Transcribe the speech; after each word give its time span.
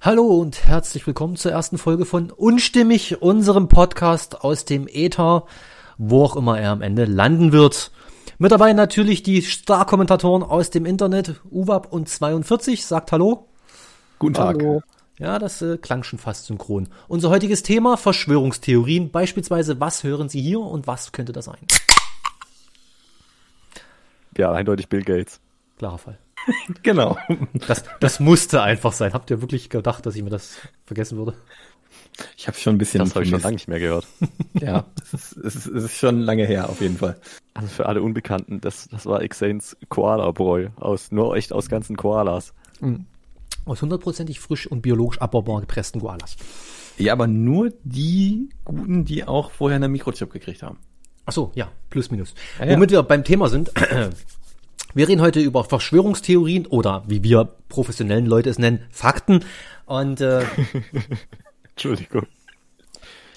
Hallo 0.00 0.26
und 0.26 0.64
herzlich 0.64 1.04
willkommen 1.08 1.34
zur 1.34 1.50
ersten 1.50 1.76
Folge 1.76 2.04
von 2.04 2.30
Unstimmig, 2.30 3.20
unserem 3.20 3.66
Podcast 3.66 4.42
aus 4.42 4.64
dem 4.64 4.86
Äther, 4.86 5.44
wo 5.98 6.22
auch 6.22 6.36
immer 6.36 6.60
er 6.60 6.70
am 6.70 6.82
Ende 6.82 7.04
landen 7.04 7.50
wird. 7.50 7.90
Mit 8.38 8.52
dabei 8.52 8.74
natürlich 8.74 9.24
die 9.24 9.40
Star-Kommentatoren 9.40 10.44
aus 10.44 10.70
dem 10.70 10.86
Internet, 10.86 11.40
UWAP 11.50 11.92
und 11.92 12.08
42, 12.08 12.86
sagt 12.86 13.10
Hallo. 13.10 13.48
Guten 14.20 14.34
Tag. 14.34 14.62
Hallo. 14.62 14.82
Ja, 15.18 15.40
das 15.40 15.62
äh, 15.62 15.78
klang 15.78 16.04
schon 16.04 16.20
fast 16.20 16.46
synchron. 16.46 16.88
Unser 17.08 17.30
heutiges 17.30 17.64
Thema 17.64 17.96
Verschwörungstheorien, 17.96 19.10
beispielsweise 19.10 19.80
was 19.80 20.04
hören 20.04 20.28
Sie 20.28 20.40
hier 20.40 20.60
und 20.60 20.86
was 20.86 21.10
könnte 21.10 21.32
das 21.32 21.46
sein? 21.46 21.58
Ja, 24.36 24.52
eindeutig 24.52 24.88
Bill 24.88 25.02
Gates. 25.02 25.40
Klarer 25.76 25.98
Fall. 25.98 26.18
genau. 26.82 27.18
Das, 27.66 27.84
das 28.00 28.20
musste 28.20 28.62
einfach 28.62 28.92
sein. 28.92 29.12
Habt 29.12 29.30
ihr 29.30 29.40
wirklich 29.40 29.70
gedacht, 29.70 30.06
dass 30.06 30.16
ich 30.16 30.22
mir 30.22 30.30
das 30.30 30.58
vergessen 30.86 31.18
würde? 31.18 31.34
Ich 32.36 32.48
habe 32.48 32.56
schon 32.56 32.74
ein 32.74 32.78
bisschen. 32.78 33.00
Das 33.00 33.14
habe 33.14 33.24
ich 33.24 33.30
schon 33.30 33.40
lange 33.40 33.54
nicht 33.54 33.68
mehr 33.68 33.78
gehört. 33.78 34.06
ja, 34.54 34.84
es 35.02 35.14
ist, 35.14 35.36
es, 35.36 35.56
ist, 35.56 35.66
es 35.66 35.84
ist 35.84 35.98
schon 35.98 36.20
lange 36.20 36.46
her, 36.46 36.68
auf 36.68 36.80
jeden 36.80 36.98
Fall. 36.98 37.20
Also 37.54 37.68
für 37.68 37.86
alle 37.86 38.02
Unbekannten, 38.02 38.60
das, 38.60 38.88
das 38.88 39.06
war 39.06 39.26
Xanes 39.26 39.76
Koala-Bräu. 39.88 40.68
Aus, 40.76 41.12
nur 41.12 41.36
echt 41.36 41.52
aus 41.52 41.68
ganzen 41.68 41.96
Koalas. 41.96 42.54
Mhm. 42.80 43.06
Aus 43.64 43.82
hundertprozentig 43.82 44.40
frisch 44.40 44.66
und 44.66 44.82
biologisch 44.82 45.20
abbaubar 45.20 45.60
gepressten 45.60 46.00
Koalas. 46.00 46.36
Ja, 46.96 47.12
aber 47.12 47.26
nur 47.26 47.72
die 47.84 48.48
guten, 48.64 49.04
die 49.04 49.24
auch 49.24 49.50
vorher 49.52 49.76
einen 49.76 49.92
Mikrochip 49.92 50.32
gekriegt 50.32 50.62
haben. 50.62 50.78
Ach 51.26 51.32
so, 51.32 51.52
ja, 51.54 51.70
plus 51.90 52.10
minus. 52.10 52.34
Ja, 52.58 52.66
ja. 52.66 52.72
Womit 52.74 52.90
wir 52.90 53.02
beim 53.02 53.22
Thema 53.22 53.48
sind. 53.48 53.70
Wir 54.98 55.06
reden 55.06 55.20
heute 55.20 55.38
über 55.38 55.62
Verschwörungstheorien 55.62 56.66
oder 56.66 57.04
wie 57.06 57.22
wir 57.22 57.48
professionellen 57.68 58.26
Leute 58.26 58.50
es 58.50 58.58
nennen, 58.58 58.80
Fakten. 58.90 59.44
Und 59.86 60.20
äh, 60.20 60.42
Entschuldigung. 61.70 62.26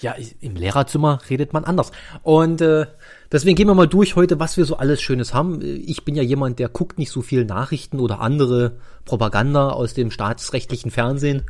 ja, 0.00 0.16
im 0.40 0.56
Lehrerzimmer 0.56 1.20
redet 1.30 1.52
man 1.52 1.62
anders. 1.62 1.92
Und 2.24 2.62
äh, 2.62 2.86
deswegen 3.30 3.54
gehen 3.54 3.68
wir 3.68 3.76
mal 3.76 3.86
durch 3.86 4.16
heute, 4.16 4.40
was 4.40 4.56
wir 4.56 4.64
so 4.64 4.78
alles 4.78 5.00
Schönes 5.00 5.34
haben. 5.34 5.60
Ich 5.62 6.04
bin 6.04 6.16
ja 6.16 6.24
jemand, 6.24 6.58
der 6.58 6.68
guckt 6.68 6.98
nicht 6.98 7.12
so 7.12 7.22
viel 7.22 7.44
Nachrichten 7.44 8.00
oder 8.00 8.18
andere 8.18 8.78
Propaganda 9.04 9.68
aus 9.70 9.94
dem 9.94 10.10
staatsrechtlichen 10.10 10.90
Fernsehen. 10.90 11.44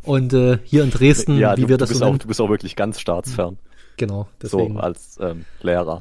Und 0.00 0.32
äh, 0.32 0.56
hier 0.64 0.84
in 0.84 0.90
Dresden, 0.90 1.36
Ja, 1.36 1.54
wie 1.58 1.64
du, 1.64 1.68
wir 1.68 1.76
du, 1.76 1.80
das 1.82 1.90
bist 1.90 2.00
so 2.00 2.06
auch, 2.06 2.16
du 2.16 2.28
bist 2.28 2.40
auch 2.40 2.48
wirklich 2.48 2.76
ganz 2.76 2.98
staatsfern. 2.98 3.58
Genau, 3.98 4.26
deswegen. 4.40 4.76
So 4.76 4.80
als 4.80 5.18
ähm, 5.20 5.44
Lehrer. 5.60 6.00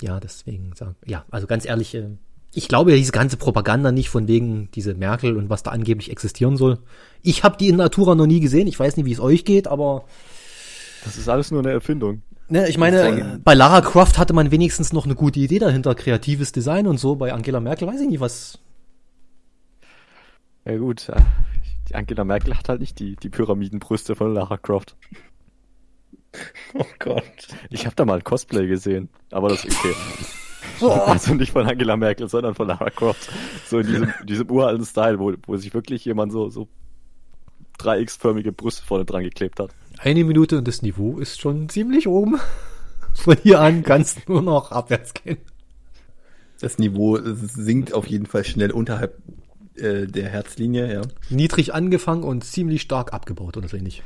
Ja, 0.00 0.20
deswegen 0.20 0.72
sagen. 0.74 0.96
Ja, 1.04 1.26
also 1.30 1.46
ganz 1.46 1.66
ehrlich, 1.66 1.94
äh, 1.94 2.08
ich 2.56 2.68
glaube 2.68 2.90
ja 2.92 2.96
diese 2.96 3.12
ganze 3.12 3.36
Propaganda 3.36 3.92
nicht 3.92 4.08
von 4.10 4.28
wegen 4.28 4.68
diese 4.74 4.94
Merkel 4.94 5.36
und 5.36 5.50
was 5.50 5.62
da 5.62 5.70
angeblich 5.70 6.10
existieren 6.10 6.56
soll. 6.56 6.78
Ich 7.22 7.42
habe 7.44 7.56
die 7.56 7.68
in 7.68 7.76
Natura 7.76 8.14
noch 8.14 8.26
nie 8.26 8.40
gesehen. 8.40 8.66
Ich 8.66 8.78
weiß 8.78 8.96
nicht, 8.96 9.06
wie 9.06 9.12
es 9.12 9.20
euch 9.20 9.44
geht, 9.44 9.66
aber 9.68 10.04
Das 11.04 11.16
ist 11.16 11.28
alles 11.28 11.50
nur 11.50 11.60
eine 11.60 11.72
Erfindung. 11.72 12.22
ne, 12.48 12.68
ich 12.68 12.78
meine, 12.78 13.40
bei 13.44 13.54
Lara 13.54 13.80
Croft 13.80 14.18
hatte 14.18 14.32
man 14.34 14.50
wenigstens 14.50 14.92
noch 14.92 15.04
eine 15.04 15.14
gute 15.14 15.40
Idee 15.40 15.58
dahinter, 15.58 15.94
kreatives 15.94 16.52
Design 16.52 16.86
und 16.86 16.98
so. 16.98 17.16
Bei 17.16 17.32
Angela 17.32 17.60
Merkel 17.60 17.88
weiß 17.88 18.00
ich 18.00 18.08
nicht, 18.08 18.20
was. 18.20 18.58
Ja 20.64 20.76
gut, 20.78 21.08
die 21.88 21.94
Angela 21.94 22.24
Merkel 22.24 22.56
hat 22.56 22.68
halt 22.70 22.80
nicht 22.80 22.98
die, 22.98 23.16
die 23.16 23.28
Pyramidenbrüste 23.28 24.14
von 24.14 24.32
Lara 24.32 24.56
Croft. 24.56 24.96
Oh 26.74 26.84
Gott. 26.98 27.48
Ich 27.70 27.86
habe 27.86 27.94
da 27.94 28.04
mal 28.04 28.14
ein 28.16 28.24
Cosplay 28.24 28.66
gesehen, 28.66 29.08
aber 29.30 29.50
das 29.50 29.64
ist 29.64 29.78
okay. 29.78 29.94
Also 30.82 31.34
nicht 31.34 31.52
von 31.52 31.66
Angela 31.66 31.96
Merkel, 31.96 32.28
sondern 32.28 32.54
von 32.54 32.68
Lara 32.68 32.90
Croft. 32.90 33.30
So 33.66 33.78
in 33.78 33.86
diesem, 33.86 34.12
diesem 34.28 34.50
uralten 34.50 34.84
Style, 34.84 35.18
wo, 35.18 35.32
wo 35.46 35.56
sich 35.56 35.72
wirklich 35.74 36.04
jemand 36.04 36.32
so, 36.32 36.48
so 36.50 36.68
dreiecksförmige 37.78 38.52
Brüste 38.52 38.84
vorne 38.84 39.04
dran 39.04 39.22
geklebt 39.22 39.60
hat. 39.60 39.70
Eine 39.98 40.24
Minute 40.24 40.58
und 40.58 40.68
das 40.68 40.82
Niveau 40.82 41.18
ist 41.18 41.40
schon 41.40 41.68
ziemlich 41.68 42.06
oben. 42.08 42.38
Von 43.14 43.36
hier 43.42 43.60
an 43.60 43.82
kannst 43.84 44.26
du 44.28 44.32
nur 44.32 44.42
noch 44.42 44.72
abwärts 44.72 45.14
gehen. 45.14 45.38
Das 46.60 46.78
Niveau 46.78 47.18
sinkt 47.22 47.92
auf 47.94 48.06
jeden 48.06 48.26
Fall 48.26 48.44
schnell 48.44 48.70
unterhalb 48.72 49.18
äh, 49.76 50.06
der 50.06 50.28
Herzlinie, 50.28 50.92
ja. 50.92 51.02
Niedrig 51.30 51.74
angefangen 51.74 52.22
und 52.24 52.44
ziemlich 52.44 52.82
stark 52.82 53.12
abgebaut 53.12 53.56
oder 53.56 53.68
so 53.68 53.76
ähnlich. 53.76 54.02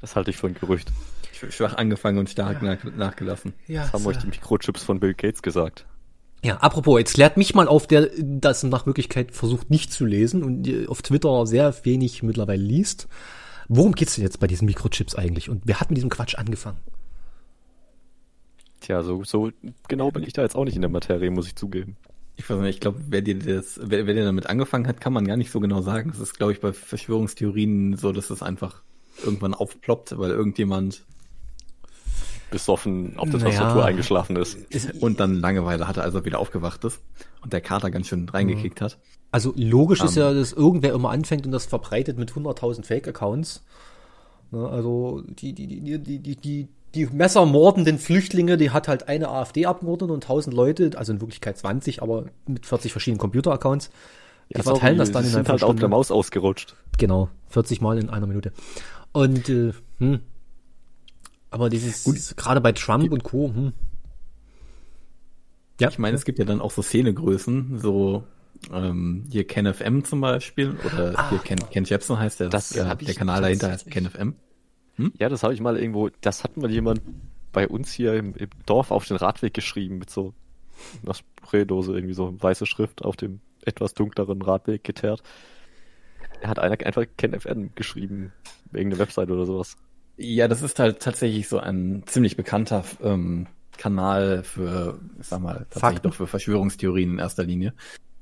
Das 0.00 0.16
halte 0.16 0.30
ich 0.30 0.36
für 0.36 0.46
ein 0.48 0.54
Gerücht. 0.54 0.90
Sch- 1.34 1.50
Schwach 1.52 1.74
angefangen 1.76 2.18
und 2.18 2.30
stark 2.30 2.62
nach, 2.62 2.82
nachgelassen. 2.96 3.52
Ja, 3.66 3.82
Das 3.82 3.92
haben 3.92 4.06
euch 4.06 4.16
die 4.18 4.28
Mikrochips 4.28 4.82
von 4.82 4.98
Bill 5.00 5.14
Gates 5.14 5.42
gesagt. 5.42 5.84
Ja, 6.42 6.56
apropos, 6.56 6.98
jetzt 6.98 7.14
klärt 7.14 7.36
mich 7.36 7.54
mal 7.54 7.68
auf, 7.68 7.86
der 7.86 8.08
das 8.18 8.62
nach 8.62 8.86
Möglichkeit 8.86 9.32
versucht 9.32 9.68
nicht 9.70 9.92
zu 9.92 10.06
lesen 10.06 10.42
und 10.42 10.66
äh, 10.66 10.86
auf 10.86 11.02
Twitter 11.02 11.46
sehr 11.46 11.74
wenig 11.84 12.22
mittlerweile 12.22 12.62
liest. 12.62 13.08
Worum 13.68 13.92
geht's 13.92 14.14
denn 14.14 14.24
jetzt 14.24 14.40
bei 14.40 14.46
diesen 14.46 14.64
Mikrochips 14.66 15.14
eigentlich? 15.14 15.50
Und 15.50 15.62
wer 15.64 15.80
hat 15.80 15.90
mit 15.90 15.98
diesem 15.98 16.10
Quatsch 16.10 16.36
angefangen? 16.36 16.78
Tja, 18.80 19.02
so, 19.02 19.22
so 19.22 19.50
genau 19.86 20.10
bin 20.10 20.22
ich 20.22 20.32
da 20.32 20.42
jetzt 20.42 20.56
auch 20.56 20.64
nicht 20.64 20.74
in 20.74 20.80
der 20.80 20.90
Materie, 20.90 21.30
muss 21.30 21.46
ich 21.46 21.56
zugeben. 21.56 21.96
Ich 22.36 22.48
weiß 22.48 22.58
nicht, 22.60 22.76
ich 22.76 22.80
glaube, 22.80 22.98
wer 23.08 23.20
dir 23.20 23.38
das, 23.38 23.78
wer, 23.82 24.06
wer 24.06 24.14
dir 24.14 24.24
damit 24.24 24.46
angefangen 24.46 24.86
hat, 24.86 25.00
kann 25.00 25.12
man 25.12 25.26
gar 25.26 25.36
nicht 25.36 25.50
so 25.50 25.60
genau 25.60 25.82
sagen. 25.82 26.10
Das 26.10 26.20
ist, 26.20 26.38
glaube 26.38 26.52
ich, 26.52 26.60
bei 26.60 26.72
Verschwörungstheorien 26.72 27.98
so, 27.98 28.12
dass 28.12 28.28
das 28.28 28.42
einfach 28.42 28.82
irgendwann 29.22 29.52
aufploppt, 29.52 30.18
weil 30.18 30.30
irgendjemand 30.30 31.04
Besoffen 32.50 33.16
auf 33.18 33.30
der 33.30 33.40
Naja. 33.40 33.50
Tastatur 33.50 33.84
eingeschlafen 33.84 34.36
ist. 34.36 34.58
und 35.00 35.20
dann 35.20 35.34
Langeweile 35.34 35.86
hatte, 35.88 36.02
als 36.02 36.14
er 36.14 36.24
wieder 36.24 36.38
aufgewacht 36.38 36.84
ist 36.84 37.00
und 37.42 37.52
der 37.52 37.60
Kater 37.60 37.90
ganz 37.90 38.08
schön 38.08 38.28
reingekickt 38.28 38.80
hat. 38.80 38.98
Also 39.32 39.52
logisch 39.56 40.02
ist 40.02 40.16
Ähm. 40.16 40.22
ja, 40.22 40.34
dass 40.34 40.52
irgendwer 40.52 40.92
immer 40.92 41.10
anfängt 41.10 41.46
und 41.46 41.52
das 41.52 41.66
verbreitet 41.66 42.18
mit 42.18 42.32
100.000 42.32 42.84
Fake-Accounts. 42.84 43.62
Ne, 44.50 44.68
also 44.68 45.22
die, 45.26 45.52
die, 45.52 45.66
die, 45.68 45.80
die, 45.98 46.18
die, 46.18 46.36
die, 46.36 46.68
die 46.94 47.06
messermordenden 47.06 47.98
Flüchtlinge, 48.00 48.56
die 48.56 48.70
hat 48.70 48.88
halt 48.88 49.06
eine 49.08 49.28
AfD-Abgeordnete 49.28 50.12
und 50.12 50.24
1000 50.24 50.54
Leute, 50.56 50.90
also 50.96 51.12
in 51.12 51.20
Wirklichkeit 51.20 51.56
20, 51.56 52.02
aber 52.02 52.24
mit 52.48 52.66
40 52.66 52.90
verschiedenen 52.90 53.20
Computer-Accounts. 53.20 53.90
Die 54.52 54.56
Ja, 54.56 54.64
verteilen 54.64 54.98
das 54.98 55.12
dann 55.12 55.22
in 55.22 55.30
sind 55.30 55.40
einer 55.40 55.48
halt 55.50 55.62
auf 55.62 55.70
der 55.70 55.78
Stunde. 55.78 55.88
Maus 55.88 56.10
ausgerutscht. 56.10 56.74
Genau, 56.98 57.28
40 57.50 57.80
Mal 57.80 57.98
in 57.98 58.10
einer 58.10 58.26
Minute. 58.26 58.52
Und 59.12 59.48
äh, 59.48 59.72
hm. 59.98 60.18
Aber 61.50 61.68
dieses 61.68 62.04
Gut. 62.04 62.36
gerade 62.36 62.60
bei 62.60 62.72
Trump 62.72 63.10
und 63.12 63.24
Co. 63.24 63.52
Hm. 63.54 63.72
Ja, 65.80 65.88
Ich 65.88 65.98
meine, 65.98 66.16
es 66.16 66.24
gibt 66.24 66.38
ja 66.38 66.44
dann 66.44 66.60
auch 66.60 66.70
so 66.70 66.82
Szenegrößen, 66.82 67.78
so 67.78 68.24
ähm, 68.72 69.24
hier 69.30 69.46
KenFM 69.46 70.04
zum 70.04 70.20
Beispiel 70.20 70.76
oder 70.84 71.30
hier 71.30 71.38
Ken, 71.38 71.58
Ken 71.70 71.84
Jepsen 71.84 72.18
heißt 72.18 72.40
der, 72.40 72.50
Das 72.50 72.76
hab 72.78 72.98
der 72.98 73.14
Kanal 73.14 73.40
dahinter 73.40 73.70
heißt 73.70 73.86
tatsächlich- 73.86 74.12
KenFM. 74.12 74.34
Ja, 75.18 75.30
das 75.30 75.42
habe 75.42 75.54
ich 75.54 75.60
mal 75.62 75.78
irgendwo, 75.78 76.10
das 76.20 76.44
hat 76.44 76.58
mal 76.58 76.70
jemand 76.70 77.00
bei 77.52 77.66
uns 77.66 77.90
hier 77.90 78.14
im, 78.14 78.34
im 78.34 78.50
Dorf 78.66 78.90
auf 78.90 79.06
den 79.06 79.16
Radweg 79.16 79.54
geschrieben 79.54 79.96
mit 79.96 80.10
so 80.10 80.34
einer 81.02 81.14
Spraydose, 81.14 81.94
irgendwie 81.94 82.12
so 82.14 82.34
weiße 82.38 82.66
Schrift 82.66 83.02
auf 83.02 83.16
dem 83.16 83.40
etwas 83.64 83.94
dunkleren 83.94 84.42
Radweg 84.42 84.84
geteert. 84.84 85.22
Er 86.42 86.50
hat 86.50 86.58
einer 86.58 86.78
einfach 86.84 87.04
KenFM 87.16 87.70
geschrieben, 87.74 88.32
wegen 88.70 88.90
der 88.90 88.98
Website 88.98 89.30
oder 89.30 89.46
sowas. 89.46 89.76
Ja, 90.22 90.48
das 90.48 90.60
ist 90.60 90.78
halt 90.78 91.00
tatsächlich 91.00 91.48
so 91.48 91.58
ein 91.58 92.02
ziemlich 92.04 92.36
bekannter 92.36 92.84
ähm, 93.02 93.46
Kanal 93.78 94.42
für, 94.42 95.00
ich 95.18 95.26
sag 95.26 95.40
mal, 95.40 95.54
tatsächlich 95.70 95.80
Fakten. 95.80 96.08
doch 96.08 96.14
für 96.14 96.26
Verschwörungstheorien 96.26 97.12
in 97.12 97.18
erster 97.18 97.42
Linie. 97.42 97.72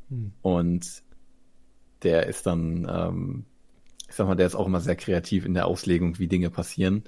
Hm. 0.08 0.32
Und 0.40 1.02
der 2.04 2.28
ist 2.28 2.46
dann, 2.46 2.86
ähm, 2.88 3.44
ich 4.08 4.14
sag 4.14 4.28
mal, 4.28 4.36
der 4.36 4.46
ist 4.46 4.54
auch 4.54 4.66
immer 4.66 4.80
sehr 4.80 4.94
kreativ 4.94 5.44
in 5.44 5.54
der 5.54 5.66
Auslegung, 5.66 6.20
wie 6.20 6.28
Dinge 6.28 6.50
passieren. 6.50 7.02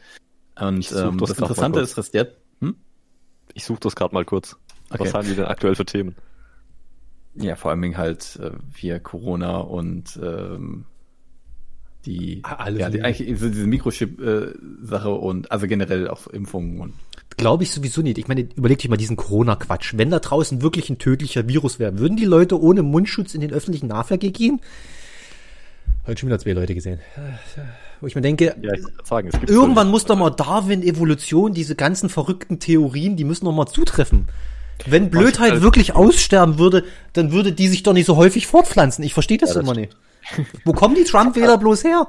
Und 0.59 0.91
ähm, 0.91 1.19
das 1.19 1.31
das 1.31 1.39
Interessante 1.39 1.79
ist, 1.79 1.97
dass 1.97 2.11
der, 2.11 2.33
hm? 2.61 2.75
Ich 3.55 3.65
suche 3.65 3.79
das 3.79 3.95
gerade 3.95 4.13
mal 4.13 4.25
kurz. 4.25 4.57
Okay. 4.91 5.05
Was 5.05 5.15
haben 5.15 5.29
die 5.29 5.37
denn 5.37 5.45
aktuell 5.45 5.77
für 5.77 5.87
Themen? 5.87 6.17
Ja, 7.37 7.55
vor 7.55 7.71
allem 7.71 7.97
halt 7.97 8.41
äh, 8.43 8.51
hier 8.75 8.99
Corona 8.99 9.59
und 9.59 10.19
ähm, 10.21 10.87
die, 12.07 12.41
Ah, 12.45 12.55
alles 12.65 12.81
ja, 12.81 12.91
die, 12.91 13.03
eigentlich 13.03 13.39
so 13.39 13.49
diese 13.49 13.67
Mikrochip-Sache 13.67 15.11
und 15.11 15.51
also 15.53 15.67
generell 15.67 16.09
auch 16.09 16.27
Impfungen 16.29 16.81
und 16.81 16.95
glaube 17.37 17.63
ich 17.63 17.71
sowieso 17.71 18.03
nicht. 18.03 18.19
Ich 18.19 18.29
meine, 18.29 18.49
überleg 18.55 18.79
dich 18.79 18.89
mal 18.91 18.97
diesen 18.97 19.17
Corona-Quatsch. 19.17 19.95
Wenn 19.97 20.11
da 20.11 20.19
draußen 20.19 20.63
wirklich 20.63 20.91
ein 20.91 20.99
tödlicher 20.99 21.47
Virus 21.49 21.79
wäre, 21.79 21.99
würden 21.99 22.17
die 22.17 22.25
Leute 22.25 22.61
ohne 22.61 22.83
Mundschutz 22.83 23.35
in 23.35 23.41
den 23.41 23.53
öffentlichen 23.53 23.87
Nahverkehr 23.87 24.31
gehen? 24.31 24.61
Heute 26.07 26.21
schon 26.21 26.29
wieder 26.29 26.39
zwei 26.39 26.53
Leute 26.53 26.75
gesehen. 26.75 26.99
Wo 28.01 28.07
ich 28.07 28.15
mir 28.15 28.21
denke, 28.23 28.57
Ja, 28.61 28.73
ich 28.75 28.83
sagen, 29.05 29.31
irgendwann 29.47 29.89
muss 29.91 30.05
doch 30.05 30.17
mal 30.17 30.31
Darwin, 30.31 30.83
Evolution, 30.83 31.53
diese 31.55 31.77
ganzen 31.77 32.09
verrückten 32.09 32.59
Theorien, 32.59 33.17
die 33.17 33.25
müssen 33.25 33.45
doch 33.45 33.53
mal 33.53 33.67
zutreffen. 33.67 34.27
Wenn 34.87 35.11
Blödheit 35.11 35.53
halt- 35.53 35.63
wirklich 35.63 35.95
aussterben 35.95 36.59
würde, 36.59 36.85
dann 37.13 37.33
würde 37.33 37.53
die 37.53 37.69
sich 37.69 37.83
doch 37.83 37.93
nicht 37.93 38.07
so 38.07 38.17
häufig 38.17 38.47
fortpflanzen. 38.47 39.05
Ich 39.05 39.13
verstehe 39.13 39.37
das, 39.39 39.51
Ja, 39.51 39.55
das 39.57 39.63
immer 39.65 39.75
nicht. 39.79 39.95
Wo 40.65 40.73
kommen 40.73 40.95
die 40.95 41.05
Trump-Wähler 41.05 41.59
bloß 41.59 41.85
her? 41.85 42.09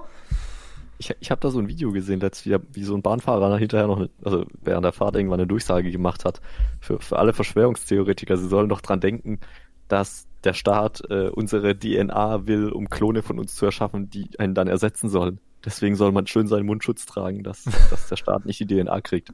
Ich, 0.98 1.14
ich 1.20 1.32
habe 1.32 1.42
da 1.42 1.50
so 1.50 1.60
ein 1.60 1.68
Video 1.68 1.92
gesehen, 1.92 2.20
letztes 2.20 2.46
Jahr, 2.46 2.60
wie 2.74 2.84
so 2.84 2.94
ein 2.94 3.02
Bahnfahrer 3.02 3.58
hinterher 3.58 3.88
noch, 3.88 3.98
eine, 3.98 4.10
also 4.24 4.46
während 4.62 4.86
der 4.86 4.94
Fahrt 4.94 5.16
irgendwann 5.16 5.40
eine 5.40 5.48
Durchsage 5.48 5.92
gemacht 5.92 6.26
hat 6.26 6.42
für, 6.80 7.00
für 7.00 7.18
alle 7.18 7.34
Verschwörungstheoretiker. 7.34 8.38
Sie 8.38 8.48
sollen 8.48 8.70
doch 8.70 8.82
dran 8.82 9.00
denken, 9.00 9.40
dass 9.88 10.28
der 10.44 10.54
Staat 10.54 11.02
äh, 11.10 11.30
unsere 11.30 11.78
DNA 11.78 12.48
will, 12.48 12.70
um 12.70 12.90
Klone 12.90 13.24
von 13.24 13.40
uns 13.40 13.56
zu 13.56 13.66
erschaffen, 13.66 14.10
die 14.10 14.30
einen 14.40 14.54
dann 14.54 14.68
ersetzen 14.68 15.10
sollen. 15.10 15.40
Deswegen 15.66 15.96
soll 15.96 16.12
man 16.12 16.28
schön 16.28 16.48
seinen 16.48 16.66
Mundschutz 16.66 17.06
tragen, 17.06 17.44
dass, 17.44 17.64
dass 17.90 18.08
der 18.08 18.16
Staat 18.16 18.46
nicht 18.46 18.60
die 18.60 18.68
DNA 18.68 19.02
kriegt. 19.02 19.34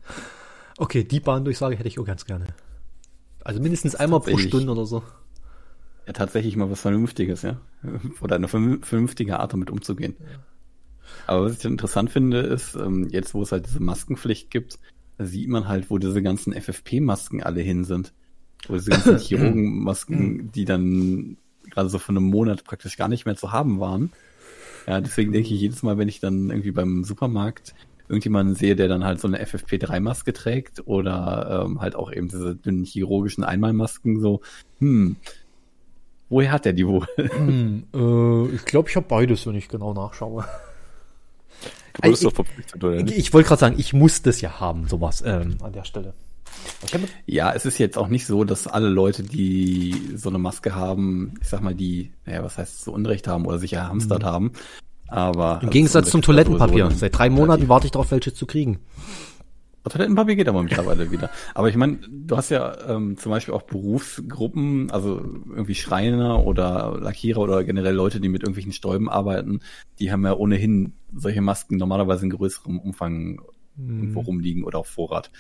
Okay, 0.78 1.04
die 1.04 1.20
Bahndurchsage 1.20 1.76
hätte 1.76 1.88
ich 1.88 2.00
auch 2.00 2.06
ganz 2.06 2.26
gerne. 2.26 2.48
Also 3.44 3.62
mindestens 3.62 3.96
einmal 3.96 4.20
pro 4.20 4.38
Stunde 4.38 4.72
oder 4.72 4.86
so. 4.86 5.04
Ja, 6.08 6.14
tatsächlich 6.14 6.56
mal 6.56 6.72
was 6.72 6.82
Vernünftiges, 6.82 7.42
ja. 7.42 7.60
Oder 8.22 8.38
eine 8.38 8.48
vernün- 8.48 8.84
vernünftige 8.84 9.40
Art, 9.40 9.54
damit 9.54 9.70
umzugehen. 9.70 10.16
Aber 11.26 11.44
was 11.44 11.54
ich 11.54 11.60
dann 11.60 11.74
interessant 11.74 12.10
finde, 12.10 12.40
ist, 12.40 12.76
ähm, 12.76 13.10
jetzt 13.12 13.34
wo 13.34 13.42
es 13.42 13.52
halt 13.52 13.68
diese 13.68 13.82
Maskenpflicht 13.82 14.50
gibt, 14.50 14.80
sieht 15.20 15.50
man 15.50 15.68
halt, 15.68 15.90
wo 15.90 15.98
diese 15.98 16.22
ganzen 16.22 16.54
FFP-Masken 16.54 17.44
alle 17.44 17.62
hin 17.62 17.84
sind. 17.84 18.14
Wo 18.68 18.76
diese 18.76 18.92
ganzen 18.92 19.18
Chirurgenmasken, 19.20 20.52
die 20.54 20.66
dann 20.66 21.38
gerade 21.70 21.90
so 21.90 22.00
für 22.00 22.10
einen 22.10 22.24
Monat 22.24 22.64
praktisch 22.64 22.96
gar 22.96 23.10
nicht 23.10 23.26
mehr 23.26 23.36
zu 23.36 23.52
haben 23.52 23.80
waren. 23.82 24.12
Ja, 24.88 25.02
deswegen 25.02 25.34
denke 25.34 25.54
ich 25.54 25.60
jedes 25.60 25.84
Mal, 25.84 25.98
wenn 25.98 26.08
ich 26.08 26.22
dann 26.22 26.50
irgendwie 26.50 26.72
beim 26.72 27.04
Supermarkt 27.04 27.76
irgendjemanden 28.08 28.56
sehe, 28.56 28.78
der 28.78 28.88
dann 28.88 29.04
halt 29.04 29.20
so 29.20 29.28
eine 29.28 29.42
FFP3-Maske 29.46 30.32
trägt 30.32 30.88
oder 30.88 31.66
ähm, 31.66 31.82
halt 31.82 31.96
auch 31.96 32.12
eben 32.14 32.30
diese 32.30 32.56
dünnen 32.56 32.86
chirurgischen 32.86 33.44
Einmalmasken, 33.44 34.22
so, 34.22 34.40
hm, 34.80 35.18
woher 36.30 36.52
hat 36.52 36.66
der 36.66 36.74
die 36.74 36.88
wohl? 36.88 37.06
Hm, 37.18 37.84
äh, 37.94 38.56
ich 38.56 38.66
glaube, 38.66 38.90
ich 38.90 38.96
habe 38.96 39.06
beides, 39.08 39.46
wenn 39.48 39.56
ich 39.56 39.68
genau 39.70 39.94
nachschaue. 39.94 40.46
Du 42.02 42.10
Ich- 42.12 42.20
doch 42.22 42.34
verpflichtet, 42.34 42.84
oder 42.84 42.96
Ich, 42.98 43.04
nicht? 43.06 43.18
ich 43.18 43.34
wollte 43.34 43.48
gerade 43.48 43.60
sagen, 43.60 43.76
ich 43.80 43.94
muss 43.94 44.22
das 44.22 44.40
ja 44.42 44.60
haben, 44.60 44.88
sowas 44.88 45.24
ähm, 45.26 45.58
an 45.64 45.74
der 45.74 45.84
Stelle. 45.84 46.14
Ich 46.86 46.94
Ja, 47.26 47.54
es 47.54 47.66
ist 47.66 47.78
jetzt 47.78 47.98
auch 47.98 48.08
nicht 48.08 48.26
so, 48.26 48.44
dass 48.44 48.68
alle 48.68 48.90
Leute, 48.90 49.24
die 49.24 49.96
so 50.16 50.30
eine 50.30 50.38
Maske 50.38 50.76
haben, 50.76 51.34
ich 51.42 51.48
sag 51.50 51.62
mal, 51.62 51.74
die, 51.76 52.12
naja, 52.26 52.44
was 52.44 52.58
heißt 52.58 52.84
so 52.84 52.92
Unrecht 52.94 53.28
haben 53.28 53.46
oder 53.46 53.58
sich 53.60 53.74
erhamstert 53.74 54.24
haben. 54.24 54.52
Aber 55.08 55.60
Im 55.64 55.70
Gegensatz 55.70 56.10
zum 56.10 56.22
Toilettenpapier. 56.22 56.92
Seit 56.92 57.18
drei 57.18 57.30
Monaten 57.30 57.70
warte 57.70 57.88
ich 57.88 57.92
darauf, 57.92 58.12
welche 58.12 58.34
zu 58.34 58.46
kriegen. 58.46 58.80
Toilettenpapier 59.90 60.36
geht 60.36 60.50
aber 60.50 60.64
mittlerweile 60.64 61.12
wieder. 61.12 61.30
Aber 61.54 61.70
ich 61.70 61.76
meine, 61.76 62.00
du 62.10 62.38
hast 62.38 62.50
ja 62.50 62.76
ähm, 62.88 63.18
zum 63.18 63.32
Beispiel 63.32 63.54
auch 63.54 63.64
Berufsgruppen, 63.64 64.92
also 64.92 65.18
irgendwie 65.18 65.76
Schreiner 65.76 66.46
oder 66.46 66.98
Lackierer 67.00 67.42
oder 67.42 67.64
generell 67.64 67.96
Leute, 67.96 68.20
die 68.20 68.30
mit 68.30 68.44
irgendwelchen 68.44 68.74
Stäuben 68.74 69.10
arbeiten, 69.10 69.62
die 70.00 70.12
haben 70.12 70.26
ja 70.26 70.34
ohnehin 70.34 70.94
solche 71.16 71.42
Masken 71.42 71.78
normalerweise 71.78 72.26
in 72.26 72.32
größerem 72.32 72.80
Umfang 72.80 73.42
irgendwo 73.78 74.22
rumliegen 74.22 74.64
oder 74.64 74.80
auf 74.80 74.88
Vorrat. 74.88 75.32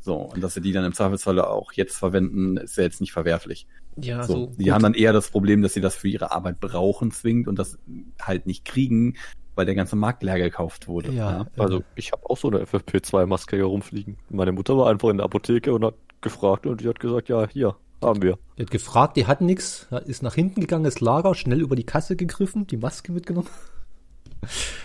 So, 0.00 0.14
und 0.14 0.40
dass 0.40 0.54
sie 0.54 0.60
die 0.60 0.72
dann 0.72 0.84
im 0.84 0.92
Zweifelsfall 0.92 1.40
auch 1.40 1.72
jetzt 1.72 1.96
verwenden, 1.96 2.56
ist 2.56 2.76
ja 2.76 2.84
jetzt 2.84 3.00
nicht 3.00 3.12
verwerflich. 3.12 3.66
Ja, 3.96 4.22
So, 4.22 4.52
die 4.56 4.70
haben 4.72 4.82
dann 4.82 4.94
eher 4.94 5.12
das 5.12 5.30
Problem, 5.30 5.62
dass 5.62 5.74
sie 5.74 5.80
das 5.80 5.96
für 5.96 6.08
ihre 6.08 6.30
Arbeit 6.30 6.60
brauchen 6.60 7.10
zwingend 7.10 7.48
und 7.48 7.58
das 7.58 7.78
halt 8.20 8.46
nicht 8.46 8.64
kriegen, 8.64 9.16
weil 9.56 9.66
der 9.66 9.74
ganze 9.74 9.96
Markt 9.96 10.22
leer 10.22 10.38
gekauft 10.38 10.86
wurde. 10.86 11.10
Ja. 11.10 11.46
Also 11.58 11.82
ich 11.96 12.12
habe 12.12 12.22
auch 12.30 12.36
so 12.36 12.48
eine 12.48 12.60
FFP2-Maske 12.60 13.56
hier 13.56 13.64
rumfliegen. 13.64 14.18
Meine 14.30 14.52
Mutter 14.52 14.76
war 14.78 14.88
einfach 14.88 15.08
in 15.08 15.16
der 15.16 15.24
Apotheke 15.24 15.74
und 15.74 15.84
hat 15.84 15.94
gefragt 16.20 16.66
und 16.66 16.82
die 16.82 16.88
hat 16.88 17.00
gesagt, 17.00 17.28
ja, 17.28 17.48
hier, 17.48 17.74
haben 18.02 18.22
wir. 18.22 18.38
Die 18.58 18.62
hat 18.62 18.70
gefragt, 18.70 19.16
die 19.16 19.26
hatten 19.26 19.46
nix, 19.46 19.88
ist 20.04 20.22
nach 20.22 20.34
hinten 20.34 20.60
gegangen, 20.60 20.84
ins 20.84 21.00
Lager, 21.00 21.34
schnell 21.34 21.60
über 21.60 21.74
die 21.74 21.84
Kasse 21.84 22.16
gegriffen, 22.16 22.66
die 22.66 22.76
Maske 22.76 23.12
mitgenommen. 23.12 23.48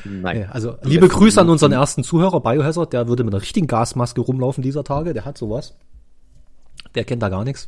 Nein. 0.05 0.41
Ja, 0.41 0.49
also 0.49 0.77
liebe 0.83 1.07
Grüße 1.07 1.39
an 1.39 1.49
unseren 1.49 1.73
ersten 1.73 2.03
Zuhörer, 2.03 2.39
Biohazard, 2.39 2.93
der 2.93 3.07
würde 3.07 3.23
mit 3.23 3.33
einer 3.33 3.41
richtigen 3.41 3.67
Gasmaske 3.67 4.21
rumlaufen 4.21 4.63
dieser 4.63 4.83
Tage, 4.83 5.13
der 5.13 5.25
hat 5.25 5.37
sowas. 5.37 5.77
Der 6.95 7.03
kennt 7.03 7.21
da 7.21 7.29
gar 7.29 7.43
nichts. 7.43 7.67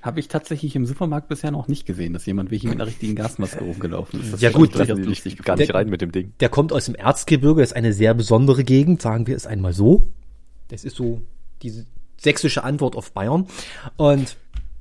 Habe 0.00 0.20
ich 0.20 0.28
tatsächlich 0.28 0.76
im 0.76 0.86
Supermarkt 0.86 1.28
bisher 1.28 1.50
noch 1.50 1.66
nicht 1.66 1.84
gesehen, 1.84 2.12
dass 2.12 2.24
jemand 2.24 2.50
wirklich 2.50 2.70
mit 2.70 2.74
einer 2.80 2.86
richtigen 2.86 3.16
Gasmaske 3.16 3.64
rumgelaufen 3.64 4.20
ist. 4.20 4.32
Das 4.32 4.40
Ja, 4.40 4.50
ist 4.50 4.54
gut, 4.54 4.74
die 4.78 4.92
lustig 4.92 5.36
dich 5.36 5.44
gar 5.44 5.56
nicht 5.56 5.68
Der- 5.70 5.74
rein 5.76 5.88
mit 5.88 6.00
dem 6.00 6.12
Ding. 6.12 6.32
Der 6.40 6.48
kommt 6.48 6.72
aus 6.72 6.84
dem 6.84 6.94
Erzgebirge, 6.94 7.62
ist 7.62 7.74
eine 7.74 7.92
sehr 7.92 8.14
besondere 8.14 8.62
Gegend, 8.62 9.02
sagen 9.02 9.26
wir 9.26 9.34
es 9.36 9.46
einmal 9.46 9.72
so. 9.72 10.04
Das 10.68 10.84
ist 10.84 10.96
so 10.96 11.22
diese 11.62 11.84
sächsische 12.16 12.62
Antwort 12.62 12.94
auf 12.94 13.10
Bayern. 13.12 13.46
Und 13.96 14.36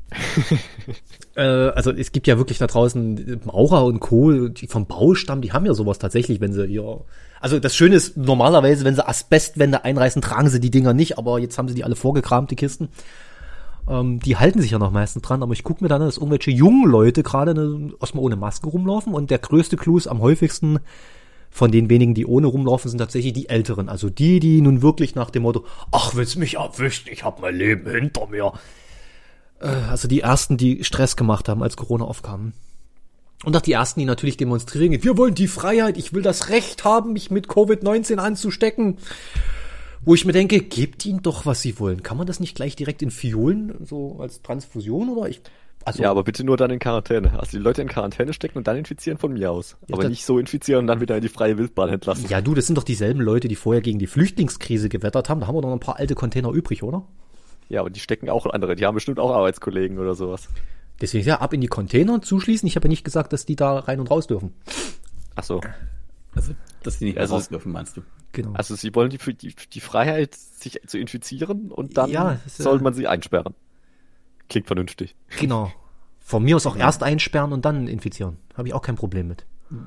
äh, 1.35 1.41
also 1.41 1.91
es 1.91 2.11
gibt 2.11 2.27
ja 2.27 2.37
wirklich 2.37 2.57
da 2.59 2.67
draußen 2.67 3.41
Maurer 3.45 3.85
und 3.85 3.99
Co., 3.99 4.47
die 4.47 4.67
vom 4.67 4.85
Bau 4.85 5.15
stammen, 5.15 5.41
die 5.41 5.51
haben 5.51 5.65
ja 5.65 5.73
sowas 5.73 5.99
tatsächlich, 5.99 6.39
wenn 6.39 6.53
sie 6.53 6.65
hier. 6.67 7.01
Also 7.41 7.59
das 7.59 7.75
Schöne 7.75 7.95
ist, 7.95 8.17
normalerweise, 8.17 8.85
wenn 8.85 8.95
sie 8.95 9.05
Asbestwände 9.07 9.83
einreißen, 9.83 10.21
tragen 10.21 10.49
sie 10.49 10.59
die 10.59 10.71
Dinger 10.71 10.93
nicht, 10.93 11.17
aber 11.17 11.39
jetzt 11.39 11.57
haben 11.57 11.67
sie 11.67 11.75
die 11.75 11.83
alle 11.83 11.95
vorgekramt, 11.95 12.51
die 12.51 12.55
Kisten. 12.55 12.89
Ähm, 13.89 14.19
die 14.19 14.37
halten 14.37 14.61
sich 14.61 14.71
ja 14.71 14.79
noch 14.79 14.91
meistens 14.91 15.21
dran, 15.21 15.43
aber 15.43 15.53
ich 15.53 15.63
gucke 15.63 15.83
mir 15.83 15.87
dann, 15.87 16.01
an, 16.01 16.07
dass 16.07 16.17
irgendwelche 16.17 16.51
jungen 16.51 16.89
Leute 16.89 17.23
gerade 17.23 17.53
ne, 17.53 17.93
erstmal 17.99 18.23
ohne 18.23 18.35
Maske 18.35 18.69
rumlaufen 18.69 19.13
und 19.13 19.31
der 19.31 19.39
größte 19.39 19.77
Clou 19.77 19.97
ist 19.97 20.07
am 20.07 20.21
häufigsten 20.21 20.79
von 21.49 21.71
den 21.71 21.89
wenigen, 21.89 22.13
die 22.13 22.25
ohne 22.25 22.47
rumlaufen, 22.47 22.89
sind 22.89 22.99
tatsächlich 22.99 23.33
die 23.33 23.49
Älteren. 23.49 23.89
Also 23.89 24.09
die, 24.09 24.39
die 24.39 24.61
nun 24.61 24.81
wirklich 24.81 25.15
nach 25.15 25.29
dem 25.29 25.43
Motto, 25.43 25.65
ach, 25.91 26.15
willst 26.15 26.37
mich 26.37 26.55
erwischt, 26.55 27.07
ich 27.09 27.23
hab 27.23 27.41
mein 27.41 27.55
Leben 27.55 27.89
hinter 27.89 28.27
mir. 28.27 28.53
Äh, 29.59 29.67
also 29.67 30.07
die 30.07 30.21
ersten, 30.21 30.57
die 30.57 30.83
Stress 30.83 31.15
gemacht 31.15 31.49
haben, 31.49 31.63
als 31.63 31.77
Corona 31.77 32.05
aufkam. 32.05 32.53
Und 33.43 33.55
auch 33.55 33.61
die 33.61 33.73
ersten, 33.73 33.99
die 33.99 34.05
natürlich 34.05 34.37
demonstrieren, 34.37 35.03
wir 35.03 35.17
wollen 35.17 35.35
die 35.35 35.47
Freiheit, 35.47 35.97
ich 35.97 36.13
will 36.13 36.23
das 36.23 36.49
Recht 36.49 36.83
haben, 36.83 37.13
mich 37.13 37.29
mit 37.29 37.47
Covid-19 37.47 38.17
anzustecken. 38.17 38.97
Wo 40.05 40.13
ich 40.15 40.25
mir 40.25 40.31
denke, 40.33 40.59
gebt 40.61 41.05
ihnen 41.05 41.21
doch, 41.21 41.45
was 41.45 41.61
sie 41.61 41.79
wollen. 41.79 42.03
Kann 42.03 42.17
man 42.17 42.27
das 42.27 42.39
nicht 42.39 42.55
gleich 42.55 42.75
direkt 42.75 43.01
in 43.01 43.11
Fiolen, 43.11 43.73
so 43.85 44.17
als 44.19 44.41
Transfusion 44.41 45.09
oder 45.09 45.29
ich? 45.29 45.41
Also, 45.85 46.03
Ja, 46.03 46.11
aber 46.11 46.23
bitte 46.23 46.43
nur 46.43 46.57
dann 46.57 46.69
in 46.71 46.79
Quarantäne. 46.79 47.39
Also 47.39 47.51
die 47.57 47.63
Leute 47.63 47.81
in 47.81 47.87
Quarantäne 47.87 48.33
stecken 48.33 48.57
und 48.57 48.67
dann 48.67 48.75
infizieren 48.77 49.17
von 49.17 49.33
mir 49.33 49.51
aus. 49.51 49.77
aber 49.91 50.01
dann- 50.03 50.11
nicht 50.11 50.25
so 50.25 50.37
infizieren 50.39 50.81
und 50.81 50.87
dann 50.87 50.99
wieder 51.01 51.15
in 51.15 51.21
die 51.21 51.29
freie 51.29 51.57
Wildbahn 51.57 51.89
entlassen. 51.89 52.27
ja, 52.29 52.41
du, 52.41 52.53
das 52.53 52.67
sind 52.67 52.77
doch 52.77 52.83
dieselben 52.83 53.21
Leute, 53.21 53.47
die 53.47 53.55
vorher 53.55 53.81
gegen 53.81 53.97
die 53.99 54.07
Flüchtlingskrise 54.07 54.89
gewettert 54.89 55.29
haben. 55.29 55.39
Da 55.39 55.47
haben 55.47 55.55
wir 55.55 55.61
doch 55.61 55.69
noch 55.69 55.75
ein 55.77 55.79
paar 55.81 55.97
alte 55.97 56.15
Container 56.15 56.49
übrig, 56.51 56.83
oder? 56.83 57.05
Ja, 57.69 57.81
aber 57.81 57.89
die 57.89 57.99
stecken 57.99 58.29
auch 58.29 58.45
andere. 58.47 58.75
Die 58.75 58.85
haben 58.85 58.95
bestimmt 58.95 59.19
auch 59.19 59.31
Arbeitskollegen 59.31 59.97
oder 59.99 60.13
sowas. 60.15 60.47
Deswegen 61.01 61.25
ja, 61.27 61.39
ab 61.41 61.53
in 61.53 61.61
die 61.61 61.67
Container 61.67 62.21
zuschließen. 62.21 62.65
Ich 62.67 62.75
habe 62.75 62.87
ja 62.87 62.89
nicht 62.89 63.03
gesagt, 63.03 63.31
dass 63.33 63.45
die 63.45 63.55
da 63.55 63.79
rein 63.79 63.99
und 63.99 64.09
raus 64.11 64.27
dürfen. 64.27 64.53
Ach 65.35 65.43
so. 65.43 65.61
Also, 66.35 66.53
dass 66.83 66.99
die 66.99 67.05
nicht 67.05 67.17
Also- 67.17 67.35
raus 67.35 67.49
dürfen, 67.49 67.71
meinst 67.71 67.95
du? 67.97 68.01
Genau. 68.31 68.53
Also 68.53 68.75
sie 68.75 68.93
wollen 68.93 69.09
die, 69.09 69.17
die, 69.17 69.55
die 69.73 69.79
Freiheit, 69.79 70.35
sich 70.35 70.79
zu 70.85 70.97
infizieren 70.97 71.71
und 71.71 71.97
dann 71.97 72.09
Ja, 72.09 72.39
soll 72.47 72.79
äh, 72.79 72.83
man 72.83 72.93
sie 72.93 73.07
einsperren. 73.07 73.53
Klingt 74.49 74.67
vernünftig. 74.67 75.15
genau. 75.39 75.71
Von 76.19 76.43
mir 76.43 76.57
aus 76.57 76.65
auch 76.65 76.75
erst 76.75 77.03
einsperren 77.03 77.53
und 77.53 77.63
dann 77.63 77.87
infizieren. 77.87 78.37
Habe 78.55 78.67
ich 78.67 78.73
auch 78.73 78.81
kein 78.81 78.95
Problem 78.95 79.29
mit. 79.29 79.45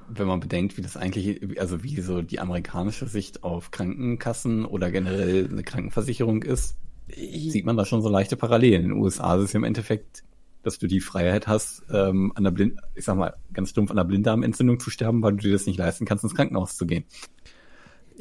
Wenn 0.09 0.27
man 0.27 0.41
bedenkt, 0.41 0.77
wie 0.77 0.83
das 0.83 0.97
eigentlich, 0.97 1.59
also 1.61 1.83
wie 1.83 2.01
so 2.01 2.23
die 2.23 2.41
amerikanische 2.41 3.07
Sicht 3.07 3.45
auf 3.45 3.71
Krankenkassen 3.71 4.65
oder 4.65 4.91
generell 4.91 5.49
eine 5.51 5.63
Krankenversicherung 5.63 6.43
ist, 6.43 6.77
sieht 7.15 7.65
man 7.67 7.77
da 7.77 7.85
schon 7.85 8.03
so 8.03 8.09
leichte 8.09 8.37
Parallelen. 8.37 8.85
In 8.85 8.89
den 8.91 8.99
USA 8.99 9.37
ist 9.37 9.45
es 9.45 9.53
ja 9.53 9.59
im 9.59 9.65
Endeffekt, 9.65 10.23
dass 10.63 10.79
du 10.79 10.87
die 10.87 11.01
Freiheit 11.01 11.47
hast, 11.47 11.83
ähm, 11.91 12.33
an 12.35 12.45
der 12.45 12.51
Blind, 12.51 12.79
ich 12.95 13.05
sag 13.05 13.17
mal, 13.17 13.35
ganz 13.53 13.71
stumpf 13.71 13.91
an 13.91 13.97
der 13.97 14.05
Blinddarmentzündung 14.05 14.81
zu 14.81 14.91
sterben, 14.91 15.23
weil 15.23 15.33
du 15.33 15.39
dir 15.39 15.53
das 15.53 15.67
nicht 15.67 15.79
leisten 15.79 16.05
kannst, 16.05 16.25
ins 16.25 16.35
Krankenhaus 16.35 16.77
zu 16.77 16.87
gehen. 16.87 17.05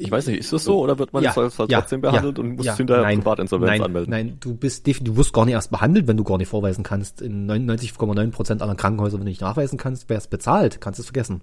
Ich 0.00 0.10
weiß 0.10 0.26
nicht, 0.28 0.38
ist 0.40 0.52
das 0.52 0.64
so 0.64 0.80
oder 0.80 0.98
wird 0.98 1.12
man 1.12 1.22
Ja, 1.22 1.30
als 1.36 1.60
als 1.60 1.70
ja, 1.70 1.80
trotzdem 1.80 2.00
behandelt 2.00 2.38
ja, 2.38 2.44
und 2.44 2.56
muss 2.56 2.66
ja, 2.66 2.76
hinterher 2.76 3.02
nein, 3.02 3.18
Privatinsolvenz 3.20 3.70
nein, 3.70 3.82
anmelden? 3.82 4.10
Nein, 4.10 4.36
du 4.40 4.54
bist 4.54 4.86
definitiv, 4.86 5.14
du 5.14 5.18
wirst 5.18 5.32
gar 5.32 5.44
nicht 5.44 5.54
erst 5.54 5.70
behandelt, 5.70 6.06
wenn 6.08 6.16
du 6.16 6.24
gar 6.24 6.38
nicht 6.38 6.48
vorweisen 6.48 6.82
kannst. 6.82 7.20
In 7.20 7.48
99,9 7.50 8.30
Prozent 8.30 8.62
aller 8.62 8.74
Krankenhäuser, 8.74 9.18
wenn 9.18 9.24
du 9.26 9.30
nicht 9.30 9.40
nachweisen 9.40 9.78
kannst, 9.78 10.08
wer 10.08 10.18
es 10.18 10.26
bezahlt, 10.26 10.80
kannst 10.80 10.98
du 10.98 11.02
es 11.02 11.06
vergessen. 11.06 11.42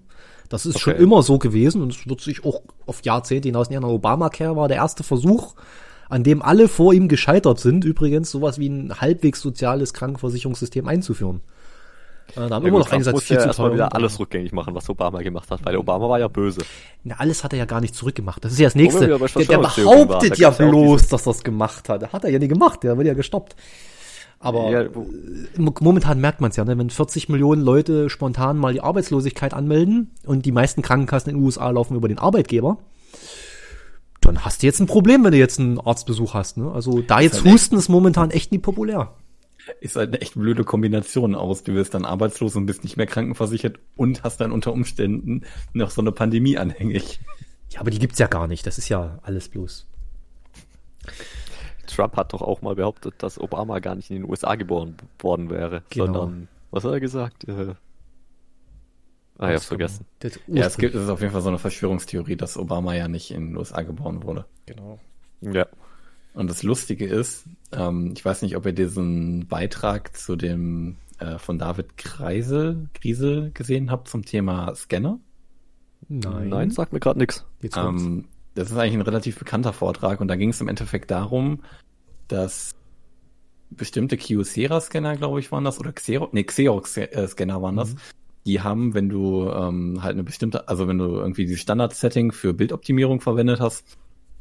Das 0.50 0.66
ist 0.66 0.80
schon 0.80 0.94
Okay. 0.94 1.04
immer 1.04 1.24
so 1.24 1.38
gewesen 1.38 1.82
und 1.82 1.92
es 1.94 2.08
wird 2.08 2.22
sich 2.22 2.44
auch 2.46 2.62
auf 2.86 3.04
Jahrzehnte 3.04 3.50
hinaus 3.50 3.70
nähern. 3.70 3.84
Obamacare 3.84 4.56
war 4.56 4.68
der 4.68 4.78
erste 4.78 5.04
Versuch, 5.04 5.56
an 6.10 6.24
dem 6.24 6.42
alle 6.42 6.68
vor 6.68 6.94
ihm 6.94 7.08
gescheitert 7.10 7.60
sind, 7.60 7.84
übrigens 7.84 8.32
sowas 8.32 8.58
wie 8.60 8.70
ein 8.70 8.94
halbwegs 9.02 9.42
soziales 9.42 9.94
Krankenversicherungssystem 9.94 10.88
einzuführen. 10.88 11.42
Äh, 12.36 12.36
Da 12.36 12.56
haben 12.56 12.64
Ja, 12.64 12.70
immer 12.70 12.80
noch 12.80 12.92
muss 13.12 13.24
viel 13.24 13.40
zu 13.40 13.50
teuer. 13.52 13.74
wieder 13.74 13.96
alles 13.96 14.20
rückgängig 14.20 14.52
machen, 14.52 14.76
was 14.76 14.90
Obama 14.90 15.22
gemacht 15.22 15.50
hat, 15.52 15.64
weil 15.66 15.76
Obama 15.78 16.10
war 16.10 16.20
ja 16.20 16.28
böse. 16.28 16.62
Na, 17.04 17.16
alles 17.20 17.44
hat 17.44 17.54
er 17.54 17.60
ja 17.60 17.66
gar 17.66 17.82
nicht 17.82 17.96
zurückgemacht. 17.96 18.44
Das 18.44 18.52
ist 18.52 18.60
ja 18.60 18.68
das 18.68 18.76
Nächste. 18.76 19.08
Der, 19.08 19.18
der 19.18 19.46
da 19.46 19.58
behauptet 19.76 20.38
ja 20.38 20.50
bloß, 20.50 21.08
dass 21.08 21.24
das 21.24 21.44
gemacht 21.44 21.90
hat. 21.90 22.12
Hat 22.14 22.24
er 22.24 22.30
ja 22.30 22.40
nie 22.40 22.48
gemacht, 22.48 22.84
der 22.84 22.98
wird 22.98 23.08
ja 23.08 23.14
gestoppt. 23.14 23.56
Aber 24.40 24.70
Ja, 24.70 24.84
mo- 25.58 25.74
momentan 25.80 26.20
merkt 26.22 26.42
man 26.42 26.52
es 26.52 26.58
ja, 26.58 26.64
ne? 26.66 26.78
wenn 26.78 26.92
40 26.92 27.28
Millionen 27.28 27.64
Leute 27.64 28.08
spontan 28.12 28.58
mal 28.58 28.72
die 28.72 28.82
Arbeitslosigkeit 28.82 29.54
anmelden 29.56 30.12
und 30.28 30.46
die 30.46 30.52
meisten 30.52 30.84
Krankenkassen 30.84 31.32
in 31.32 31.38
den 31.38 31.44
USA 31.44 31.70
laufen 31.72 31.96
über 31.96 32.08
den 32.08 32.20
Arbeitgeber, 32.20 32.78
dann 34.22 34.46
hast 34.46 34.62
du 34.62 34.68
jetzt 34.68 34.80
ein 34.80 34.86
Problem, 34.88 35.24
wenn 35.24 35.32
du 35.32 35.38
jetzt 35.38 35.60
einen 35.60 35.80
Arztbesuch 35.80 36.34
hast. 36.34 36.58
Ne? 36.58 36.72
Also 36.72 37.02
da 37.02 37.20
jetzt 37.20 37.44
Husten 37.46 37.78
ist 37.78 37.90
momentan 37.90 38.30
echt 38.30 38.52
nie 38.52 38.58
populär. 38.60 39.12
Ist 39.82 39.96
halt 39.96 40.10
eine 40.10 40.22
echt 40.22 40.36
blöde 40.36 40.64
Kombination 40.64 41.36
aus. 41.36 41.64
Du 41.64 41.74
wirst 41.74 41.94
dann 41.94 42.06
arbeitslos 42.06 42.56
und 42.56 42.66
bist 42.66 42.84
nicht 42.84 42.98
mehr 42.98 43.06
krankenversichert 43.08 43.80
und 43.96 44.24
hast 44.24 44.40
dann 44.42 44.52
unter 44.52 44.72
Umständen 44.74 45.44
noch 45.74 45.90
so 45.90 46.02
eine 46.02 46.12
Pandemie 46.12 46.58
anhängig. 46.58 47.20
Ja, 47.70 47.82
aber 47.82 47.92
die 47.92 48.00
gibt's 48.00 48.20
ja 48.20 48.28
gar 48.28 48.48
nicht. 48.48 48.66
Das 48.66 48.78
ist 48.78 48.90
ja 48.90 49.20
alles 49.24 49.50
bloß. 49.50 49.88
Trump 51.88 52.16
hat 52.18 52.34
doch 52.34 52.42
auch 52.42 52.62
mal 52.62 52.76
behauptet, 52.76 53.16
dass 53.20 53.40
Obama 53.40 53.80
gar 53.80 53.96
nicht 53.96 54.10
in 54.12 54.18
den 54.22 54.30
USA 54.30 54.56
geboren 54.56 54.96
worden 55.20 55.50
wäre, 55.50 55.84
Genau. 55.90 56.06
sondern, 56.06 56.48
was 56.72 56.84
hat 56.84 56.92
er 56.94 57.00
gesagt? 57.00 57.48
Äh, 57.48 57.76
Ah, 59.40 59.50
ich 59.50 59.56
hab's 59.56 59.66
vergessen. 59.66 60.06
Das 60.20 60.40
Ja, 60.48 60.66
es 60.66 60.78
gibt 60.78 60.96
es 60.96 61.04
ist 61.04 61.10
auf 61.10 61.22
jeden 61.22 61.32
Fall 61.32 61.44
so 61.44 61.50
eine 61.50 61.60
Verschwörungstheorie, 61.60 62.36
dass 62.36 62.58
Obama 62.58 62.96
ja 62.96 63.08
nicht 63.08 63.30
in 63.30 63.50
den 63.50 63.58
USA 63.58 63.84
geboren 63.84 64.24
wurde. 64.24 64.46
Genau. 64.66 65.00
Ja. 65.42 65.68
Und 66.38 66.52
das 66.52 66.62
Lustige 66.62 67.08
ist, 67.08 67.46
ähm, 67.72 68.14
ich 68.16 68.24
weiß 68.24 68.44
nicht, 68.44 68.56
ob 68.58 68.68
ihr 68.68 68.72
diesen 68.72 69.48
Beitrag 69.48 70.16
zu 70.16 70.36
dem 70.36 70.98
äh, 71.18 71.40
von 71.40 71.58
David 71.58 71.98
Kreisel, 71.98 72.90
Griesel 72.94 73.50
gesehen 73.56 73.90
habt 73.90 74.08
zum 74.08 74.24
Thema 74.24 74.76
Scanner. 74.76 75.20
Nein. 76.08 76.50
Nein, 76.50 76.70
sagt 76.70 76.94
mir 76.94 77.00
gerade 77.00 77.18
kommt's. 77.26 78.04
Ähm, 78.04 78.26
das 78.54 78.70
ist 78.70 78.78
eigentlich 78.78 78.94
ein 78.94 79.02
relativ 79.02 79.40
bekannter 79.40 79.74
Vortrag 79.74 80.22
und 80.22 80.28
da 80.28 80.36
ging 80.36 80.50
es 80.50 80.62
im 80.62 80.68
Endeffekt 80.68 81.10
darum, 81.10 81.64
dass 82.28 82.76
bestimmte 83.72 84.16
Kyocera-Scanner, 84.16 85.18
glaube 85.18 85.40
ich, 85.40 85.52
waren 85.52 85.64
das, 85.64 85.80
oder 85.80 85.92
Xerox, 85.92 86.34
nee, 86.34 86.44
Xerox-Scanner 86.44 87.64
waren 87.64 87.78
das. 87.78 87.96
Die 88.46 88.62
haben, 88.62 88.94
wenn 88.94 89.10
du 89.10 89.50
ähm, 89.50 90.04
halt 90.04 90.14
eine 90.14 90.24
bestimmte, 90.24 90.68
also 90.68 90.88
wenn 90.88 91.00
du 91.00 91.16
irgendwie 91.16 91.48
die 91.48 91.58
Standard-Setting 91.58 92.32
für 92.32 92.54
Bildoptimierung 92.54 93.22
verwendet 93.22 93.60
hast, 93.60 93.98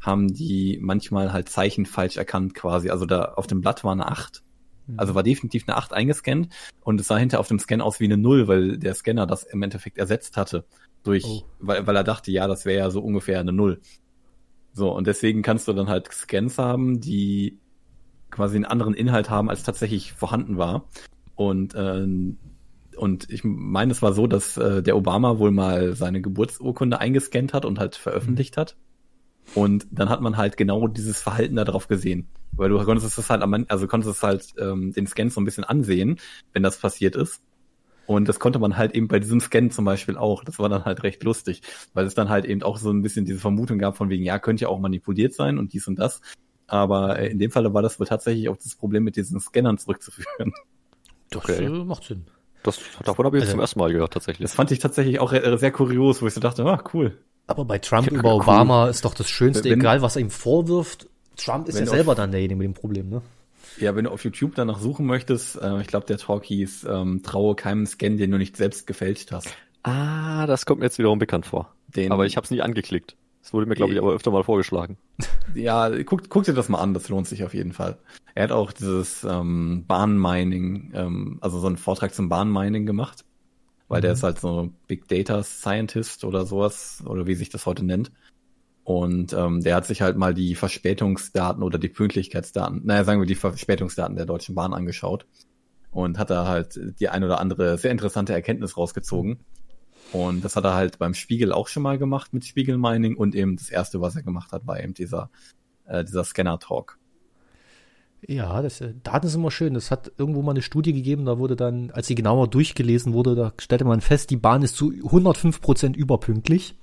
haben 0.07 0.33
die 0.33 0.79
manchmal 0.81 1.33
halt 1.33 1.49
Zeichen 1.49 1.85
falsch 1.87 2.17
erkannt 2.17 2.55
quasi. 2.55 2.91
Also 2.91 3.07
da 3.07 3.25
auf 3.25 3.47
dem 3.47 3.61
Blatt 3.61 3.85
war 3.85 3.93
eine 3.93 4.07
8. 4.07 4.43
Also 4.97 5.17
war 5.17 5.25
definitiv 5.25 5.65
eine 5.67 5.77
8 5.77 5.93
eingescannt 5.93 6.49
und 6.85 7.01
es 7.01 7.09
sah 7.09 7.17
hinter 7.17 7.41
auf 7.41 7.49
dem 7.49 7.59
Scan 7.59 7.81
aus 7.81 7.99
wie 7.99 8.05
eine 8.05 8.17
0, 8.17 8.47
weil 8.47 8.79
der 8.79 8.95
Scanner 8.95 9.27
das 9.27 9.43
im 9.43 9.61
Endeffekt 9.63 9.99
ersetzt 9.99 10.37
hatte. 10.37 10.65
Durch, 11.03 11.25
Oh. 11.25 11.43
weil, 11.59 11.87
weil 11.89 11.97
er 11.97 12.05
dachte, 12.05 12.31
ja, 12.31 12.47
das 12.47 12.65
wäre 12.65 12.79
ja 12.79 12.91
so 12.91 13.01
ungefähr 13.01 13.41
eine 13.41 13.53
0. 13.53 13.81
So, 14.75 14.95
und 14.95 15.09
deswegen 15.09 15.43
kannst 15.43 15.67
du 15.67 15.73
dann 15.73 15.89
halt 15.89 16.13
Scans 16.13 16.59
haben, 16.59 17.01
die 17.01 17.59
quasi 18.31 18.57
einen 18.57 18.65
anderen 18.65 18.95
Inhalt 18.95 19.29
haben, 19.29 19.51
als 19.51 19.65
tatsächlich 19.65 20.13
vorhanden 20.13 20.57
war. 20.57 20.89
Und, 21.35 21.75
ähm, 21.77 22.39
und 22.97 23.29
ich 23.31 23.43
meine, 23.43 23.91
es 23.91 24.03
war 24.03 24.13
so, 24.13 24.27
dass 24.27 24.57
äh, 24.57 24.83
der 24.83 24.97
Obama 24.97 25.39
wohl 25.39 25.51
mal 25.51 25.95
seine 25.97 26.21
Geburtsurkunde 26.21 27.01
eingescannt 27.01 27.55
hat 27.55 27.65
und 27.65 27.79
halt 27.79 27.97
veröffentlicht 27.97 28.57
hat. 28.57 28.77
Und 29.55 29.87
dann 29.91 30.09
hat 30.09 30.21
man 30.21 30.37
halt 30.37 30.57
genau 30.57 30.89
dieses 30.89 31.21
Verhalten 31.21 31.57
da 31.57 31.65
drauf 31.65 31.89
gesehen. 31.89 32.29
Weil 32.53 32.71
du 32.71 32.83
konntest 32.85 33.19
es 33.19 33.31
halt 33.31 33.43
am, 33.43 33.67
also 33.69 33.87
konntest 33.87 34.17
es 34.17 34.23
halt 34.23 34.55
ähm, 34.59 34.93
den 34.93 35.07
Scan 35.07 35.29
so 35.29 35.41
ein 35.41 35.45
bisschen 35.45 35.65
ansehen, 35.65 36.19
wenn 36.53 36.63
das 36.63 36.79
passiert 36.79 37.17
ist. 37.17 37.41
Und 38.07 38.29
das 38.29 38.39
konnte 38.39 38.59
man 38.59 38.77
halt 38.77 38.95
eben 38.95 39.09
bei 39.09 39.19
diesem 39.19 39.41
Scan 39.41 39.71
zum 39.71 39.85
Beispiel 39.85 40.17
auch. 40.17 40.45
Das 40.45 40.59
war 40.59 40.69
dann 40.69 40.85
halt 40.85 41.03
recht 41.03 41.23
lustig, 41.25 41.63
weil 41.93 42.07
es 42.07 42.15
dann 42.15 42.29
halt 42.29 42.45
eben 42.45 42.63
auch 42.63 42.79
so 42.79 42.91
ein 42.91 43.03
bisschen 43.03 43.25
diese 43.25 43.41
Vermutung 43.41 43.79
gab 43.79 43.97
von 43.97 44.11
wegen, 44.11 44.25
ja, 44.25 44.39
könnte 44.39 44.63
ja 44.63 44.69
auch 44.69 44.79
manipuliert 44.79 45.35
sein 45.35 45.59
und 45.59 45.73
dies 45.73 45.89
und 45.89 45.99
das. 45.99 46.21
Aber 46.67 47.19
äh, 47.19 47.29
in 47.29 47.39
dem 47.39 47.51
Falle 47.51 47.75
war 47.75 47.83
das 47.83 47.99
wohl 47.99 48.07
tatsächlich 48.07 48.49
auch 48.49 48.57
das 48.57 48.75
Problem 48.75 49.05
mit 49.05 49.17
diesen 49.17 49.41
Scannern 49.41 49.79
zurückzuführen. 49.79 50.53
Das 51.31 51.43
okay. 51.43 51.65
äh, 51.65 51.69
macht 51.69 52.05
Sinn. 52.05 52.27
Das, 52.63 52.81
davon 53.05 53.27
habe 53.27 53.37
ich 53.37 53.43
jetzt 53.43 53.49
Also- 53.49 53.57
zum 53.57 53.61
ersten 53.61 53.79
Mal 53.81 53.93
gehört, 53.93 54.13
tatsächlich. 54.13 54.45
Das 54.45 54.55
fand 54.55 54.71
ich 54.71 54.79
tatsächlich 54.79 55.19
auch 55.19 55.33
äh, 55.33 55.57
sehr 55.59 55.73
kurios, 55.73 56.23
wo 56.23 56.27
ich 56.27 56.35
so 56.35 56.41
dachte, 56.41 56.65
ah, 56.65 56.83
cool. 56.95 57.19
Aber 57.47 57.65
bei 57.65 57.79
Trump 57.79 58.11
über 58.11 58.35
cool. 58.35 58.43
Obama 58.43 58.89
ist 58.89 59.05
doch 59.05 59.15
das 59.15 59.29
Schönste, 59.29 59.65
Wenn- 59.71 59.81
egal 59.81 60.03
was 60.03 60.17
er 60.17 60.23
ihm 60.23 60.31
vorwirft. 60.31 61.09
Trump 61.37 61.69
ist 61.69 61.77
ja 61.79 61.85
auf- 61.85 61.91
selber 61.91 62.15
dann 62.15 62.31
derjenige 62.33 62.57
mit 62.59 62.65
dem 62.67 62.75
Problem, 62.75 63.09
ne? 63.09 63.23
Ja, 63.79 63.95
wenn 63.95 64.05
du 64.05 64.11
auf 64.11 64.25
YouTube 64.25 64.55
danach 64.55 64.79
suchen 64.81 65.05
möchtest, 65.07 65.61
äh, 65.61 65.81
ich 65.83 65.87
glaube, 65.87 66.07
der 66.07 66.17
Talk 66.17 66.45
hieß, 66.45 66.87
ähm, 66.91 67.23
traue 67.23 67.55
keinem 67.55 67.85
Scan, 67.87 68.17
den 68.17 68.31
du 68.31 68.39
nicht 68.39 68.57
selbst 68.57 68.87
gefälscht 68.87 69.33
hast. 69.33 69.49
Ah, 69.83 70.47
das 70.47 70.65
kommt 70.65 70.81
mir 70.81 70.87
jetzt 70.87 70.99
wiederum 70.99 71.19
bekannt 71.19 71.45
vor. 71.47 71.73
Den, 71.89 72.11
Aber 72.11 72.25
ich 72.27 72.37
habe 72.37 72.45
es 72.45 72.51
nie 72.51 72.63
angeklickt. 72.63 73.17
Das 73.43 73.53
wurde 73.53 73.67
mir, 73.67 73.75
glaube 73.77 73.93
ich, 73.93 73.99
aber 74.01 74.13
öfter 74.13 74.31
mal 74.33 74.43
vorgeschlagen. 74.43 74.97
Ja, 75.55 75.89
guck, 76.05 76.29
guck 76.31 76.43
dir 76.45 76.55
das 76.55 76.69
mal 76.69 76.79
an, 76.81 76.95
das 76.95 77.09
lohnt 77.11 77.29
sich 77.29 77.45
auf 77.45 77.55
jeden 77.55 77.73
Fall. 77.73 77.97
Er 78.35 78.45
hat 78.45 78.51
auch 78.51 78.73
dieses 78.73 79.23
ähm, 79.25 79.85
Bahnmining, 79.87 80.93
ähm, 80.95 81.39
also 81.43 81.61
so 81.61 81.67
einen 81.69 81.77
Vortrag 81.77 82.13
zum 82.15 82.29
Bahnmining 82.29 82.87
gemacht, 82.87 83.25
weil 83.89 84.01
der 84.01 84.13
ist 84.13 84.23
halt 84.23 84.39
so 84.39 84.73
Big 84.87 85.09
Data 85.09 85.43
Scientist 85.43 86.25
oder 86.25 86.47
sowas, 86.47 87.03
oder 87.07 87.27
wie 87.27 87.35
sich 87.35 87.51
das 87.51 87.67
heute 87.67 87.85
nennt. 87.85 88.11
Und 88.85 89.33
ähm, 89.33 89.63
der 89.63 89.75
hat 89.75 89.87
sich 89.87 90.03
halt 90.03 90.17
mal 90.17 90.33
die 90.33 90.55
Verspätungsdaten 90.55 91.63
oder 91.63 91.79
die 91.79 91.89
Pünktlichkeitsdaten, 91.89 92.83
naja, 92.85 93.05
sagen 93.05 93.21
wir 93.21 93.27
die 93.27 93.35
Verspätungsdaten 93.35 94.17
der 94.17 94.27
Deutschen 94.27 94.55
Bahn 94.55 94.73
angeschaut 94.73 95.27
und 95.91 96.19
hat 96.19 96.31
da 96.31 96.47
halt 96.47 96.79
die 97.01 97.09
ein 97.09 97.25
oder 97.25 97.41
andere 97.41 97.79
sehr 97.79 97.91
interessante 97.91 98.33
Erkenntnis 98.33 98.77
rausgezogen. 98.77 99.41
Und 100.13 100.45
das 100.45 100.55
hat 100.55 100.65
er 100.65 100.75
halt 100.75 100.99
beim 100.99 101.15
Spiegel 101.15 101.53
auch 101.53 101.67
schon 101.67 101.83
mal 101.83 101.99
gemacht 101.99 102.33
mit 102.33 102.45
Spiegel 102.45 102.79
Mining 102.79 103.17
und 103.17 103.35
eben 103.35 103.57
das 103.57 103.71
erste, 103.71 104.01
was 104.01 104.15
er 104.15 104.23
gemacht 104.23 104.53
hat, 104.53 104.67
war 104.67 104.81
eben 104.81 104.95
dieser, 104.95 105.31
äh, 105.87 106.05
dieser 106.05 106.23
Scanner-Talk. 106.23 106.99
Ja, 108.27 108.63
das, 108.63 108.81
äh, 108.81 108.95
Daten 109.03 109.29
sind 109.29 109.41
immer 109.41 109.51
schön. 109.51 109.77
Es 109.77 109.91
hat 109.91 110.11
irgendwo 110.19 110.43
mal 110.43 110.53
eine 110.53 110.63
Studie 110.63 110.93
gegeben, 110.93 111.25
da 111.25 111.39
wurde 111.39 111.57
dann, 111.57 111.91
als 111.93 112.07
sie 112.07 112.15
genauer 112.15 112.49
durchgelesen 112.49 113.13
wurde, 113.13 113.35
da 113.35 113.53
stellte 113.59 113.85
man 113.85 114.01
fest, 114.01 114.31
die 114.31 114.37
Bahn 114.37 114.63
ist 114.63 114.77
zu 114.77 114.93
105 114.93 115.61
Prozent 115.61 115.97
überpünktlich. 115.97 116.75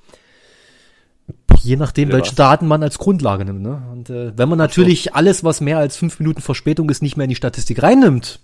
Je 1.61 1.75
nachdem, 1.77 2.09
Wieder 2.09 2.17
welche 2.17 2.31
was? 2.31 2.35
Daten 2.35 2.67
man 2.67 2.83
als 2.83 2.97
Grundlage 2.97 3.45
nimmt. 3.45 3.61
Ne? 3.61 3.81
Und 3.91 4.09
äh, 4.09 4.37
wenn 4.37 4.49
man 4.49 4.57
natürlich 4.57 5.15
alles, 5.15 5.43
was 5.43 5.61
mehr 5.61 5.77
als 5.77 5.95
fünf 5.95 6.19
Minuten 6.19 6.41
Verspätung 6.41 6.89
ist, 6.89 7.01
nicht 7.01 7.15
mehr 7.15 7.23
in 7.25 7.29
die 7.29 7.35
Statistik 7.35 7.81
reinnimmt, 7.81 8.41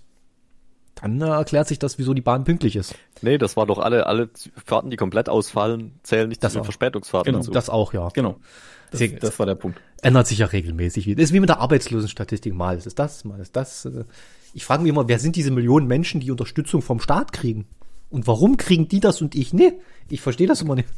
dann 1.02 1.22
äh, 1.22 1.26
erklärt 1.28 1.68
sich 1.68 1.80
das, 1.80 1.98
wieso 1.98 2.14
die 2.14 2.22
Bahn 2.22 2.44
pünktlich 2.44 2.76
ist. 2.76 2.96
Nee, 3.22 3.38
das 3.38 3.56
war 3.58 3.66
doch 3.66 3.80
alle, 3.80 4.06
alle 4.08 4.30
Fahrten, 4.66 4.90
die 4.90 4.98
komplett 4.98 5.30
ausfallen, 5.30 6.00
zählen 6.04 6.28
nicht 6.30 6.44
Das 6.44 6.54
zu 6.54 6.60
den. 6.60 6.64
Verspätungsfahrten 6.66 7.32
Genau. 7.32 7.40
dazu. 7.44 7.52
Das 7.52 7.70
auch, 7.70 7.94
ja. 7.94 8.10
Genau. 8.14 8.38
Das, 8.92 9.00
Sehr- 9.00 9.10
das 9.20 9.38
war 9.40 9.46
der 9.46 9.56
Punkt. 9.56 9.80
ändert 10.02 10.28
sich 10.28 10.40
ja 10.40 10.48
regelmäßig 10.48 11.06
wieder. 11.06 11.18
Das 11.22 11.30
ist 11.30 11.34
wie 11.34 11.40
mit 11.40 11.50
der 11.50 11.60
Arbeitslosenstatistik. 11.60 12.54
Mal 12.54 12.78
ist 12.78 12.88
es 12.88 12.96
das, 12.96 13.24
mal 13.24 13.40
ist 13.40 13.56
das. 13.56 13.88
Ich 14.54 14.66
frage 14.66 14.82
mich 14.84 14.90
immer, 14.90 15.08
wer 15.08 15.20
sind 15.20 15.36
diese 15.36 15.52
Millionen 15.52 15.86
Menschen, 15.88 16.20
die 16.22 16.32
Unterstützung 16.32 16.82
vom 16.82 17.00
Staat 17.00 17.32
kriegen? 17.34 17.66
Und 18.10 18.26
warum 18.26 18.58
kriegen 18.58 18.88
die 18.88 19.00
das 19.00 19.22
und 19.22 19.36
ich? 19.36 19.54
Nee, 19.54 19.74
ich 20.10 20.22
verstehe 20.22 20.48
das 20.48 20.62
immer 20.64 20.74
nicht. 20.76 20.90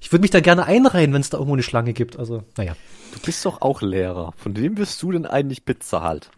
Ich 0.00 0.12
würde 0.12 0.20
mich 0.20 0.30
da 0.30 0.40
gerne 0.40 0.66
einreihen, 0.66 1.14
wenn 1.14 1.22
es 1.22 1.30
da 1.30 1.38
irgendwo 1.38 1.54
eine 1.54 1.62
Schlange 1.62 1.94
gibt. 1.94 2.18
Also, 2.18 2.42
naja. 2.58 2.76
Du 3.14 3.20
bist 3.20 3.42
doch 3.46 3.62
auch 3.62 3.80
Lehrer. 3.80 4.34
Von 4.36 4.54
wem 4.56 4.76
wirst 4.76 5.02
du 5.02 5.12
denn 5.12 5.24
eigentlich 5.24 5.64
bezahlt? 5.64 6.30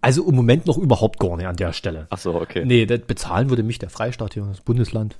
Also 0.00 0.28
im 0.28 0.36
Moment 0.36 0.66
noch 0.66 0.78
überhaupt 0.78 1.18
gar 1.18 1.36
nicht 1.36 1.46
an 1.46 1.56
der 1.56 1.72
Stelle. 1.72 2.06
Ach 2.10 2.18
so, 2.18 2.34
okay. 2.34 2.64
Nee, 2.64 2.86
das 2.86 3.00
bezahlen 3.00 3.50
würde 3.50 3.62
mich 3.62 3.78
der 3.78 3.90
Freistaat 3.90 4.34
hier, 4.34 4.44
das 4.44 4.60
Bundesland. 4.60 5.16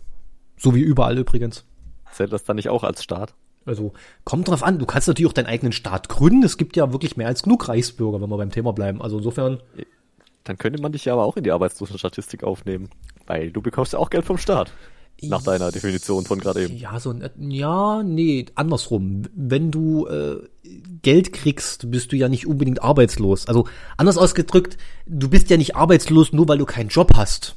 So 0.56 0.74
wie 0.74 0.80
überall 0.80 1.18
übrigens. 1.18 1.64
Zählt 2.12 2.32
das 2.32 2.44
dann 2.44 2.56
nicht 2.56 2.68
auch 2.68 2.84
als 2.84 3.02
Staat? 3.02 3.34
Also 3.66 3.92
kommt 4.24 4.48
drauf 4.48 4.62
an, 4.62 4.78
du 4.78 4.86
kannst 4.86 5.08
natürlich 5.08 5.28
auch 5.28 5.34
deinen 5.34 5.46
eigenen 5.46 5.72
Staat 5.72 6.08
gründen. 6.08 6.42
Es 6.42 6.56
gibt 6.56 6.76
ja 6.76 6.92
wirklich 6.92 7.16
mehr 7.16 7.26
als 7.26 7.42
genug 7.42 7.68
Reichsbürger, 7.68 8.20
wenn 8.20 8.30
wir 8.30 8.36
beim 8.36 8.50
Thema 8.50 8.72
bleiben. 8.72 9.02
Also 9.02 9.18
insofern, 9.18 9.60
Dann 10.44 10.56
könnte 10.56 10.80
man 10.80 10.92
dich 10.92 11.04
ja 11.04 11.12
aber 11.12 11.24
auch 11.24 11.36
in 11.36 11.44
die 11.44 11.52
Arbeitslosenstatistik 11.52 12.42
aufnehmen. 12.42 12.88
Weil 13.26 13.50
du 13.50 13.60
bekommst 13.60 13.92
ja 13.92 13.98
auch 13.98 14.08
Geld 14.08 14.24
vom 14.24 14.38
Staat. 14.38 14.72
Nach 15.22 15.42
deiner 15.42 15.72
Definition 15.72 16.24
von 16.24 16.38
gerade 16.38 16.64
eben. 16.64 16.76
Ja, 16.76 17.00
so 17.00 17.10
ein, 17.10 17.28
ja, 17.50 18.02
nee, 18.02 18.46
andersrum. 18.54 19.22
Wenn 19.34 19.70
du 19.70 20.06
äh, 20.06 20.36
Geld 21.02 21.32
kriegst, 21.32 21.90
bist 21.90 22.12
du 22.12 22.16
ja 22.16 22.28
nicht 22.28 22.46
unbedingt 22.46 22.82
arbeitslos. 22.82 23.48
Also 23.48 23.66
anders 23.96 24.16
ausgedrückt, 24.16 24.76
du 25.06 25.28
bist 25.28 25.50
ja 25.50 25.56
nicht 25.56 25.74
arbeitslos, 25.74 26.32
nur 26.32 26.48
weil 26.48 26.58
du 26.58 26.66
keinen 26.66 26.88
Job 26.88 27.12
hast. 27.16 27.56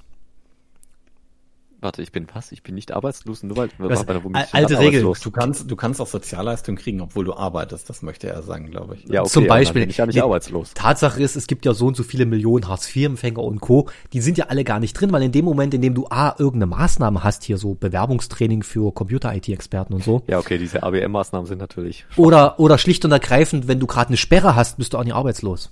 Warte, 1.82 2.04
ich 2.04 2.12
bin 2.12 2.28
was? 2.32 2.52
Ich 2.52 2.62
bin 2.62 2.76
nicht 2.76 2.92
arbeitslos, 2.92 3.42
nur 3.42 3.58
weil 3.58 3.70
Was? 3.80 4.08
Al- 4.08 4.22
ich 4.46 4.54
alte 4.54 4.78
Regel. 4.78 5.02
Du 5.02 5.32
kannst, 5.32 5.70
du 5.70 5.76
kannst 5.76 6.00
auch 6.00 6.06
Sozialleistung 6.06 6.76
kriegen, 6.76 7.02
obwohl 7.02 7.26
du 7.26 7.34
arbeitest. 7.34 7.90
Das 7.90 8.04
möchte 8.04 8.28
er 8.28 8.44
sagen, 8.44 8.70
glaube 8.70 8.96
ich. 8.96 9.06
Ja, 9.10 9.22
okay, 9.22 9.30
Zum 9.32 9.48
Beispiel. 9.48 9.82
bin 9.82 9.90
ich 9.90 9.98
ja 9.98 10.06
nicht 10.06 10.22
arbeitslos. 10.22 10.76
Tatsache 10.76 11.20
ist, 11.22 11.36
es 11.36 11.48
gibt 11.48 11.66
ja 11.66 11.74
so 11.74 11.88
und 11.88 11.98
so 11.98 12.04
viele 12.04 12.28
Millionen 12.28 12.68
Hartz-IV-Empfänger 12.68 13.42
und 13.42 13.62
Co. 13.62 13.90
Die 14.14 14.22
sind 14.22 14.38
ja 14.38 14.46
alle 14.50 14.64
gar 14.64 14.80
nicht 14.80 14.94
drin, 14.94 15.12
weil 15.12 15.24
in 15.24 15.32
dem 15.32 15.44
Moment, 15.44 15.74
in 15.74 15.82
dem 15.82 15.96
du 15.96 16.06
A, 16.12 16.36
irgendeine 16.38 16.68
Maßnahme 16.68 17.24
hast, 17.24 17.44
hier 17.46 17.58
so 17.58 17.74
Bewerbungstraining 17.74 18.62
für 18.62 18.94
Computer-IT-Experten 18.94 19.96
und 19.96 20.04
so, 20.04 20.22
Ja, 20.28 20.38
okay, 20.38 20.60
diese 20.60 20.84
ABM-Maßnahmen 20.84 21.48
sind 21.48 21.58
natürlich. 21.58 22.06
oder, 22.16 22.60
oder 22.60 22.78
schlicht 22.78 23.04
und 23.06 23.12
ergreifend, 23.12 23.68
wenn 23.68 23.80
du 23.80 23.88
gerade 23.88 24.10
eine 24.10 24.18
Sperre 24.18 24.56
hast, 24.56 24.78
bist 24.78 24.94
du 24.94 25.00
auch 25.00 25.04
nicht 25.04 25.16
arbeitslos. 25.16 25.72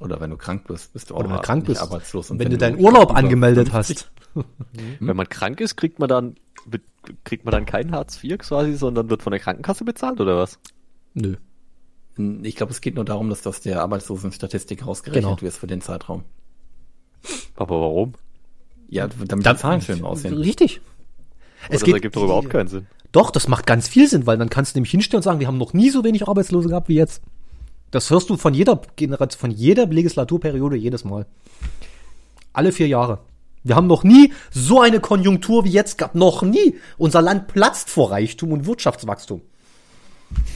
Oder 0.00 0.20
wenn 0.20 0.30
du 0.30 0.36
krank 0.36 0.66
bist, 0.68 0.92
bist 0.92 1.10
du 1.10 1.14
auch 1.14 1.20
Oder 1.20 1.30
wenn 1.30 1.36
du 1.36 1.42
krank 1.42 1.64
bist. 1.66 1.80
arbeitslos. 1.80 2.30
Und 2.30 2.38
wenn 2.38 2.50
du 2.50 2.58
deinen 2.58 2.78
Urlaub 2.78 3.14
angemeldet 3.14 3.70
50 3.70 3.96
hast. 3.96 4.10
Wenn 5.00 5.16
man 5.16 5.28
krank 5.28 5.60
ist, 5.60 5.76
kriegt 5.76 5.98
man 5.98 6.08
dann 6.08 6.36
kriegt 7.24 7.44
man 7.44 7.52
dann 7.52 7.64
kein 7.66 7.90
Hartz 7.92 8.22
IV 8.22 8.38
quasi, 8.38 8.74
sondern 8.74 9.08
wird 9.10 9.22
von 9.22 9.30
der 9.30 9.40
Krankenkasse 9.40 9.84
bezahlt 9.84 10.20
oder 10.20 10.36
was? 10.36 10.58
Nö. 11.14 11.36
Ich 12.42 12.56
glaube, 12.56 12.72
es 12.72 12.80
geht 12.80 12.94
nur 12.96 13.04
darum, 13.04 13.30
dass 13.30 13.42
das 13.42 13.60
der 13.62 13.80
Arbeitslosenstatistik 13.82 14.86
rausgerechnet 14.86 15.24
Genau. 15.24 15.40
wird 15.40 15.54
für 15.54 15.66
den 15.66 15.80
Zeitraum. 15.80 16.24
Aber 17.56 17.80
warum? 17.80 18.14
Ja, 18.88 19.08
damit 19.08 19.46
die 19.46 19.56
Zahlen 19.56 19.80
schön 19.80 20.04
aussehen. 20.04 20.34
Richtig. 20.34 20.80
Es 21.68 21.80
das 21.80 21.88
ergibt 21.88 22.14
doch 22.16 22.24
überhaupt 22.24 22.50
keinen 22.50 22.68
Sinn. 22.68 22.86
Doch, 23.12 23.30
das 23.30 23.48
macht 23.48 23.66
ganz 23.66 23.88
viel 23.88 24.06
Sinn, 24.08 24.26
weil 24.26 24.36
dann 24.36 24.50
kannst 24.50 24.74
du 24.74 24.78
nämlich 24.78 24.90
hinstellen 24.90 25.18
und 25.18 25.24
sagen, 25.24 25.40
wir 25.40 25.46
haben 25.46 25.58
noch 25.58 25.72
nie 25.72 25.90
so 25.90 26.04
wenig 26.04 26.28
Arbeitslose 26.28 26.68
gehabt 26.68 26.88
wie 26.88 26.94
jetzt. 26.94 27.22
Das 27.90 28.10
hörst 28.10 28.28
du 28.30 28.36
von 28.36 28.54
jeder 28.54 28.80
Generation, 28.96 29.38
von 29.40 29.50
jeder 29.50 29.86
Legislaturperiode 29.86 30.76
jedes 30.76 31.04
Mal. 31.04 31.26
Alle 32.52 32.72
vier 32.72 32.88
Jahre. 32.88 33.18
Wir 33.64 33.76
haben 33.76 33.86
noch 33.86 34.04
nie 34.04 34.32
so 34.50 34.80
eine 34.80 35.00
Konjunktur 35.00 35.64
wie 35.64 35.70
jetzt 35.70 35.98
gehabt. 35.98 36.14
Noch 36.14 36.42
nie. 36.42 36.76
Unser 36.96 37.22
Land 37.22 37.48
platzt 37.48 37.90
vor 37.90 38.10
Reichtum 38.10 38.52
und 38.52 38.66
Wirtschaftswachstum. 38.66 39.40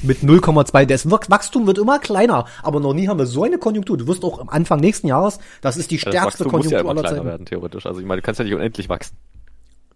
Mit 0.02 0.18
0,2. 0.22 0.84
Das 0.86 1.10
Wach- 1.10 1.28
Wachstum 1.30 1.66
wird 1.66 1.78
immer 1.78 1.98
kleiner. 1.98 2.46
Aber 2.62 2.80
noch 2.80 2.92
nie 2.92 3.08
haben 3.08 3.18
wir 3.18 3.26
so 3.26 3.44
eine 3.44 3.58
Konjunktur. 3.58 3.96
Du 3.96 4.06
wirst 4.06 4.22
auch 4.24 4.38
am 4.38 4.48
Anfang 4.50 4.80
nächsten 4.80 5.06
Jahres, 5.08 5.38
das 5.62 5.76
ist 5.76 5.90
die 5.90 5.96
Ja, 5.96 6.04
Das 6.04 6.10
stärkste 6.12 6.44
Wachstum 6.44 6.52
muss 6.58 6.70
ja 6.70 6.78
Konjunktur 6.78 6.80
immer 6.80 6.90
aller 6.90 7.00
kleiner 7.00 7.16
Zeiten. 7.16 7.26
werden, 7.26 7.46
theoretisch. 7.46 7.86
Also 7.86 8.00
ich 8.00 8.06
meine, 8.06 8.20
du 8.20 8.24
kannst 8.26 8.38
ja 8.38 8.44
nicht 8.44 8.54
unendlich 8.54 8.88
wachsen. 8.88 9.16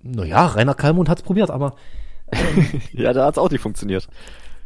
Naja, 0.02 0.46
Rainer 0.46 0.74
Kallmund 0.74 1.08
hat's 1.08 1.22
probiert, 1.22 1.50
aber 1.50 1.74
Ja, 2.92 3.12
da 3.12 3.26
hat's 3.26 3.38
auch 3.38 3.50
nicht 3.50 3.60
funktioniert. 3.60 4.08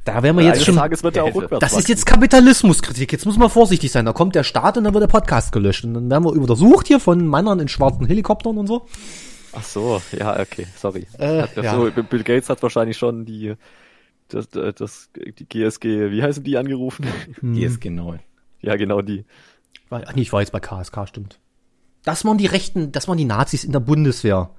Da 0.04 0.22
wären 0.22 0.36
wir 0.36 0.44
jetzt 0.44 0.64
schon. 0.64 0.76
Tages 0.76 1.02
wird 1.02 1.18
auch 1.18 1.26
Hätte. 1.26 1.38
rückwärts 1.38 1.60
Das 1.60 1.78
ist 1.78 1.88
jetzt 1.88 2.06
Kapitalismuskritik. 2.06 3.12
Jetzt 3.12 3.26
muss 3.26 3.36
man 3.36 3.50
vorsichtig 3.50 3.92
sein. 3.92 4.04
Da 4.04 4.12
kommt 4.12 4.34
der 4.34 4.44
Staat 4.44 4.78
und 4.78 4.84
dann 4.84 4.94
wird 4.94 5.02
der 5.02 5.08
Podcast 5.08 5.52
gelöscht. 5.52 5.84
Und 5.84 5.94
dann 5.94 6.10
werden 6.10 6.24
wir 6.24 6.32
untersucht 6.32 6.86
hier 6.86 7.00
von 7.00 7.28
Männern 7.28 7.60
in 7.60 7.68
schwarzen 7.68 8.06
Helikoptern 8.06 8.56
und 8.56 8.66
so. 8.66 8.86
Ach 9.52 9.64
so, 9.64 10.00
ja, 10.16 10.38
okay, 10.38 10.66
sorry. 10.76 11.06
Äh, 11.18 11.46
ja. 11.60 11.74
so, 11.74 11.90
Bill 11.90 12.22
Gates 12.22 12.48
hat 12.48 12.62
wahrscheinlich 12.62 12.96
schon 12.96 13.24
die, 13.24 13.54
das, 14.28 14.48
das, 14.48 15.10
die 15.14 15.44
GSG, 15.44 16.10
wie 16.10 16.22
heißen 16.22 16.44
die 16.44 16.56
angerufen? 16.56 17.06
GSG 17.42 17.90
9. 17.90 18.20
ja, 18.60 18.76
genau 18.76 19.02
die. 19.02 19.24
War, 19.88 20.02
ach 20.06 20.14
nee, 20.14 20.22
ich 20.22 20.32
war 20.32 20.40
jetzt 20.40 20.52
bei 20.52 20.60
KSK, 20.60 21.08
stimmt. 21.08 21.40
Das 22.04 22.24
waren 22.24 22.38
die 22.38 22.46
Rechten, 22.46 22.92
das 22.92 23.08
waren 23.08 23.18
die 23.18 23.24
Nazis 23.24 23.64
in 23.64 23.72
der 23.72 23.80
Bundeswehr. 23.80 24.50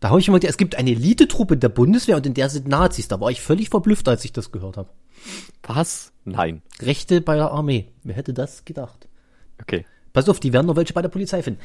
Da 0.00 0.10
habe 0.10 0.20
ich 0.20 0.28
immer, 0.28 0.38
gedacht, 0.38 0.50
es 0.50 0.56
gibt 0.56 0.76
eine 0.76 0.90
Elitetruppe 0.90 1.56
der 1.56 1.68
Bundeswehr 1.68 2.16
und 2.16 2.26
in 2.26 2.34
der 2.34 2.48
sind 2.48 2.68
Nazis. 2.68 3.08
Da 3.08 3.20
war 3.20 3.30
ich 3.30 3.40
völlig 3.40 3.68
verblüfft, 3.68 4.08
als 4.08 4.24
ich 4.24 4.32
das 4.32 4.52
gehört 4.52 4.76
habe. 4.76 4.88
Was? 5.62 6.12
Nein. 6.24 6.62
Rechte 6.80 7.20
bei 7.20 7.36
der 7.36 7.50
Armee. 7.50 7.88
Wer 8.04 8.14
hätte 8.14 8.32
das 8.32 8.64
gedacht? 8.64 9.08
Okay. 9.60 9.84
Pass 10.12 10.28
auf, 10.28 10.40
die 10.40 10.52
werden 10.52 10.66
noch 10.66 10.76
welche 10.76 10.92
bei 10.92 11.02
der 11.02 11.08
Polizei 11.08 11.42
finden. 11.42 11.60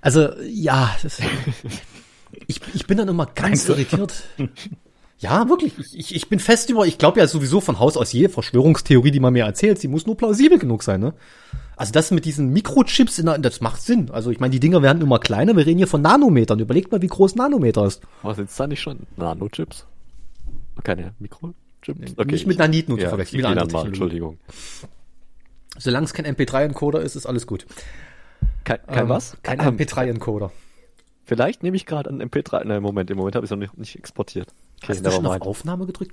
Also, 0.00 0.30
ja, 0.42 0.94
das, 1.02 1.20
ich, 2.46 2.60
ich 2.74 2.86
bin 2.86 2.98
dann 2.98 3.08
immer 3.08 3.26
ganz 3.26 3.68
irritiert. 3.68 4.24
Ja, 5.20 5.48
wirklich. 5.48 5.78
Ich, 5.78 5.94
ich, 5.96 6.14
ich 6.14 6.28
bin 6.28 6.40
fest 6.40 6.68
über, 6.68 6.86
ich 6.86 6.98
glaube 6.98 7.20
ja 7.20 7.26
sowieso 7.26 7.60
von 7.60 7.78
Haus 7.78 7.96
aus 7.96 8.12
jede 8.12 8.28
Verschwörungstheorie, 8.28 9.12
die 9.12 9.20
man 9.20 9.32
mir 9.32 9.44
erzählt, 9.44 9.78
sie 9.78 9.88
muss 9.88 10.06
nur 10.06 10.16
plausibel 10.16 10.58
genug 10.58 10.82
sein, 10.82 11.00
ne? 11.00 11.14
Also 11.76 11.92
das 11.92 12.10
mit 12.10 12.24
diesen 12.24 12.52
Mikrochips, 12.52 13.18
in 13.18 13.26
der, 13.26 13.38
das 13.38 13.60
macht 13.60 13.82
Sinn. 13.82 14.10
Also 14.10 14.30
ich 14.30 14.40
meine, 14.40 14.52
die 14.52 14.60
Dinger 14.60 14.82
werden 14.82 15.02
immer 15.02 15.18
kleiner, 15.18 15.56
wir 15.56 15.66
reden 15.66 15.78
hier 15.78 15.86
von 15.86 16.02
Nanometern. 16.02 16.58
Überlegt 16.60 16.92
mal, 16.92 17.02
wie 17.02 17.08
groß 17.08 17.34
Nanometer 17.34 17.86
ist. 17.86 18.02
Was 18.22 18.36
sind's 18.36 18.56
da 18.56 18.66
nicht 18.66 18.80
schon? 18.80 19.00
Nanochips? 19.16 19.86
Keine 20.82 21.14
Mikrochips? 21.18 21.54
Nicht 22.26 22.46
mit 22.46 22.58
Naniten 22.58 22.94
und 22.94 23.00
ja, 23.00 23.08
verwechseln, 23.08 23.42
mal. 23.42 23.86
Entschuldigung. 23.86 24.38
Solange 25.76 26.04
es 26.04 26.14
kein 26.14 26.26
MP3-Encoder 26.26 27.00
ist, 27.00 27.16
ist 27.16 27.26
alles 27.26 27.46
gut. 27.46 27.66
Kein, 28.64 28.78
kein 28.86 29.04
Ähm, 29.04 29.08
was? 29.08 29.36
Kein 29.42 29.60
Ähm, 29.60 29.76
MP3-Encoder. 29.76 30.50
Vielleicht 31.24 31.62
nehme 31.62 31.76
ich 31.76 31.86
gerade 31.86 32.10
einen 32.10 32.22
MP3. 32.22 32.64
Nein, 32.64 32.82
Moment, 32.82 33.10
im 33.10 33.16
Moment 33.16 33.34
habe 33.34 33.44
ich 33.44 33.48
es 33.48 33.50
noch 33.50 33.58
nicht, 33.58 33.76
nicht 33.78 33.96
exportiert. 33.96 34.48
Okay, 34.82 34.92
Hast 34.92 35.06
du 35.06 35.10
schon 35.10 35.26
auf. 35.26 35.40
Aufnahme 35.40 35.86
gedrückt? 35.86 36.12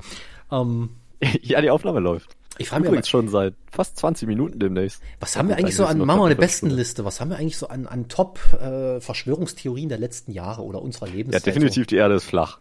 Ähm, 0.52 0.90
ja, 1.42 1.62
die 1.62 1.70
Aufnahme 1.70 2.00
läuft. 2.00 2.36
Ich 2.58 2.70
frage 2.70 2.82
mich 2.82 2.90
Übrigens 2.90 3.10
schon 3.10 3.28
seit 3.30 3.56
fast 3.72 3.98
20 3.98 4.28
Minuten 4.28 4.60
demnächst. 4.60 5.02
Was 5.20 5.36
haben 5.38 5.48
wir 5.50 5.58
eigentlich 5.58 5.76
so 5.76 5.86
an, 5.86 5.98
machen 6.00 6.20
wir 6.20 6.26
eine 6.26 6.36
Bestenliste, 6.36 7.06
was 7.06 7.20
haben 7.22 7.30
wir 7.30 7.38
eigentlich 7.38 7.58
so 7.58 7.68
an, 7.70 7.88
an 7.88 8.08
Top-Verschwörungstheorien 8.08 9.90
der 9.90 9.98
letzten 9.98 10.32
Jahre 10.32 10.64
oder 10.64 10.82
unserer 10.82 11.08
Ja, 11.08 11.14
Lebenszeit? 11.16 11.46
definitiv, 11.46 11.88
die 11.88 11.96
Erde 11.96 12.16
ist 12.16 12.26
flach. 12.26 12.60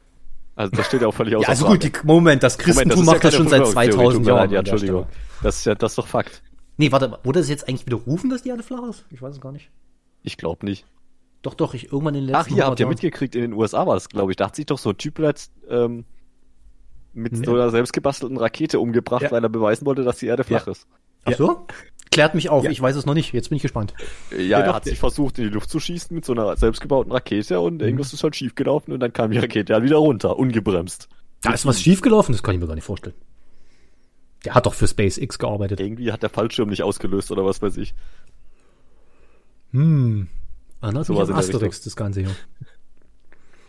Also 0.57 0.73
das 0.77 0.87
steht 0.87 1.03
ja 1.03 1.09
auch 1.09 1.15
völlig 1.15 1.35
außer 1.37 1.43
Ja, 1.45 1.49
also 1.49 1.67
Frage. 1.67 1.79
gut, 1.91 2.03
die, 2.03 2.07
Moment, 2.07 2.43
das 2.43 2.59
Moment, 2.59 2.67
Christentum 2.77 3.01
ist 3.01 3.07
macht 3.07 3.25
das 3.25 3.33
ja 3.33 3.39
schon 3.39 3.49
keine 3.49 3.65
seit 3.67 3.73
Verschwörungstheorie, 3.75 4.15
2000 4.15 4.15
tut 4.15 4.25
mir 4.27 4.31
leid, 4.33 4.39
Jahren. 4.51 4.53
Ja, 4.53 4.59
Entschuldigung. 4.73 5.07
Das 5.43 5.57
ist 5.59 5.65
ja, 5.65 5.75
das 5.75 5.93
ist 5.93 5.99
doch 5.99 6.07
Fakt. 6.07 6.43
Nee, 6.77 6.93
warte, 6.93 7.19
wurde 7.25 7.41
das 7.41 7.49
jetzt 7.49 7.69
eigentlich 7.69 7.87
widerrufen, 7.87 8.31
dass 8.31 8.43
die 8.43 8.49
Erde 8.51 8.63
flach 8.63 8.83
ist? 8.89 9.05
Ich 9.11 9.21
weiß 9.23 9.35
es 9.35 9.41
gar 9.41 9.53
nicht. 9.53 9.71
Ich 10.23 10.37
glaube 10.37 10.67
nicht. 10.67 10.85
Doch, 11.43 11.55
doch, 11.55 11.73
ich 11.75 11.85
irgendwann 11.93 12.15
in 12.15 12.27
den 12.27 12.35
Ach, 12.35 12.41
letzten 12.41 12.55
hier 12.55 12.67
habt 12.67 12.81
ihr 12.81 12.85
100 12.87 13.03
Jahren- 13.03 13.11
mitgekriegt, 13.11 13.35
in 13.35 13.41
den 13.43 13.53
USA 13.55 13.87
war 13.87 13.95
das, 13.95 14.09
glaube 14.11 14.33
ich. 14.33 14.37
Da 14.37 14.47
hat 14.47 14.57
sich 14.57 14.67
doch 14.67 14.79
so 14.79 14.91
ein 14.91 14.99
Typ 14.99 15.19
letzt, 15.19 15.53
ähm, 15.71 16.05
mit 17.13 17.37
Ja. 17.37 17.45
so 17.45 17.55
einer 17.55 17.71
selbstgebastelten 17.71 18.37
Rakete 18.37 18.81
umgebracht, 18.81 19.23
Ja. 19.23 19.31
weil 19.33 19.43
er 19.43 19.49
beweisen 19.49 19.87
wollte, 19.87 20.05
dass 20.05 20.19
die 20.19 20.27
Erde 20.27 20.45
flach 20.45 20.67
Ja. 20.67 20.73
ist. 20.73 20.87
Ach 21.25 21.35
so? 21.35 21.67
Klärt 22.13 22.35
mich 22.35 22.49
auf, 22.51 22.65
Ja. 22.65 22.71
ich 22.71 22.81
weiß 22.81 22.97
es 22.97 23.07
noch 23.07 23.15
nicht, 23.15 23.33
jetzt 23.33 23.51
bin 23.51 23.57
ich 23.57 23.63
gespannt. 23.63 23.95
Ja, 24.37 24.59
er 24.61 24.75
hat 24.75 24.85
sich 24.85 24.99
versucht, 24.99 25.39
in 25.39 25.45
die 25.45 25.51
Luft 25.51 25.71
zu 25.71 25.79
schießen 25.79 26.15
mit 26.15 26.25
so 26.25 26.33
einer 26.33 26.57
selbstgebauten 26.57 27.13
Rakete 27.13 27.61
und 27.61 27.81
irgendwas 27.83 28.13
ist 28.13 28.23
halt 28.25 28.35
schiefgelaufen 28.35 28.93
und 28.93 29.01
dann 29.01 29.13
kam 29.13 29.31
die 29.31 29.39
Rakete 29.39 29.75
halt 29.75 29.85
wieder 29.85 29.97
runter, 29.99 30.37
ungebremst. 30.39 31.09
Da 31.43 31.53
ist 31.53 31.67
was 31.67 31.81
schiefgelaufen, 31.81 32.33
das 32.33 32.43
kann 32.43 32.55
ich 32.55 32.61
mir 32.61 32.67
gar 32.67 32.75
nicht 32.75 32.85
vorstellen. 32.85 33.15
Der 34.45 34.55
hat 34.55 34.67
doch 34.67 34.75
für 34.75 34.89
SpaceX 34.89 35.39
gearbeitet. 35.39 35.81
Irgendwie 35.81 36.11
hat 36.13 36.23
der 36.23 36.31
Fallschirm 36.31 36.71
nicht 36.71 36.83
ausgelöst 36.83 37.31
oder 37.31 37.45
was 37.45 37.61
weiß 37.63 37.77
ich. 37.77 37.95
Hm. 39.73 40.29
Anders 40.81 41.07
Sowas 41.09 41.29
so 41.29 41.35
Asterix, 41.35 41.83
das 41.83 41.95
Ganze 41.95 42.21
hier. 42.23 42.35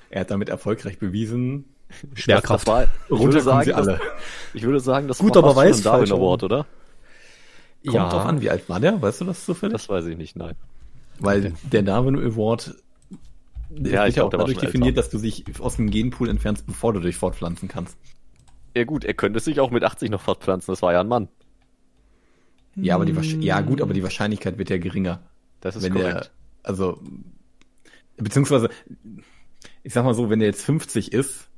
Er 0.09 0.21
hat 0.21 0.31
damit 0.31 0.49
erfolgreich 0.49 0.97
bewiesen, 0.97 1.65
Schwerkraft. 2.13 2.67
Das 2.67 2.73
war, 2.73 2.83
ich, 2.83 3.09
würde 3.09 3.41
sagen, 3.41 3.65
sie 3.65 3.73
alle. 3.73 3.93
Das, 3.93 4.01
ich 4.53 4.63
würde 4.63 4.79
sagen, 4.79 5.07
das 5.07 5.17
Gut, 5.19 5.35
war 5.35 5.43
aber 5.43 5.55
weiß 5.55 5.77
ein 5.77 5.83
Darwin 5.83 6.11
Award, 6.11 6.43
oder? 6.43 6.65
Kommt 7.85 8.13
drauf 8.13 8.25
an, 8.25 8.41
wie 8.41 8.49
alt 8.49 8.69
war 8.69 8.79
der? 8.79 9.01
Weißt 9.01 9.21
du 9.21 9.25
das 9.25 9.45
zufällig? 9.45 9.73
Das 9.73 9.89
weiß 9.89 10.05
ich 10.05 10.17
nicht, 10.17 10.35
nein. 10.35 10.55
Weil 11.19 11.53
der 11.63 11.81
Darwin 11.83 12.17
Award 12.17 12.75
Ja, 13.71 14.05
ich 14.05 14.15
ja 14.15 14.23
auch 14.23 14.29
dadurch 14.29 14.57
definiert, 14.57 14.97
älter. 14.97 15.01
dass 15.01 15.09
du 15.09 15.19
dich 15.19 15.45
aus 15.59 15.77
dem 15.77 15.89
Genpool 15.89 16.29
entfernst, 16.29 16.65
bevor 16.67 16.93
du 16.93 16.99
dich 16.99 17.15
fortpflanzen 17.15 17.67
kannst. 17.67 17.97
Ja 18.75 18.83
gut, 18.83 19.03
er 19.03 19.13
könnte 19.13 19.39
sich 19.39 19.59
auch 19.59 19.71
mit 19.71 19.83
80 19.83 20.09
noch 20.09 20.21
fortpflanzen, 20.21 20.71
das 20.71 20.81
war 20.81 20.93
ja 20.93 21.01
ein 21.01 21.07
Mann. 21.07 21.27
Ja, 22.75 22.95
aber 22.95 23.05
die 23.05 23.13
ja 23.41 23.59
gut, 23.61 23.81
aber 23.81 23.93
die 23.93 24.03
Wahrscheinlichkeit 24.03 24.57
wird 24.57 24.69
ja 24.69 24.77
geringer. 24.77 25.21
Das 25.59 25.75
ist 25.75 25.83
wenn 25.83 25.93
korrekt. 25.93 26.13
der, 26.13 26.29
also, 26.63 26.99
beziehungsweise, 28.17 28.69
ich 29.83 29.93
sag 29.93 30.05
mal 30.05 30.13
so, 30.13 30.29
wenn 30.29 30.39
der 30.39 30.47
jetzt 30.47 30.63
50 30.63 31.11
ist, 31.11 31.49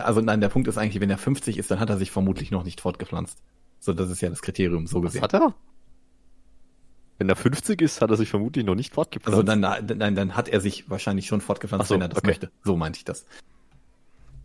also 0.00 0.20
nein, 0.20 0.40
der 0.40 0.48
Punkt 0.48 0.68
ist 0.68 0.78
eigentlich, 0.78 1.00
wenn 1.00 1.10
er 1.10 1.18
50 1.18 1.58
ist, 1.58 1.70
dann 1.70 1.80
hat 1.80 1.90
er 1.90 1.98
sich 1.98 2.10
vermutlich 2.10 2.50
noch 2.50 2.64
nicht 2.64 2.80
fortgepflanzt. 2.80 3.38
So, 3.78 3.92
das 3.92 4.10
ist 4.10 4.20
ja 4.20 4.28
das 4.28 4.42
Kriterium, 4.42 4.86
so 4.86 5.02
Was 5.02 5.12
gesehen. 5.12 5.22
hat 5.22 5.34
er? 5.34 5.54
Wenn 7.18 7.28
er 7.28 7.36
50 7.36 7.80
ist, 7.80 8.00
hat 8.00 8.10
er 8.10 8.16
sich 8.16 8.28
vermutlich 8.28 8.64
noch 8.64 8.74
nicht 8.74 8.94
fortgepflanzt. 8.94 9.34
Also 9.34 9.42
dann, 9.42 9.60
nein, 9.98 10.14
dann 10.14 10.36
hat 10.36 10.48
er 10.48 10.60
sich 10.60 10.88
wahrscheinlich 10.90 11.26
schon 11.26 11.40
fortgepflanzt, 11.40 11.88
so, 11.88 11.94
wenn 11.94 12.02
er 12.02 12.08
das 12.08 12.18
okay. 12.18 12.28
möchte. 12.28 12.50
So 12.64 12.76
meinte 12.76 12.98
ich 12.98 13.04
das. 13.04 13.24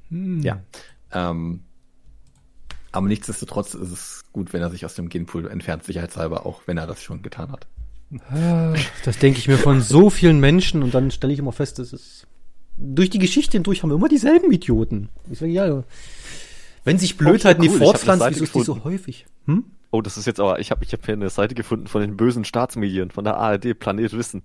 Hm. 0.10 0.42
Ja. 0.42 0.62
Ähm, 1.12 1.64
aber 2.92 3.08
nichtsdestotrotz 3.08 3.74
ist 3.74 3.92
es 3.92 4.24
gut, 4.32 4.54
wenn 4.54 4.62
er 4.62 4.70
sich 4.70 4.86
aus 4.86 4.96
dem 4.96 5.10
Genpool 5.10 5.48
entfernt, 5.48 5.84
sicherheitshalber, 5.84 6.46
auch 6.46 6.64
wenn 6.66 6.78
er 6.78 6.88
das 6.88 7.04
schon 7.04 7.22
getan 7.22 7.52
hat. 7.52 7.68
Das 9.04 9.20
denke 9.20 9.40
ich 9.40 9.48
mir 9.48 9.58
von 9.58 9.82
so 9.82 10.10
vielen 10.10 10.40
Menschen 10.40 10.82
und 10.82 10.94
dann 10.94 11.12
stelle 11.12 11.34
ich 11.34 11.40
immer 11.40 11.52
fest, 11.52 11.78
das 11.78 11.92
ist 11.94 12.26
durch 12.78 13.10
die 13.10 13.20
Geschichte 13.20 13.54
hindurch 13.58 13.84
haben 13.84 13.90
wir 13.90 13.96
immer 13.96 14.10
dieselben 14.10 14.52
Idioten. 14.52 15.10
Ich 15.32 15.40
sage, 15.40 15.52
ja, 15.52 15.84
wenn 16.84 16.98
sich 17.00 17.18
Blödheiten 17.18 17.62
Oh, 17.62 17.66
cool, 17.66 17.70
die 17.70 17.76
ich 17.76 17.84
fortpflanzen, 17.84 18.30
wieso 18.32 18.44
ist 18.44 18.56
die 18.56 18.62
so 18.64 18.84
häufig? 18.84 19.26
Hm? 19.46 19.66
oh, 19.92 20.02
das 20.02 20.18
ist 20.18 20.26
jetzt 20.28 20.40
aber, 20.40 20.60
ich 20.60 20.70
habe 20.72 20.84
ich 20.84 20.94
hab 20.94 21.06
hier 21.06 21.14
eine 21.16 21.30
Seite 21.30 21.56
gefunden 21.56 21.88
von 21.88 22.02
den 22.02 22.18
bösen 22.18 22.46
Staatsmedien, 22.46 23.10
von 23.12 23.24
der 23.24 23.38
ARD, 23.38 23.78
Planet 23.80 24.14
Wissen. 24.14 24.44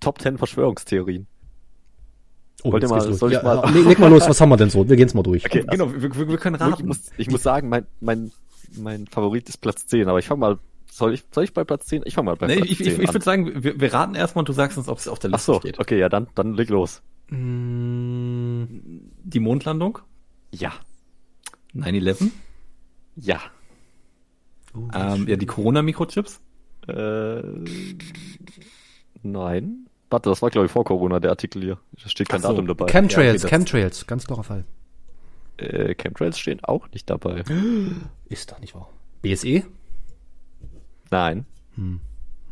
Top 0.00 0.20
10 0.20 0.38
Verschwörungstheorien. 0.38 1.26
Oh, 2.62 2.72
Wollt 2.72 2.82
ihr 2.82 2.88
mal- 2.88 3.12
soll 3.12 3.32
ich 3.32 3.36
ja, 3.38 3.42
mal- 3.42 3.70
leg, 3.74 3.84
leg 3.86 3.98
mal 3.98 4.10
los, 4.10 4.28
was 4.28 4.40
haben 4.40 4.48
wir 4.48 4.56
denn 4.56 4.70
so? 4.70 4.88
Wir 4.88 4.96
gehen's 4.96 5.14
mal 5.14 5.22
durch. 5.22 5.44
Okay, 5.44 5.64
genau, 5.68 5.92
wir, 5.92 6.02
wir, 6.02 6.28
wir 6.28 6.38
können 6.38 6.56
Ich 6.56 6.60
raten. 6.62 6.86
muss, 6.86 7.00
ich 7.16 7.30
muss 7.30 7.42
sagen, 7.42 7.68
mein, 7.68 7.86
mein, 8.00 8.32
mein 8.78 9.06
Favorit 9.06 9.48
ist 9.48 9.58
Platz 9.60 9.86
10, 9.86 10.08
aber 10.08 10.18
ich 10.18 10.26
fang 10.26 10.38
mal, 10.38 10.58
soll 10.90 11.14
ich, 11.14 11.24
soll 11.32 11.44
ich 11.44 11.52
bei 11.52 11.64
Platz 11.64 11.86
10? 11.86 12.02
Ich 12.06 12.14
fang 12.14 12.24
mal 12.24 12.36
bei 12.36 12.46
Nee, 12.46 12.56
Platz 12.56 12.70
ich, 12.70 12.78
10 12.78 12.86
ich, 12.86 12.98
ich 13.00 13.08
würde 13.12 13.24
sagen, 13.24 13.62
wir, 13.62 13.80
wir 13.80 13.92
raten 13.92 14.14
erstmal 14.14 14.42
und 14.42 14.48
du 14.48 14.52
sagst 14.52 14.78
uns, 14.78 14.88
ob 14.88 14.98
es 14.98 15.08
auf 15.08 15.18
der 15.18 15.30
Ach 15.30 15.34
Liste 15.34 15.52
so, 15.52 15.58
steht. 15.60 15.78
okay, 15.78 15.98
ja, 15.98 16.08
dann, 16.08 16.28
dann 16.34 16.54
leg 16.54 16.68
los. 16.70 17.02
Mm, 17.28 18.64
Die 19.24 19.40
Mondlandung, 19.40 19.98
Ja, 20.52 20.72
9-11, 21.74 22.30
ja. 23.16 23.40
oh, 24.74 24.88
ähm, 24.94 25.26
ja, 25.28 25.36
die 25.36 25.46
Corona-Mikrochips, 25.46 26.40
Äh, 26.88 27.42
nein. 29.22 29.86
Warte, 30.08 30.30
das 30.30 30.40
war 30.40 30.50
glaube 30.50 30.66
ich 30.66 30.72
vor 30.72 30.84
Corona, 30.84 31.18
der 31.18 31.30
Artikel 31.30 31.62
hier. 31.62 31.78
Da 32.00 32.08
steht 32.08 32.28
kein 32.28 32.40
so. 32.40 32.48
Datum 32.48 32.68
dabei. 32.68 32.86
Chemtrails, 32.86 33.42
Ja, 33.42 33.48
okay, 33.48 33.56
Chemtrails, 33.56 34.06
ganz 34.06 34.24
klarer 34.26 34.44
Fall. 34.44 34.64
Äh, 35.56 35.94
Chemtrails 35.96 36.38
stehen 36.38 36.62
auch 36.62 36.88
nicht 36.92 37.10
dabei. 37.10 37.42
Ist 38.28 38.52
doch 38.52 38.60
nicht 38.60 38.74
wahr. 38.76 38.88
BSE? 39.22 39.64
Nein. 41.10 41.44
Hm. 41.74 42.00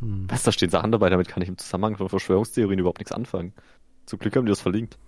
Was, 0.00 0.42
da 0.42 0.50
stehen 0.52 0.68
Sachen 0.70 0.90
dabei, 0.92 1.08
damit 1.10 1.28
kann 1.28 1.42
ich 1.42 1.48
im 1.48 1.56
Zusammenhang 1.56 1.96
von 1.96 2.08
Verschwörungstheorien 2.08 2.78
überhaupt 2.80 2.98
nichts 2.98 3.12
anfangen. 3.12 3.52
Zum 4.06 4.18
Glück 4.18 4.36
haben 4.36 4.46
die 4.46 4.50
das 4.50 4.60
verlinkt. 4.60 4.98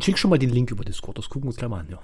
Schick 0.00 0.18
schon 0.18 0.30
mal 0.30 0.38
den 0.38 0.50
Link 0.50 0.70
über 0.70 0.84
Discord, 0.84 1.18
das 1.18 1.28
gucken 1.28 1.44
wir 1.44 1.48
uns 1.48 1.56
gleich 1.56 1.68
mal 1.70 1.80
an, 1.80 1.88
ja. 1.90 1.98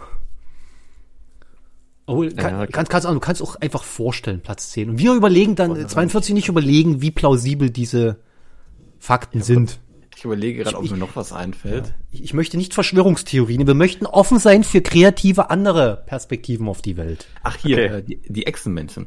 Obwohl, 2.06 2.32
kann, 2.32 2.52
Ja, 2.54 2.62
okay. 2.62 2.72
kannst, 2.72 2.90
kannst, 2.90 3.06
du 3.06 3.20
kannst 3.20 3.42
auch 3.42 3.56
einfach 3.56 3.82
vorstellen, 3.82 4.40
Platz 4.40 4.70
10. 4.70 4.90
Und 4.90 4.98
wir 4.98 5.12
überlegen 5.14 5.54
dann, 5.56 5.76
äh, 5.76 5.86
42 5.86 6.34
nicht 6.34 6.48
überlegen, 6.48 7.02
wie 7.02 7.10
plausibel 7.10 7.70
diese 7.70 8.18
Fakten 8.98 9.42
sind. 9.42 9.78
ich 10.16 10.24
überlege 10.24 10.64
gerade, 10.64 10.76
ob 10.78 10.90
mir 10.90 10.96
noch 10.96 11.16
was 11.16 11.32
einfällt. 11.32 11.94
Ich, 12.10 12.22
ich 12.24 12.34
möchte 12.34 12.56
nicht 12.56 12.72
Verschwörungstheorien, 12.74 13.66
wir 13.66 13.74
möchten 13.74 14.06
offen 14.06 14.38
sein 14.38 14.64
für 14.64 14.80
kreative 14.80 15.50
andere 15.50 16.02
Perspektiven 16.06 16.66
auf 16.68 16.82
die 16.82 16.96
Welt. 16.96 17.26
Ach, 17.42 17.56
hier, 17.56 17.76
Okay. 17.76 17.86
äh, 17.98 18.02
die, 18.02 18.20
die 18.26 18.46
Echsenmenschen. 18.46 19.06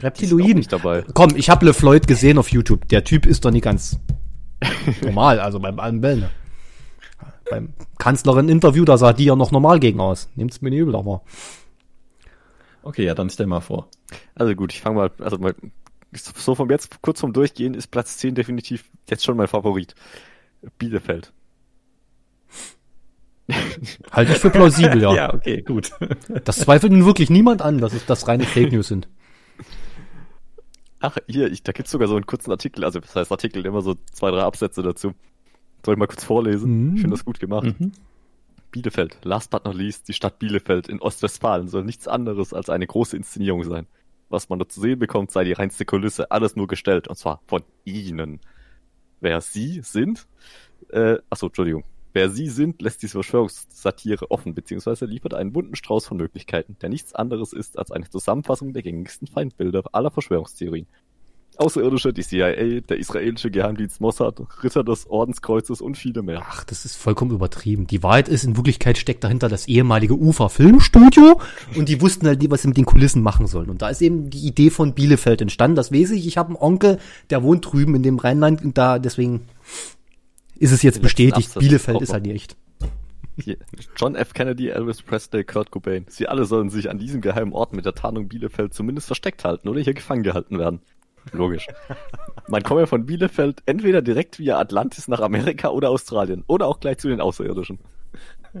Reptiloiden. 0.00 0.56
nicht 0.58 0.72
dabei. 0.72 1.04
Komm, 1.14 1.34
ich 1.34 1.50
habe 1.50 1.66
Le 1.66 1.74
Floyd 1.74 2.06
gesehen 2.06 2.38
auf 2.38 2.52
YouTube. 2.52 2.86
Der 2.88 3.02
Typ 3.04 3.26
ist 3.26 3.44
doch 3.44 3.50
nie 3.50 3.60
ganz 3.60 3.98
normal, 5.02 5.40
also 5.40 5.60
beim 5.60 5.78
allen 5.78 6.00
Bällen. 6.00 6.20
ne? 6.20 6.30
Beim 7.50 7.72
Kanzlerin-Interview, 7.98 8.84
da 8.84 8.98
sah 8.98 9.12
die 9.12 9.24
ja 9.24 9.36
noch 9.36 9.50
normal 9.50 9.80
gegen 9.80 10.00
aus. 10.00 10.28
Nehmt's 10.34 10.60
mir 10.60 10.70
nicht 10.70 10.80
übel, 10.80 10.96
aber. 10.96 11.22
Okay, 12.82 13.04
ja, 13.04 13.14
dann 13.14 13.30
stell 13.30 13.46
mal 13.46 13.60
vor. 13.60 13.88
Also 14.34 14.54
gut, 14.54 14.72
ich 14.72 14.80
fange 14.80 14.96
mal, 14.96 15.10
also 15.18 15.38
mal, 15.38 15.54
so 16.12 16.54
vom 16.54 16.70
jetzt 16.70 17.02
kurz 17.02 17.20
vom 17.20 17.32
Durchgehen 17.32 17.74
ist 17.74 17.88
Platz 17.88 18.18
10 18.18 18.34
definitiv 18.34 18.90
jetzt 19.08 19.24
schon 19.24 19.36
mein 19.36 19.48
Favorit. 19.48 19.94
Bielefeld. 20.78 21.32
Halte 24.10 24.32
ich 24.32 24.38
für 24.38 24.50
plausibel, 24.50 25.00
ja. 25.00 25.14
ja, 25.14 25.34
okay, 25.34 25.62
gut. 25.62 25.92
Das 26.44 26.58
zweifelt 26.58 26.92
nun 26.92 27.06
wirklich 27.06 27.30
niemand 27.30 27.62
an, 27.62 27.78
dass 27.78 27.94
es 27.94 28.04
das 28.04 28.28
reine 28.28 28.44
Fake 28.44 28.72
News 28.72 28.88
sind. 28.88 29.08
Ach, 31.00 31.16
hier, 31.28 31.50
ich, 31.50 31.62
da 31.62 31.72
gibt's 31.72 31.90
sogar 31.90 32.08
so 32.08 32.16
einen 32.16 32.26
kurzen 32.26 32.50
Artikel, 32.50 32.84
also 32.84 32.98
das 33.00 33.14
heißt 33.14 33.30
Artikel, 33.30 33.64
immer 33.64 33.82
so 33.82 33.96
zwei, 34.12 34.30
drei 34.30 34.42
Absätze 34.42 34.82
dazu. 34.82 35.12
Soll 35.84 35.94
ich 35.94 35.98
mal 35.98 36.06
kurz 36.06 36.24
vorlesen? 36.24 36.88
Mhm. 36.88 36.94
Ich 36.96 37.00
finde 37.02 37.16
das 37.16 37.24
gut 37.24 37.38
gemacht. 37.38 37.74
Bielefeld, 38.70 39.18
last 39.22 39.50
but 39.50 39.64
not 39.64 39.74
least, 39.74 40.08
die 40.08 40.12
Stadt 40.12 40.38
Bielefeld 40.38 40.88
in 40.88 41.00
Ostwestfalen 41.00 41.68
soll 41.68 41.84
nichts 41.84 42.08
anderes 42.08 42.52
als 42.52 42.68
eine 42.68 42.86
große 42.86 43.16
Inszenierung 43.16 43.64
sein. 43.64 43.86
Was 44.28 44.48
man 44.48 44.58
da 44.58 44.68
zu 44.68 44.80
sehen 44.80 44.98
bekommt, 44.98 45.30
sei 45.30 45.44
die 45.44 45.52
reinste 45.52 45.84
Kulisse, 45.84 46.30
alles 46.30 46.54
nur 46.54 46.66
gestellt, 46.66 47.08
und 47.08 47.16
zwar 47.16 47.40
von 47.46 47.62
Ihnen. 47.84 48.40
Wer 49.20 49.40
Sie 49.40 49.80
sind, 49.82 50.26
äh, 50.90 51.16
achso, 51.30 51.46
Entschuldigung. 51.46 51.84
Wer 52.12 52.30
Sie 52.30 52.48
sind, 52.48 52.80
lässt 52.80 53.02
diese 53.02 53.12
Verschwörungssatire 53.12 54.30
offen, 54.30 54.54
beziehungsweise 54.54 55.04
liefert 55.04 55.34
einen 55.34 55.52
bunten 55.52 55.76
Strauß 55.76 56.06
von 56.06 56.16
Möglichkeiten, 56.16 56.76
der 56.80 56.88
nichts 56.88 57.14
anderes 57.14 57.52
ist 57.52 57.78
als 57.78 57.90
eine 57.90 58.08
Zusammenfassung 58.08 58.72
der 58.72 58.82
gängigsten 58.82 59.28
Feindbilder 59.28 59.82
aller 59.92 60.10
Verschwörungstheorien. 60.10 60.86
Außerirdische, 61.58 62.12
die 62.12 62.22
CIA, 62.22 62.80
der 62.82 62.98
israelische 62.98 63.50
Geheimdienst 63.50 64.00
Mossad, 64.00 64.40
Ritter 64.62 64.84
des 64.84 65.10
Ordenskreuzes 65.10 65.80
und 65.80 65.96
viele 65.96 66.22
mehr. 66.22 66.44
Ach, 66.48 66.62
das 66.62 66.84
ist 66.84 66.94
vollkommen 66.94 67.32
übertrieben. 67.32 67.88
Die 67.88 68.04
Wahrheit 68.04 68.28
ist, 68.28 68.44
in 68.44 68.56
Wirklichkeit 68.56 68.96
steckt 68.96 69.24
dahinter 69.24 69.48
das 69.48 69.66
ehemalige 69.66 70.14
Ufer 70.14 70.50
Filmstudio 70.50 71.40
und 71.74 71.88
die 71.88 72.00
wussten 72.00 72.28
halt 72.28 72.40
nie, 72.40 72.50
was 72.50 72.62
sie 72.62 72.68
mit 72.68 72.76
den 72.76 72.84
Kulissen 72.84 73.22
machen 73.22 73.48
sollen. 73.48 73.70
Und 73.70 73.82
da 73.82 73.88
ist 73.88 74.00
eben 74.02 74.30
die 74.30 74.46
Idee 74.46 74.70
von 74.70 74.94
Bielefeld 74.94 75.42
entstanden. 75.42 75.74
Das 75.74 75.90
weiß 75.92 76.12
ich. 76.12 76.28
Ich 76.28 76.38
habe 76.38 76.50
einen 76.50 76.56
Onkel, 76.56 77.00
der 77.30 77.42
wohnt 77.42 77.72
drüben 77.72 77.96
in 77.96 78.04
dem 78.04 78.18
Rheinland 78.18 78.64
und 78.64 78.78
da 78.78 79.00
deswegen 79.00 79.48
ist 80.58 80.72
es 80.72 80.82
jetzt 80.82 81.02
bestätigt. 81.02 81.36
Absatz 81.48 81.62
Bielefeld 81.62 82.02
ist 82.02 82.12
halt 82.12 82.26
nicht 82.26 82.34
echt. 82.34 82.56
Hier, 83.40 83.56
John 83.96 84.16
F. 84.16 84.34
Kennedy, 84.34 84.68
Elvis 84.68 85.00
Presley, 85.02 85.44
Kurt 85.44 85.70
Cobain. 85.70 86.04
Sie 86.08 86.26
alle 86.26 86.44
sollen 86.44 86.70
sich 86.70 86.90
an 86.90 86.98
diesem 86.98 87.20
geheimen 87.20 87.52
Ort 87.52 87.72
mit 87.72 87.84
der 87.84 87.94
Tarnung 87.94 88.28
Bielefeld 88.28 88.74
zumindest 88.74 89.06
versteckt 89.06 89.44
halten 89.44 89.68
oder 89.68 89.80
hier 89.80 89.94
gefangen 89.94 90.24
gehalten 90.24 90.58
werden. 90.58 90.80
Logisch. 91.32 91.68
Man 92.48 92.62
komme 92.62 92.86
von 92.86 93.06
Bielefeld 93.06 93.62
entweder 93.66 94.02
direkt 94.02 94.38
via 94.38 94.58
Atlantis 94.58 95.06
nach 95.06 95.20
Amerika 95.20 95.68
oder 95.68 95.90
Australien 95.90 96.42
oder 96.48 96.66
auch 96.66 96.80
gleich 96.80 96.98
zu 96.98 97.08
den 97.08 97.20
Außerirdischen. 97.20 97.78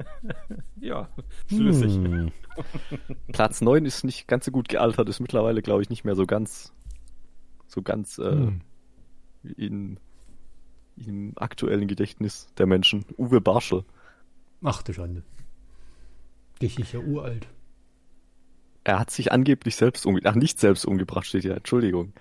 Ja, 0.80 1.08
schlüssig. 1.48 1.94
Hm. 1.94 2.30
Platz 3.32 3.60
9 3.62 3.84
ist 3.86 4.04
nicht 4.04 4.28
ganz 4.28 4.44
so 4.44 4.50
gut 4.50 4.68
gealtert, 4.68 5.08
ist 5.08 5.18
mittlerweile, 5.18 5.62
glaube 5.62 5.82
ich, 5.82 5.90
nicht 5.90 6.04
mehr 6.04 6.14
so 6.14 6.26
ganz, 6.26 6.72
so 7.66 7.82
ganz 7.82 8.18
äh, 8.18 8.30
Hm. 8.30 8.60
in, 9.56 10.00
im 11.06 11.32
aktuellen 11.36 11.88
Gedächtnis 11.88 12.48
der 12.58 12.66
Menschen. 12.66 13.04
Uwe 13.16 13.40
Barschel. 13.40 13.84
Ach 14.62 14.82
du 14.82 14.92
Schande. 14.92 15.22
Ja 16.60 16.98
uralt. 16.98 17.46
Er 18.84 18.98
hat 18.98 19.10
sich 19.10 19.30
angeblich 19.32 19.76
selbst 19.76 20.06
umgebracht. 20.06 20.34
Ach, 20.34 20.40
nicht 20.40 20.58
selbst 20.58 20.84
umgebracht 20.84 21.26
steht 21.26 21.44
ja. 21.44 21.54
Entschuldigung. 21.54 22.12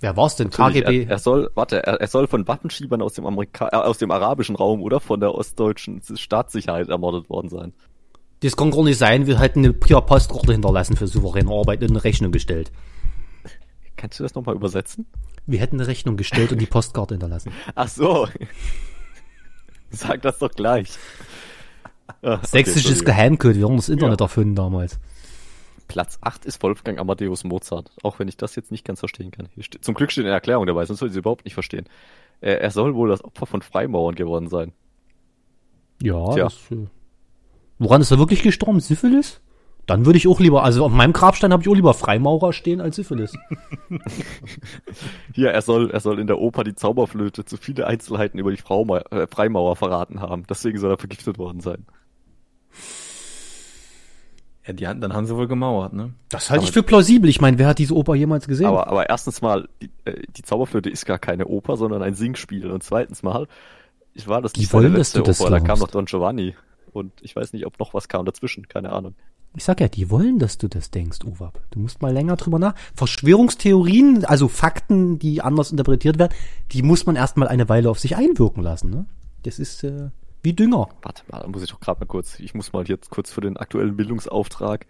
Wer 0.00 0.16
war's 0.16 0.36
denn? 0.36 0.48
Natürlich, 0.48 0.84
KGB? 0.84 1.04
Er, 1.04 1.10
er 1.10 1.18
soll, 1.18 1.50
warte, 1.54 1.82
er, 1.82 2.00
er 2.00 2.06
soll 2.06 2.26
von 2.26 2.46
Waffenschiebern 2.46 3.00
aus 3.00 3.14
dem 3.14 3.26
Amerika 3.26 3.68
äh, 3.72 3.76
aus 3.76 3.98
dem 3.98 4.10
arabischen 4.10 4.56
Raum 4.56 4.82
oder 4.82 5.00
von 5.00 5.20
der 5.20 5.34
ostdeutschen 5.34 6.02
Staatssicherheit 6.02 6.88
ermordet 6.88 7.30
worden 7.30 7.48
sein. 7.48 7.72
das 8.40 8.56
kann 8.56 8.70
gar 8.70 8.84
nicht 8.84 8.98
sein. 8.98 9.26
Wir 9.26 9.38
hätten 9.40 9.60
eine 9.60 9.72
Pia 9.72 10.00
Postkarte 10.00 10.52
hinterlassen 10.52 10.96
für 10.96 11.06
souveräne 11.06 11.50
Arbeit 11.50 11.82
und 11.82 11.90
eine 11.90 12.04
Rechnung 12.04 12.32
gestellt. 12.32 12.70
Kannst 13.96 14.18
du 14.18 14.24
das 14.24 14.34
nochmal 14.34 14.54
übersetzen? 14.54 15.06
Wir 15.46 15.60
hätten 15.60 15.76
eine 15.76 15.86
Rechnung 15.86 16.16
gestellt 16.16 16.52
und 16.52 16.60
die 16.60 16.66
Postkarte 16.66 17.14
hinterlassen. 17.14 17.52
Ach 17.74 17.88
so. 17.88 18.28
Sag 19.90 20.22
das 20.22 20.38
doch 20.38 20.50
gleich. 20.50 20.90
Ah, 22.22 22.34
okay, 22.34 22.46
Sächsisches 22.46 22.76
Entschuldigung. 22.76 23.04
Geheimcode. 23.06 23.56
Wir 23.56 23.64
haben 23.64 23.76
das 23.76 23.88
Internet 23.88 24.20
erfunden 24.20 24.54
damals. 24.54 24.98
Platz 25.88 26.18
8 26.20 26.44
ist 26.44 26.62
Wolfgang 26.62 26.98
Amadeus 26.98 27.44
Mozart. 27.44 27.90
Auch 28.02 28.18
wenn 28.18 28.28
ich 28.28 28.36
das 28.36 28.56
jetzt 28.56 28.72
nicht 28.72 28.84
ganz 28.84 28.98
verstehen 28.98 29.30
kann. 29.30 29.48
Steht, 29.60 29.84
zum 29.84 29.94
Glück 29.94 30.10
steht 30.10 30.24
eine 30.24 30.34
Erklärung 30.34 30.66
dabei, 30.66 30.84
sonst 30.84 31.00
würde 31.00 31.10
ich 31.10 31.14
sie 31.14 31.20
überhaupt 31.20 31.44
nicht 31.44 31.54
verstehen. 31.54 31.86
Er, 32.40 32.60
er 32.60 32.70
soll 32.70 32.94
wohl 32.94 33.08
das 33.08 33.24
Opfer 33.24 33.46
von 33.46 33.62
Freimauern 33.62 34.14
geworden 34.14 34.48
sein. 34.48 34.72
Ja, 36.02 36.34
das, 36.34 36.54
äh, 36.70 36.86
woran 37.78 38.00
ist 38.00 38.10
er 38.10 38.18
wirklich 38.18 38.42
gestorben? 38.42 38.80
Syphilis? 38.80 39.40
Dann 39.86 40.04
würde 40.04 40.16
ich 40.16 40.26
auch 40.26 40.40
lieber, 40.40 40.64
also 40.64 40.84
auf 40.84 40.90
meinem 40.92 41.12
Grabstein 41.12 41.52
habe 41.52 41.62
ich 41.62 41.68
auch 41.68 41.74
lieber 41.74 41.94
Freimaurer 41.94 42.52
stehen 42.52 42.80
als 42.80 42.96
Syphilis. 42.96 43.34
Hier, 45.32 45.50
er 45.52 45.62
soll, 45.62 45.90
er 45.92 46.00
soll 46.00 46.18
in 46.18 46.26
der 46.26 46.38
Oper 46.38 46.64
die 46.64 46.74
Zauberflöte 46.74 47.44
zu 47.44 47.56
viele 47.56 47.86
Einzelheiten 47.86 48.38
über 48.38 48.50
die 48.50 48.56
Frauma 48.56 48.98
äh, 49.12 49.26
Freimaurer 49.28 49.76
verraten 49.76 50.20
haben. 50.20 50.42
Deswegen 50.50 50.78
soll 50.78 50.90
er 50.90 50.98
vergiftet 50.98 51.38
worden 51.38 51.60
sein. 51.60 51.86
Ja, 54.66 54.72
die, 54.72 54.88
haben- 54.88 55.00
dann 55.00 55.12
haben 55.12 55.26
sie 55.26 55.36
wohl 55.36 55.46
gemauert, 55.46 55.92
ne? 55.92 56.12
Das 56.30 56.50
halte 56.50 56.64
ich 56.64 56.72
für 56.72 56.82
plausibel. 56.82 57.30
Ich 57.30 57.40
meine, 57.40 57.56
wer 57.58 57.68
hat 57.68 57.78
diese 57.78 57.94
Oper 57.94 58.16
jemals 58.16 58.48
gesehen? 58.48 58.66
Aber, 58.66 58.88
aber 58.88 59.08
erstens 59.08 59.40
mal, 59.40 59.68
die, 59.80 59.90
äh, 60.04 60.20
die 60.36 60.42
Zauberflöte 60.42 60.90
ist 60.90 61.06
gar 61.06 61.18
keine 61.20 61.46
Oper, 61.46 61.76
sondern 61.76 62.02
ein 62.02 62.14
Singspiel. 62.14 62.70
Und 62.72 62.82
zweitens 62.82 63.22
mal, 63.22 63.46
ich 64.14 64.26
war 64.26 64.42
das 64.42 64.52
Die 64.54 64.70
wollen, 64.72 64.94
dass 64.94 65.12
du 65.12 65.22
das 65.22 65.40
Oper, 65.40 65.50
da 65.50 65.58
kam 65.58 65.66
glaubst. 65.66 65.82
noch 65.82 65.90
Don 65.92 66.06
Giovanni. 66.06 66.56
Und 66.92 67.12
ich 67.20 67.36
weiß 67.36 67.52
nicht, 67.52 67.66
ob 67.66 67.78
noch 67.78 67.94
was 67.94 68.08
kam 68.08 68.24
dazwischen, 68.26 68.66
keine 68.66 68.90
Ahnung. 68.90 69.14
Ich 69.56 69.64
sag 69.64 69.80
ja, 69.80 69.88
die 69.88 70.10
wollen, 70.10 70.38
dass 70.38 70.58
du 70.58 70.68
das 70.68 70.90
denkst, 70.90 71.20
Uwab. 71.24 71.62
Du 71.70 71.80
musst 71.80 72.02
mal 72.02 72.12
länger 72.12 72.36
drüber 72.36 72.58
nach. 72.58 72.74
Verschwörungstheorien, 72.94 74.26
also 74.26 74.48
Fakten, 74.48 75.18
die 75.18 75.40
anders 75.40 75.70
interpretiert 75.70 76.18
werden, 76.18 76.34
die 76.72 76.82
muss 76.82 77.06
man 77.06 77.16
erstmal 77.16 77.48
eine 77.48 77.68
Weile 77.68 77.88
auf 77.88 77.98
sich 77.98 78.16
einwirken 78.16 78.62
lassen. 78.62 78.90
Ne? 78.90 79.06
Das 79.44 79.58
ist 79.58 79.82
äh, 79.82 80.10
wie 80.42 80.52
Dünger. 80.52 80.90
Warte 81.00 81.22
mal, 81.30 81.40
da 81.40 81.48
muss 81.48 81.62
ich 81.62 81.70
doch 81.70 81.80
gerade 81.80 82.00
mal 82.00 82.06
kurz, 82.06 82.38
ich 82.38 82.54
muss 82.54 82.74
mal 82.74 82.86
jetzt 82.86 83.08
kurz 83.08 83.30
für 83.32 83.40
den 83.40 83.56
aktuellen 83.56 83.96
Bildungsauftrag. 83.96 84.86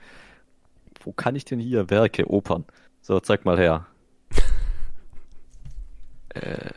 Wo 1.01 1.13
kann 1.13 1.37
ich 1.37 1.45
denn 1.45 1.61
hier 1.61 1.89
Werke, 1.89 2.29
Opern? 2.29 2.65
So, 3.03 3.21
zeig 3.21 3.45
mal 3.45 3.57
her. 3.57 3.87
äh, 6.31 6.71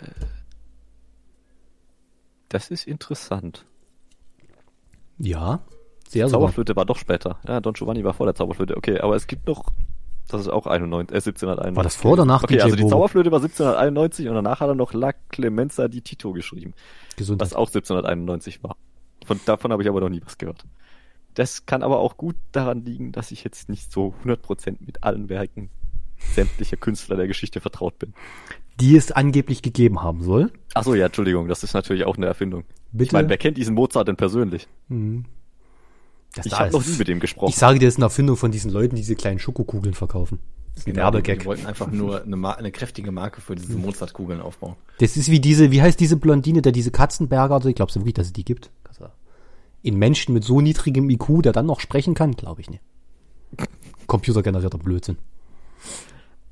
das 2.49 2.69
ist 2.69 2.85
interessant. 2.85 3.65
Ja, 5.17 5.61
sehr. 6.11 6.27
Zauberflöte 6.27 6.75
war 6.75 6.85
doch 6.85 6.97
später. 6.97 7.39
Ja, 7.47 7.59
Don 7.61 7.73
Giovanni 7.73 8.03
war 8.03 8.13
vor 8.13 8.25
der 8.25 8.35
Zauberflöte. 8.35 8.75
Okay, 8.77 8.99
aber 8.99 9.15
es 9.15 9.27
gibt 9.27 9.47
noch, 9.47 9.65
das 10.27 10.41
ist 10.41 10.47
auch 10.49 10.67
91, 10.67 11.13
äh, 11.13 11.17
1791. 11.17 11.75
War 11.75 11.83
das 11.83 11.95
vor 11.95 12.11
oder 12.13 12.25
nach 12.25 12.43
Okay, 12.43 12.55
DJ 12.57 12.61
also 12.63 12.75
die 12.75 12.81
Bobo? 12.83 12.95
Zauberflöte 12.95 13.31
war 13.31 13.39
1791 13.39 14.27
und 14.27 14.35
danach 14.35 14.59
hat 14.59 14.67
er 14.69 14.75
noch 14.75 14.93
La 14.93 15.11
Clemenza 15.29 15.87
di 15.87 16.01
Tito 16.01 16.33
geschrieben, 16.33 16.73
Gesundheit. 17.17 17.47
was 17.47 17.53
auch 17.53 17.67
1791 17.67 18.63
war. 18.63 18.75
Von, 19.25 19.39
davon 19.45 19.71
habe 19.71 19.83
ich 19.83 19.89
aber 19.89 20.01
noch 20.01 20.09
nie 20.09 20.21
was 20.25 20.37
gehört. 20.37 20.65
Das 21.35 21.65
kann 21.65 21.83
aber 21.83 21.99
auch 21.99 22.17
gut 22.17 22.35
daran 22.51 22.83
liegen, 22.83 23.11
dass 23.11 23.31
ich 23.31 23.43
jetzt 23.43 23.69
nicht 23.69 23.91
so 23.91 24.13
100% 24.25 24.77
mit 24.79 25.03
allen 25.03 25.29
Werken 25.29 25.69
sämtlicher 26.33 26.75
Künstler 26.75 27.15
der 27.15 27.27
Geschichte 27.27 27.61
vertraut 27.61 27.97
bin. 27.99 28.13
Die 28.79 28.95
es 28.97 29.11
angeblich 29.11 29.61
gegeben 29.61 30.01
haben 30.01 30.21
soll. 30.23 30.51
Ach 30.73 30.83
so, 30.83 30.95
ja, 30.95 31.05
Entschuldigung, 31.05 31.47
das 31.47 31.63
ist 31.63 31.73
natürlich 31.73 32.05
auch 32.05 32.17
eine 32.17 32.25
Erfindung. 32.25 32.63
Bitte. 32.91 33.03
Ich 33.05 33.11
meine, 33.11 33.29
wer 33.29 33.37
kennt 33.37 33.57
diesen 33.57 33.75
Mozart 33.75 34.07
denn 34.07 34.15
persönlich? 34.15 34.67
Das 36.39 36.45
Ich 36.47 36.51
da 36.51 36.59
habe 36.59 36.71
noch 36.71 36.85
nie 36.85 36.97
mit 36.97 37.07
dem 37.07 37.19
gesprochen. 37.19 37.49
Ich 37.49 37.55
sage 37.55 37.79
dir, 37.79 37.85
das 37.85 37.93
ist 37.95 37.97
eine 37.99 38.05
Erfindung 38.05 38.35
von 38.37 38.51
diesen 38.51 38.71
Leuten, 38.71 38.95
die 38.95 39.01
diese 39.01 39.15
kleinen 39.15 39.39
Schokokugeln 39.39 39.93
verkaufen. 39.93 40.39
Das 40.75 40.83
ist 40.83 40.87
ein 40.87 40.93
Genau, 40.93 41.09
die, 41.09 41.15
Werbegag. 41.15 41.39
die 41.39 41.45
wollten 41.45 41.65
einfach 41.65 41.91
nur 41.91 42.23
eine, 42.23 42.35
Mar 42.35 42.57
eine 42.57 42.71
kräftige 42.71 43.11
Marke 43.11 43.41
für 43.41 43.55
diese 43.55 43.77
Mozartkugeln 43.77 44.39
aufbauen. 44.41 44.75
Das 44.99 45.17
ist 45.17 45.29
wie 45.29 45.39
diese, 45.39 45.71
wie 45.71 45.81
heißt 45.81 45.99
diese 45.99 46.15
Blondine, 46.17 46.61
der 46.61 46.71
diese 46.71 46.91
Katzenberger, 46.91 47.55
also 47.55 47.69
ich 47.69 47.75
glaube 47.75 47.93
wirklich, 47.95 48.13
dass 48.13 48.27
es 48.27 48.33
die 48.33 48.45
gibt. 48.45 48.69
Also, 48.87 49.05
In 49.81 49.97
Menschen 49.97 50.33
mit 50.33 50.43
so 50.43 50.61
niedrigem 50.61 51.09
IQ, 51.09 51.41
der 51.43 51.51
dann 51.51 51.65
noch 51.65 51.79
sprechen 51.79 52.13
kann, 52.13 52.31
glaube 52.35 52.61
ich 52.61 52.69
nicht. 52.69 52.81
Computergenerierter 54.07 54.77
Blödsinn. 54.77 55.17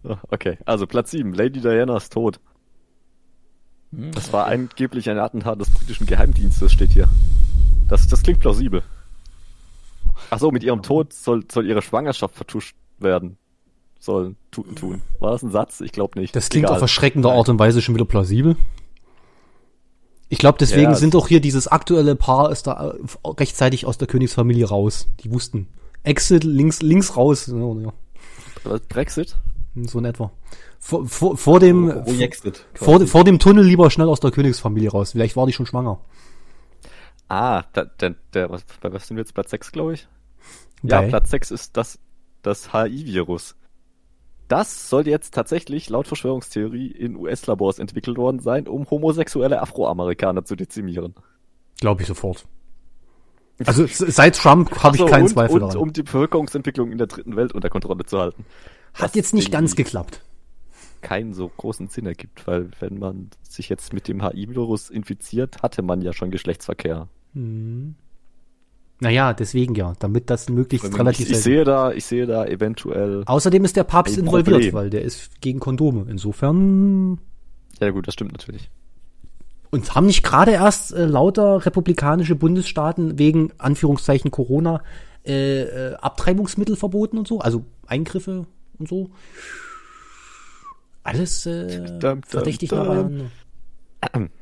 Okay, 0.29 0.57
also 0.63 0.87
Platz 0.87 1.11
7, 1.11 1.33
Lady 1.33 1.59
Diana 1.59 1.97
ist 1.97 2.13
tot. 2.13 2.39
Das 3.91 4.31
war 4.31 4.45
angeblich 4.47 5.09
ein 5.09 5.17
Attentat 5.17 5.59
des 5.59 5.69
britischen 5.69 6.05
Geheimdienstes, 6.07 6.71
steht 6.71 6.91
hier. 6.91 7.09
Das, 7.89 8.07
das 8.07 8.23
klingt 8.23 8.39
plausibel. 8.39 8.83
Ach 10.29 10.39
so, 10.39 10.51
mit 10.51 10.63
ihrem 10.63 10.81
Tod 10.81 11.13
soll, 11.13 11.43
soll 11.51 11.65
ihre 11.67 11.81
Schwangerschaft 11.81 12.35
vertuscht 12.35 12.75
werden. 12.99 13.37
Sollen, 13.99 14.35
tun, 14.51 14.75
tun. 14.75 15.01
War 15.19 15.31
das 15.31 15.43
ein 15.43 15.51
Satz? 15.51 15.81
Ich 15.81 15.91
glaube 15.91 16.19
nicht. 16.19 16.35
Das 16.35 16.49
klingt 16.49 16.65
Egal. 16.65 16.75
auf 16.75 16.81
erschreckende 16.81 17.31
Art 17.31 17.49
und 17.49 17.57
Weise 17.59 17.81
schon 17.81 17.95
wieder 17.95 18.05
plausibel. 18.05 18.55
Ich 20.29 20.37
glaube, 20.39 20.57
deswegen 20.59 20.91
Ja, 20.91 20.95
sind 20.95 21.15
auch 21.15 21.27
hier 21.27 21.39
dieses 21.39 21.67
aktuelle 21.67 22.15
Paar 22.15 22.51
ist 22.51 22.67
da 22.67 22.91
äh, 22.91 22.97
rechtzeitig 23.25 23.85
aus 23.85 23.97
der 23.97 24.07
Königsfamilie 24.07 24.67
raus. 24.67 25.07
Die 25.21 25.31
wussten. 25.31 25.67
Exit, 26.03 26.43
links, 26.43 26.81
links 26.81 27.15
raus. 27.15 27.47
Ja, 27.47 27.55
ja. 27.55 28.79
Brexit? 28.89 29.35
So 29.75 29.99
in 29.99 30.05
etwa. 30.05 30.31
Vor, 30.79 31.05
vor, 31.07 31.37
vor 31.37 31.59
dem, 31.59 31.87
Wo 32.05 32.11
Exit. 32.21 32.65
vor, 32.73 33.05
vor 33.07 33.23
dem 33.23 33.39
Tunnel 33.39 33.63
lieber 33.63 33.89
schnell 33.89 34.07
aus 34.09 34.19
der 34.19 34.31
Königsfamilie 34.31 34.89
raus. 34.91 35.11
Vielleicht 35.11 35.35
war 35.35 35.45
die 35.47 35.53
schon 35.53 35.65
schwanger. 35.65 35.99
Ah, 37.29 37.63
der, 37.75 37.85
der, 37.85 38.15
der 38.33 38.49
was, 38.49 38.63
bei 38.81 38.91
was 38.91 39.07
sind 39.07 39.17
wir 39.17 39.21
jetzt? 39.21 39.33
Platz 39.33 39.51
6, 39.51 39.71
glaube 39.71 39.93
ich? 39.93 40.07
Ja, 40.83 41.01
Platz 41.01 41.31
6 41.31 41.51
ist 41.51 41.77
das, 41.77 41.99
das 42.41 42.73
HI-Virus. 42.73 43.55
Das 44.47 44.89
soll 44.89 45.07
jetzt 45.07 45.33
tatsächlich 45.33 45.89
laut 45.89 46.07
Verschwörungstheorie 46.07 46.87
in 46.87 47.17
US-Labors 47.17 47.79
entwickelt 47.79 48.17
worden 48.17 48.39
sein, 48.39 48.67
um 48.67 48.89
homosexuelle 48.89 49.61
Afroamerikaner 49.61 50.45
zu 50.45 50.55
dezimieren. 50.55 51.15
Glaube 51.79 52.03
ich 52.03 52.07
sofort. 52.07 52.45
Also 53.65 53.85
seit 53.87 54.35
Trump 54.35 54.83
habe 54.83 54.97
ich 54.97 55.05
keinen 55.05 55.23
und, 55.23 55.29
Zweifel 55.29 55.55
und 55.55 55.61
daran. 55.61 55.77
um 55.77 55.93
die 55.93 56.03
Bevölkerungsentwicklung 56.03 56.91
in 56.91 56.97
der 56.97 57.07
dritten 57.07 57.35
Welt 57.35 57.53
unter 57.53 57.69
Kontrolle 57.69 58.05
zu 58.05 58.19
halten. 58.19 58.45
Hat 58.93 59.15
jetzt 59.15 59.33
nicht 59.33 59.51
ganz 59.51 59.75
geklappt. 59.75 60.21
keinen 61.01 61.33
so 61.33 61.49
großen 61.49 61.87
Sinn 61.89 62.05
ergibt, 62.05 62.47
weil 62.47 62.69
wenn 62.79 62.99
man 62.99 63.29
sich 63.41 63.69
jetzt 63.69 63.93
mit 63.93 64.07
dem 64.07 64.21
HI-Virus 64.21 64.89
infiziert, 64.89 65.61
hatte 65.61 65.81
man 65.81 66.01
ja 66.01 66.13
schon 66.13 66.31
Geschlechtsverkehr. 66.31 67.07
Naja, 68.99 69.33
deswegen 69.33 69.75
ja, 69.75 69.93
damit 69.99 70.29
das 70.29 70.49
möglichst 70.49 70.87
Ich, 70.87 70.97
relativ 70.97 71.29
ich 71.29 71.37
sehe 71.37 71.63
da, 71.63 71.91
ich 71.91 72.05
sehe 72.05 72.25
da 72.25 72.45
eventuell. 72.45 73.23
Außerdem 73.25 73.63
ist 73.63 73.75
der 73.75 73.83
Papst 73.83 74.17
involviert, 74.17 74.55
Problem. 74.55 74.73
weil 74.73 74.89
der 74.89 75.03
ist 75.03 75.39
gegen 75.39 75.59
Kondome. 75.59 76.07
Insofern 76.09 77.19
Ja 77.79 77.91
gut, 77.91 78.07
das 78.07 78.15
stimmt 78.15 78.31
natürlich. 78.31 78.71
Und 79.69 79.93
haben 79.93 80.07
nicht 80.07 80.23
gerade 80.23 80.51
erst 80.51 80.93
äh, 80.93 81.05
lauter 81.05 81.65
republikanische 81.65 82.35
Bundesstaaten 82.35 83.19
wegen 83.19 83.51
Anführungszeichen 83.57 84.31
Corona 84.31 84.81
äh, 85.25 85.61
äh, 85.61 85.95
Abtreibungsmittel 85.95 86.75
verboten 86.75 87.17
und 87.17 87.27
so? 87.27 87.39
Also 87.39 87.65
Eingriffe 87.85 88.47
und 88.79 88.87
so? 88.87 89.11
Alles 91.03 91.45
äh, 91.45 91.85
Dum, 91.85 91.99
dum, 91.99 92.23
verdächtig 92.23 92.69
dum. 92.69 93.29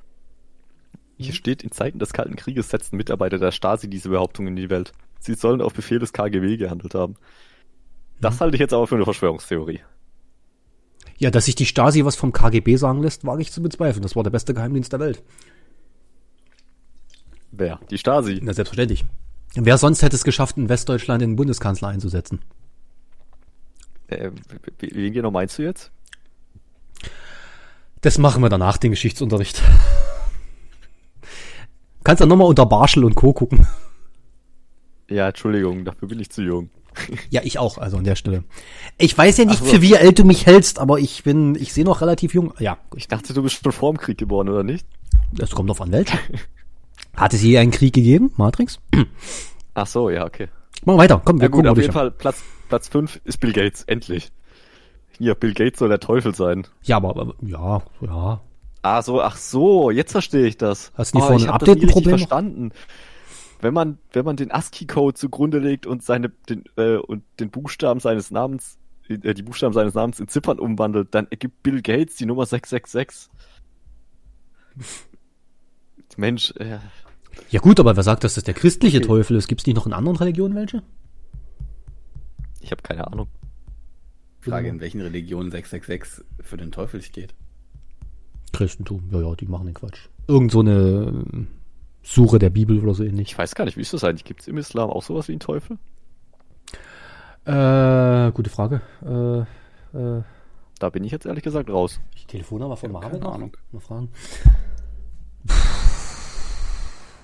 Hier 1.17 1.33
steht, 1.33 1.63
in 1.63 1.71
Zeiten 1.71 1.99
des 1.99 2.13
Kalten 2.13 2.35
Krieges 2.35 2.69
setzten 2.69 2.97
Mitarbeiter 2.97 3.39
der 3.39 3.51
Stasi 3.51 3.89
diese 3.89 4.09
Behauptung 4.09 4.47
in 4.47 4.55
die 4.55 4.69
Welt. 4.69 4.91
Sie 5.19 5.33
sollen 5.33 5.61
auf 5.61 5.73
Befehl 5.73 5.99
des 5.99 6.13
KGB 6.13 6.57
gehandelt 6.57 6.93
haben. 6.93 7.15
Das 8.19 8.41
halte 8.41 8.55
ich 8.55 8.59
jetzt 8.59 8.73
aber 8.73 8.87
für 8.87 8.95
eine 8.95 9.05
Verschwörungstheorie. 9.05 9.81
Ja, 11.17 11.31
dass 11.31 11.45
sich 11.45 11.55
die 11.55 11.65
Stasi 11.65 12.03
was 12.03 12.15
vom 12.15 12.33
KGB 12.33 12.75
sagen 12.75 13.01
lässt, 13.01 13.25
wage 13.25 13.41
ich 13.41 13.51
zu 13.51 13.61
bezweifeln. 13.61 14.03
Das 14.03 14.15
war 14.15 14.23
der 14.23 14.31
beste 14.31 14.53
Geheimdienst 14.53 14.91
der 14.91 14.99
Welt. 14.99 15.23
Wer? 17.51 17.79
Die 17.89 17.97
Stasi. 17.97 18.39
Na, 18.43 18.53
selbstverständlich. 18.53 19.05
Wer 19.55 19.77
sonst 19.77 20.01
hätte 20.01 20.17
es 20.17 20.25
geschafft, 20.25 20.57
in 20.57 20.67
Westdeutschland 20.67 21.21
den 21.21 21.37
Bundeskanzler 21.37 21.87
einzusetzen? 21.87 22.41
Äh, 24.07 24.31
wen 24.79 25.13
genau 25.13 25.31
meinst 25.31 25.57
du 25.57 25.63
jetzt? 25.63 25.91
Das 28.01 28.17
machen 28.17 28.43
wir 28.43 28.49
danach, 28.49 28.77
den 28.77 28.91
Geschichtsunterricht. 28.91 29.63
Kannst 32.05 32.21
dann 32.21 32.29
nochmal 32.29 32.47
unter 32.47 32.65
Barschel 32.65 33.03
und 33.03 33.15
Co. 33.15 33.33
gucken. 33.33 33.67
Ja, 35.09 35.27
Entschuldigung, 35.27 35.83
dafür 35.85 36.07
bin 36.07 36.19
ich 36.19 36.29
zu 36.29 36.41
jung. 36.41 36.69
Ja, 37.29 37.41
ich 37.43 37.59
auch, 37.59 37.77
also 37.77 37.97
an 37.97 38.05
der 38.05 38.15
Stelle. 38.15 38.45
Ich 38.97 39.17
weiß 39.17 39.37
ja 39.37 39.43
nicht, 39.45 39.59
so. 39.59 39.65
für 39.65 39.81
wie 39.81 39.97
alt 39.97 40.17
du 40.17 40.23
mich 40.23 40.45
hältst, 40.45 40.79
aber 40.79 40.97
ich 40.99 41.23
bin, 41.23 41.55
ich 41.55 41.73
sehe 41.73 41.83
noch 41.83 41.99
relativ 41.99 42.33
jung. 42.33 42.53
Ja, 42.59 42.77
Ich 42.95 43.09
dachte, 43.09 43.33
du 43.33 43.43
bist 43.43 43.61
schon 43.61 43.71
vor 43.73 43.91
dem 43.91 43.97
Krieg 43.97 44.17
geboren, 44.17 44.47
oder 44.47 44.63
nicht? 44.63 44.87
das 45.33 45.51
kommt 45.51 45.69
auf 45.69 45.81
an 45.81 45.91
welche. 45.91 46.17
Hat 47.17 47.33
es 47.33 47.41
je 47.41 47.57
einen 47.57 47.71
Krieg 47.71 47.93
gegeben, 47.93 48.31
Matrix? 48.37 48.79
Ach 49.73 49.87
so, 49.87 50.09
ja, 50.09 50.25
okay. 50.25 50.47
Machen 50.85 50.97
wir 50.97 51.03
weiter, 51.03 51.21
komm, 51.25 51.37
wir 51.39 51.43
Ja 51.43 51.47
gut, 51.49 51.57
gucken 51.57 51.69
auf 51.71 51.77
jeden. 51.77 51.91
Fall 51.91 52.11
Platz 52.11 52.41
Platz 52.69 52.87
5 52.87 53.19
ist 53.25 53.39
Bill 53.39 53.51
Gates, 53.51 53.83
endlich. 53.83 54.31
Hier, 55.17 55.35
Bill 55.35 55.53
Gates 55.53 55.79
soll 55.79 55.89
der 55.89 55.99
Teufel 55.99 56.33
sein. 56.33 56.65
Ja, 56.83 56.97
aber, 56.97 57.09
aber 57.09 57.35
ja, 57.41 57.81
ja. 58.01 58.41
Ah 58.85 59.01
so, 59.01 59.19
ach 59.19 59.35
so, 59.35 59.89
jetzt 59.89 60.11
verstehe 60.11 60.45
ich 60.45 60.57
das. 60.57 60.91
Hast 60.93 61.13
du 61.13 61.17
nicht 61.17 61.23
oh, 61.23 61.27
vorhin 61.29 61.43
ich 61.43 61.49
ein 61.49 61.55
Update-Problem 61.55 62.19
verstanden. 62.19 62.71
Wenn 63.59 63.73
man, 63.73 63.97
wenn 64.13 64.23
man 64.25 64.35
den 64.35 64.51
ASCII-Code 64.51 65.15
zugrunde 65.15 65.57
legt 65.57 65.87
und 65.87 66.03
seine, 66.03 66.29
den, 66.29 66.65
äh, 66.77 66.97
und 66.97 67.23
den 67.39 67.49
Buchstaben 67.49 67.99
seines 67.99 68.29
Namens, 68.29 68.77
äh, 69.07 69.33
die 69.33 69.41
Buchstaben 69.41 69.73
seines 69.73 69.95
Namens 69.95 70.19
in 70.19 70.27
Ziffern 70.27 70.59
umwandelt, 70.59 71.15
dann 71.15 71.25
ergibt 71.31 71.63
Bill 71.63 71.81
Gates 71.81 72.17
die 72.17 72.27
Nummer 72.27 72.45
666. 72.45 73.31
Mensch, 76.15 76.53
äh, 76.57 76.77
Ja 77.49 77.61
gut, 77.61 77.79
aber 77.79 77.95
wer 77.95 78.03
sagt, 78.03 78.23
dass 78.23 78.35
das 78.35 78.43
der 78.43 78.53
christliche 78.53 79.01
Teufel 79.01 79.35
ist? 79.35 79.47
Gibt 79.47 79.61
es 79.61 79.67
nicht 79.67 79.77
noch 79.77 79.87
in 79.87 79.93
anderen 79.93 80.17
Religionen 80.17 80.53
welche? 80.53 80.83
ich 82.61 82.69
habe 82.69 82.83
keine 82.83 83.07
Ahnung. 83.07 83.29
Frage, 84.41 84.69
in 84.69 84.79
welchen 84.79 85.01
Religionen 85.01 85.49
666 85.49 86.23
für 86.41 86.57
den 86.57 86.71
Teufel 86.71 87.01
steht. 87.01 87.33
Christentum, 88.55 89.03
ja, 89.11 89.19
ja, 89.21 89.35
die 89.35 89.45
machen 89.45 89.65
den 89.67 89.73
Quatsch. 89.75 90.07
Irgend 90.27 90.51
so 90.51 90.59
eine 90.61 91.23
äh, 91.33 91.45
Suche 92.03 92.39
der 92.39 92.49
Bibel 92.49 92.79
oder 92.79 92.93
so 92.93 93.03
ähnlich. 93.03 93.29
Ich 93.31 93.37
weiß 93.37 93.55
gar 93.55 93.65
nicht, 93.65 93.77
wie 93.77 93.81
ist 93.81 93.93
das 93.93 94.03
eigentlich? 94.03 94.23
Gibt 94.23 94.41
es 94.41 94.47
im 94.47 94.57
Islam 94.57 94.89
auch 94.89 95.03
sowas 95.03 95.27
wie 95.27 95.33
einen 95.33 95.39
Teufel? 95.39 95.77
Äh, 97.45 98.31
gute 98.31 98.49
Frage. 98.49 98.81
Äh, 99.03 99.97
äh, 99.97 100.23
Da 100.79 100.89
bin 100.89 101.03
ich 101.03 101.11
jetzt 101.11 101.25
ehrlich 101.25 101.43
gesagt 101.43 101.69
raus. 101.69 101.99
ich 102.15 102.25
Telefonnummer 102.27 102.75
von 102.77 102.91
Mohammed 102.91 103.21
keine? 103.21 103.33
Ahnung. 103.33 103.57
Mal 103.71 103.79
fragen. 103.79 104.09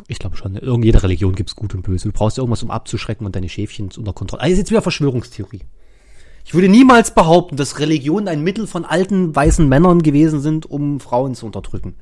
Ich 0.08 0.20
glaube 0.20 0.36
schon, 0.36 0.56
in 0.56 0.62
irgendeiner 0.64 1.04
Religion 1.04 1.36
gibt's 1.36 1.56
Gut 1.56 1.74
und 1.74 1.84
Böse. 1.84 2.10
Du 2.10 2.14
brauchst 2.14 2.38
ja 2.38 2.42
irgendwas, 2.42 2.64
um 2.64 2.72
abzuschrecken 2.72 3.26
und 3.26 3.36
deine 3.36 3.50
Schäfchen 3.50 3.90
unter 3.98 4.14
Kontrolle. 4.14 4.44
Also 4.44 4.58
jetzt 4.58 4.70
wieder 4.72 4.82
Verschwörungstheorie. 4.82 5.62
Ich 6.46 6.54
würde 6.54 6.70
niemals 6.70 7.14
behaupten, 7.14 7.56
dass 7.56 7.80
Religionen 7.80 8.28
ein 8.28 8.44
Mittel 8.44 8.68
von 8.68 8.84
alten 8.86 9.36
weißen 9.36 9.68
Männern 9.68 10.02
gewesen 10.02 10.42
sind, 10.42 10.66
um 10.66 11.00
Frauen 11.00 11.36
zu 11.36 11.46
unterdrücken. 11.46 11.96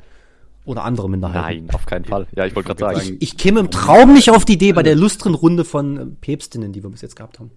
Oder 0.66 0.84
andere 0.84 1.10
Minderheiten. 1.10 1.66
Nein, 1.66 1.76
auf 1.76 1.86
keinen 1.86 2.06
Fall. 2.06 2.28
Ja, 2.36 2.46
ich 2.46 2.56
wollte 2.56 2.72
Ich 2.72 2.78
gerade 2.78 2.96
sagen, 2.96 3.06
sagen- 3.08 3.18
Ich 3.20 3.38
käme 3.38 3.60
im 3.60 3.72
Traum 3.72 4.14
nicht 4.14 4.30
auf 4.30 4.46
die 4.46 4.54
Idee 4.54 4.74
bei 4.74 4.84
der 4.84 4.96
lustren 4.96 5.34
Runde 5.34 5.66
von 5.66 5.98
äh, 5.98 6.06
Päpstinnen, 6.06 6.72
die 6.74 6.84
wir 6.84 6.90
bis 6.90 7.02
jetzt 7.02 7.16
gehabt 7.16 7.40
haben. 7.40 7.52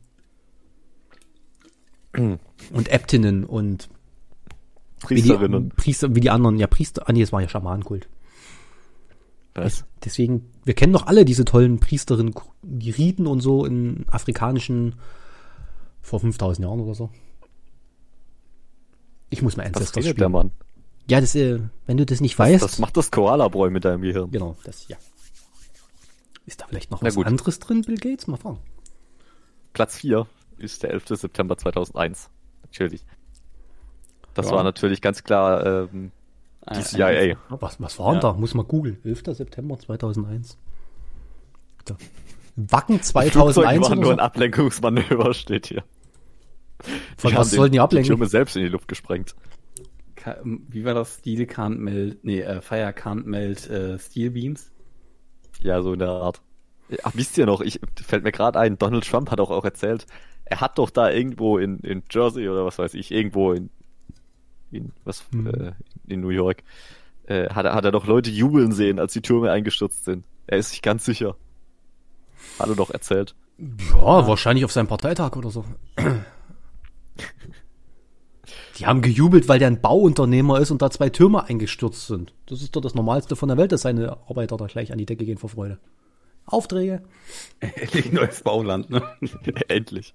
Und 2.73 2.89
Äbtinnen 2.91 3.45
und 3.45 3.89
wie 5.09 5.17
die, 5.17 5.23
Priesterinnen. 5.23 5.69
Priester, 5.71 6.15
wie 6.15 6.21
die 6.21 6.31
anderen, 6.31 6.59
ja, 6.59 6.67
Priester, 6.69 7.09
ah 7.09 7.13
nee, 7.13 7.23
es 7.23 7.33
war 7.33 7.41
ja 7.41 7.49
Schamanenkult. 7.49 8.09
Was? 9.55 9.85
Deswegen, 10.05 10.49
wir 10.65 10.75
kennen 10.75 10.93
doch 10.93 11.07
alle 11.07 11.25
diese 11.25 11.45
tollen 11.45 11.81
Priesterinnen, 11.81 12.35
die 12.63 12.91
Riten 12.91 13.27
und 13.27 13.41
so 13.41 13.65
in 13.65 14.05
afrikanischen, 14.11 14.95
vor 16.03 16.21
5000 16.21 16.67
Jahren 16.67 16.81
oder 16.81 16.95
so. 16.95 17.11
Ich 19.31 19.43
muss 19.43 19.57
mal 19.57 19.63
Was 19.65 19.69
Ancestors 19.69 19.97
redet 20.05 20.11
spielen. 20.17 20.19
der 20.19 20.29
Mann? 20.29 20.51
Ja, 21.09 21.21
das, 21.21 21.35
äh, 21.35 21.61
wenn 21.87 21.97
du 21.97 22.05
das 22.07 22.21
nicht 22.21 22.39
weißt. 22.39 22.63
Das 22.63 22.79
macht 22.79 22.97
das 22.97 23.11
Koalabräu 23.11 23.71
mit 23.71 23.85
deinem 23.85 24.03
Gehirn. 24.03 24.31
genau, 24.31 24.57
das, 24.65 24.87
ja. 24.89 24.97
Ist 26.47 26.61
da 26.61 26.67
vielleicht 26.67 26.91
noch 26.91 27.01
Na 27.03 27.09
was 27.09 27.15
gut. 27.15 27.27
anderes 27.27 27.59
drin, 27.59 27.83
Bill 27.83 27.97
Gates? 27.97 28.27
Mal 28.27 28.37
fragen. 28.37 28.59
Platz 29.73 29.97
4 29.97 30.27
ist 30.59 30.83
der 30.83 30.91
11. 30.91 31.17
September 31.17 31.57
2001. 31.57 32.29
Natürlich. 32.63 33.05
Das 34.35 34.47
Ja. 34.47 34.53
war 34.57 34.65
natürlich 34.65 35.01
ganz 35.01 35.23
klar 35.25 35.65
ähm, 35.93 36.11
die 36.69 36.77
Ein- 36.77 36.85
CIA. 36.85 37.37
Was, 37.49 37.81
was 37.81 37.99
war 37.99 38.07
denn 38.13 38.15
Ja. 38.17 38.21
da? 38.21 38.33
Muss 38.35 38.55
man 38.55 38.67
googeln. 38.67 38.99
11. 39.05 39.35
September 39.35 39.79
2001. 39.79 40.57
Da. 41.85 41.97
Wacken 42.57 42.97
Flugzeug 42.97 43.33
2001 43.33 43.81
war 43.83 43.93
oder 43.93 44.01
nur 44.01 44.13
ein 44.13 44.21
Ablenkungsmanöver, 44.21 45.35
steht 45.35 45.67
hier. 45.67 45.85
Von 47.17 47.31
Die 47.31 47.37
was 47.37 47.51
sollten 47.51 47.73
die 47.73 47.81
ablenken? 47.81 48.05
Die 48.05 48.09
Türme 48.09 48.27
selbst 48.27 48.57
in 48.57 48.63
die 48.63 48.69
Luft 48.69 48.89
gesprengt. 48.89 49.35
Wie 50.45 50.85
war 50.85 50.95
das? 50.95 51.19
Steel 51.19 51.43
can't 51.47 51.79
melt, 51.79 52.23
nee, 52.25 52.41
äh, 52.41 52.61
Fire 52.61 52.91
can't 52.91 53.25
melt 53.25 53.69
äh, 53.69 53.99
Steel 53.99 54.31
Beams? 54.31 54.71
Ja, 55.61 55.83
so 55.83 55.93
in 55.93 55.99
der 55.99 56.11
Art. 56.11 56.41
Ach, 57.03 57.13
wisst 57.15 57.39
ihr 57.39 57.47
noch, 57.47 57.61
ich 57.61 57.81
fällt 58.05 58.23
mir 58.23 58.33
gerade 58.33 58.59
ein, 58.61 58.79
Donald 58.79 59.05
Trump 59.09 59.31
hat 59.31 59.41
auch, 59.41 59.51
auch 59.51 59.65
erzählt, 59.65 60.07
er 60.45 60.61
hat 60.61 60.79
doch 60.79 60.91
da 60.91 61.11
irgendwo 61.11 61.59
in, 61.59 61.79
in 61.81 62.03
Jersey 62.11 62.49
oder 62.49 62.65
was 62.67 62.79
weiß 62.79 62.95
ich, 62.95 63.11
irgendwo 63.11 63.53
in, 63.53 63.71
in 64.71 64.93
was 65.05 65.25
Hm. 65.33 65.47
äh, 65.47 65.73
in 66.07 66.21
New 66.21 66.29
York, 66.29 66.63
äh, 67.27 67.49
hat, 67.49 67.65
er- 67.65 67.75
hat 67.75 67.85
er 67.85 67.93
doch 67.93 68.07
Leute 68.07 68.31
jubeln 68.31 68.73
sehen, 68.73 68.99
als 68.99 69.13
die 69.15 69.23
Türme 69.23 69.51
eingestürzt 69.51 70.05
sind. 70.05 70.25
Er 70.47 70.59
ist 70.59 70.71
sich 70.71 70.83
ganz 70.83 71.05
sicher. 71.05 71.37
Hat 72.59 72.69
er 72.69 72.75
doch 72.75 72.91
erzählt. 72.91 73.35
Ja, 73.59 74.27
wahrscheinlich 74.27 74.65
auf 74.65 74.73
seinem 74.73 74.89
Parteitag 74.89 75.37
oder 75.37 75.51
so. 75.51 75.65
Die 78.79 78.87
haben 78.87 79.03
gejubelt, 79.03 79.49
weil 79.49 79.59
der 79.59 79.69
ein 79.69 79.81
Bauunternehmer 79.81 80.59
ist 80.59 80.71
und 80.71 80.83
da 80.83 80.91
zwei 80.91 81.11
Türme 81.11 81.45
eingestürzt 81.45 82.07
sind. 82.07 82.35
Das 82.47 82.63
ist 82.63 82.75
doch 82.75 82.81
das 82.81 82.95
Normalste 82.95 83.37
von 83.37 83.49
der 83.49 83.59
Welt, 83.59 83.73
dass 83.73 83.83
seine 83.83 84.17
Arbeiter 84.29 84.57
da 84.57 84.67
gleich 84.67 84.93
an 84.93 84.99
die 84.99 85.07
Decke 85.07 85.25
gehen 85.25 85.39
vor 85.39 85.51
Freude. 85.51 85.79
Aufträge? 86.47 87.03
Endlich 87.61 88.13
neues 88.13 88.43
Bauland, 88.43 88.91
ne? 88.91 89.03
Endlich. 89.69 90.15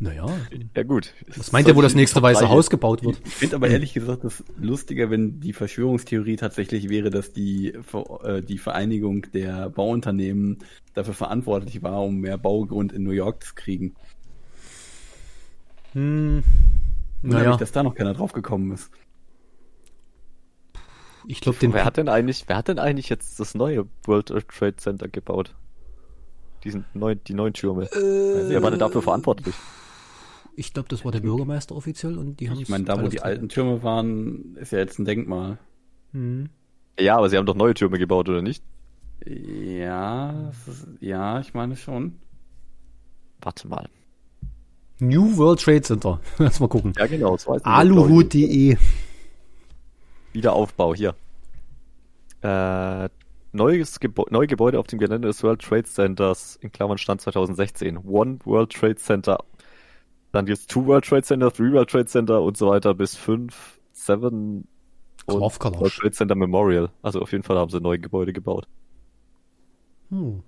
Naja. 0.00 0.26
Ja 0.76 0.82
gut. 0.84 1.12
Was 1.36 1.50
meint 1.50 1.66
ihr, 1.66 1.74
wo 1.74 1.82
das 1.82 1.94
nächste 1.96 2.22
Weiße 2.22 2.48
Haus 2.48 2.70
gebaut 2.70 3.02
wird? 3.02 3.20
Ich 3.24 3.34
finde 3.34 3.56
aber 3.56 3.68
ehrlich 3.68 3.94
gesagt 3.94 4.22
das 4.22 4.44
lustiger, 4.56 5.10
wenn 5.10 5.40
die 5.40 5.52
Verschwörungstheorie 5.52 6.36
tatsächlich 6.36 6.88
wäre, 6.88 7.10
dass 7.10 7.32
die, 7.32 7.72
äh, 8.22 8.42
die 8.42 8.58
Vereinigung 8.58 9.22
der 9.32 9.70
Bauunternehmen 9.70 10.58
dafür 10.94 11.14
verantwortlich 11.14 11.82
war, 11.82 12.02
um 12.04 12.20
mehr 12.20 12.38
Baugrund 12.38 12.92
in 12.92 13.02
New 13.02 13.10
York 13.10 13.42
zu 13.42 13.54
kriegen. 13.56 13.96
Hm, 15.94 16.44
naja, 17.22 17.50
mich, 17.50 17.56
dass 17.58 17.72
da 17.72 17.82
noch 17.82 17.96
keiner 17.96 18.14
drauf 18.14 18.32
gekommen 18.32 18.70
ist. 18.72 18.90
ich 21.26 21.40
glaube, 21.40 21.58
den 21.58 21.72
Wer 21.72 21.84
hat 21.84 21.96
denn 21.96 22.08
eigentlich, 22.08 22.44
wer 22.46 22.56
hat 22.56 22.68
denn 22.68 22.78
eigentlich 22.78 23.08
jetzt 23.08 23.40
das 23.40 23.56
neue 23.56 23.86
World 24.04 24.28
Trade 24.28 24.76
Center 24.76 25.08
gebaut? 25.08 25.56
Diesen 26.62 26.84
neuen, 26.94 27.20
die 27.24 27.34
neuen 27.34 27.52
Türme. 27.52 27.84
Äh, 27.84 28.48
Wer 28.48 28.62
war 28.62 28.70
denn 28.70 28.80
dafür 28.80 29.02
verantwortlich? 29.02 29.54
Ich 30.58 30.74
glaube, 30.74 30.88
das 30.88 31.04
war 31.04 31.12
der 31.12 31.20
Bürgermeister 31.20 31.76
offiziell 31.76 32.18
und 32.18 32.40
die 32.40 32.50
haben 32.50 32.58
Ich 32.58 32.68
meine, 32.68 32.82
da 32.82 33.00
wo 33.00 33.06
die 33.06 33.20
alten 33.20 33.48
Türme 33.48 33.84
waren, 33.84 34.56
ist 34.56 34.72
ja 34.72 34.78
jetzt 34.78 34.98
ein 34.98 35.04
Denkmal. 35.04 35.56
Hm. 36.10 36.48
Ja, 36.98 37.16
aber 37.16 37.30
sie 37.30 37.36
haben 37.36 37.46
doch 37.46 37.54
neue 37.54 37.74
Türme 37.74 37.96
gebaut, 37.96 38.28
oder 38.28 38.42
nicht? 38.42 38.64
Ja, 39.24 40.50
ist, 40.50 40.88
ja, 40.98 41.38
ich 41.38 41.54
meine 41.54 41.76
schon. 41.76 42.16
Warte 43.40 43.68
mal. 43.68 43.88
New 44.98 45.36
World 45.36 45.60
Trade 45.60 45.82
Center. 45.82 46.20
Lass 46.38 46.58
mal 46.58 46.68
gucken. 46.68 46.92
Ja, 46.98 47.06
genau. 47.06 47.38
Aluhut.de. 47.62 48.76
Wiederaufbau, 50.32 50.92
hier. 50.92 51.14
Äh, 52.42 53.08
neues 53.52 54.00
Gebo 54.00 54.26
neue 54.30 54.48
Gebäude 54.48 54.80
auf 54.80 54.88
dem 54.88 54.98
Gelände 54.98 55.28
des 55.28 55.40
World 55.44 55.62
Trade 55.62 55.84
Centers, 55.84 56.58
in 56.60 56.72
Klammern 56.72 56.98
Stand 56.98 57.20
2016. 57.20 57.98
One 57.98 58.40
World 58.44 58.72
Trade 58.72 58.96
Center. 58.96 59.38
Dann 60.38 60.46
gibt's 60.46 60.68
Two 60.68 60.86
World 60.86 61.04
Trade 61.04 61.24
Center, 61.24 61.52
Three 61.52 61.72
World 61.72 61.90
Trade 61.90 62.06
Center 62.06 62.40
und 62.42 62.56
so 62.56 62.68
weiter 62.68 62.94
bis 62.94 63.16
fünf, 63.16 63.80
Seven 63.90 64.68
und 65.26 65.40
Kaufkalasch. 65.40 65.80
World 65.80 65.94
Trade 65.94 66.12
Center 66.12 66.36
Memorial. 66.36 66.90
Also 67.02 67.20
auf 67.20 67.32
jeden 67.32 67.42
Fall 67.42 67.58
haben 67.58 67.72
sie 67.72 67.80
neue 67.80 67.98
Gebäude 67.98 68.32
gebaut. 68.32 68.68
Hm. 70.10 70.44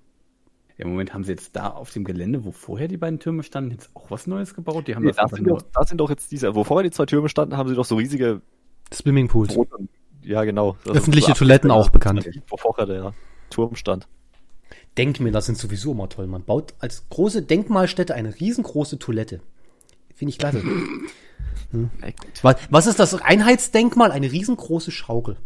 Ja, 0.79 0.85
Im 0.85 0.93
Moment 0.93 1.13
haben 1.13 1.25
sie 1.25 1.33
jetzt 1.33 1.57
da 1.57 1.71
auf 1.71 1.91
dem 1.91 2.05
Gelände, 2.05 2.45
wo 2.45 2.53
vorher 2.53 2.87
die 2.87 2.99
beiden 2.99 3.19
Türme 3.19 3.43
standen, 3.43 3.73
jetzt 3.73 3.91
auch 3.95 4.13
was 4.13 4.29
Neues 4.29 4.55
gebaut. 4.55 4.87
Die 4.87 4.95
haben 4.95 5.03
Nee, 5.03 5.09
das 5.09 5.17
da, 5.17 5.27
sind 5.27 5.49
doch, 5.49 5.61
da 5.61 5.85
sind 5.85 5.99
doch 5.99 6.09
jetzt 6.09 6.31
diese, 6.31 6.55
wo 6.55 6.63
vorher 6.63 6.89
die 6.89 6.95
zwei 6.95 7.07
Türme 7.07 7.29
standen, 7.29 7.57
haben 7.57 7.69
sie 7.69 7.75
doch 7.75 7.85
so 7.85 7.97
riesige 7.97 8.43
Swimmingpools. 8.95 9.57
rote, 9.57 9.89
ja 10.23 10.45
genau. 10.45 10.77
Also 10.85 11.01
Öffentliche 11.01 11.31
so 11.33 11.35
Toiletten 11.35 11.73
auch 11.73 11.91
bekannt. 11.91 12.31
Wo 12.47 12.57
vorher 12.57 12.87
der 12.87 13.13
Turm 13.51 13.75
stand. 13.75 14.07
Denkmäler 14.97 15.41
sind 15.41 15.59
sowieso 15.59 15.91
immer 15.91 16.09
toll. 16.09 16.29
Man 16.29 16.45
baut 16.45 16.75
als 16.79 17.09
große 17.09 17.43
Denkmalstätte 17.43 18.15
eine 18.15 18.39
riesengroße 18.39 19.01
Toilette. 19.01 19.41
Finde 20.21 20.33
ich 20.33 20.39
klasse. 20.39 20.63
Gut. 21.73 21.89
Was, 22.43 22.57
was 22.69 22.87
ist 22.87 23.01
das 23.01 23.15
Einheitsdenkmal? 23.15 24.13
Eine 24.13 24.31
riesengroße 24.31 24.91
Schaukel. 24.91 25.39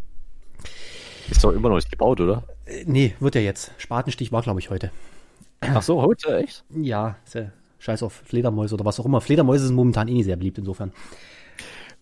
Ist 1.30 1.44
doch 1.44 1.52
immer 1.52 1.68
noch 1.68 1.76
nicht 1.76 1.92
gebaut, 1.92 2.20
oder? 2.20 2.42
Äh, 2.64 2.82
nee, 2.84 3.14
wird 3.20 3.36
ja 3.36 3.40
jetzt. 3.40 3.70
Spatenstich 3.78 4.32
war, 4.32 4.42
glaube 4.42 4.58
ich, 4.58 4.70
heute. 4.70 4.90
Ach 5.60 5.80
so, 5.80 6.02
heute, 6.02 6.38
echt? 6.38 6.64
Ja, 6.70 7.14
ja 7.32 7.52
scheiß 7.78 8.02
auf 8.02 8.14
Fledermäuse 8.24 8.74
oder 8.74 8.84
was 8.84 8.98
auch 8.98 9.04
immer. 9.04 9.20
Fledermäuse 9.20 9.68
sind 9.68 9.76
momentan 9.76 10.08
eh 10.08 10.14
nicht 10.14 10.24
sehr 10.24 10.34
beliebt 10.34 10.58
insofern. 10.58 10.92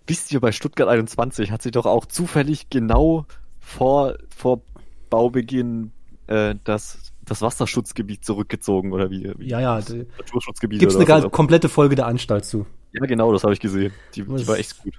Wisst 0.06 0.32
ihr, 0.32 0.40
bei 0.40 0.50
Stuttgart 0.50 0.88
21 0.88 1.50
hat 1.50 1.61
sich 1.61 1.72
doch 1.72 1.85
auch 1.85 2.06
zufällig 2.06 2.70
genau 2.70 3.26
vor, 3.61 4.16
vor 4.35 4.62
Baubeginn 5.11 5.92
äh, 6.26 6.54
das, 6.64 7.12
das 7.33 7.42
Wasserschutzgebiet 7.42 8.25
zurückgezogen, 8.25 8.92
oder 8.92 9.11
wie? 9.11 9.33
wie 9.38 9.49
Ja, 9.49 9.61
ja. 9.61 9.81
d- 9.81 10.07
Naturschutzgebiet. 10.18 10.81
Gibt's 10.81 10.97
eine 10.97 11.27
auch 11.27 11.31
komplette 11.33 11.68
Folge 11.68 11.95
der 11.97 12.07
Anstalt 12.07 12.45
zu. 12.45 12.66
Ja, 12.92 13.05
genau, 13.07 13.33
das 13.33 13.42
habe 13.42 13.53
ich 13.55 13.61
gesehen. 13.61 13.92
Die, 14.14 14.23
die 14.23 14.47
war 14.49 14.59
echt 14.59 14.83
gut. 14.83 14.95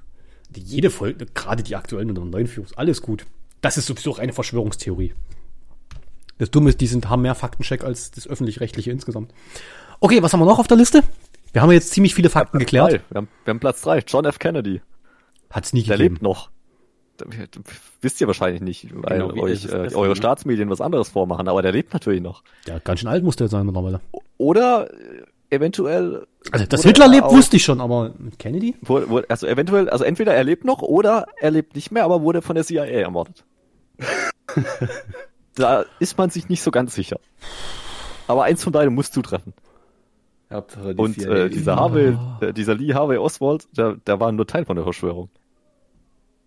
Die, 0.50 0.62
jede 0.62 0.89
Folge, 0.89 1.26
gerade 1.34 1.63
die 1.63 1.76
aktuellen 1.76 2.17
und 2.17 2.30
neuen 2.30 2.48
Führungs, 2.48 2.74
alles 2.78 3.02
gut. 3.02 3.26
Das 3.62 3.78
ist 3.78 3.86
sowieso 3.86 4.12
reine 4.12 4.34
Verschwörungstheorie. 4.34 5.13
Das 6.38 6.52
Dumme 6.52 6.69
ist, 6.69 6.82
die 6.82 6.88
sind, 6.88 7.10
haben 7.10 7.22
mehr 7.22 7.36
Faktencheck 7.36 7.84
als 7.84 8.12
das 8.12 8.28
öffentlich-rechtliche 8.28 8.91
insgesamt. 8.91 9.34
Okay, 10.00 10.22
was 10.22 10.34
haben 10.34 10.39
wir 10.41 10.46
noch 10.46 10.60
auf 10.60 10.67
der 10.67 10.78
Liste? 10.78 11.04
Wir 11.54 11.62
haben 11.62 11.72
jetzt 11.72 11.91
ziemlich 11.91 12.15
viele 12.15 12.30
Fakten 12.30 12.58
geklärt. 12.60 12.91
Drei. 12.93 13.02
Wir, 13.10 13.17
haben, 13.17 13.28
wir 13.46 13.52
haben 13.52 13.60
Platz 13.60 13.82
drei. 13.82 14.00
John 14.06 14.26
F. 14.26 14.39
Kennedy. 14.39 14.82
Hat's 15.52 15.72
nie 15.72 15.84
Der 15.84 15.98
gegeben. 15.98 16.15
lebt 16.15 16.24
noch. 16.24 16.50
Wisst 18.02 18.21
ihr 18.21 18.28
wahrscheinlich 18.28 18.62
nicht, 18.62 18.88
weil 18.93 19.19
Genau, 19.19 19.43
euch, 19.43 19.65
äh, 19.65 19.93
eure 19.93 20.10
ne? 20.10 20.15
Staatsmedien 20.15 20.69
was 20.69 20.82
anderes 20.82 21.10
vormachen, 21.10 21.47
aber 21.47 21.62
der 21.62 21.71
lebt 21.71 21.93
natürlich 21.93 22.21
noch. 22.21 22.43
Ja, 22.67 22.80
ganz 22.80 22.99
schön 22.99 23.10
alt 23.10 23.23
muss 23.23 23.36
der 23.36 23.47
sein 23.47 23.65
mittlerweile. 23.65 24.02
Oder 24.38 24.91
äh, 24.91 25.23
eventuell. 25.56 26.26
Also, 26.52 26.65
dass 26.65 26.84
Hitler 26.84 27.06
er 27.06 27.12
lebt, 27.12 27.23
auch- 27.23 27.34
wusste 27.34 27.58
ich 27.58 27.63
schon, 27.63 27.82
aber 27.82 28.13
mit 28.17 28.39
Kennedy? 28.39 28.76
Wurde, 28.82 29.10
wurde, 29.10 29.30
also 29.30 29.47
eventuell, 29.47 29.89
also 29.89 30.04
entweder 30.04 30.34
er 30.34 30.43
lebt 30.43 30.65
noch 30.65 30.82
oder 30.82 31.28
er 31.39 31.52
lebt 31.52 31.76
nicht 31.76 31.91
mehr, 31.91 32.04
aber 32.04 32.21
wurde 32.21 32.41
von 32.41 32.56
der 32.56 32.63
CIA 32.65 32.86
ermordet. 32.86 33.43
da 35.56 35.86
ist 35.99 36.17
man 36.17 36.30
sich 36.30 36.49
nicht 36.49 36.62
so 36.63 36.71
ganz 36.71 36.95
sicher. 36.95 37.19
Aber 38.28 38.43
eins 38.43 38.63
von 38.63 38.73
beiden 38.73 38.93
muss 38.93 39.12
zutreffen. 39.12 39.54
Und 40.97 41.17
äh, 41.17 41.49
dieser 41.49 41.76
Harvey, 41.78 42.15
äh, 42.41 42.54
dieser 42.54 42.76
Lee 42.76 42.93
Harvey 42.93 43.17
Oswald, 43.17 43.67
der, 43.76 43.95
der 44.06 44.19
war 44.19 44.32
nur 44.32 44.45
Teil 44.45 44.65
von 44.65 44.76
der 44.76 44.84
Verschwörung. 44.84 45.30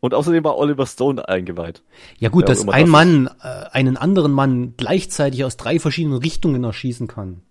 Und 0.00 0.14
außerdem 0.14 0.44
war 0.44 0.56
Oliver 0.59 0.87
Stone 0.87 1.26
eingeweiht. 1.28 1.82
Ja 2.18 2.28
gut, 2.28 2.44
auch 2.44 2.48
dass 2.48 2.68
ein 2.68 2.82
das 2.82 2.88
Mann 2.88 3.30
äh, 3.42 3.48
einen 3.72 3.96
anderen 3.96 4.32
Mann 4.32 4.74
gleichzeitig 4.76 5.44
aus 5.44 5.56
drei 5.56 5.78
verschiedenen 5.78 6.18
Richtungen 6.18 6.62
erschießen 6.64 7.06
kann. 7.09 7.42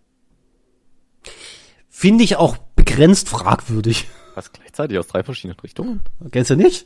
Finde 1.89 2.23
ich 2.23 2.36
auch 2.36 2.58
begrenzt 2.75 3.29
fragwürdig. 3.29 4.08
Was 4.36 4.51
gleichzeitig 4.51 4.99
aus 4.99 5.08
drei 5.08 5.23
verschiedenen 5.23 5.60
Richtungen? 5.62 6.01
Kennst 6.31 6.49
du 6.51 6.55
nicht? 6.55 6.86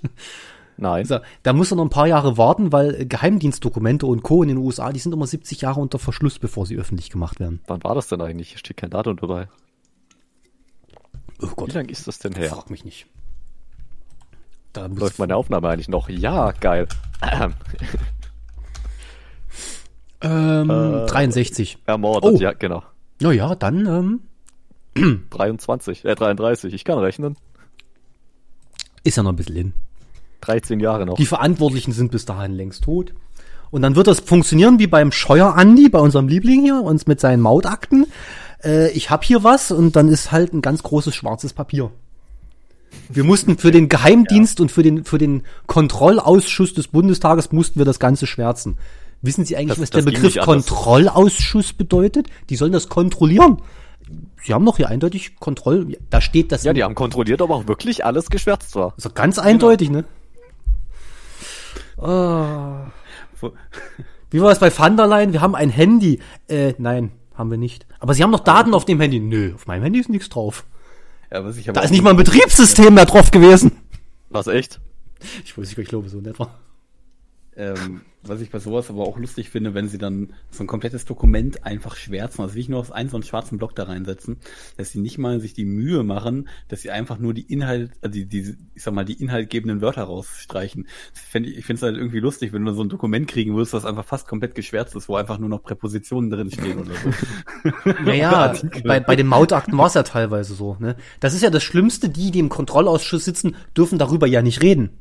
Nein. 0.78 1.02
Also, 1.02 1.19
da 1.43 1.52
muss 1.52 1.72
er 1.72 1.76
noch 1.76 1.84
ein 1.86 1.89
paar 1.89 2.08
Jahre 2.08 2.38
warten, 2.38 2.72
weil 2.72 3.06
Geheimdienstdokumente 3.06 4.06
und 4.06 4.24
Co. 4.24 4.43
in 4.43 4.50
den 4.50 4.58
USA, 4.58 4.93
die 4.93 5.00
sind 5.00 5.13
immer 5.13 5.28
70 5.28 5.62
Jahre 5.62 5.82
unter 5.82 6.00
Verschluss, 6.00 6.39
bevor 6.39 6.65
sie 6.65 6.78
öffentlich 6.78 7.10
gemacht 7.10 7.39
werden. 7.39 7.60
Wann 7.67 7.84
war 7.84 7.95
das 7.95 8.08
denn 8.08 8.22
eigentlich? 8.22 8.50
Hier 8.50 8.60
steht 8.60 8.78
kein 8.78 8.91
Datum 8.91 9.17
dabei. 9.17 9.50
Oh 11.41 11.48
Wie 11.48 11.56
Gott, 11.56 11.74
lang 11.74 11.89
ist 11.89 12.08
das 12.08 12.19
denn 12.19 12.34
her? 12.34 12.50
frag 12.50 12.69
mich 12.69 12.86
nicht. 12.86 13.08
Da 14.73 14.88
muss 14.88 14.99
Läuft 14.99 15.19
meine 15.19 15.36
Aufnahme 15.36 15.69
eigentlich 15.69 15.88
noch? 15.89 16.10
Ja, 16.10 16.51
geil. 16.51 16.88
ähm, 20.21 20.69
Äh, 20.69 21.05
63. 21.08 21.77
Ermordet, 21.86 22.32
Oh. 22.32 22.38
ja, 22.39 22.53
genau. 22.53 22.84
Ja, 23.21 23.32
ja, 23.32 23.55
dann 23.55 24.21
ähm, 24.95 25.21
23, 25.29 26.05
äh, 26.05 26.15
33. 26.15 26.73
Ich 26.73 26.84
kann 26.84 26.97
rechnen. 26.99 27.36
ist 29.03 29.17
ja 29.17 29.23
noch 29.23 29.32
ein 29.32 29.36
bisschen 29.36 29.55
hin. 29.55 29.73
13 30.41 30.79
Jahre 30.79 31.05
noch. 31.05 31.15
Die 31.15 31.25
Verantwortlichen 31.25 31.91
sind 31.91 32.12
bis 32.12 32.25
dahin 32.25 32.53
längst 32.53 32.84
tot. 32.84 33.13
Und 33.71 33.82
dann 33.82 33.95
wird 33.95 34.08
das 34.08 34.19
funktionieren 34.19 34.79
wie 34.79 34.88
beim 34.88 35.12
Scheuer 35.12 35.55
Andi, 35.55 35.89
bei 35.89 35.99
unserem 35.99 36.27
Liebling 36.27 36.62
hier, 36.63 36.82
uns 36.82 37.08
mit 37.08 37.19
seinen 37.19 37.41
Mautakten. 37.41 38.08
Äh, 38.63 38.89
ich 38.91 39.10
hab 39.10 39.23
hier 39.23 39.43
was 39.43 39.71
und 39.71 39.95
dann 39.95 40.08
ist 40.08 40.32
halt 40.32 40.53
ein 40.53 40.62
ganz 40.62 40.82
großes 40.84 41.13
schwarzes 41.15 41.53
Papier. 41.53 41.91
Wir 43.10 43.23
mussten 43.23 43.58
für 43.58 43.71
den 43.71 43.89
Geheimdienst 43.89 44.60
und 44.62 44.71
für 44.71 44.84
den, 44.84 45.04
für 45.06 45.17
den 45.17 45.43
Kontrollausschuss 45.67 46.73
des 46.73 46.88
Bundestages 46.89 47.52
mussten 47.52 47.80
wir 47.80 47.86
das 47.86 47.99
Ganze 47.99 48.28
schwärzen. 48.28 48.78
Wissen 49.21 49.45
Sie 49.45 49.56
eigentlich, 49.58 49.69
Das- 49.78 49.82
was 49.82 49.89
das 49.89 50.06
der 50.06 50.12
Begriff. 50.12 50.38
Kontrollausschuss 50.38 51.73
bedeutet? 51.73 52.28
Die 52.49 52.56
sollen 52.56 52.71
das 52.71 52.88
kontrollieren. 52.89 53.58
Sie 54.43 54.54
haben 54.54 54.65
doch 54.65 54.78
hier 54.78 54.89
eindeutig 54.89 55.36
Kontroll, 55.39 55.97
da 56.10 56.21
steht 56.21 56.52
das. 56.52 56.63
ja, 56.63 56.73
die 56.73 56.84
haben 56.84 56.95
kontrolliert, 56.95 57.41
ob 57.41 57.52
auch 57.52 57.67
wirklich 57.67 58.06
alles 58.06 58.30
geschwärzt 58.30 58.73
war. 58.75 58.93
doch 59.02 59.13
ganz 59.13 59.38
eindeutig, 59.38 59.89
ne? 59.89 60.06
Wo- 61.97 63.52
Wie 64.32 64.41
war 64.41 64.52
es 64.52 64.60
bei 64.60 64.75
Van 64.75 64.95
der 64.97 65.08
Leyen? 65.08 65.34
Wir 65.34 65.41
haben 65.41 65.56
ein 65.56 65.69
Handy. 65.69 66.19
Äh, 66.47 66.73
nein, 66.78 67.12
haben 67.36 67.52
wir 67.52 67.58
nicht. 67.58 67.86
Aber 67.99 68.13
Sie 68.13 68.23
haben 68.23 68.32
noch 68.32 68.39
Daten 68.41 68.73
auf 68.73 68.86
dem 68.86 68.99
Handy. 68.99 69.19
Nö, 69.19 69.54
auf 69.56 69.67
meinem 69.67 69.84
Handy 69.84 69.99
ist 69.99 70.10
nichts 70.10 70.30
drauf. 70.30 70.65
Ja, 71.32 71.44
was 71.44 71.58
ich 71.58 71.65
Da 71.65 71.82
ist 71.82 71.92
nicht 71.92 72.02
mal 72.02 72.12
ein 72.12 72.18
Betriebssystem 72.18 72.94
mehr 72.94 73.06
drauf 73.06 73.32
gewesen. 73.32 73.72
Was 74.30 74.48
echt? 74.48 74.80
Ich 75.44 75.58
weiß 75.58 75.68
nicht, 75.68 75.78
ich 75.78 75.88
glaube 75.88 76.10
so 76.10 76.20
in 76.20 76.26
etwa. 76.26 76.50
Ähm, 77.60 78.02
was 78.24 78.39
ich 78.39 78.52
bei 78.52 78.60
sowas 78.60 78.89
aber 78.89 79.04
auch 79.04 79.17
lustig 79.17 79.50
finde, 79.50 79.74
wenn 79.74 79.89
sie 79.89 79.98
dann 79.98 80.32
so 80.50 80.63
ein 80.63 80.67
komplettes 80.67 81.04
Dokument 81.04 81.65
einfach 81.65 81.98
schwärzen, 81.98 82.41
also 82.41 82.56
nicht 82.56 82.69
nur 82.69 82.80
aus 82.80 82.89
einem 82.89 83.10
so 83.10 83.17
einen 83.17 83.24
schwarzen 83.24 83.58
Block 83.58 83.76
da 83.76 83.84
reinsetzen, 83.84 84.38
dass 84.78 84.91
sie 84.91 85.00
nicht 85.00 85.17
mal 85.17 85.41
sich 85.41 85.54
die 85.54 85.65
Mühe 85.65 86.04
machen, 86.04 86.48
dass 86.69 86.82
sie 86.82 86.91
einfach 86.91 87.17
nur 87.17 87.34
die 87.34 87.41
Inhalt, 87.41 87.91
also 88.02 88.13
die, 88.13 88.28
die 88.28 88.56
ich 88.76 88.84
sag 88.84 88.93
mal, 88.93 89.04
die 89.04 89.22
inhaltgebenden 89.22 89.82
Wörter 89.82 90.04
rausstreichen. 90.04 90.88
Fänd 91.12 91.48
ich 91.48 91.58
ich 91.58 91.65
finde 91.65 91.80
es 91.80 91.84
halt 91.84 91.98
irgendwie 91.98 92.22
lustig, 92.22 92.54
wenn 92.54 92.63
du 92.63 92.72
so 92.72 92.82
ein 92.82 92.88
Dokument 92.88 93.28
kriegen 93.28 93.56
würdest, 93.56 93.74
das 93.74 93.86
einfach 93.86 94.06
fast 94.06 94.26
komplett 94.26 94.56
geschwärzt 94.56 94.95
ist, 94.95 95.10
wo 95.10 95.17
einfach 95.17 95.38
nur 95.38 95.50
noch 95.50 95.62
Präpositionen 95.62 96.30
drin 96.30 96.50
stehen 96.50 96.80
oder 96.80 96.93
so. 96.93 97.10
Naja, 98.06 98.54
bei, 98.86 99.02
bei 99.02 99.15
den 99.17 99.28
Mautakten 99.28 99.78
war 99.78 99.88
es 99.88 99.95
ja 99.95 100.04
teilweise 100.04 100.54
so. 100.54 100.78
Ne? 100.80 100.95
Das 101.19 101.34
ist 101.34 101.41
ja 101.41 101.50
das 101.50 101.63
Schlimmste, 101.63 102.08
die, 102.08 102.32
die 102.32 102.39
im 102.39 102.48
Kontrollausschuss 102.48 103.26
sitzen, 103.26 103.56
dürfen 103.76 104.00
darüber 104.00 104.28
ja 104.28 104.41
nicht 104.41 104.62
reden. 104.62 104.91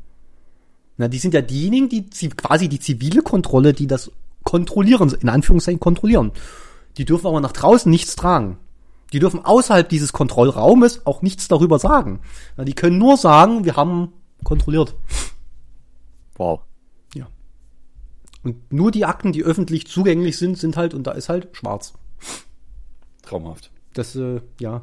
Na, 0.99 1.07
die 1.09 1.19
sind 1.19 1.33
ja 1.33 1.41
diejenigen, 1.41 1.89
die 1.89 2.29
quasi 2.31 2.69
die 2.69 2.81
zivile 2.81 3.23
Kontrolle, 3.23 3.73
die 3.73 3.87
das 3.87 4.11
kontrollieren, 4.43 5.15
in 5.21 5.29
Anführungszeichen 5.29 5.81
kontrollieren. 5.81 6.33
Die 6.97 7.05
dürfen 7.05 7.29
aber 7.29 7.41
nach 7.41 7.53
draußen 7.53 7.91
nichts 7.91 8.17
tragen. 8.17 8.59
Die 9.13 9.21
dürfen 9.21 9.45
außerhalb 9.45 9.89
dieses 9.89 10.13
Kontrollraumes 10.13 11.07
auch 11.07 11.23
nichts 11.23 11.49
darüber 11.49 11.79
sagen. 11.79 12.21
Na, 12.57 12.65
die 12.65 12.75
können 12.75 12.99
nur 12.99 13.17
sagen, 13.17 13.65
wir 13.65 13.77
haben 13.77 14.13
kontrolliert. 14.43 14.97
Wow. 16.35 16.63
Ja. 17.15 17.29
Und 18.43 18.73
nur 18.73 18.91
die 18.91 19.05
Akten, 19.05 19.33
die 19.33 19.45
öffentlich 19.45 19.87
zugänglich 19.87 20.37
sind, 20.37 20.59
sind 20.59 20.77
halt, 20.77 20.95
und 20.95 21.07
da 21.07 21.13
ist 21.13 21.29
halt 21.29 21.49
schwarz. 21.53 21.95
Traumhaft. 23.23 23.71
Das, 23.95 24.17
äh, 24.17 24.41
ja. 24.61 24.83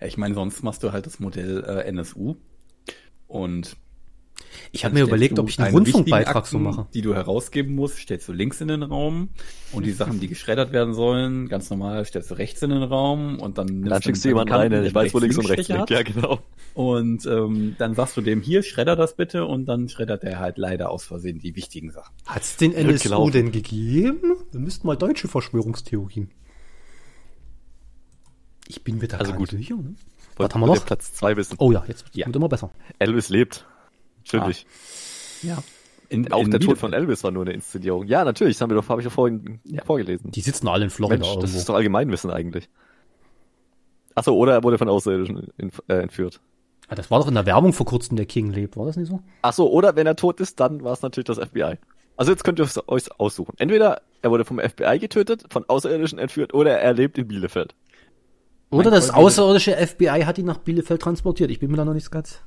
Ja, 0.00 0.06
ich 0.06 0.18
meine, 0.18 0.34
sonst 0.34 0.62
machst 0.62 0.82
du 0.82 0.92
halt 0.92 1.06
das 1.06 1.20
Modell 1.20 1.64
äh, 1.64 1.88
NSU 1.88 2.36
und 3.26 3.76
Ich 4.72 4.84
habe 4.84 4.94
mir 4.94 5.02
überlegt, 5.02 5.38
ob 5.38 5.48
ich 5.48 5.58
einen 5.58 5.74
Rundfunkbeitrag 5.74 6.44
wichtigen 6.44 6.62
so 6.62 6.68
Akten, 6.68 6.80
mache. 6.82 6.88
Die 6.94 7.02
du 7.02 7.14
herausgeben 7.14 7.74
musst, 7.74 7.98
stellst 7.98 8.28
du 8.28 8.32
links 8.32 8.60
in 8.60 8.68
den 8.68 8.82
Raum 8.82 9.30
und 9.72 9.86
die 9.86 9.92
Sachen, 9.92 10.20
die 10.20 10.28
geschreddert 10.28 10.72
werden 10.72 10.94
sollen, 10.94 11.48
ganz 11.48 11.70
normal, 11.70 12.04
stellst 12.04 12.30
du 12.30 12.34
rechts 12.34 12.62
in 12.62 12.70
den 12.70 12.82
Raum 12.82 13.38
und 13.40 13.58
dann 13.58 13.66
nimmst 13.66 13.90
Dann 13.90 14.02
schickst 14.02 14.24
du 14.24 14.28
jemanden 14.28 14.52
rein, 14.52 14.70
der 14.70 14.84
ich 14.84 14.94
weiß, 14.94 15.12
wo 15.14 15.18
links 15.18 15.38
und 15.38 15.46
rechts 15.46 15.68
liegt. 15.68 15.90
Ja, 15.90 16.02
genau. 16.02 16.38
Und 16.74 17.24
ähm, 17.26 17.76
dann 17.78 17.94
sagst 17.94 18.16
du 18.16 18.20
dem 18.20 18.40
hier, 18.42 18.62
schredder 18.62 18.96
das 18.96 19.14
bitte 19.16 19.44
und 19.46 19.66
dann 19.66 19.88
schreddert 19.88 20.24
er 20.24 20.38
halt 20.38 20.58
leider 20.58 20.90
aus 20.90 21.04
Versehen 21.04 21.38
die 21.38 21.54
wichtigen 21.56 21.90
Sachen. 21.90 22.14
Hat's 22.26 22.56
den 22.56 22.72
NSU 22.74 22.92
Rückgelaufen. 22.92 23.32
denn 23.32 23.52
gegeben? 23.52 24.36
Wir 24.50 24.60
müssten 24.60 24.86
mal 24.86 24.96
deutsche 24.96 25.28
Verschwörungstheorien. 25.28 26.30
Ich 28.66 28.82
bin 28.82 28.98
mir 28.98 29.08
da 29.08 29.18
Also 29.18 29.32
gar 29.32 29.38
gut. 29.38 29.52
nicht 29.52 29.68
sicher. 29.68 29.76
Ne? 29.76 29.94
Was 30.36 30.52
haben 30.52 30.62
wir 30.62 30.66
noch? 30.66 30.84
Platz 30.84 31.12
zwei 31.12 31.36
wissen. 31.36 31.56
Oh 31.58 31.70
ja, 31.70 31.84
jetzt 31.86 32.06
Ja. 32.14 32.26
wird 32.26 32.34
immer 32.34 32.48
besser. 32.48 32.70
Elvis 32.98 33.28
lebt. 33.28 33.66
Natürlich. 34.32 34.66
Ja. 35.42 35.58
In, 36.08 36.30
Auch 36.32 36.42
in 36.42 36.50
der 36.50 36.60
Tod 36.60 36.78
von 36.78 36.92
Elvis 36.92 37.24
war 37.24 37.30
nur 37.30 37.42
eine 37.42 37.52
Inszenierung. 37.52 38.06
Ja, 38.06 38.24
natürlich, 38.24 38.56
das 38.56 38.60
haben 38.60 38.70
wir 38.70 38.76
doch, 38.76 38.88
habe 38.88 39.00
ich 39.00 39.06
doch 39.06 39.12
vorhin 39.12 39.60
vorgelesen. 39.84 40.30
Die 40.30 40.40
sitzen 40.42 40.68
alle 40.68 40.84
in 40.84 40.90
Florida 40.90 41.16
Mensch, 41.16 41.28
das 41.34 41.36
irgendwo. 41.44 41.58
ist 41.58 41.68
doch 41.68 41.74
Allgemeinwissen 41.74 42.30
eigentlich. 42.30 42.68
Achso, 44.14 44.32
oder 44.34 44.52
er 44.52 44.62
wurde 44.62 44.78
von 44.78 44.88
Außerirdischen 44.88 45.48
in, 45.58 45.70
äh, 45.88 45.94
entführt. 45.94 46.40
ah, 46.88 46.94
das 46.94 47.10
war 47.10 47.18
doch 47.18 47.26
in 47.28 47.34
der 47.34 47.46
Werbung 47.46 47.72
vor 47.72 47.86
kurzem, 47.86 48.16
der 48.16 48.26
King 48.26 48.50
lebt, 48.52 48.76
war 48.76 48.86
das 48.86 48.96
nicht 48.96 49.08
so? 49.08 49.20
Achso, 49.42 49.66
oder 49.66 49.96
wenn 49.96 50.06
er 50.06 50.14
tot 50.14 50.40
ist, 50.40 50.60
dann 50.60 50.84
war 50.84 50.92
es 50.92 51.02
natürlich 51.02 51.26
das 51.26 51.38
FBI. 51.38 51.78
Also 52.16 52.30
jetzt 52.30 52.44
könnt 52.44 52.60
ihr 52.60 52.64
es 52.64 52.78
euch 52.88 53.10
aussuchen. 53.18 53.54
Entweder 53.58 54.02
er 54.22 54.30
wurde 54.30 54.44
vom 54.44 54.60
FBI 54.60 54.98
getötet, 55.00 55.44
von 55.50 55.64
Außerirdischen 55.68 56.18
entführt, 56.20 56.54
oder 56.54 56.78
er 56.78 56.92
lebt 56.92 57.18
in 57.18 57.26
Bielefeld. 57.26 57.74
Oder 58.70 58.84
Mein 58.90 58.94
das 58.94 59.08
würde- 59.08 59.16
außerirdische 59.18 59.76
FBI 59.76 60.22
hat 60.24 60.38
ihn 60.38 60.46
nach 60.46 60.58
Bielefeld 60.58 61.02
transportiert. 61.02 61.50
Ich 61.50 61.58
bin 61.58 61.70
mir 61.72 61.76
da 61.76 61.84
noch 61.84 61.94
nicht 61.94 62.10
ganz. 62.12 62.40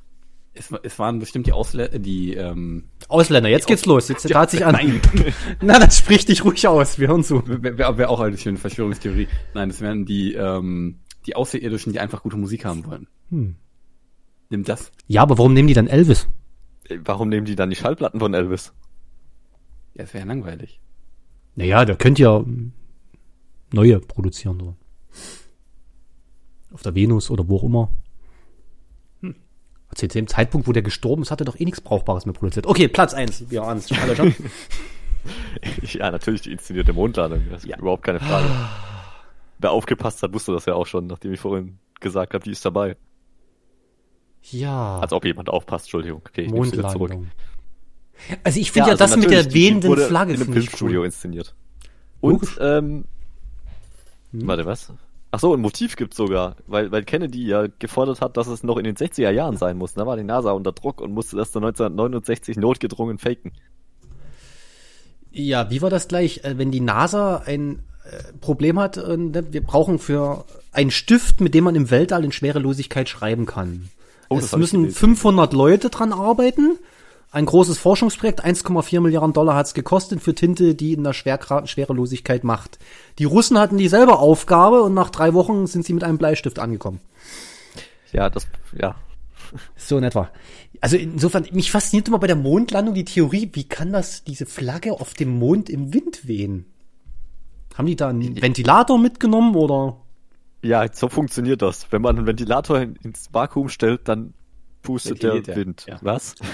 Es, 0.58 0.70
war- 0.72 0.80
es 0.82 0.98
waren 0.98 1.18
bestimmt 1.18 1.46
die 1.46 1.52
Ausländer, 1.52 1.98
die 1.98 2.34
ähm, 2.34 2.84
Ausländer, 3.08 3.48
jetzt 3.48 3.66
geht's 3.66 3.86
los. 3.86 4.08
Jetzt 4.08 4.28
tat 4.28 4.50
sich 4.50 4.64
an. 4.64 4.72
Nein. 4.74 5.00
Na, 5.62 5.78
das 5.78 5.98
spricht 5.98 6.28
dich 6.28 6.44
ruhig 6.44 6.66
aus. 6.66 6.98
Wir 6.98 7.08
hören 7.08 7.24
zu. 7.24 7.42
Wäre 7.46 7.78
wär, 7.78 7.98
wär 7.98 8.10
auch 8.10 8.20
eine 8.20 8.36
schöne 8.38 8.58
Verschwörungstheorie. 8.58 9.28
Nein, 9.54 9.70
es 9.70 9.80
wären 9.80 10.04
die, 10.04 10.34
ähm, 10.34 11.00
die 11.26 11.36
Außerirdischen, 11.36 11.92
die 11.92 12.00
einfach 12.00 12.22
gute 12.22 12.36
Musik 12.36 12.64
haben 12.64 12.84
wollen. 12.86 13.06
Hm. 13.30 13.56
Nimm 14.50 14.64
das. 14.64 14.90
Ja, 15.06 15.22
aber 15.22 15.38
warum 15.38 15.52
nehmen 15.54 15.68
die 15.68 15.74
dann 15.74 15.86
Elvis? 15.88 16.28
Äh, 16.88 16.98
Warum 17.04 17.28
nehmen 17.28 17.44
die 17.46 17.54
dann 17.56 17.70
die 17.70 17.76
Schallplatten 17.76 18.18
von 18.20 18.32
Elvis? 18.34 18.72
Ja, 19.94 20.04
es 20.04 20.14
wäre 20.14 20.24
ja 20.24 20.28
langweilig. 20.28 20.80
Naja, 21.54 21.84
könnte 21.96 22.22
ja 22.22 22.38
mm, 22.38 22.72
neue 23.72 24.00
produzieren. 24.00 24.60
Oder? 24.62 24.76
Auf 26.72 26.82
der 26.82 26.94
Venus 26.94 27.30
oder 27.30 27.48
wo 27.48 27.56
auch 27.58 27.64
immer. 27.64 27.90
Zu 29.98 30.06
dem 30.06 30.28
Zeitpunkt, 30.28 30.68
wo 30.68 30.72
der 30.72 30.82
gestorben 30.84 31.22
ist, 31.22 31.32
hat 31.32 31.40
er 31.40 31.44
doch 31.44 31.58
eh 31.58 31.64
nichts 31.64 31.80
Brauchbares 31.80 32.24
mehr 32.24 32.32
produziert. 32.32 32.68
Okay, 32.68 32.86
Platz 32.86 33.14
eins. 33.14 33.40
Es 33.40 33.92
alle 33.98 34.14
schon. 34.14 34.32
ja, 35.82 36.10
natürlich 36.12 36.42
die 36.42 36.52
inszenierte 36.52 36.92
Mondlandung. 36.92 37.42
Das 37.50 37.64
ist 37.64 37.68
Ja. 37.68 37.78
überhaupt 37.78 38.04
keine 38.04 38.20
Frage. 38.20 38.46
Wer 39.58 39.72
aufgepasst 39.72 40.22
hat, 40.22 40.32
wusste 40.32 40.52
das 40.52 40.66
ja 40.66 40.74
auch 40.74 40.86
schon, 40.86 41.08
nachdem 41.08 41.32
ich 41.32 41.40
vorhin 41.40 41.80
gesagt 41.98 42.32
habe, 42.34 42.44
die 42.44 42.52
ist 42.52 42.64
dabei. 42.64 42.96
ja. 44.52 45.00
Als 45.00 45.12
ob 45.12 45.24
jemand 45.24 45.48
aufpasst, 45.48 45.86
Entschuldigung. 45.86 46.22
Okay, 46.28 46.42
ich 46.42 46.52
wieder 46.52 46.88
zurück. 46.90 47.10
Mondlandung. 47.10 47.30
Also 48.44 48.60
ich 48.60 48.70
finde 48.70 48.90
ja, 48.90 48.92
also 48.92 49.04
das 49.04 49.16
mit 49.16 49.30
der 49.32 49.52
wehenden 49.52 49.96
Flagge 49.96 50.34
in 50.34 50.42
einem 50.42 50.52
Filmstudio 50.52 51.00
cool. 51.00 51.06
inszeniert. 51.06 51.54
Und, 52.20 52.34
Logisch. 52.34 52.56
ähm, 52.60 53.04
Hm? 54.30 54.46
warte, 54.46 54.64
was? 54.64 54.92
Ach 55.30 55.40
so, 55.40 55.52
ein 55.52 55.60
Motiv 55.60 55.96
gibt's 55.96 56.16
sogar, 56.16 56.56
weil, 56.66 56.90
weil 56.90 57.04
Kennedy 57.04 57.46
ja 57.46 57.66
gefordert 57.78 58.22
hat, 58.22 58.38
dass 58.38 58.46
es 58.46 58.62
noch 58.62 58.78
in 58.78 58.84
den 58.84 58.96
60er 58.96 59.30
Jahren 59.30 59.58
sein 59.58 59.76
muss. 59.76 59.92
Da 59.92 60.06
war 60.06 60.16
die 60.16 60.24
NASA 60.24 60.52
unter 60.52 60.72
Druck 60.72 61.02
und 61.02 61.12
musste 61.12 61.36
das 61.36 61.50
dann 61.50 61.64
1969 61.64 62.56
notgedrungen 62.56 63.18
faken. 63.18 63.52
Ja, 65.30 65.70
wie 65.70 65.82
war 65.82 65.90
das 65.90 66.08
gleich? 66.08 66.44
Äh, 66.44 66.56
Wenn 66.56 66.70
die 66.70 66.80
NASA 66.80 67.42
ein 67.44 67.82
äh, 68.04 68.32
Problem 68.40 68.78
hat, 68.78 68.96
äh, 68.96 69.16
ne, 69.18 69.52
wir 69.52 69.62
brauchen 69.62 69.98
für 69.98 70.46
einen 70.72 70.90
Stift, 70.90 71.42
mit 71.42 71.54
dem 71.54 71.64
man 71.64 71.74
im 71.74 71.90
Weltall 71.90 72.24
in 72.24 72.32
Schwerelosigkeit 72.32 73.08
schreiben 73.08 73.44
kann. 73.44 73.90
Oh, 74.30 74.38
es 74.38 74.56
müssen 74.56 74.82
gelesen. 74.82 74.98
500 74.98 75.52
Leute 75.52 75.90
dran 75.90 76.12
arbeiten. 76.12 76.78
Ein 77.30 77.44
großes 77.44 77.78
Forschungsprojekt, 77.78 78.42
1,4 78.44 79.00
Milliarden 79.00 79.34
Dollar 79.34 79.54
hat's 79.54 79.74
gekostet 79.74 80.22
für 80.22 80.34
Tinte, 80.34 80.74
die 80.74 80.94
in 80.94 81.04
der 81.04 81.12
Schwerkra 81.12 81.66
Schwerelosigkeit 81.66 82.42
macht. 82.42 82.78
Die 83.18 83.24
Russen 83.24 83.58
hatten 83.58 83.76
dieselbe 83.76 84.18
Aufgabe 84.18 84.82
und 84.82 84.94
nach 84.94 85.10
drei 85.10 85.34
Wochen 85.34 85.66
sind 85.66 85.84
sie 85.84 85.92
mit 85.92 86.04
einem 86.04 86.16
Bleistift 86.16 86.58
angekommen. 86.58 87.00
Ja, 88.12 88.30
das, 88.30 88.46
ja. 88.80 88.94
So 89.76 89.98
in 89.98 90.04
etwa. 90.04 90.30
Also 90.80 90.96
insofern, 90.96 91.46
mich 91.52 91.70
fasziniert 91.70 92.08
immer 92.08 92.18
bei 92.18 92.26
der 92.28 92.36
Mondlandung 92.36 92.94
die 92.94 93.04
Theorie, 93.04 93.50
wie 93.52 93.64
kann 93.64 93.92
das, 93.92 94.24
diese 94.24 94.46
Flagge 94.46 94.92
auf 94.92 95.12
dem 95.12 95.38
Mond 95.38 95.68
im 95.68 95.92
Wind 95.92 96.26
wehen? 96.26 96.64
Haben 97.74 97.86
die 97.86 97.96
da 97.96 98.08
einen 98.08 98.40
Ventilator 98.40 98.98
mitgenommen 98.98 99.54
oder? 99.54 99.98
Ja, 100.62 100.86
so 100.92 101.08
funktioniert 101.08 101.60
das. 101.62 101.92
Wenn 101.92 102.02
man 102.02 102.16
einen 102.16 102.26
Ventilator 102.26 102.80
in- 102.80 102.96
ins 102.96 103.32
Vakuum 103.32 103.68
stellt, 103.68 104.08
dann 104.08 104.32
pustet 104.82 105.22
der 105.22 105.34
Ventiliert 105.34 105.48
er, 105.48 105.56
Wind. 105.56 105.84
ja. 105.86 105.98
Was? 106.00 106.34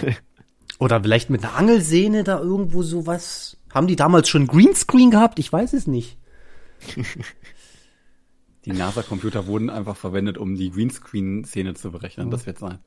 Oder 0.78 1.02
vielleicht 1.02 1.30
mit 1.30 1.44
einer 1.44 1.54
Angelsehne 1.54 2.24
da 2.24 2.38
irgendwo 2.40 2.82
sowas? 2.82 3.56
Haben 3.72 3.86
die 3.86 3.96
damals 3.96 4.28
schon 4.28 4.46
Greenscreen 4.46 5.10
gehabt? 5.10 5.38
Ich 5.38 5.52
weiß 5.52 5.72
es 5.72 5.86
nicht. 5.86 6.18
Die 8.64 8.72
NASA-Computer 8.72 9.46
wurden 9.46 9.70
einfach 9.70 9.96
verwendet, 9.96 10.38
um 10.38 10.54
die 10.54 10.70
Greenscreen-Szene 10.70 11.74
zu 11.74 11.90
berechnen. 11.90 12.30
Das 12.30 12.46
wird 12.46 12.58
sein. 12.58 12.78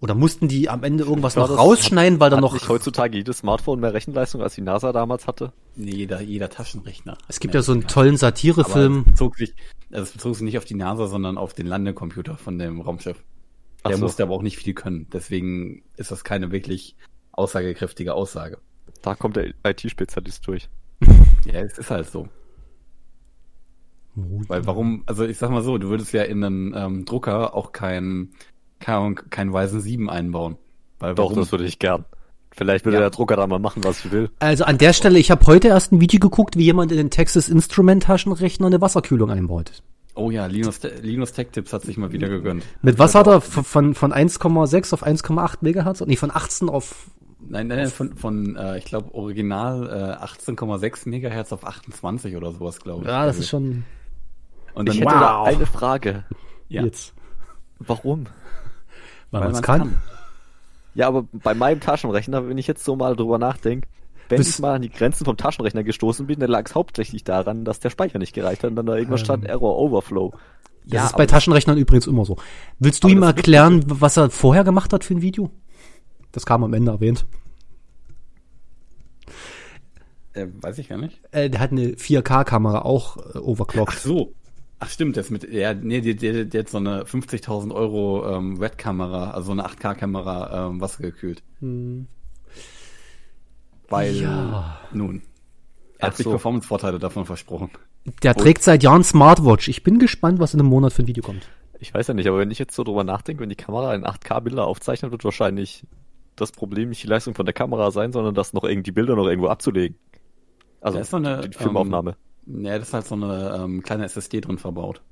Oder 0.00 0.16
mussten 0.16 0.48
die 0.48 0.68
am 0.68 0.82
Ende 0.82 1.04
irgendwas 1.04 1.36
noch 1.36 1.48
rausschneiden, 1.48 2.18
weil 2.18 2.28
da 2.28 2.36
Hat 2.36 2.42
noch. 2.42 2.54
nicht 2.54 2.68
heutzutage 2.68 3.16
jedes 3.16 3.38
Smartphone 3.38 3.78
mehr 3.78 3.94
Rechenleistung, 3.94 4.42
als 4.42 4.56
die 4.56 4.60
NASA 4.60 4.92
damals 4.92 5.28
hatte? 5.28 5.52
Nee, 5.76 5.92
jeder, 5.92 6.20
jeder 6.20 6.50
Taschenrechner. 6.50 7.16
Es 7.28 7.38
gibt 7.38 7.54
ja 7.54 7.62
so 7.62 7.70
einen 7.70 7.86
tollen 7.86 8.08
Aber 8.08 8.14
es 8.14 8.20
Satirefilm. 8.20 9.04
bezog 9.04 9.36
sich, 9.36 9.54
also 9.92 10.02
es 10.02 10.10
bezog 10.10 10.34
sich 10.34 10.42
nicht 10.42 10.58
auf 10.58 10.64
die 10.64 10.74
NASA, 10.74 11.06
sondern 11.06 11.38
auf 11.38 11.54
den 11.54 11.66
Landecomputer 11.66 12.36
von 12.36 12.58
dem 12.58 12.80
Raumschiff. 12.80 13.22
Der 13.90 13.96
so. 13.96 14.04
musste 14.04 14.22
aber 14.22 14.34
auch 14.34 14.42
nicht 14.42 14.56
viel 14.58 14.74
können. 14.74 15.06
Deswegen 15.12 15.82
ist 15.96 16.10
das 16.10 16.24
keine 16.24 16.52
wirklich 16.52 16.96
aussagekräftige 17.32 18.14
Aussage. 18.14 18.58
Da 19.02 19.14
kommt 19.14 19.36
der 19.36 19.52
IT-Spezialist 19.64 20.46
durch. 20.46 20.68
Ja, 21.44 21.54
es 21.60 21.76
ist 21.76 21.90
halt 21.90 22.08
so. 22.08 22.28
Weil 24.14 24.64
warum, 24.66 25.02
also 25.06 25.24
ich 25.24 25.38
sag 25.38 25.50
mal 25.50 25.62
so, 25.62 25.78
du 25.78 25.88
würdest 25.88 26.12
ja 26.12 26.22
in 26.22 26.44
einen 26.44 26.74
ähm, 26.76 27.04
Drucker 27.04 27.54
auch 27.54 27.72
keinen 27.72 28.32
kein, 28.78 29.14
kein 29.30 29.52
Weisen 29.52 29.80
7 29.80 30.10
einbauen. 30.10 30.56
Weil 30.98 31.14
Doch, 31.14 31.24
warum? 31.30 31.36
das 31.38 31.50
würde 31.50 31.64
ich 31.64 31.78
gern. 31.78 32.04
Vielleicht 32.50 32.84
würde 32.84 32.96
Ja. 32.98 33.00
der 33.00 33.10
Drucker 33.10 33.36
da 33.36 33.46
mal 33.46 33.58
machen, 33.58 33.82
was 33.82 34.04
ich 34.04 34.12
will. 34.12 34.30
Also 34.38 34.64
an 34.64 34.76
der 34.76 34.92
Stelle, 34.92 35.18
ich 35.18 35.30
habe 35.30 35.44
heute 35.46 35.68
erst 35.68 35.92
ein 35.92 36.00
Video 36.00 36.20
geguckt, 36.20 36.56
wie 36.56 36.64
jemand 36.64 36.92
in 36.92 36.98
den 36.98 37.10
Texas 37.10 37.48
Instrument 37.48 38.02
Taschenrechner 38.02 38.66
eine 38.66 38.80
Wasserkühlung 38.80 39.30
einbaut. 39.30 39.82
Oh 40.14 40.30
ja, 40.30 40.46
Linus, 40.46 40.80
Linus 41.00 41.32
Tech 41.32 41.48
Tips 41.52 41.72
hat 41.72 41.82
sich 41.82 41.96
mal 41.96 42.12
wieder 42.12 42.28
gegönnt. 42.28 42.64
Mit 42.82 42.98
was 42.98 43.14
hat 43.14 43.26
er 43.26 43.40
von, 43.40 43.94
von 43.94 44.12
1,6 44.12 44.92
auf 44.92 45.06
1,8 45.06 45.58
Megahertz? 45.62 46.00
Nee, 46.02 46.16
von 46.16 46.30
18 46.30 46.68
auf 46.68 47.10
Nein, 47.48 47.66
nein, 47.66 47.78
nein, 47.78 47.88
von, 47.88 48.14
von 48.16 48.54
äh, 48.56 48.78
ich 48.78 48.84
glaube, 48.84 49.14
original 49.14 50.18
äh, 50.20 50.24
18,6 50.24 51.08
Megahertz 51.08 51.52
auf 51.52 51.66
28 51.66 52.36
oder 52.36 52.52
sowas, 52.52 52.78
glaube 52.80 53.02
ich. 53.02 53.08
Ja, 53.08 53.26
das 53.26 53.38
ist 53.38 53.48
schon 53.48 53.84
Und 54.74 54.88
Ich 54.88 55.00
dann 55.00 55.08
hätte 55.08 55.20
Wow. 55.20 55.20
da 55.20 55.42
eine 55.44 55.66
Frage. 55.66 56.24
ja, 56.68 56.82
jetzt. 56.84 57.14
Warum? 57.78 58.26
Weil, 59.30 59.40
weil 59.40 59.40
man 59.40 59.48
es 59.50 59.54
man's 59.54 59.66
kann. 59.66 59.98
Ja, 60.94 61.08
aber 61.08 61.24
bei 61.32 61.54
meinem 61.54 61.80
Taschenrechner, 61.80 62.48
wenn 62.48 62.58
ich 62.58 62.66
jetzt 62.66 62.84
so 62.84 62.96
mal 62.96 63.16
drüber 63.16 63.38
nachdenke, 63.38 63.88
wenn 64.28 64.38
Bis- 64.38 64.50
ich 64.50 64.58
mal 64.60 64.74
an 64.74 64.82
die 64.82 64.90
Grenzen 64.90 65.24
vom 65.24 65.36
Taschenrechner 65.36 65.82
gestoßen 65.84 66.26
bin, 66.26 66.40
dann 66.40 66.50
lag 66.50 66.66
es 66.66 66.74
hauptsächlich 66.74 67.24
daran, 67.24 67.64
dass 67.64 67.80
der 67.80 67.90
Speicher 67.90 68.18
nicht 68.18 68.34
gereicht 68.34 68.62
hat 68.62 68.70
und 68.70 68.76
dann 68.76 68.86
da 68.86 68.96
irgendwas 68.96 69.20
Ähm. 69.20 69.24
stand 69.24 69.44
Error 69.46 69.78
Overflow. 69.78 70.32
Das 70.84 71.04
ist 71.04 71.08
aber 71.14 71.18
bei 71.22 71.26
Taschenrechnern 71.26 71.78
übrigens 71.78 72.06
immer 72.08 72.24
so. 72.24 72.36
Willst 72.80 73.04
du 73.04 73.08
ihm 73.08 73.22
erklären, 73.22 73.84
was 73.86 74.16
er 74.16 74.30
vorher 74.30 74.64
gemacht 74.64 74.92
hat 74.92 75.04
für 75.04 75.14
ein 75.14 75.22
Video? 75.22 75.50
Das 76.32 76.44
kam 76.46 76.64
am 76.64 76.72
Ende 76.74 76.90
erwähnt. 76.90 77.24
äh, 80.34 80.46
weiß 80.60 80.78
ich 80.78 80.88
gar 80.88 80.98
nicht. 80.98 81.20
Äh, 81.30 81.50
der 81.50 81.60
hat 81.60 81.72
eine 81.72 81.88
4K-Kamera, 81.90 82.82
auch 82.82 83.16
äh, 83.18 83.20
Ach 83.34 83.40
overclocked. 83.42 83.98
so. 83.98 84.32
Ach 84.80 84.88
stimmt, 84.88 85.16
das 85.16 85.30
mit, 85.30 85.48
ja, 85.52 85.74
nee, 85.74 86.00
der, 86.00 86.14
der, 86.14 86.44
der 86.44 86.60
hat 86.62 86.68
so 86.68 86.78
eine 86.78 87.04
50.000 87.04 87.72
Euro 87.72 88.28
ähm, 88.28 88.56
Red-Kamera, 88.58 89.30
also 89.30 89.46
so 89.46 89.52
eine 89.52 89.64
8K-Kamera 89.66 90.66
ähm, 90.70 90.80
wassergekühlt. 90.80 91.42
Weil, 93.92 94.14
Ja. 94.16 94.78
nun, 94.92 95.22
er 95.98 96.08
hat 96.08 96.16
sich 96.16 96.24
so. 96.24 96.30
Performance-Vorteile 96.30 96.98
davon 96.98 97.26
versprochen. 97.26 97.70
Der 98.22 98.34
trägt 98.34 98.62
seit 98.62 98.82
Jahren 98.82 99.04
Smartwatch. 99.04 99.68
Ich 99.68 99.84
bin 99.84 99.98
gespannt, 99.98 100.40
was 100.40 100.54
in 100.54 100.60
einem 100.60 100.68
Monat 100.70 100.92
für 100.92 101.02
ein 101.02 101.06
Video 101.06 101.22
kommt. 101.22 101.48
Ich 101.78 101.92
weiß 101.92 102.06
ja 102.08 102.14
nicht, 102.14 102.26
aber 102.26 102.38
wenn 102.38 102.50
ich 102.50 102.58
jetzt 102.58 102.74
so 102.74 102.84
drüber 102.84 103.04
nachdenke, 103.04 103.42
wenn 103.42 103.48
die 103.48 103.54
Kamera 103.56 103.94
in 103.94 104.04
8K-Bilder 104.04 104.66
aufzeichnet, 104.66 105.12
wird 105.12 105.24
wahrscheinlich 105.24 105.86
das 106.36 106.52
Problem 106.52 106.88
nicht 106.88 107.02
die 107.02 107.06
Leistung 107.06 107.34
von 107.34 107.44
der 107.44 107.52
Kamera 107.52 107.90
sein, 107.90 108.12
sondern 108.12 108.34
das 108.34 108.52
noch 108.52 108.64
irgendwie 108.64 108.84
die 108.84 108.92
Bilder 108.92 109.14
noch 109.14 109.26
irgendwo 109.26 109.48
abzulegen. 109.48 109.96
Also 110.80 110.96
Da 110.96 111.02
ist 111.02 111.10
so 111.10 111.18
eine, 111.18 111.48
die 111.48 111.56
Filmaufnahme. 111.58 112.16
Ja, 112.46 112.78
das 112.78 112.88
ist 112.88 112.94
halt 112.94 113.06
so 113.06 113.14
eine 113.14 113.60
ähm, 113.62 113.82
kleine 113.82 114.04
SSD 114.04 114.40
drin 114.40 114.58
verbaut. 114.58 115.02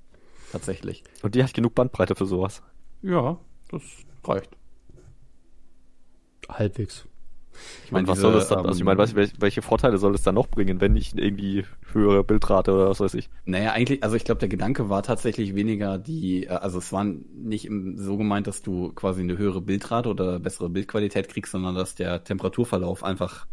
Tatsächlich. 0.53 1.05
Und 1.23 1.35
die 1.35 1.45
hat 1.45 1.55
genug 1.55 1.75
Bandbreite 1.75 2.15
für 2.17 2.27
sowas. 2.27 2.63
Ja, 3.03 3.37
das 3.71 3.83
reicht. 4.25 4.51
Halbwegs. 6.49 7.07
Ich 7.85 7.93
meine, 7.93 8.07
was 8.09 8.21
soll 8.21 8.33
das 8.33 8.49
dann? 8.49 8.61
also 8.61 8.73
ich 8.73 8.81
ähm, 8.81 8.87
meine, 8.87 8.99
was, 8.99 9.15
welche, 9.15 9.35
welche 9.41 9.63
Vorteile 9.63 9.99
soll 9.99 10.15
es 10.15 10.23
dann 10.23 10.35
noch 10.35 10.49
bringen, 10.49 10.81
wenn 10.81 10.97
ich 10.97 11.17
irgendwie 11.17 11.65
höhere 11.93 12.25
Bildrate 12.25 12.73
oder 12.73 12.91
was 12.91 13.01
weiß 13.01 13.15
ich? 13.15 13.29
Naja, 13.45 13.73
eigentlich, 13.73 14.03
also 14.05 14.17
ich 14.17 14.25
glaube, 14.25 14.39
der 14.39 14.49
Gedanke 14.49 14.89
war 14.89 15.03
tatsächlich 15.03 15.55
weniger 15.55 15.99
die, 15.99 16.47
äh, 16.47 16.51
also 16.51 16.79
es 16.79 16.93
war 16.93 17.05
nicht 17.05 17.69
so 17.97 18.17
gemeint, 18.17 18.47
dass 18.47 18.63
du 18.63 18.93
quasi 18.93 19.23
eine 19.23 19.39
höhere 19.39 19.61
Bildrate 19.61 20.09
oder 20.09 20.39
bessere 20.39 20.69
Bildqualität 20.69 21.29
kriegst, 21.29 21.53
sondern 21.53 21.75
dass 21.75 21.95
der 21.95 22.25
Temperaturverlauf 22.25 23.05
einfach 23.05 23.47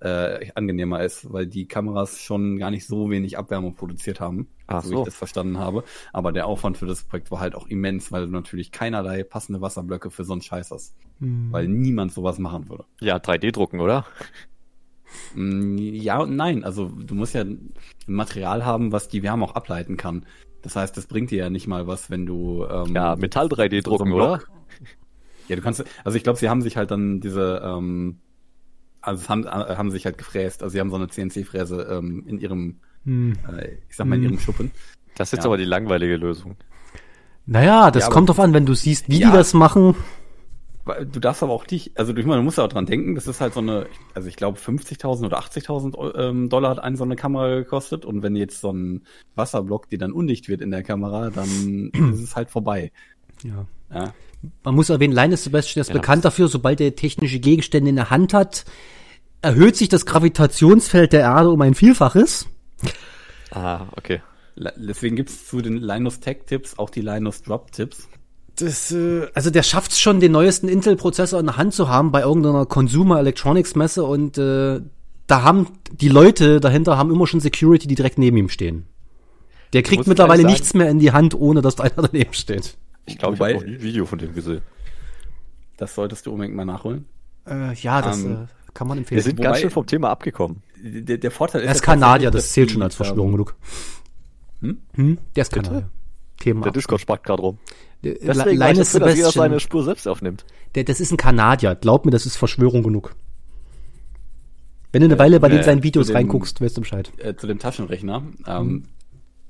äh, 0.00 0.50
angenehmer 0.54 1.02
ist, 1.02 1.32
weil 1.32 1.46
die 1.46 1.66
Kameras 1.66 2.20
schon 2.20 2.58
gar 2.58 2.70
nicht 2.70 2.86
so 2.86 3.10
wenig 3.10 3.38
Abwärme 3.38 3.72
produziert 3.72 4.20
haben, 4.20 4.48
Ach 4.66 4.82
so 4.82 4.90
wie 4.90 4.94
so. 4.94 5.00
ich 5.00 5.06
das 5.06 5.16
verstanden 5.16 5.58
habe. 5.58 5.84
Aber 6.12 6.32
der 6.32 6.46
Aufwand 6.46 6.76
für 6.76 6.86
das 6.86 7.04
Projekt 7.04 7.30
war 7.30 7.40
halt 7.40 7.54
auch 7.54 7.66
immens, 7.68 8.12
weil 8.12 8.26
du 8.26 8.32
natürlich 8.32 8.70
keinerlei 8.70 9.22
passende 9.24 9.62
Wasserblöcke 9.62 10.10
für 10.10 10.24
so 10.24 10.32
einen 10.32 10.42
Scheiß 10.42 10.70
hast. 10.70 10.94
Weil 11.20 11.68
niemand 11.68 12.12
sowas 12.12 12.38
machen 12.38 12.68
würde. 12.68 12.84
Ja, 13.00 13.16
3D-Drucken, 13.16 13.80
oder? 13.80 14.04
Mm, 15.34 15.78
Ja 15.78 16.18
und 16.20 16.36
nein. 16.36 16.64
Also 16.64 16.88
du 16.88 17.14
musst 17.14 17.34
ja 17.34 17.42
ein 17.42 17.72
Material 18.06 18.64
haben, 18.64 18.92
was 18.92 19.08
die 19.08 19.22
Wärme 19.22 19.44
auch 19.44 19.54
ableiten 19.54 19.96
kann. 19.96 20.26
Das 20.62 20.76
heißt, 20.76 20.96
das 20.96 21.06
bringt 21.06 21.30
dir 21.30 21.38
ja 21.38 21.50
nicht 21.50 21.66
mal 21.66 21.86
was, 21.86 22.10
wenn 22.10 22.26
du 22.26 22.64
ähm, 22.70 22.94
Ja, 22.94 23.16
Metall 23.16 23.46
3D 23.46 23.76
so 23.84 23.90
drucken, 23.90 24.04
einen 24.08 24.12
oder? 24.14 24.40
Ja, 25.48 25.56
du 25.56 25.62
kannst. 25.62 25.84
Also 26.04 26.16
ich 26.16 26.24
glaube, 26.24 26.38
sie 26.38 26.48
haben 26.48 26.62
sich 26.62 26.76
halt 26.76 26.90
dann 26.90 27.20
diese, 27.20 27.60
ähm, 27.64 28.18
also 29.02 29.22
es 29.22 29.28
haben, 29.28 29.44
äh, 29.44 29.48
haben 29.50 29.90
sich 29.90 30.06
halt 30.06 30.18
gefräst. 30.18 30.62
Also 30.62 30.72
sie 30.72 30.80
haben 30.80 30.90
so 30.90 30.96
eine 30.96 31.08
CNC-Fräse 31.08 31.82
ähm, 31.90 32.24
in 32.26 32.38
ihrem, 32.38 32.80
Hm. 33.04 33.34
äh, 33.52 33.74
ich 33.88 33.96
sag 33.96 34.06
mal 34.06 34.16
in 34.16 34.22
Hm. 34.22 34.30
ihrem 34.30 34.38
Schuppen. 34.40 34.70
Das 35.16 35.28
ist 35.28 35.32
jetzt 35.32 35.44
Ja. 35.44 35.50
aber 35.50 35.58
die 35.58 35.64
langweilige 35.66 36.16
Lösung. 36.16 36.56
Naja, 37.46 37.90
das 37.90 38.04
Ja, 38.04 38.10
kommt 38.10 38.30
drauf 38.30 38.40
an, 38.40 38.54
wenn 38.54 38.64
du 38.66 38.74
siehst, 38.74 39.08
wie 39.10 39.18
Ja. 39.20 39.30
die 39.30 39.36
das 39.36 39.52
machen. 39.52 39.94
Du 40.84 41.18
darfst 41.18 41.42
aber 41.42 41.52
auch 41.52 41.64
dich, 41.64 41.92
also 41.94 42.12
du, 42.12 42.20
ich 42.20 42.26
meine, 42.26 42.40
du 42.40 42.44
musst 42.44 42.58
ja 42.58 42.64
auch 42.64 42.68
dran 42.68 42.84
denken, 42.84 43.14
das 43.14 43.26
ist 43.26 43.40
halt 43.40 43.54
so 43.54 43.60
eine, 43.60 43.86
also 44.12 44.28
ich 44.28 44.36
glaube 44.36 44.58
50.000 44.58 45.24
oder 45.24 45.38
80.000 45.38 45.96
Eu- 45.96 46.12
ähm, 46.14 46.50
Dollar 46.50 46.72
hat 46.72 46.78
eine 46.78 46.96
so 46.98 47.04
eine 47.04 47.16
Kamera 47.16 47.54
gekostet 47.54 48.04
und 48.04 48.22
wenn 48.22 48.36
jetzt 48.36 48.60
so 48.60 48.70
ein 48.70 49.02
Wasserblock, 49.34 49.88
die 49.88 49.96
dann 49.96 50.12
undicht 50.12 50.48
wird 50.48 50.60
in 50.60 50.70
der 50.70 50.82
Kamera, 50.82 51.30
dann 51.30 51.90
ist 52.12 52.20
es 52.22 52.36
halt 52.36 52.50
vorbei. 52.50 52.92
Ja. 53.42 53.66
Ja. 53.92 54.12
Man 54.62 54.74
muss 54.74 54.90
erwähnen, 54.90 55.14
Linus 55.14 55.44
Sebastian 55.44 55.80
ist 55.80 55.88
Ja. 55.88 55.94
bekannt 55.94 56.26
dafür, 56.26 56.48
sobald 56.48 56.80
er 56.82 56.94
technische 56.94 57.38
Gegenstände 57.40 57.88
in 57.88 57.96
der 57.96 58.10
Hand 58.10 58.34
hat, 58.34 58.66
erhöht 59.40 59.76
sich 59.76 59.88
das 59.88 60.04
Gravitationsfeld 60.04 61.14
der 61.14 61.20
Erde 61.20 61.48
um 61.50 61.62
ein 61.62 61.74
Vielfaches. 61.74 62.46
Ah, 63.52 63.86
okay. 63.96 64.20
Deswegen 64.56 65.16
gibt's 65.16 65.46
zu 65.46 65.62
den 65.62 65.78
Linus 65.78 66.20
Tech 66.20 66.40
Tipps 66.46 66.78
auch 66.78 66.90
die 66.90 67.00
Linus 67.00 67.42
Drop 67.42 67.72
Tipps. 67.72 68.08
Das, 68.56 68.92
äh, 68.92 69.26
also 69.34 69.50
der 69.50 69.62
schafft 69.62 69.92
es 69.92 70.00
schon, 70.00 70.20
den 70.20 70.32
neuesten 70.32 70.68
Intel-Prozessor 70.68 71.40
in 71.40 71.46
der 71.46 71.56
Hand 71.56 71.74
zu 71.74 71.88
haben 71.88 72.12
bei 72.12 72.22
irgendeiner 72.22 72.66
Consumer 72.66 73.18
Electronics 73.18 73.74
Messe 73.74 74.04
und 74.04 74.38
äh, 74.38 74.80
da 75.26 75.42
haben 75.42 75.66
die 75.92 76.08
Leute 76.08 76.60
dahinter 76.60 76.96
haben 76.98 77.10
immer 77.10 77.26
schon 77.26 77.40
Security, 77.40 77.88
die 77.88 77.94
direkt 77.94 78.18
neben 78.18 78.36
ihm 78.36 78.48
stehen. 78.48 78.86
Der 79.72 79.82
kriegt 79.82 80.06
mittlerweile 80.06 80.42
sagen- 80.42 80.52
nichts 80.52 80.74
mehr 80.74 80.88
in 80.88 80.98
die 81.00 81.10
Hand, 81.12 81.34
ohne 81.34 81.62
dass 81.62 81.76
da 81.76 81.84
einer 81.84 82.08
daneben 82.08 82.32
steht. 82.32 82.76
Ich 83.06 83.18
glaube, 83.18 83.34
ich 83.34 83.40
habe 83.40 83.54
noch 83.54 83.64
nie 83.64 83.74
ein 83.74 83.82
Video 83.82 84.06
von 84.06 84.18
dem 84.18 84.34
gesehen. 84.34 84.62
Das 85.76 85.94
solltest 85.94 86.26
du 86.26 86.32
unbedingt 86.32 86.54
mal 86.56 86.64
nachholen. 86.64 87.06
Äh, 87.48 87.74
ja, 87.74 88.00
das 88.00 88.22
Ähm, 88.22 88.32
äh, 88.44 88.72
kann 88.72 88.86
man 88.86 88.98
empfehlen. 88.98 89.16
Wir 89.18 89.22
sind 89.24 89.38
Wobei- 89.38 89.48
ganz 89.48 89.58
schön 89.60 89.70
vom 89.70 89.86
Thema 89.86 90.10
abgekommen. 90.10 90.62
Der, 90.80 91.18
der 91.18 91.30
Vorteil 91.30 91.62
ist 91.62 91.66
er 91.66 91.72
ist 91.72 91.80
ja 91.80 91.84
Kanadier, 91.86 92.30
das 92.30 92.52
zählt 92.52 92.70
schon 92.70 92.82
als 92.82 92.94
Verschwörung 92.94 93.26
ähm, 93.28 93.32
genug. 93.32 93.56
Hm? 94.60 94.78
Hm? 94.94 95.18
Der 95.34 95.42
ist 95.42 95.52
Bitte? 95.52 95.64
Kanadier. 95.68 95.90
Thema 96.38 96.62
Der. 96.64 96.72
Discord 96.72 97.00
spackt 97.00 97.24
gerade 97.24 97.42
rum. 97.42 97.58
Der- 98.04 98.14
Deswegen 98.14 98.58
Linus 98.58 98.88
ich 98.88 98.92
dafür, 98.92 99.00
dass 99.00 99.16
jeder 99.16 99.16
Sebastian, 99.30 99.32
seine 99.32 99.60
Spur 99.60 99.84
selbst 99.84 100.06
aufnimmt. 100.08 100.44
der, 100.74 100.84
das 100.84 101.00
ist 101.00 101.10
ein 101.12 101.16
Kanadier. 101.16 101.74
Glaub 101.74 102.04
mir, 102.04 102.10
das 102.12 102.26
ist 102.26 102.36
Verschwörung 102.36 102.82
genug. 102.82 103.14
Wenn 104.92 105.00
du 105.00 105.06
eine 105.06 105.18
Weile 105.18 105.40
bei 105.40 105.48
äh, 105.48 105.50
den 105.52 105.62
seinen 105.62 105.82
Videos 105.82 106.06
den- 106.08 106.16
reinguckst, 106.16 106.60
weißt 106.60 106.76
du 106.76 106.80
Bescheid. 106.82 107.10
äh, 107.18 107.34
zu 107.34 107.46
dem 107.46 107.58
Taschenrechner. 107.58 108.22
Ähm, 108.46 108.84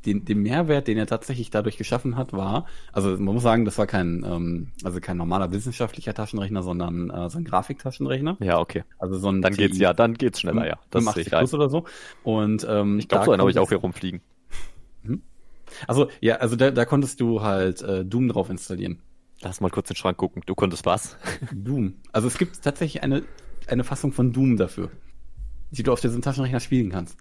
den, 0.06 0.24
den 0.26 0.42
Mehrwert, 0.42 0.86
den 0.86 0.98
er 0.98 1.06
tatsächlich 1.06 1.48
dadurch 1.50 1.78
geschaffen 1.78 2.16
hat, 2.16 2.34
war, 2.34 2.66
also 2.92 3.10
man 3.10 3.34
muss 3.34 3.42
sagen, 3.42 3.64
das 3.64 3.78
war 3.78 3.86
kein, 3.86 4.22
ähm, 4.28 4.68
also 4.84 5.00
kein 5.00 5.16
normaler 5.16 5.50
wissenschaftlicher 5.50 6.12
Taschenrechner, 6.12 6.62
sondern 6.62 7.08
äh, 7.08 7.30
so 7.30 7.38
ein 7.38 7.44
Grafiktaschenrechner. 7.44 8.36
Ja, 8.40 8.58
okay. 8.58 8.84
Also 8.98 9.16
so 9.18 9.30
ein 9.30 9.40
Dann 9.40 9.54
geht's 9.54 9.78
ja, 9.78 9.94
dann 9.94 10.12
geht's 10.14 10.40
schneller, 10.40 10.66
ja. 10.66 10.78
Das 10.90 11.04
sehe 11.04 11.12
85 11.14 11.26
ich 11.26 11.32
ein. 11.32 11.38
Plus 11.40 11.54
oder 11.54 11.70
so. 11.70 11.84
Und 12.22 12.66
ähm, 12.68 12.98
Ich 12.98 13.08
glaube, 13.08 13.24
so 13.24 13.32
einen 13.32 13.40
habe 13.40 13.50
ich 13.50 13.58
auch 13.58 13.68
hier 13.70 13.78
rumfliegen. 13.78 14.20
Also 15.86 16.08
ja, 16.20 16.36
also 16.36 16.56
da, 16.56 16.70
da 16.70 16.84
konntest 16.84 17.20
du 17.20 17.42
halt 17.42 17.82
äh, 17.82 18.04
Doom 18.04 18.28
drauf 18.28 18.50
installieren. 18.50 19.00
Lass 19.40 19.60
mal 19.60 19.70
kurz 19.70 19.90
in 19.90 19.94
den 19.94 19.98
Schrank 19.98 20.16
gucken. 20.16 20.42
Du 20.46 20.54
konntest 20.54 20.86
was? 20.86 21.16
Doom. 21.52 21.94
Also 22.12 22.28
es 22.28 22.38
gibt 22.38 22.62
tatsächlich 22.62 23.02
eine 23.02 23.24
eine 23.68 23.84
Fassung 23.84 24.12
von 24.12 24.32
Doom 24.32 24.56
dafür, 24.56 24.90
die 25.70 25.82
du 25.82 25.92
auf 25.92 26.00
diesem 26.00 26.22
Taschenrechner 26.22 26.60
spielen 26.60 26.90
kannst. 26.90 27.18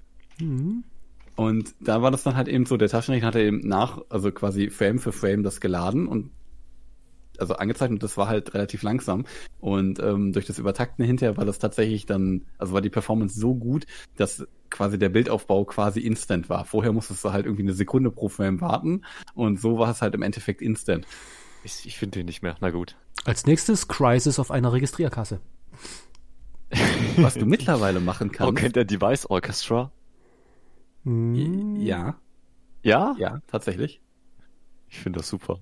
Und 1.36 1.74
da 1.80 2.02
war 2.02 2.12
das 2.12 2.24
dann 2.24 2.36
halt 2.36 2.48
eben 2.48 2.66
so, 2.66 2.78
der 2.78 2.90
Taschenrechner 2.90 3.28
hatte 3.28 3.42
eben 3.42 3.60
nach, 3.62 4.02
also 4.10 4.32
quasi 4.32 4.70
Frame 4.70 5.00
für 5.00 5.12
Frame 5.12 5.44
das 5.44 5.62
geladen 5.62 6.08
und 6.08 6.32
also 7.40 7.56
angezeigt 7.56 7.92
und 7.92 8.04
das 8.04 8.16
war 8.16 8.28
halt 8.28 8.54
relativ 8.54 8.84
langsam. 8.84 9.26
Und 9.60 10.00
ähm, 10.00 10.34
durch 10.34 10.46
das 10.46 10.60
Übertakten 10.60 11.04
hinterher 11.04 11.36
war 11.36 11.46
das 11.46 11.58
tatsächlich 11.58 12.06
dann, 12.06 12.46
also 12.60 12.74
war 12.74 12.82
die 12.82 12.92
Performance 12.92 13.40
so 13.40 13.56
gut, 13.56 13.88
dass 14.18 14.48
quasi 14.74 15.00
der 15.00 15.08
Bildaufbau 15.10 15.64
quasi 15.64 16.02
instant 16.02 16.50
war. 16.50 16.66
Vorher 16.66 16.92
musstest 16.92 17.24
du 17.24 17.32
halt 17.32 17.46
irgendwie 17.46 17.64
eine 17.64 17.74
Sekunde 17.74 18.12
pro 18.12 18.28
Frame 18.28 18.60
warten 18.60 19.04
und 19.36 19.60
so 19.62 19.78
war 19.80 19.90
es 19.92 20.02
halt 20.02 20.14
im 20.16 20.22
Endeffekt 20.22 20.62
instant. 20.62 21.08
Ich, 21.64 21.86
ich 21.86 21.98
finde 21.98 22.20
den 22.20 22.26
nicht 22.26 22.42
mehr. 22.42 22.58
Na 22.60 22.72
gut. 22.72 22.98
Als 23.24 23.46
nächstes 23.46 23.88
Crisis 23.88 24.38
auf 24.40 24.52
einer 24.52 24.74
Registrierkasse. 24.74 25.40
Was 27.18 27.36
du 27.36 27.46
mittlerweile 27.46 28.00
machen 28.02 28.30
Oh, 28.34 28.36
kannst. 28.36 28.56
kennt 28.62 28.76
der 28.76 28.84
Device 28.86 29.30
Orchestra? 29.30 29.92
Ja, 31.06 32.16
Ja? 32.82 33.16
ja, 33.18 33.40
tatsächlich. 33.48 34.02
Ich 34.90 35.00
finde 35.00 35.20
das 35.20 35.30
super. 35.30 35.60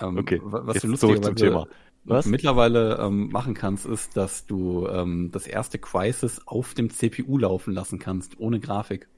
Ähm, 0.00 0.18
Okay, 0.18 0.40
wa- 0.44 0.62
was 0.64 0.74
jetzt 0.76 0.84
du 0.84 0.94
zurück 0.96 1.24
zum 1.24 1.36
Thema. 1.36 1.66
Was? 2.04 2.26
mittlerweile 2.26 2.98
ähm, 2.98 3.28
machen 3.28 3.54
kannst, 3.54 3.86
ist, 3.86 4.16
dass 4.16 4.46
du 4.46 4.86
ähm, 4.88 5.30
das 5.32 5.46
erste 5.46 5.78
Crisis 5.78 6.40
auf 6.46 6.74
dem 6.74 6.90
CPU 6.90 7.38
laufen 7.38 7.72
lassen 7.72 7.98
kannst, 7.98 8.38
ohne 8.40 8.60
Grafik. 8.60 9.08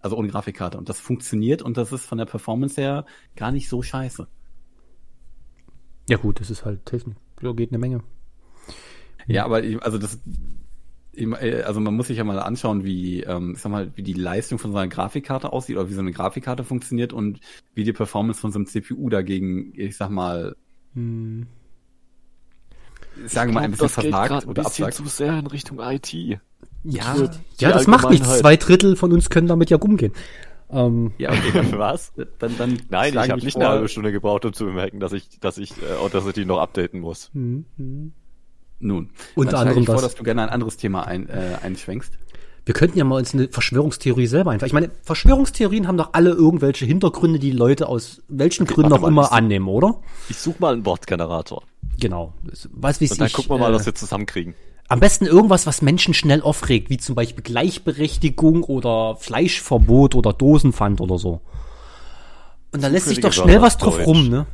Also 0.00 0.16
ohne 0.16 0.28
Grafikkarte. 0.28 0.78
Und 0.78 0.88
das 0.88 1.00
funktioniert 1.00 1.62
und 1.62 1.76
das 1.76 1.92
ist 1.92 2.06
von 2.06 2.18
der 2.18 2.26
Performance 2.26 2.80
her 2.80 3.06
gar 3.34 3.50
nicht 3.50 3.68
so 3.68 3.82
scheiße. 3.82 4.28
Ja 6.08 6.16
gut, 6.16 6.40
das 6.40 6.50
ist 6.50 6.64
halt 6.64 6.86
Technik. 6.86 7.16
So 7.42 7.54
geht 7.54 7.70
eine 7.70 7.78
Menge. 7.78 8.02
Ja, 9.26 9.44
aber 9.44 9.64
ich, 9.64 9.82
also 9.82 9.98
das, 9.98 10.20
also 11.64 11.80
man 11.80 11.96
muss 11.96 12.06
sich 12.06 12.18
ja 12.18 12.24
mal 12.24 12.38
anschauen, 12.38 12.84
wie, 12.84 13.22
ähm, 13.22 13.54
ich 13.56 13.60
sag 13.60 13.72
mal, 13.72 13.90
wie 13.96 14.02
die 14.02 14.12
Leistung 14.12 14.58
von 14.58 14.70
so 14.70 14.78
einer 14.78 14.88
Grafikkarte 14.88 15.52
aussieht 15.52 15.76
oder 15.76 15.88
wie 15.88 15.94
so 15.94 16.00
eine 16.00 16.12
Grafikkarte 16.12 16.62
funktioniert 16.62 17.12
und 17.12 17.40
wie 17.74 17.84
die 17.84 17.92
Performance 17.92 18.40
von 18.40 18.52
so 18.52 18.58
einem 18.58 18.66
CPU 18.66 19.08
dagegen, 19.08 19.72
ich 19.74 19.96
sag 19.96 20.10
mal, 20.10 20.54
Hm. 20.96 21.46
Sagen 23.26 23.50
wir 23.50 23.54
mal 23.54 23.64
ein 23.64 23.70
bisschen 23.72 23.88
versagt 23.88 24.46
oder 24.46 24.66
absagt. 24.66 24.94
zu 24.94 25.06
sehr 25.06 25.38
in 25.38 25.46
Richtung 25.46 25.80
IT. 25.80 26.12
Ja, 26.12 26.38
Die 26.84 27.28
ja, 27.58 27.72
das 27.72 27.86
macht 27.86 28.10
nichts. 28.10 28.38
Zwei 28.38 28.56
Drittel 28.56 28.96
von 28.96 29.12
uns 29.12 29.28
können 29.30 29.48
damit 29.48 29.70
ja 29.70 29.76
umgehen. 29.78 30.12
Ähm, 30.70 31.12
Ja, 31.18 31.30
okay, 31.30 31.64
Was? 31.76 32.12
dann, 32.38 32.56
dann 32.58 32.78
Nein, 32.90 33.12
ich 33.14 33.18
habe 33.30 33.40
nicht 33.40 33.52
vor- 33.54 33.62
eine 33.62 33.70
halbe 33.70 33.88
Stunde 33.88 34.12
gebraucht, 34.12 34.44
um 34.44 34.52
zu 34.52 34.64
bemerken, 34.64 35.00
dass 35.00 35.12
ich, 35.12 35.38
dass 35.40 35.58
ich, 35.58 35.72
äh, 35.82 35.94
Audacity 36.00 36.44
noch 36.44 36.58
updaten 36.60 37.00
muss. 37.00 37.30
hm, 37.32 37.64
hm. 37.76 38.12
Nun, 38.78 39.08
Unter 39.34 39.58
anderem 39.58 39.80
ich 39.80 39.86
vor, 39.86 39.94
das. 39.94 40.02
dass 40.04 40.14
du 40.16 40.22
gerne 40.22 40.42
ein 40.42 40.48
anderes 40.50 40.76
Thema 40.76 41.06
ein, 41.06 41.28
äh, 41.30 41.56
einschwenkst. 41.62 42.12
Wir 42.66 42.74
könnten 42.74 42.98
ja 42.98 43.04
mal 43.04 43.16
uns 43.16 43.32
eine 43.32 43.48
Verschwörungstheorie 43.48 44.26
selber 44.26 44.50
einfallen. 44.50 44.66
Ich 44.68 44.72
meine, 44.74 44.90
Verschwörungstheorien 45.02 45.86
haben 45.88 45.96
doch 45.96 46.10
alle 46.12 46.30
irgendwelche 46.30 46.84
Hintergründe, 46.84 47.38
die 47.38 47.52
Leute 47.52 47.88
aus 47.88 48.22
welchen 48.28 48.66
Gründen 48.66 48.90
warte 48.90 49.04
auch 49.04 49.08
mal, 49.10 49.22
immer 49.22 49.32
annehmen, 49.32 49.68
oder? 49.68 50.00
Ich 50.28 50.36
suche 50.38 50.56
mal 50.58 50.72
einen 50.74 50.84
Wortgenerator. 50.84 51.62
Genau. 51.98 52.34
Was 52.72 53.00
weiß 53.00 53.10
Und 53.12 53.20
dann 53.20 53.26
ich. 53.28 53.32
gucken 53.32 53.50
wir 53.52 53.58
mal, 53.58 53.72
äh, 53.72 53.74
was 53.74 53.86
wir 53.86 53.94
zusammenkriegen. 53.94 54.54
Am 54.88 55.00
besten 55.00 55.26
irgendwas, 55.26 55.66
was 55.66 55.82
Menschen 55.82 56.14
schnell 56.14 56.42
aufregt, 56.42 56.90
wie 56.90 56.96
zum 56.98 57.14
Beispiel 57.16 57.42
Gleichberechtigung 57.42 58.62
oder 58.64 59.16
Fleischverbot 59.16 60.14
oder 60.14 60.32
Dosenpfand 60.32 61.00
oder 61.00 61.18
so. 61.18 61.40
Und 62.72 62.82
da 62.82 62.88
lässt 62.88 63.06
sich 63.08 63.20
doch 63.20 63.32
schnell 63.32 63.60
was 63.62 63.78
drauf 63.78 63.96
Deutsch. 63.96 64.06
rum, 64.06 64.28
ne? 64.28 64.46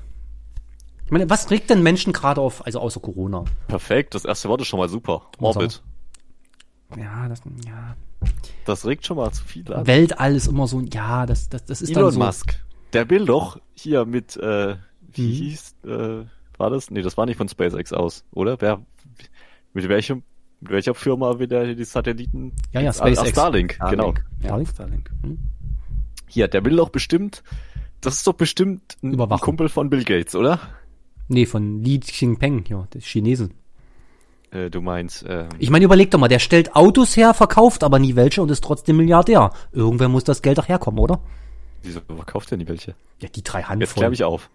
Ich 1.04 1.10
meine, 1.10 1.28
was 1.28 1.50
regt 1.50 1.68
denn 1.68 1.82
Menschen 1.82 2.12
gerade 2.14 2.40
auf, 2.40 2.64
also 2.64 2.80
außer 2.80 3.00
Corona? 3.00 3.44
Perfekt, 3.68 4.14
das 4.14 4.24
erste 4.24 4.48
Wort 4.48 4.62
ist 4.62 4.68
schon 4.68 4.78
mal 4.78 4.88
super. 4.88 5.22
Was 5.38 5.56
Orbit. 5.56 5.82
Ja, 6.96 7.28
das, 7.28 7.40
ja. 7.66 7.96
Das 8.64 8.86
regt 8.86 9.04
schon 9.06 9.16
mal 9.18 9.30
zu 9.32 9.44
viel 9.44 9.70
an. 9.72 9.86
Weltall 9.86 10.34
ist 10.36 10.46
immer 10.46 10.66
so, 10.66 10.80
ja, 10.80 11.26
das, 11.26 11.48
das, 11.48 11.64
das 11.66 11.82
ist 11.82 11.90
Elon 11.90 12.04
dann 12.04 12.12
so. 12.12 12.18
Musk. 12.20 12.54
Der 12.92 13.10
will 13.10 13.26
doch 13.26 13.58
hier 13.74 14.04
mit, 14.06 14.36
äh, 14.36 14.76
wie 15.12 15.22
Mhm. 15.28 15.32
hieß, 15.32 15.74
äh, 15.86 16.24
war 16.62 16.70
das? 16.70 16.90
Nee, 16.90 17.02
das 17.02 17.18
war 17.18 17.26
nicht 17.26 17.36
von 17.36 17.48
SpaceX 17.48 17.92
aus, 17.92 18.24
oder? 18.32 18.58
Wer, 18.60 18.80
mit 19.74 19.86
welchem, 19.90 20.22
mit 20.60 20.72
welcher 20.72 20.94
Firma 20.94 21.38
will 21.38 21.46
der 21.48 21.74
die 21.74 21.84
Satelliten? 21.84 22.52
Ja, 22.72 22.80
ja, 22.80 22.88
Ah, 22.90 22.92
SpaceX. 22.94 23.18
Ach, 23.20 23.26
Starlink, 23.26 23.78
genau. 23.90 24.14
Ja, 24.40 24.46
Starlink? 24.64 24.68
Starlink. 24.70 25.10
Hier, 26.28 26.48
der 26.48 26.64
will 26.64 26.76
doch 26.76 26.88
bestimmt, 26.88 27.42
das 28.00 28.14
ist 28.14 28.26
doch 28.26 28.32
bestimmt 28.32 28.96
ein, 29.02 29.12
Überwachung. 29.12 29.44
Kumpel 29.44 29.68
von 29.68 29.90
Bill 29.90 30.04
Gates, 30.04 30.34
oder? 30.34 30.58
Nee, 31.28 31.44
von 31.46 31.82
Li 31.82 32.00
Jinping, 32.02 32.64
ja, 32.68 32.86
des 32.94 33.04
Chinesen. 33.04 33.52
Äh, 34.50 34.70
du 34.70 34.80
meinst, 34.80 35.24
äh, 35.24 35.48
Ich 35.58 35.70
meine, 35.70 35.84
überleg 35.84 36.10
doch 36.10 36.18
mal, 36.18 36.28
der 36.28 36.38
stellt 36.38 36.74
Autos 36.74 37.16
her, 37.16 37.34
verkauft 37.34 37.84
aber 37.84 37.98
nie 37.98 38.16
welche 38.16 38.42
und 38.42 38.50
ist 38.50 38.62
trotzdem 38.64 38.96
Milliardär. 38.98 39.50
Irgendwer 39.72 40.08
muss 40.08 40.24
das 40.24 40.42
Geld 40.42 40.58
doch 40.58 40.68
herkommen, 40.68 41.00
oder? 41.00 41.20
wieso 41.84 42.00
verkauft 42.00 42.48
der 42.50 42.58
nie 42.58 42.68
welche? 42.68 42.94
Ja, 43.20 43.28
die 43.28 43.42
drei 43.42 43.58
Jetzt 43.60 43.68
Handvoll. 43.68 44.00
klär 44.02 44.12
ich 44.12 44.22
auf. 44.24 44.50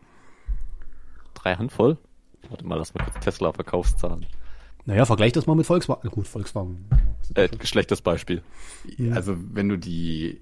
Drei 1.48 1.56
Handvoll? 1.56 1.98
Warte 2.50 2.66
mal, 2.66 2.76
lass 2.78 2.94
mal 2.94 3.06
kurz 3.06 3.24
Tesla 3.24 3.54
Verkaufszahlen. 3.54 4.26
Naja, 4.86 5.06
vergleich 5.06 5.32
das 5.32 5.48
mal 5.48 5.56
mit 5.56 5.66
Volkswagen. 5.66 6.10
Gut, 6.10 6.28
Volkswagen. 6.28 6.90
Äh, 7.36 7.48
schlechtes 7.64 8.02
Beispiel. 8.02 8.42
Also 9.14 9.38
wenn 9.54 9.70
du 9.70 9.78
die, 9.78 10.42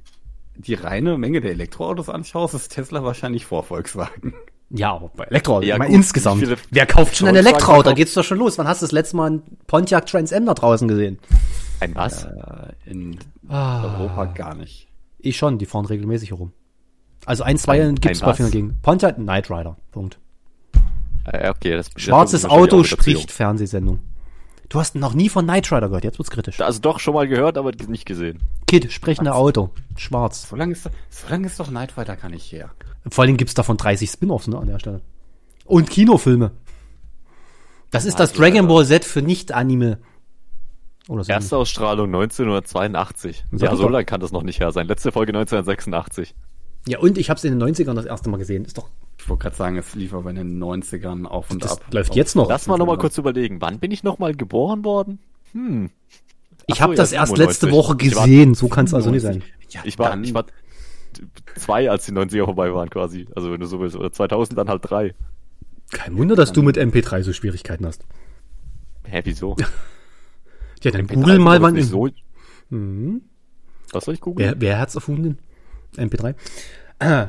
die 0.55 0.73
reine 0.73 1.19
Menge 1.19 1.41
der 1.41 1.51
Elektroautos 1.51 2.09
anschaust, 2.09 2.55
ist 2.55 2.69
Tesla 2.69 3.03
wahrscheinlich 3.03 3.45
vor 3.45 3.61
Volkswagen. 3.63 4.33
Ja, 4.71 4.95
aber 4.95 5.09
bei 5.09 5.25
Elektroautos, 5.25 5.67
Ja, 5.67 5.75
ich 5.75 5.79
meine 5.79 5.93
insgesamt. 5.93 6.41
viele 6.41 6.57
Wer 6.71 6.87
kauft 6.87 7.15
schon 7.15 7.27
ein 7.27 7.35
Elektroauto? 7.35 7.83
Da 7.83 7.93
geht's 7.93 8.15
doch 8.15 8.23
schon 8.23 8.39
los. 8.39 8.57
Wann 8.57 8.67
hast 8.67 8.81
du 8.81 8.85
das 8.85 8.91
letzte 8.91 9.15
Mal 9.17 9.27
einen 9.27 9.43
Pontiac 9.67 10.07
Trans 10.07 10.33
Am 10.33 10.47
da 10.47 10.55
draußen 10.55 10.87
gesehen? 10.87 11.19
Ein 11.81 11.93
was? 11.93 12.23
Äh, 12.23 12.29
in 12.87 13.19
Ah. 13.47 13.83
Europa 13.99 14.25
gar 14.25 14.55
nicht. 14.55 14.87
Ich 15.19 15.37
schon, 15.37 15.59
die 15.59 15.67
fahren 15.67 15.85
regelmäßig 15.85 16.31
herum. 16.31 16.51
Also 17.27 17.43
ein, 17.43 17.59
zwei 17.59 17.79
Ein- 17.83 17.93
gibt's 17.93 18.23
ein 18.23 18.25
bei 18.25 18.33
vielen 18.33 18.49
dagegen. 18.49 18.79
Pontiac 18.81 19.17
Knight 19.17 19.51
Rider. 19.51 19.77
Punkt. 19.91 20.17
Äh, 21.25 21.49
okay, 21.49 21.75
das, 21.75 21.89
Schwarzes 21.95 22.43
das 22.43 22.51
Auto 22.51 22.83
spricht 22.83 23.31
Fernsehsendung. 23.31 23.99
Du 24.69 24.79
hast 24.79 24.95
noch 24.95 25.13
nie 25.13 25.29
von 25.29 25.45
Knight 25.45 25.71
Rider 25.71 25.87
gehört, 25.87 26.03
jetzt 26.03 26.17
wird's 26.17 26.31
kritisch. 26.31 26.59
Also 26.59 26.79
doch 26.79 26.99
schon 26.99 27.13
mal 27.13 27.27
gehört, 27.27 27.57
aber 27.57 27.71
nicht 27.87 28.05
gesehen. 28.05 28.39
Kid, 28.67 28.91
sprechende 28.91 29.33
Auto. 29.33 29.69
Schwarz. 29.95 30.49
So 30.49 30.55
lange 30.55 30.73
ist, 30.73 30.83
so 30.83 31.29
lange 31.29 31.45
ist 31.45 31.59
doch 31.59 31.69
Night 31.69 31.97
Rider 31.97 32.15
gar 32.15 32.29
nicht 32.29 32.51
her. 32.51 32.71
Vor 33.09 33.21
allen 33.21 33.29
Dingen 33.29 33.37
gibt's 33.37 33.53
davon 33.53 33.77
30 33.77 34.09
Spin-offs, 34.09 34.47
ne, 34.47 34.57
an 34.57 34.67
der 34.67 34.79
Stelle. 34.79 35.01
Und 35.65 35.89
Kinofilme. 35.89 36.51
Das 37.91 38.05
ist 38.05 38.19
das 38.19 38.31
Also, 38.31 38.41
Dragon 38.41 38.67
Ball 38.67 38.85
Z 38.85 39.05
für 39.05 39.21
Nicht-Anime. 39.21 39.99
Oder 41.07 41.23
so. 41.23 41.31
Erste 41.31 41.57
Ausstrahlung 41.57 42.07
1982. 42.07 43.45
Sag 43.51 43.61
ja, 43.61 43.73
ich 43.73 43.79
so 43.79 43.87
lange 43.87 44.05
kann 44.05 44.19
das 44.19 44.31
noch 44.31 44.41
nicht 44.41 44.59
her 44.59 44.71
sein. 44.71 44.87
Letzte 44.87 45.11
Folge 45.11 45.29
1986. 45.29 46.35
Ja, 46.87 46.99
und 46.99 47.17
ich 47.17 47.29
hab's 47.29 47.43
in 47.43 47.57
den 47.57 47.67
90ern 47.75 47.95
das 47.95 48.05
erste 48.05 48.29
Mal 48.29 48.37
gesehen. 48.37 48.63
Ist 48.65 48.77
doch, 48.77 48.89
Ich 49.17 49.27
wollte 49.27 49.43
gerade 49.43 49.55
sagen, 49.55 49.77
es 49.77 49.95
lief 49.95 50.13
aber 50.13 50.29
in 50.29 50.35
den 50.35 50.59
90ern 50.63 51.25
auf 51.25 51.49
und 51.49 51.63
Das 51.63 51.73
ab. 51.73 51.85
läuft 51.91 52.11
Auf- 52.11 52.15
jetzt 52.15 52.35
noch. 52.35 52.47
Lass 52.49 52.67
mal 52.67 52.77
noch 52.77 52.85
mal 52.85 52.97
kurz 52.97 53.17
überlegen. 53.17 53.59
Wann 53.61 53.79
bin 53.79 53.91
ich 53.91 54.03
noch 54.03 54.19
mal 54.19 54.35
geboren 54.35 54.83
worden? 54.85 55.19
Hm. 55.53 55.89
ich 56.67 56.75
so, 56.77 56.93
das 56.93 57.11
ja, 57.11 57.19
erst 57.21 57.31
97. 57.35 57.37
letzte 57.37 57.71
Woche 57.71 57.89
war- 57.89 57.95
gesehen. 57.97 58.53
So 58.55 58.67
kann's 58.67 58.93
also 58.93 59.09
nicht 59.09 59.21
sein. 59.23 59.41
Ja, 59.69 59.81
Ich 59.83 59.97
war, 59.97 60.09
dann- 60.11 60.23
ich 60.23 60.33
war 60.33 60.45
zwei, 61.55 61.89
als 61.89 62.05
die 62.05 62.11
90er 62.11 62.45
vorbei 62.45 62.73
waren 62.73 62.89
quasi. 62.89 63.25
Also 63.35 63.51
wenn 63.51 63.59
du 63.59 63.65
so 63.65 63.79
willst. 63.79 63.95
Oder 63.95 64.11
2000 64.11 64.57
dann 64.59 64.69
halt 64.69 64.81
drei. 64.89 65.15
Kein 65.91 66.17
Wunder, 66.17 66.35
dass 66.35 66.51
du 66.53 66.61
mit 66.61 66.77
MP3 66.77 67.23
so 67.23 67.31
Schwierigkeiten 67.33 67.85
hast. 67.85 68.03
Hä, 69.05 69.21
wieso? 69.23 69.55
Ja, 70.83 70.91
dann 70.91 71.01
MP3 71.07 71.13
google 71.15 71.39
mal, 71.39 71.61
wann. 71.61 71.81
so. 71.81 72.09
Was 73.91 74.05
soll 74.05 74.13
ich 74.15 74.21
googeln? 74.21 74.49
Wer, 74.49 74.61
wer 74.61 74.79
hat's 74.79 74.95
erfunden? 74.95 75.37
MP3. 75.97 76.35
Äh, 76.99 77.27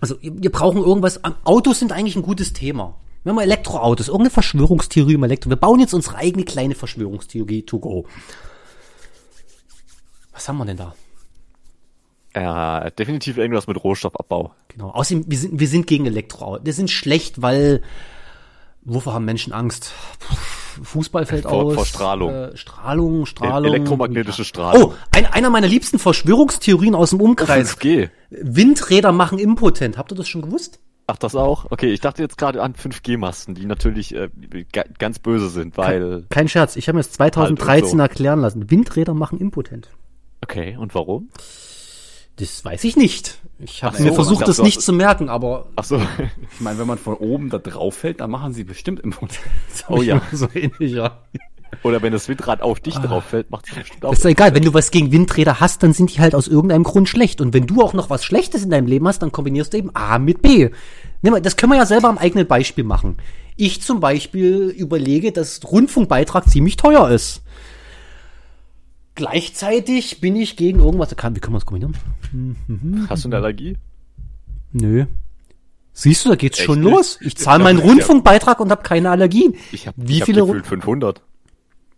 Also, 0.00 0.16
wir 0.20 0.50
brauchen 0.50 0.82
irgendwas. 0.82 1.20
Autos 1.44 1.78
sind 1.78 1.92
eigentlich 1.92 2.16
ein 2.16 2.22
gutes 2.22 2.52
Thema. 2.52 2.96
Wir 3.22 3.30
haben 3.30 3.38
Elektroautos, 3.38 4.08
irgendeine 4.08 4.30
Verschwörungstheorie 4.30 5.14
im 5.14 5.22
Elektro. 5.22 5.48
Wir 5.48 5.56
bauen 5.56 5.78
jetzt 5.78 5.94
unsere 5.94 6.16
eigene 6.16 6.44
kleine 6.44 6.74
Verschwörungstheorie 6.74 7.62
to 7.62 7.78
go. 7.78 8.06
Was 10.32 10.48
haben 10.48 10.58
wir 10.58 10.64
denn 10.64 10.76
da? 10.78 10.94
Ja, 12.34 12.90
definitiv 12.90 13.36
irgendwas 13.36 13.66
mit 13.66 13.82
Rohstoffabbau. 13.84 14.54
Genau. 14.68 14.90
Außerdem, 14.90 15.24
wir 15.28 15.38
sind, 15.38 15.60
wir 15.60 15.68
sind 15.68 15.86
gegen 15.86 16.06
Elektroautos. 16.06 16.64
Wir 16.66 16.72
sind 16.72 16.90
schlecht, 16.90 17.42
weil 17.42 17.82
wovor 18.80 19.14
haben 19.14 19.24
Menschen 19.26 19.52
Angst? 19.52 19.92
Puh, 20.18 20.34
Fußball 20.82 21.26
fällt 21.26 21.44
Vor- 21.44 21.52
aus. 21.52 21.74
vor 21.74 21.86
Strahlung. 21.86 22.32
Äh, 22.34 22.56
Strahlung, 22.56 23.26
Strahlung. 23.26 23.72
Elektromagnetische 23.72 24.44
Strahlung. 24.44 24.90
Oh, 24.90 24.94
ein, 25.10 25.26
einer 25.26 25.50
meiner 25.50 25.66
liebsten 25.68 25.98
Verschwörungstheorien 25.98 26.94
aus 26.94 27.10
dem 27.10 27.20
Umkreis. 27.20 27.76
5G. 27.76 28.10
Windräder 28.30 29.12
machen 29.12 29.38
impotent. 29.38 29.98
Habt 29.98 30.12
ihr 30.12 30.16
das 30.16 30.28
schon 30.28 30.42
gewusst? 30.42 30.80
Ach, 31.06 31.16
das 31.16 31.34
auch? 31.34 31.66
Okay, 31.70 31.92
ich 31.92 32.00
dachte 32.00 32.22
jetzt 32.22 32.38
gerade 32.38 32.62
an 32.62 32.74
5G-Masten, 32.74 33.54
die 33.54 33.66
natürlich 33.66 34.14
äh, 34.14 34.28
ga- 34.72 34.84
ganz 34.98 35.18
böse 35.18 35.48
sind, 35.48 35.76
weil... 35.76 36.24
Kein 36.30 36.48
Scherz, 36.48 36.76
ich 36.76 36.86
habe 36.88 36.96
mir 36.96 37.02
das 37.02 37.12
2013 37.12 37.68
Halt 37.68 37.86
so. 37.88 37.98
erklären 37.98 38.40
lassen. 38.40 38.70
Windräder 38.70 39.12
machen 39.12 39.38
impotent. 39.38 39.88
Okay, 40.42 40.76
und 40.78 40.94
warum? 40.94 41.28
Das 42.36 42.64
weiß 42.64 42.84
ich 42.84 42.96
nicht. 42.96 43.38
Ich 43.58 43.84
habe 43.84 43.96
so, 43.96 44.02
mir 44.02 44.12
versucht, 44.12 44.48
das 44.48 44.60
nicht 44.60 44.80
zu 44.80 44.92
merken, 44.92 45.28
aber 45.28 45.66
Ach 45.76 45.84
so. 45.84 46.00
Ich 46.52 46.60
meine, 46.60 46.78
wenn 46.78 46.86
man 46.86 46.98
von 46.98 47.14
oben 47.14 47.50
da 47.50 47.58
drauf 47.58 47.94
fällt, 47.94 48.20
dann 48.20 48.30
machen 48.30 48.52
sie 48.52 48.64
bestimmt 48.64 49.00
im 49.00 49.14
Mund. 49.20 49.38
Oh 49.88 50.02
ja. 50.02 50.20
so 50.32 50.48
ähnlich, 50.54 50.92
ja. 50.92 51.18
Oder 51.82 52.02
wenn 52.02 52.12
das 52.12 52.28
Windrad 52.28 52.62
auf 52.62 52.80
dich 52.80 52.94
drauf 52.94 53.24
fällt, 53.24 53.50
macht 53.50 53.68
es 53.68 53.74
bestimmt 53.74 54.04
auch. 54.04 54.12
Ist 54.12 54.24
doch 54.24 54.30
egal, 54.30 54.54
wenn 54.54 54.62
du 54.62 54.74
was 54.74 54.90
gegen 54.90 55.10
Windräder 55.10 55.58
hast, 55.58 55.82
dann 55.82 55.92
sind 55.92 56.14
die 56.14 56.20
halt 56.20 56.34
aus 56.34 56.46
irgendeinem 56.46 56.84
Grund 56.84 57.08
schlecht. 57.08 57.40
Und 57.40 57.54
wenn 57.54 57.66
du 57.66 57.82
auch 57.82 57.92
noch 57.94 58.10
was 58.10 58.24
Schlechtes 58.24 58.62
in 58.62 58.70
deinem 58.70 58.86
Leben 58.86 59.08
hast, 59.08 59.20
dann 59.22 59.32
kombinierst 59.32 59.72
du 59.72 59.78
eben 59.78 59.90
A 59.94 60.18
mit 60.18 60.42
B. 60.42 60.70
Nimm 61.22 61.32
mal, 61.32 61.40
Das 61.40 61.56
können 61.56 61.72
wir 61.72 61.78
ja 61.78 61.86
selber 61.86 62.08
am 62.08 62.18
eigenen 62.18 62.46
Beispiel 62.46 62.84
machen. 62.84 63.16
Ich 63.56 63.82
zum 63.82 64.00
Beispiel 64.00 64.68
überlege, 64.76 65.32
dass 65.32 65.60
Rundfunkbeitrag 65.64 66.48
ziemlich 66.48 66.76
teuer 66.76 67.10
ist. 67.10 67.41
Gleichzeitig 69.14 70.20
bin 70.20 70.36
ich 70.36 70.56
gegen 70.56 70.78
irgendwas. 70.80 71.14
Kann- 71.16 71.36
Wie 71.36 71.40
können 71.40 71.54
wir 71.54 71.58
das 71.60 71.66
kombinieren? 71.66 73.06
Hast 73.08 73.24
du 73.24 73.28
eine 73.28 73.36
Allergie? 73.36 73.76
Nö. 74.72 75.04
Siehst 75.92 76.24
du, 76.24 76.30
da 76.30 76.36
geht's 76.36 76.58
Echt 76.58 76.66
schon 76.66 76.80
nicht? 76.80 76.90
los. 76.90 77.18
Ich 77.20 77.36
zahle 77.36 77.62
meinen. 77.64 77.78
Rundfunkbeitrag 77.78 78.58
und 78.60 78.70
habe 78.70 78.82
keine 78.82 79.10
Allergien. 79.10 79.54
Ich 79.72 79.86
habe 79.86 79.96
Wie 80.00 80.14
ich 80.14 80.20
hab 80.22 80.26
viele 80.26 80.46
gefühlt 80.46 80.66
500. 80.66 81.20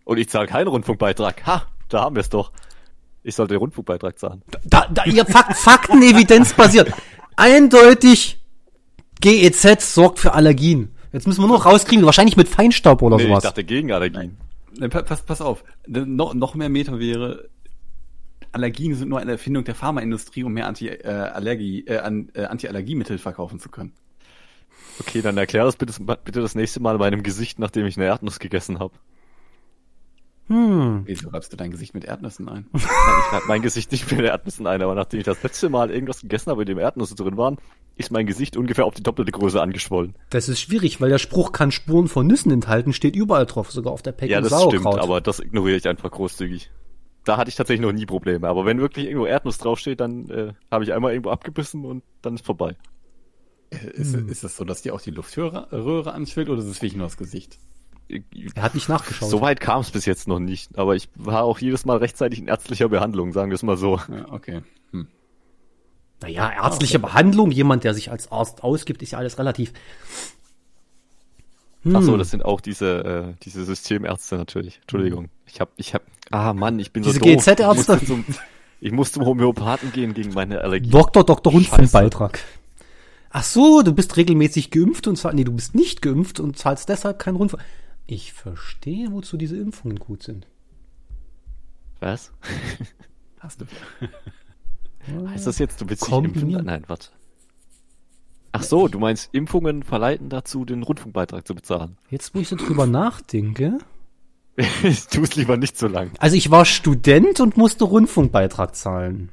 Und 0.03 0.17
ich 0.17 0.27
zahle 0.29 0.47
keinen 0.47 0.67
Rundfunkbeitrag. 0.67 1.45
Ha, 1.47 1.63
da 1.87 2.01
haben 2.01 2.15
wir 2.15 2.19
es 2.19 2.29
doch. 2.29 2.51
Ich 3.23 3.33
sollte 3.35 3.53
den 3.53 3.59
Rundfunkbeitrag 3.59 4.19
zahlen. 4.19 4.41
Da, 4.65 4.87
da 4.93 5.05
ihr 5.05 5.25
Fakt, 5.25 5.55
Fakten 5.55 6.01
evidenzbasiert. 6.03 6.91
Eindeutig 7.37 8.39
GEZ 9.21 9.93
sorgt 9.93 10.19
für 10.19 10.33
Allergien. 10.33 10.91
Jetzt 11.13 11.25
müssen 11.25 11.41
wir 11.41 11.47
nur 11.47 11.63
rauskriegen, 11.63 12.05
wahrscheinlich 12.05 12.35
mit 12.35 12.49
Feinstaub 12.49 13.01
oder 13.01 13.15
Nee, 13.15 13.23
ich 13.23 13.29
sowas. 13.29 13.43
dachte 13.43 13.63
gegen 13.63 13.91
Allergien. 13.93 14.37
Ne, 14.77 14.89
pa- 14.89 15.03
Pass, 15.03 15.21
pass 15.23 15.41
auf, 15.41 15.63
Ne, 15.87 16.05
noch, 16.05 16.33
mehr 16.55 16.69
Meter 16.69 16.99
wäre, 16.99 17.49
Allergien 18.51 18.95
sind 18.95 19.09
nur 19.09 19.19
eine 19.19 19.31
Erfindung 19.33 19.63
der 19.63 19.75
Pharmaindustrie, 19.75 20.43
um 20.43 20.53
mehr 20.53 20.67
Anti, 20.67 20.87
äh, 20.87 20.97
äh, 21.87 21.97
äh, 21.97 22.45
Anti-Allergiemittel 22.45 23.17
verkaufen 23.17 23.59
zu 23.59 23.69
können. 23.69 23.93
Okay, 24.99 25.21
dann 25.21 25.37
erklär 25.37 25.65
das 25.65 25.75
bitte, 25.75 25.93
bitte 26.01 26.41
das 26.41 26.55
nächste 26.55 26.79
Mal 26.79 26.97
meinem 26.97 27.21
Gesicht, 27.23 27.59
nachdem 27.59 27.85
ich 27.85 27.97
eine 27.97 28.05
Erdnuss 28.05 28.39
gegessen 28.39 28.79
habe. 28.79 28.93
Hm. 30.47 31.01
Wieso 31.05 31.29
reibst 31.29 31.51
du 31.51 31.57
dein 31.57 31.71
Gesicht 31.71 31.93
mit 31.95 32.05
Erdnüssen 32.05 32.47
ein? 32.49 32.67
Ich 32.73 33.33
reibe 33.33 33.45
mein 33.47 33.61
Gesicht 33.63 33.91
nicht 33.91 34.11
mit 34.11 34.21
Erdnüssen 34.21 34.67
ein, 34.67 34.81
aber 34.81 34.93
nachdem 34.93 35.19
ich 35.19 35.25
das 35.25 35.41
letzte 35.41 35.69
Mal 35.69 35.89
irgendwas 35.89 36.21
gegessen 36.21 36.51
habe, 36.51 36.61
in 36.61 36.67
dem 36.67 36.77
Erdnüsse 36.77 37.15
drin 37.15 37.35
waren, 37.37 37.57
ist 37.95 38.11
mein 38.11 38.27
Gesicht 38.27 38.55
ungefähr 38.55 38.85
auf 38.85 38.93
die 38.93 39.01
doppelte 39.01 39.31
Größe 39.31 39.59
angeschwollen. 39.59 40.15
Das 40.29 40.47
ist 40.47 40.61
schwierig, 40.61 41.01
weil 41.01 41.09
der 41.09 41.17
Spruch 41.17 41.51
kann 41.51 41.71
Spuren 41.71 42.07
von 42.07 42.27
Nüssen 42.27 42.51
enthalten, 42.51 42.93
steht 42.93 43.15
überall 43.15 43.45
drauf, 43.47 43.71
sogar 43.71 43.91
auf 43.93 44.03
der 44.03 44.11
Packung 44.11 44.29
Ja, 44.29 44.41
das 44.41 44.49
Sauerkraut. 44.51 44.73
stimmt, 44.93 44.99
aber 45.03 45.21
das 45.21 45.39
ignoriere 45.39 45.77
ich 45.77 45.87
einfach 45.87 46.11
großzügig. 46.11 46.69
Da 47.23 47.37
hatte 47.37 47.49
ich 47.49 47.55
tatsächlich 47.55 47.83
noch 47.83 47.93
nie 47.93 48.05
Probleme. 48.05 48.47
Aber 48.47 48.65
wenn 48.65 48.79
wirklich 48.79 49.07
irgendwo 49.07 49.25
Erdnuss 49.25 49.57
draufsteht, 49.57 49.99
dann 49.99 50.29
äh, 50.29 50.53
habe 50.69 50.83
ich 50.83 50.93
einmal 50.93 51.11
irgendwo 51.11 51.31
abgebissen 51.31 51.83
und 51.83 52.03
dann 52.21 52.35
ist 52.35 52.45
vorbei. 52.45 52.75
Ist, 53.71 54.13
ist 54.15 54.43
es 54.43 54.55
so, 54.55 54.63
dass 54.63 54.83
dir 54.83 54.93
auch 54.93 55.01
die 55.01 55.09
Luftröhre 55.09 55.67
Röhre 55.71 56.13
anschwillt 56.13 56.49
oder 56.49 56.59
ist 56.59 56.65
es 56.67 56.75
wirklich 56.81 56.95
nur 56.95 57.07
das 57.07 57.17
Gesicht? 57.17 57.57
Er 58.07 58.61
hat 58.61 58.75
nicht 58.75 58.89
nachgeschaut. 58.89 59.29
So 59.29 59.41
weit 59.41 59.59
kam 59.59 59.81
es 59.81 59.91
bis 59.91 60.05
jetzt 60.05 60.27
noch 60.27 60.39
nicht, 60.39 60.77
aber 60.77 60.95
ich 60.95 61.09
war 61.15 61.43
auch 61.43 61.59
jedes 61.59 61.85
Mal 61.85 61.97
rechtzeitig 61.97 62.39
in 62.39 62.47
ärztlicher 62.47 62.89
Behandlung, 62.89 63.33
sagen 63.33 63.49
wir 63.49 63.55
es 63.55 63.63
mal 63.63 63.77
so. 63.77 63.97
Ja, 64.09 64.31
okay. 64.31 64.61
Hm. 64.91 65.07
Naja, 66.21 66.51
ärztliche 66.63 66.99
Behandlung, 66.99 67.51
jemand, 67.51 67.83
der 67.83 67.93
sich 67.93 68.11
als 68.11 68.31
Arzt 68.31 68.63
ausgibt, 68.63 69.01
ist 69.01 69.11
ja 69.11 69.17
alles 69.19 69.37
relativ. 69.39 69.73
Ach 71.87 71.99
Hm. 71.99 72.01
so, 72.01 72.17
das 72.17 72.31
sind 72.31 72.43
auch 72.43 72.61
diese 72.61 73.03
äh, 73.03 73.43
diese 73.43 73.63
Systemärzte 73.63 74.37
natürlich. 74.37 74.79
Entschuldigung. 74.81 75.29
Ich 75.45 75.61
hab 75.61 75.69
ich 75.75 75.93
hab 75.93 76.01
ah 76.31 76.53
Mann, 76.53 76.79
ich 76.79 76.91
bin 76.91 77.03
Diese 77.03 77.19
so 77.19 77.25
doof. 77.25 77.45
GZ-Ärzte? 77.45 77.99
Ich 78.81 78.91
muss 78.91 79.11
zum 79.11 79.25
Homöopathen 79.25 79.91
gehen 79.91 80.13
gegen 80.13 80.33
meine 80.33 80.61
Allergie. 80.61 80.89
Doktor, 80.89 81.23
Doktor. 81.23 81.53
Rundfunkbeitrag. 81.53 82.39
Ach 83.29 83.43
so, 83.43 83.81
du 83.81 83.93
bist 83.93 84.17
regelmäßig 84.17 84.71
geimpft 84.71 85.07
und 85.07 85.15
zahlst, 85.17 85.35
nee, 85.35 85.43
du 85.43 85.51
bist 85.51 85.75
nicht 85.75 86.01
geimpft 86.01 86.39
und 86.39 86.57
zahlst 86.57 86.89
deshalb 86.89 87.19
keinen 87.19 87.35
Rundfunk. 87.35 87.61
Ich 88.07 88.33
verstehe, 88.33 89.11
wozu 89.11 89.37
diese 89.37 89.57
Impfungen 89.57 89.99
gut 89.99 90.23
sind. 90.23 90.47
Was? 91.99 92.31
Hast 93.39 93.61
du. 93.61 93.65
Heißt 95.27 95.47
das 95.47 95.59
jetzt, 95.59 95.81
du 95.81 95.89
willst 95.89 96.07
dich 96.07 96.13
impfen? 96.13 96.49
Nein, 96.49 96.83
warte. 96.87 97.09
Ach 98.51 98.63
so, 98.63 98.87
du 98.87 98.99
meinst, 98.99 99.29
Impfungen 99.33 99.83
verleiten 99.83 100.29
dazu, 100.29 100.65
den 100.65 100.83
Rundfunkbeitrag 100.83 101.45
zu 101.45 101.55
bezahlen. 101.55 101.97
Jetzt, 102.09 102.33
wo 102.33 102.39
ich 102.39 102.47
so 102.47 102.55
drüber 102.55 102.87
nachdenke. 102.87 103.79
ich 104.83 105.07
tue 105.07 105.23
es 105.23 105.35
lieber 105.35 105.57
nicht 105.57 105.77
so 105.77 105.87
lang. 105.87 106.11
Also 106.19 106.37
ich 106.37 106.51
war 106.51 106.63
Student 106.63 107.41
und 107.41 107.57
musste 107.57 107.83
Rundfunkbeitrag 107.83 108.75
zahlen. 108.75 109.31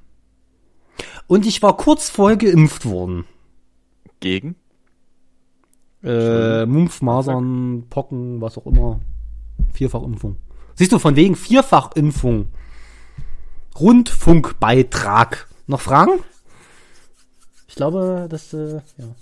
Und 1.26 1.46
ich 1.46 1.62
war 1.62 1.76
kurz 1.76 2.10
vorher 2.10 2.36
geimpft 2.36 2.84
worden. 2.84 3.24
Gegen? 4.20 4.56
Äh, 6.04 6.66
Mumpf, 6.66 7.00
Masern, 7.02 7.84
Pocken, 7.88 8.40
was 8.40 8.58
auch 8.58 8.66
immer. 8.66 9.00
Vierfachimpfung. 9.72 10.36
Siehst 10.74 10.92
du, 10.92 10.98
von 10.98 11.16
wegen 11.16 11.36
Vierfachimpfung. 11.36 12.48
Rundfunkbeitrag. 13.78 15.48
Noch 15.66 15.80
Fragen? 15.80 16.20
Ich 17.68 17.76
glaube, 17.76 18.26
das, 18.28 18.52
äh, 18.52 18.80
ja. 18.98 19.14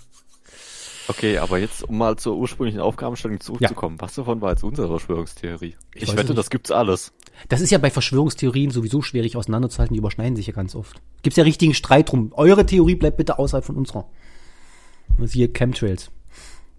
Okay, 1.07 1.37
aber 1.37 1.57
jetzt, 1.57 1.83
um 1.83 1.97
mal 1.97 2.15
zur 2.17 2.37
ursprünglichen 2.37 2.79
Aufgabenstellung 2.79 3.39
zurückzukommen. 3.39 3.97
Was 3.99 4.15
davon 4.15 4.41
war 4.41 4.51
jetzt 4.51 4.63
unsere 4.63 4.87
Verschwörungstheorie? 4.87 5.75
Ich, 5.93 6.07
weiß 6.07 6.15
wette, 6.15 6.27
nicht. 6.29 6.37
das 6.37 6.49
gibt's 6.49 6.71
alles. 6.71 7.11
Das 7.49 7.59
ist 7.61 7.71
ja 7.71 7.79
bei 7.79 7.89
Verschwörungstheorien 7.89 8.71
sowieso 8.71 9.01
schwierig 9.01 9.35
auseinanderzuhalten, 9.35 9.93
die 9.93 9.99
überschneiden 9.99 10.35
sich 10.35 10.47
ja 10.47 10.53
ganz 10.53 10.75
oft. 10.75 11.01
Gibt's 11.23 11.37
ja 11.37 11.43
richtigen 11.43 11.73
Streit 11.73 12.11
drum. 12.11 12.31
Eure 12.35 12.65
Theorie 12.65 12.95
bleibt 12.95 13.17
bitte 13.17 13.39
außerhalb 13.39 13.65
von 13.65 13.75
unserer. 13.75 14.07
Siehe 15.19 15.49
Chemtrails. 15.49 16.11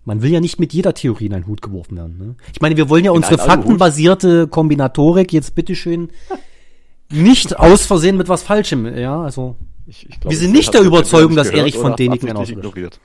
Man 0.04 0.22
will 0.22 0.30
ja 0.30 0.40
nicht 0.40 0.58
mit 0.58 0.72
jeder 0.72 0.94
Theorie 0.94 1.26
in 1.26 1.34
einen 1.34 1.46
Hut 1.46 1.62
geworfen 1.62 1.96
werden. 1.96 2.18
Ne? 2.18 2.34
Ich 2.52 2.60
meine, 2.60 2.76
wir 2.76 2.88
wollen 2.88 3.04
ja 3.04 3.12
unsere 3.12 3.34
einen 3.34 3.40
Aluhut? 3.42 3.56
faktenbasierte 3.64 4.48
Kombinatorik 4.48 5.32
jetzt 5.32 5.54
bitteschön 5.54 6.10
nicht 7.12 7.58
aus 7.58 7.86
Versehen 7.86 8.16
mit 8.16 8.28
was 8.28 8.42
Falschem, 8.42 8.96
ja, 8.96 9.22
also. 9.22 9.56
Ich, 9.86 10.08
ich 10.08 10.20
glaub, 10.20 10.30
Wir 10.32 10.38
sind 10.38 10.52
nicht 10.52 10.72
der 10.74 10.82
Überzeugung, 10.82 11.36
dass 11.36 11.50
Erich 11.50 11.76
von 11.76 11.96
Däniken 11.96 12.30
Ausrutscher 12.32 12.52
ignoriert. 12.52 13.00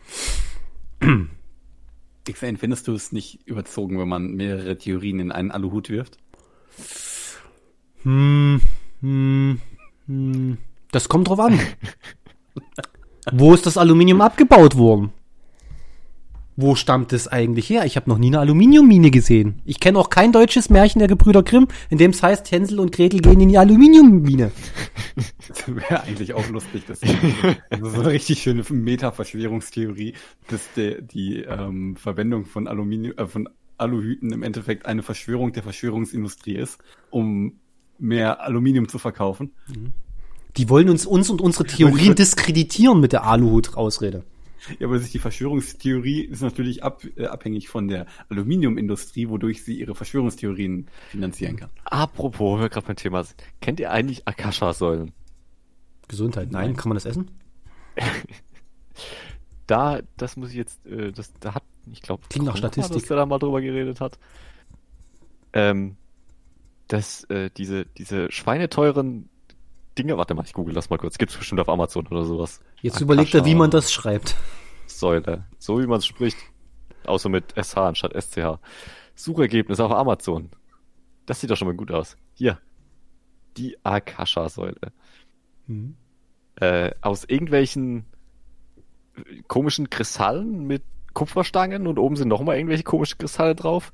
XN, 2.31 2.57
findest 2.57 2.87
du 2.87 2.93
es 2.93 3.11
nicht 3.11 3.45
überzogen, 3.45 3.99
wenn 3.99 4.07
man 4.07 4.33
mehrere 4.33 4.77
Theorien 4.77 5.19
in 5.19 5.31
einen 5.31 5.51
Aluhut 5.51 5.89
wirft? 5.89 6.17
Hm, 8.03 8.61
hm, 9.01 9.59
hm. 10.07 10.57
Das 10.91 11.09
kommt 11.09 11.27
drauf 11.27 11.39
an. 11.39 11.59
Wo 13.31 13.53
ist 13.53 13.65
das 13.65 13.77
Aluminium 13.77 14.21
abgebaut 14.21 14.77
worden? 14.77 15.11
Wo 16.59 16.73
stammt 16.73 17.13
es 17.13 17.27
eigentlich 17.27 17.69
her? 17.69 17.85
Ich 17.85 17.97
habe 17.97 18.09
noch 18.09 18.17
nie 18.17 18.27
eine 18.27 18.39
Aluminiummine 18.39 19.11
gesehen. 19.11 19.61
Ich 19.63 19.79
kenne 19.79 19.99
auch 19.99 20.09
kein 20.09 20.31
deutsches 20.31 20.71
Märchen 20.71 20.97
der 20.97 21.07
Gebrüder 21.07 21.43
Grimm, 21.43 21.67
in 21.91 21.99
dem 21.99 22.09
es 22.09 22.23
heißt, 22.23 22.49
Hänsel 22.51 22.79
und 22.79 22.91
Gretel 22.91 23.19
gehen 23.19 23.39
in 23.39 23.49
die 23.49 23.59
Aluminiummine. 23.59 24.51
Das 25.47 25.67
wäre 25.67 26.01
eigentlich 26.01 26.33
auch 26.33 26.49
lustig. 26.49 26.83
Das 26.87 26.99
das 26.99 27.11
ist 27.11 27.93
so 27.93 28.01
eine 28.01 28.09
richtig 28.09 28.41
schöne 28.41 28.63
Meta-Verschwörungstheorie, 28.67 30.13
dass 30.49 30.73
der, 30.75 31.01
die 31.01 31.41
ähm, 31.41 31.95
Verwendung 31.95 32.45
von 32.45 32.67
Aluminium, 32.67 33.15
äh, 33.17 33.27
von 33.27 33.47
Aluhüten 33.77 34.31
im 34.31 34.41
Endeffekt 34.41 34.87
eine 34.87 35.03
Verschwörung 35.03 35.53
der 35.53 35.61
Verschwörungsindustrie 35.61 36.55
ist, 36.55 36.79
um 37.11 37.59
mehr 37.99 38.41
Aluminium 38.41 38.87
zu 38.89 38.97
verkaufen. 38.97 39.51
Die 40.57 40.69
wollen 40.69 40.89
uns, 40.89 41.05
uns 41.05 41.29
und 41.29 41.39
unsere 41.39 41.65
Theorien 41.65 42.15
diskreditieren 42.15 42.99
mit 42.99 43.13
der 43.13 43.25
Aluhut-Ausrede. 43.25 44.23
Ja, 44.79 44.87
aber 44.87 44.99
sich 44.99 45.11
die 45.11 45.19
Verschwörungstheorie 45.19 46.21
ist 46.21 46.41
natürlich 46.41 46.83
ab, 46.83 47.03
äh, 47.15 47.25
abhängig 47.25 47.69
von 47.69 47.87
der 47.87 48.05
Aluminiumindustrie, 48.29 49.29
wodurch 49.29 49.63
sie 49.63 49.79
ihre 49.79 49.95
Verschwörungstheorien 49.95 50.87
finanzieren 51.09 51.57
kann. 51.57 51.69
Apropos, 51.85 52.39
wo 52.39 52.59
wir 52.59 52.69
gerade 52.69 52.87
beim 52.87 52.95
Thema 52.95 53.23
sind. 53.23 53.41
Kennt 53.61 53.79
ihr 53.79 53.91
eigentlich 53.91 54.27
Akasha-Säulen? 54.27 55.13
Gesundheit. 56.07 56.51
Nein, 56.51 56.75
kann 56.75 56.89
man 56.89 56.95
das 56.95 57.05
essen? 57.05 57.31
Da, 59.67 59.99
das 60.15 60.37
muss 60.37 60.51
ich 60.51 60.55
jetzt, 60.55 60.85
äh, 60.85 61.11
das, 61.11 61.33
da 61.41 61.53
hat, 61.53 61.63
ich 61.91 62.01
glaube, 62.01 62.23
Klingt 62.29 62.45
nach 62.45 62.55
Statistik. 62.55 62.99
dass 62.99 63.07
der 63.09 63.17
da 63.17 63.25
mal 63.25 63.37
drüber 63.37 63.59
geredet 63.59 63.99
hat. 63.99 64.17
Ähm, 65.51 65.97
dass 66.87 67.25
äh, 67.25 67.49
diese, 67.55 67.85
diese 67.85 68.31
schweineteuren 68.31 69.29
Dinge, 69.97 70.17
warte 70.17 70.35
mal, 70.35 70.45
ich 70.45 70.53
google 70.53 70.73
das 70.73 70.89
mal 70.89 70.97
kurz, 70.97 71.17
gibt's 71.17 71.35
bestimmt 71.35 71.59
auf 71.59 71.69
Amazon 71.69 72.07
oder 72.07 72.23
sowas. 72.23 72.61
Jetzt 72.81 73.01
überlegt 73.01 73.33
er, 73.33 73.45
wie 73.45 73.55
man 73.55 73.71
das 73.71 73.91
schreibt. 73.91 74.35
Säule. 74.99 75.45
So 75.57 75.79
wie 75.79 75.87
man 75.87 75.99
es 75.99 76.05
spricht. 76.05 76.37
Außer 77.05 77.29
mit 77.29 77.53
SH 77.55 77.77
anstatt 77.77 78.13
SCH. 78.13 78.59
Suchergebnis 79.15 79.79
auf 79.79 79.91
Amazon. 79.91 80.49
Das 81.25 81.39
sieht 81.39 81.49
doch 81.49 81.57
schon 81.57 81.67
mal 81.67 81.75
gut 81.75 81.91
aus. 81.91 82.17
Hier. 82.33 82.59
Die 83.57 83.77
Akasha-Säule. 83.83 84.91
Mhm. 85.67 85.95
Äh, 86.55 86.91
aus 87.01 87.23
irgendwelchen 87.23 88.05
komischen 89.47 89.89
Kristallen 89.89 90.65
mit 90.65 90.83
Kupferstangen 91.13 91.87
und 91.87 91.97
oben 91.97 92.15
sind 92.15 92.27
nochmal 92.27 92.57
irgendwelche 92.57 92.83
komischen 92.83 93.17
Kristalle 93.17 93.55
drauf. 93.55 93.91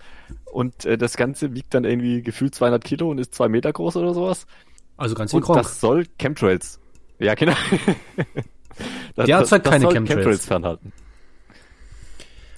Und 0.52 0.86
äh, 0.86 0.98
das 0.98 1.16
Ganze 1.16 1.56
wiegt 1.56 1.74
dann 1.74 1.86
irgendwie 1.86 2.22
gefühlt 2.22 2.54
200 2.54 2.84
Kilo 2.84 3.10
und 3.10 3.18
ist 3.18 3.34
zwei 3.34 3.48
Meter 3.48 3.72
groß 3.72 3.96
oder 3.96 4.14
sowas. 4.14 4.46
Also 4.98 5.16
ganz 5.16 5.32
wie 5.32 5.38
Und 5.38 5.50
das 5.50 5.80
soll 5.80 6.06
Chemtrails. 6.20 6.80
Ja, 7.20 7.34
genau. 7.36 7.56
das, 9.16 9.26
Der 9.28 9.38
erzeugt 9.38 9.66
keine 9.66 9.84
soll 9.84 9.94
Chemtrails. 9.94 10.46
fernhalten. 10.46 10.92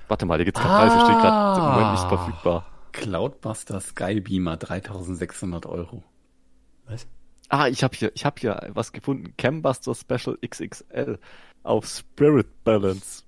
Warte 0.08 0.26
mal, 0.26 0.38
die 0.38 0.46
gibt's 0.46 0.62
gerade 0.62 0.92
ah. 0.92 1.06
steht 1.06 1.22
gerade 1.22 1.60
im 1.60 1.66
Moment 1.66 1.92
nicht 1.94 2.08
verfügbar. 2.08 2.66
Cloudbuster 2.92 3.82
Skybeamer 3.82 4.58
3600 4.58 5.66
Euro. 5.66 6.04
Was? 6.88 7.08
Ah, 7.50 7.68
ich 7.68 7.84
habe 7.84 7.96
hier, 7.96 8.12
ich 8.16 8.26
habe 8.26 8.36
hier 8.40 8.70
was 8.74 8.92
gefunden. 8.92 9.34
Cambuster 9.38 9.94
Special 9.94 10.38
XXL 10.46 11.20
auf 11.64 11.86
spiritbalance. 11.86 13.24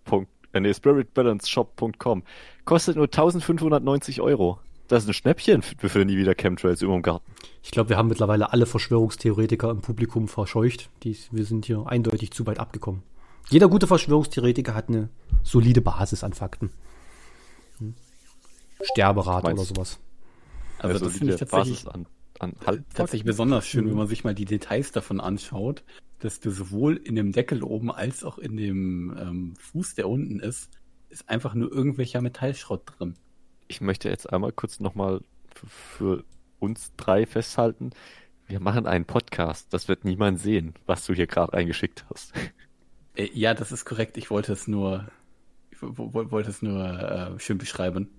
Äh, 0.54 0.60
nee, 0.60 0.74
spiritbalanceshop.com. 0.74 2.24
Kostet 2.66 2.96
nur 2.96 3.06
1590 3.06 4.22
Euro. 4.22 4.60
Das 4.88 5.04
ist 5.04 5.10
ein 5.10 5.14
Schnäppchen 5.14 5.62
für, 5.62 5.90
für 5.90 6.06
nie 6.06 6.18
wieder 6.18 6.34
Chemtrails 6.34 6.82
über 6.82 6.94
dem 6.94 7.02
Garten. 7.02 7.30
Ich 7.62 7.72
glaube, 7.72 7.90
wir 7.90 7.98
haben 7.98 8.08
mittlerweile 8.08 8.54
alle 8.54 8.66
Verschwörungstheoretiker 8.66 9.70
im 9.70 9.82
Publikum 9.82 10.28
verscheucht. 10.30 10.90
Die, 11.04 11.18
wir 11.32 11.44
sind 11.44 11.66
hier 11.66 11.86
eindeutig 11.88 12.32
zu 12.32 12.46
weit 12.46 12.60
abgekommen. 12.60 13.04
Jeder 13.50 13.70
gute 13.70 13.88
Verschwörungstheoretiker 13.88 14.76
hat 14.76 14.90
eine 14.90 15.10
solide 15.44 15.82
Basis 15.82 16.24
an 16.24 16.34
Fakten. 16.34 16.72
Hm. 17.78 17.96
Sterberate 18.82 19.52
oder 19.54 19.64
sowas. 19.64 20.00
Also 20.80 20.94
Also 20.94 21.06
das 21.06 21.18
finde 21.18 21.34
ich 21.34 21.40
tatsächlich, 21.40 21.86
Basis 21.86 21.88
an, 21.88 22.08
an 22.40 22.86
tatsächlich 22.94 23.26
besonders 23.26 23.66
schön, 23.66 23.90
wenn 23.90 23.96
man 23.96 24.08
sich 24.08 24.24
mal 24.24 24.36
die 24.36 24.46
Details 24.46 24.92
davon 24.92 25.20
anschaut, 25.20 25.84
dass 26.20 26.40
du 26.40 26.52
sowohl 26.52 26.98
in 26.98 27.16
dem 27.16 27.32
Deckel 27.32 27.64
oben 27.64 27.92
als 27.92 28.24
auch 28.24 28.38
in 28.38 28.58
dem 28.58 29.16
ähm, 29.18 29.54
Fuß, 29.58 29.96
der 29.96 30.10
unten 30.10 30.40
ist, 30.40 30.70
ist 31.10 31.30
einfach 31.30 31.54
nur 31.54 31.72
irgendwelcher 31.72 32.22
Metallschrott 32.22 32.82
drin. 32.98 33.16
Ich 33.68 33.82
möchte 33.82 34.10
jetzt 34.10 34.32
einmal 34.32 34.52
kurz 34.52 34.80
nochmal 34.80 35.22
für 35.54 36.24
uns 36.60 36.92
drei 36.98 37.26
festhalten. 37.26 37.92
Wir 38.48 38.60
machen 38.60 38.86
einen 38.88 39.06
Podcast. 39.06 39.74
Das 39.74 39.88
wird 39.88 40.06
niemand 40.06 40.40
sehen, 40.40 40.74
was 40.86 41.06
du 41.06 41.14
hier 41.14 41.28
gerade 41.28 41.54
eingeschickt 41.54 42.06
hast. 42.10 42.34
Äh, 43.18 43.30
ja, 43.34 43.54
das 43.54 43.72
ist 43.72 43.86
korrekt. 43.86 44.18
Ich 44.18 44.30
wollte 44.30 44.54
es 44.54 44.68
nur, 44.68 45.08
ich 45.72 45.82
wo- 45.82 46.14
wo- 46.14 46.32
wollte 46.32 46.50
es 46.50 46.62
nur 46.62 46.84
äh, 47.36 47.40
schön 47.40 47.58
beschreiben. 47.58 48.10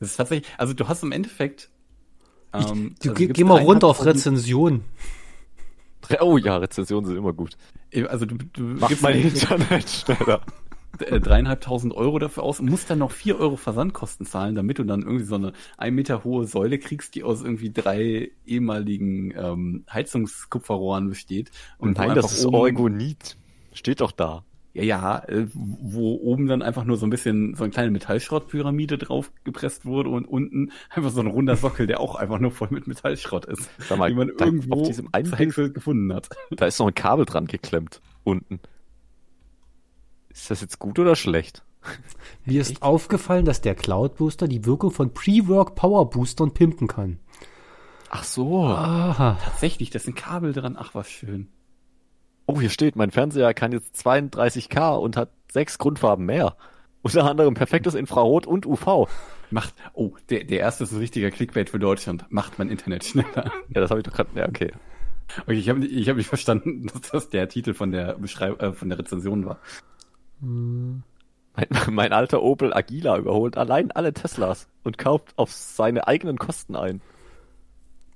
Das 0.00 0.10
ist 0.10 0.16
tatsächlich, 0.16 0.50
also 0.58 0.74
du 0.74 0.88
hast 0.88 1.02
im 1.02 1.12
Endeffekt. 1.12 1.70
Ich, 2.58 2.66
ähm, 2.70 2.94
du, 3.02 3.10
also 3.10 3.14
geh, 3.14 3.28
geh 3.28 3.44
mal 3.44 3.60
runter 3.62 3.86
auf 3.86 4.00
3.500 4.00 4.06
Rezension. 4.06 4.84
Oh 6.20 6.36
ja, 6.36 6.56
Rezensionen 6.56 7.06
sind 7.06 7.16
immer 7.16 7.32
gut. 7.32 7.56
Also 8.08 8.26
du, 8.26 8.36
du 8.36 8.62
Mach 8.62 8.88
gibst 8.88 9.04
Endeffekt, 9.04 9.42
Internet 9.42 9.88
schneller. 9.88 10.40
äh, 10.98 11.20
dreieinhalbtausend 11.20 11.94
Euro 11.94 12.18
dafür 12.18 12.42
aus 12.42 12.58
und 12.60 12.68
musst 12.68 12.90
dann 12.90 12.98
noch 12.98 13.12
vier 13.12 13.38
Euro 13.38 13.56
Versandkosten 13.56 14.26
zahlen, 14.26 14.54
damit 14.56 14.78
du 14.78 14.84
dann 14.84 15.02
irgendwie 15.02 15.24
so 15.24 15.36
eine 15.36 15.52
ein 15.78 15.94
Meter 15.94 16.24
hohe 16.24 16.46
Säule 16.46 16.78
kriegst, 16.78 17.14
die 17.14 17.22
aus 17.22 17.42
irgendwie 17.42 17.70
drei 17.70 18.32
ehemaligen 18.44 19.32
ähm, 19.36 19.84
Heizungskupferrohren 19.90 21.08
besteht. 21.08 21.50
Und 21.78 21.96
nein, 21.96 22.14
das 22.16 22.32
ist 22.32 22.46
Orgonit. 22.46 23.36
Steht 23.72 24.00
doch 24.00 24.12
da. 24.12 24.44
Ja, 24.74 24.82
ja, 24.84 25.18
äh, 25.28 25.46
wo 25.52 26.14
oben 26.16 26.46
dann 26.46 26.62
einfach 26.62 26.84
nur 26.84 26.96
so 26.96 27.06
ein 27.06 27.10
bisschen 27.10 27.54
so 27.54 27.64
eine 27.64 27.70
kleine 27.72 27.90
Metallschrottpyramide 27.90 28.96
drauf 28.96 29.30
gepresst 29.44 29.84
wurde 29.84 30.08
und 30.08 30.24
unten 30.24 30.72
einfach 30.88 31.10
so 31.10 31.20
ein 31.20 31.26
runder 31.26 31.56
Sockel, 31.56 31.86
der 31.86 32.00
auch 32.00 32.14
einfach 32.14 32.38
nur 32.38 32.52
voll 32.52 32.68
mit 32.70 32.86
Metallschrott 32.86 33.44
ist. 33.44 33.68
Sag 33.86 33.98
mal, 33.98 34.08
die 34.08 34.14
man 34.16 34.32
da- 34.38 34.46
irgendwo 34.46 34.80
auf 34.80 34.86
diesem 34.86 35.10
einen 35.12 35.26
verhäckselt 35.26 35.74
gefunden 35.74 36.12
hat. 36.14 36.30
Da 36.50 36.64
ist 36.64 36.78
noch 36.78 36.86
ein 36.86 36.94
Kabel 36.94 37.26
dran 37.26 37.46
geklemmt. 37.46 38.00
Unten. 38.24 38.60
Ist 40.30 40.50
das 40.50 40.62
jetzt 40.62 40.78
gut 40.78 40.98
oder 40.98 41.16
schlecht? 41.16 41.62
Mir 42.46 42.60
ist 42.62 42.80
aufgefallen, 42.82 43.44
dass 43.44 43.60
der 43.60 43.74
Cloud 43.74 44.16
Booster 44.16 44.48
die 44.48 44.64
Wirkung 44.64 44.90
von 44.90 45.12
Pre-Work 45.12 45.74
Power 45.74 46.08
Boostern 46.08 46.54
pimpen 46.54 46.86
kann. 46.88 47.18
Ach 48.08 48.24
so. 48.24 48.64
Aha. 48.64 49.38
Tatsächlich, 49.44 49.90
da 49.90 49.96
ist 49.96 50.08
ein 50.08 50.14
Kabel 50.14 50.52
dran. 50.54 50.76
Ach, 50.78 50.94
was 50.94 51.10
schön. 51.10 51.48
Oh, 52.46 52.60
hier 52.60 52.70
steht, 52.70 52.96
mein 52.96 53.10
Fernseher 53.10 53.54
kann 53.54 53.72
jetzt 53.72 53.94
32K 54.06 54.96
und 54.96 55.16
hat 55.16 55.30
sechs 55.50 55.78
Grundfarben 55.78 56.26
mehr. 56.26 56.56
Unter 57.02 57.24
anderem 57.24 57.54
perfektes 57.54 57.94
Infrarot 57.94 58.46
und 58.46 58.66
UV. 58.66 59.08
Macht, 59.50 59.74
oh, 59.92 60.12
der, 60.30 60.44
der 60.44 60.60
erste 60.60 60.84
ist 60.84 60.92
ein 60.92 60.98
richtiger 60.98 61.30
Clickbait 61.30 61.68
für 61.68 61.78
Deutschland. 61.78 62.24
Macht 62.30 62.58
mein 62.58 62.68
Internet 62.68 63.04
schneller. 63.04 63.52
Ja, 63.68 63.80
das 63.80 63.90
habe 63.90 64.00
ich 64.00 64.04
doch 64.04 64.12
gerade. 64.12 64.30
Ja, 64.34 64.48
okay. 64.48 64.72
Okay, 65.40 65.54
ich 65.54 65.68
habe 65.68 65.80
nicht, 65.80 65.92
ich 65.92 66.08
hab 66.08 66.16
nicht 66.16 66.28
verstanden, 66.28 66.86
dass 66.92 67.10
das 67.10 67.28
der 67.28 67.48
Titel 67.48 67.74
von 67.74 67.90
der 67.90 68.14
Beschreibung, 68.14 68.60
äh, 68.60 68.72
von 68.72 68.88
der 68.88 68.98
Rezension 68.98 69.44
war. 69.46 69.58
Mein, 70.40 71.04
mein 71.90 72.12
alter 72.12 72.42
Opel 72.42 72.72
Agila 72.72 73.18
überholt 73.18 73.56
allein 73.56 73.90
alle 73.90 74.12
Teslas 74.12 74.68
und 74.84 74.98
kauft 74.98 75.32
auf 75.36 75.52
seine 75.52 76.06
eigenen 76.08 76.38
Kosten 76.38 76.76
ein. 76.76 77.00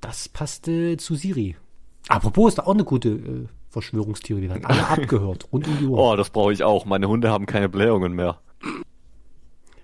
Das 0.01 0.29
passte 0.29 0.97
zu 0.97 1.15
Siri. 1.15 1.57
Apropos, 2.09 2.51
ist 2.51 2.59
da 2.59 2.63
auch 2.65 2.75
eine 2.75 2.85
gute 2.85 3.09
äh, 3.09 3.47
Verschwörungstheorie. 3.77 4.41
Die 4.41 4.49
werden 4.49 4.65
alle 4.65 4.87
abgehört. 4.89 5.49
Rund 5.53 5.69
um 5.69 5.79
die 5.79 5.85
Uhr. 5.85 5.99
Oh, 5.99 6.17
das 6.17 6.31
brauche 6.31 6.51
ich 6.51 6.65
auch. 6.65 6.87
Meine 6.87 7.09
Hunde 7.09 7.29
haben 7.29 7.45
keine 7.45 7.69
Blähungen 7.69 8.15
mehr. 8.15 8.41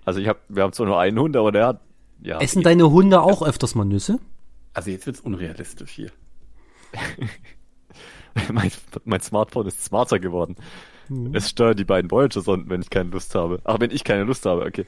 Also 0.06 0.18
ich 0.18 0.28
habe, 0.28 0.38
wir 0.48 0.62
haben 0.62 0.72
zwar 0.72 0.86
nur 0.86 0.98
einen 0.98 1.18
Hund, 1.18 1.36
aber 1.36 1.52
der 1.52 1.66
hat 1.66 1.80
ja. 2.22 2.40
Essen 2.40 2.62
deine 2.62 2.90
Hunde 2.90 3.20
auch 3.20 3.42
öfters 3.42 3.74
mal 3.74 3.84
Nüsse? 3.84 4.18
Also 4.72 4.90
jetzt 4.90 5.04
wird's 5.04 5.20
unrealistisch 5.20 5.90
hier. 5.90 6.10
mein, 8.52 8.70
mein 9.04 9.20
Smartphone 9.20 9.66
ist 9.66 9.84
smarter 9.84 10.18
geworden. 10.18 10.56
Mhm. 11.10 11.34
Es 11.34 11.50
steuert 11.50 11.78
die 11.78 11.84
beiden 11.84 12.10
Voyager-Sonden, 12.10 12.70
wenn 12.70 12.80
ich 12.80 12.88
keine 12.88 13.10
Lust 13.10 13.34
habe. 13.34 13.60
Ach, 13.64 13.78
wenn 13.78 13.90
ich 13.90 14.04
keine 14.04 14.24
Lust 14.24 14.46
habe, 14.46 14.64
okay. 14.64 14.86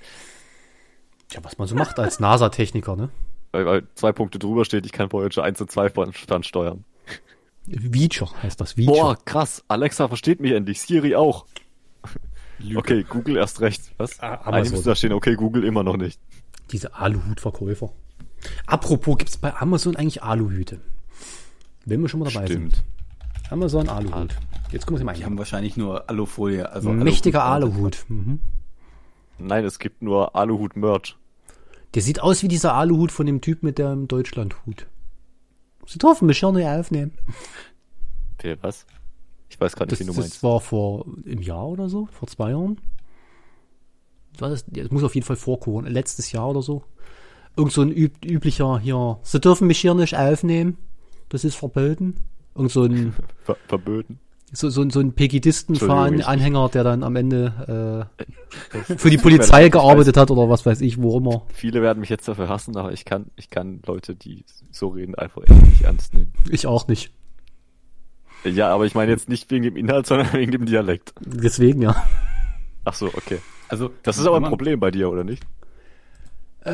Ja, 1.31 1.45
was 1.45 1.59
man 1.59 1.69
so 1.69 1.75
macht 1.75 1.99
als 1.99 2.21
NASA-Techniker, 2.21 2.97
ne? 2.97 3.11
Weil, 3.53 3.67
weil 3.67 3.87
zwei 3.97 4.13
Punkte 4.13 4.39
drüber 4.39 4.65
steht, 4.65 4.87
ich 4.87 4.93
kann 4.93 5.13
Voyager 5.13 5.45
1 5.45 5.61
und 5.61 5.71
2 5.71 5.91
von 5.91 6.13
Veacher 7.67 8.31
heißt 8.43 8.61
das, 8.61 8.77
Veacher. 8.77 8.93
Boah, 8.93 9.19
krass. 9.25 9.65
Alexa 9.69 10.09
versteht 10.09 10.41
mich 10.41 10.53
endlich. 10.53 10.81
Siri 10.83 11.15
auch. 11.15 11.47
Okay, 12.77 13.05
Google 13.09 13.37
erst 13.37 13.61
recht. 13.61 13.93
Was? 13.99 14.21
Ah, 14.21 14.35
Eigentlich 14.35 14.47
Amazon. 14.47 14.73
müsste 14.73 14.91
da 14.91 14.95
stehen, 14.95 15.13
okay, 15.13 15.35
Google 15.35 15.65
immer 15.65 15.83
noch 15.83 15.97
nicht. 15.97 16.21
Diese 16.71 16.95
Aluhutverkäufer. 16.95 17.93
Apropos, 18.67 19.19
gibt's 19.19 19.37
bei 19.37 19.55
Amazon 19.55 19.97
eigentlich 19.97 20.23
Aluhüte? 20.23 20.81
Wenn 21.85 22.01
wir 22.01 22.09
schon 22.09 22.21
mal 22.21 22.31
dabei 22.31 22.47
Stimmt. 22.47 22.77
sind. 22.77 22.85
Amazon 23.51 23.89
Aluhut. 23.89 24.37
Jetzt 24.71 24.87
gucken 24.87 24.97
wir 24.97 25.01
uns 25.01 25.05
mal 25.05 25.15
Die 25.15 25.25
haben 25.25 25.37
wahrscheinlich 25.39 25.77
nur 25.77 26.09
Alufolie. 26.09 26.71
Also 26.71 26.91
Mächtiger 26.91 27.45
Aluhut. 27.45 27.75
Aluhut. 27.77 28.05
Mhm. 28.09 28.41
Nein, 29.39 29.65
es 29.65 29.79
gibt 29.79 30.01
nur 30.03 30.35
Aluhut-Merch. 30.37 31.17
Der 31.95 32.03
sieht 32.03 32.21
aus 32.21 32.43
wie 32.43 32.49
dieser 32.49 32.75
Aluhut 32.75 33.13
von 33.13 33.27
dem 33.27 33.41
Typ 33.41 33.63
mit 33.63 33.79
dem 33.79 34.09
Deutschlandhut. 34.09 34.87
Sie 35.87 35.99
dürfen 35.99 36.27
mich 36.27 36.41
gerne 36.41 36.79
aufnehmen. 36.79 37.13
Okay, 38.39 38.57
was? 38.61 38.87
Ich 39.49 39.61
weiß 39.61 39.77
gerade 39.77 39.91
Das, 39.91 40.01
nicht, 40.01 40.09
wie 40.09 40.13
du 40.13 40.17
das 40.17 40.25
meinst. 40.31 40.43
war 40.43 40.61
vor 40.61 41.05
einem 41.27 41.43
Jahr 41.43 41.69
oder 41.69 41.89
so, 41.89 42.07
vor 42.07 42.29
zwei 42.29 42.51
Jahren. 42.51 42.81
Das, 44.37 44.65
das 44.67 44.91
muss 44.91 45.05
auf 45.05 45.15
jeden 45.15 45.27
Fall 45.27 45.37
vor 45.37 45.61
Corona, 45.61 45.89
letztes 45.89 46.33
Jahr 46.33 46.49
oder 46.51 46.63
so. 46.63 46.83
Irgend 47.57 47.73
so 47.73 47.83
ein 47.83 47.93
üb 47.93 48.25
üblicher 48.25 48.81
hier, 48.81 49.19
Sie 49.23 49.39
dürfen 49.39 49.69
mich 49.69 49.79
hier 49.79 49.95
nicht 49.95 50.17
aufnehmen. 50.17 50.77
Das 51.29 51.45
ist 51.45 51.55
verboten. 51.55 52.17
Irgend 52.57 52.73
so 52.73 52.83
ein, 52.83 53.15
Ver 53.45 53.57
verböten. 53.69 54.19
So, 54.55 54.71
so, 54.71 54.83
ein- 54.83 54.91
so 54.91 55.01
ein 55.01 55.13
Pegidisten-Anhänger, 55.13 56.69
der 56.71 56.85
dann 56.85 57.03
am 57.03 57.17
Ende 57.17 58.09
äh, 58.17 58.97
für 58.97 59.11
die 59.11 59.19
Polizei 59.23 59.69
gearbeitet 59.69 60.17
hat 60.17 60.31
oder 60.31 60.49
was 60.49 60.65
weiß 60.65 60.81
ich, 60.81 61.01
wo 61.03 61.19
immer. 61.19 61.43
Viele 61.53 61.83
werden 61.83 62.01
mich 62.01 62.09
jetzt 62.11 62.27
dafür 62.29 62.49
hassen, 62.49 62.77
aber 62.77 62.93
ich 62.93 63.05
kann, 63.05 63.27
ich 63.37 63.51
kann 63.51 63.81
Leute, 63.87 64.15
die 64.15 64.45
so 64.71 64.89
reden, 64.89 65.15
einfach 65.15 65.43
echt 65.43 65.63
nicht 65.63 65.83
ernst 65.83 66.15
nehmen. 66.15 66.33
Ich 66.51 66.67
auch 66.67 66.87
nicht. 66.89 67.11
Ja, 68.45 68.69
aber 68.75 68.85
ich 68.87 68.95
meine 68.95 69.11
jetzt 69.11 69.29
nicht 69.29 69.51
wegen 69.51 69.65
dem 69.65 69.77
Inhalt, 69.77 70.07
sondern 70.07 70.33
wegen 70.35 70.53
dem 70.53 70.67
Dialekt. 70.67 71.15
Deswegen 71.21 71.81
ja. 71.83 71.97
Ach 72.85 72.95
so, 72.95 73.07
okay. 73.07 73.39
Also 73.69 73.91
Das 74.03 74.19
ist 74.19 74.27
aber 74.27 74.37
ein 74.37 74.45
Problem 74.45 74.79
bei 74.81 74.91
dir, 74.91 75.11
oder 75.11 75.25
nicht? 75.25 75.43
Äh, 76.67 76.71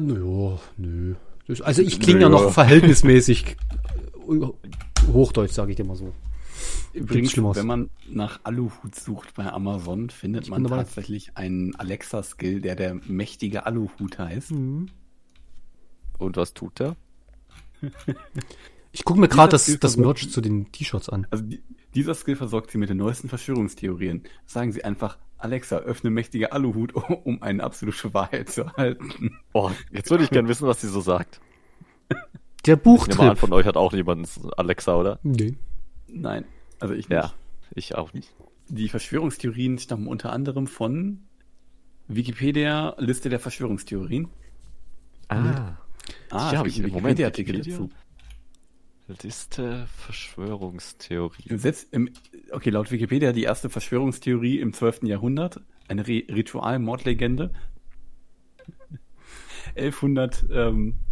naja, 0.00 0.58
nö. 0.76 1.14
Also 1.62 1.82
ich 1.82 2.00
klinge 2.00 2.20
ja 2.22 2.28
noch 2.28 2.50
verhältnismäßig 2.50 3.56
Hochdeutsch, 5.12 5.52
sage 5.52 5.70
ich 5.70 5.76
dir 5.76 5.84
mal 5.84 5.96
so. 5.96 6.12
Übrigens, 6.94 7.36
wenn 7.36 7.66
man 7.66 7.90
nach 8.08 8.40
Aluhut 8.44 8.94
sucht 8.94 9.34
bei 9.34 9.52
Amazon, 9.52 10.10
findet 10.10 10.44
Ich 10.44 10.50
man 10.50 10.62
dabei. 10.62 10.76
tatsächlich 10.78 11.36
einen 11.36 11.74
Alexa-Skill, 11.74 12.60
der 12.60 12.76
der 12.76 12.94
mächtige 13.06 13.66
Aluhut 13.66 14.18
heißt. 14.18 14.52
Mhm. 14.52 14.86
Und 16.18 16.36
was 16.36 16.54
tut 16.54 16.78
der? 16.78 16.96
Ich 18.92 19.04
gucke 19.04 19.18
mir 19.18 19.28
gerade 19.28 19.50
das, 19.50 19.76
das 19.80 19.96
Merch 19.96 20.30
zu 20.30 20.40
den 20.40 20.70
T-Shirts 20.70 21.08
an. 21.08 21.26
Also 21.30 21.44
die, 21.44 21.62
dieser 21.94 22.14
Skill 22.14 22.36
versorgt 22.36 22.70
Sie 22.70 22.78
mit 22.78 22.88
den 22.88 22.98
neuesten 22.98 23.28
Verschwörungstheorien. 23.28 24.22
Sagen 24.46 24.70
Sie 24.70 24.84
einfach, 24.84 25.18
Alexa, 25.36 25.78
öffne 25.78 26.10
mächtige 26.10 26.52
Aluhut, 26.52 26.94
um 27.24 27.42
eine 27.42 27.62
absolute 27.64 28.14
Wahrheit 28.14 28.50
zu 28.50 28.62
erhalten. 28.62 29.38
Oh, 29.52 29.70
jetzt 29.90 30.10
würde 30.10 30.24
ich 30.24 30.30
gern 30.30 30.46
wissen, 30.48 30.66
was 30.68 30.80
sie 30.80 30.88
so 30.88 31.00
sagt. 31.00 31.40
Der 32.66 32.76
Ich 32.76 32.78
nehme 32.78 32.78
an, 32.78 32.82
Buchtrip. 32.82 33.38
von 33.38 33.52
euch 33.52 33.66
hat 33.66 33.76
auch 33.76 33.92
jemand 33.92 34.28
Alexa, 34.56 34.94
oder? 34.94 35.18
Nee. 35.22 35.56
Nein, 36.06 36.44
also 36.84 36.94
ich 36.94 37.08
Ja, 37.08 37.22
nicht. 37.22 37.34
ich 37.74 37.94
auch 37.94 38.12
nicht. 38.12 38.32
Die 38.68 38.88
Verschwörungstheorien 38.88 39.78
stammen 39.78 40.06
unter 40.06 40.32
anderem 40.32 40.66
von 40.66 41.20
Wikipedia, 42.08 42.94
Liste 42.98 43.28
der 43.30 43.40
Verschwörungstheorien. 43.40 44.28
Ah, 45.28 45.76
Ah, 46.30 46.52
Ja, 46.52 46.62
es 46.66 46.74
gibt 46.74 46.84
einen 46.84 46.92
Moment, 46.92 47.18
Wikipedia-Artikel 47.18 47.54
Wikipedia? 47.56 47.78
dazu. 47.78 47.90
Liste 49.22 49.86
Verschwörungstheorie. 49.96 51.56
Setzt 51.58 51.92
im, 51.92 52.10
okay, 52.52 52.70
laut 52.70 52.90
Wikipedia 52.90 53.32
die 53.32 53.42
erste 53.44 53.68
Verschwörungstheorie 53.70 54.58
im 54.60 54.72
12. 54.72 55.02
Jahrhundert, 55.04 55.60
eine 55.88 56.06
Re 56.06 56.24
Ritual-Mordlegende. 56.28 57.50
1100, 59.76 60.44
ähm, 60.50 60.88
äh, 60.90 61.03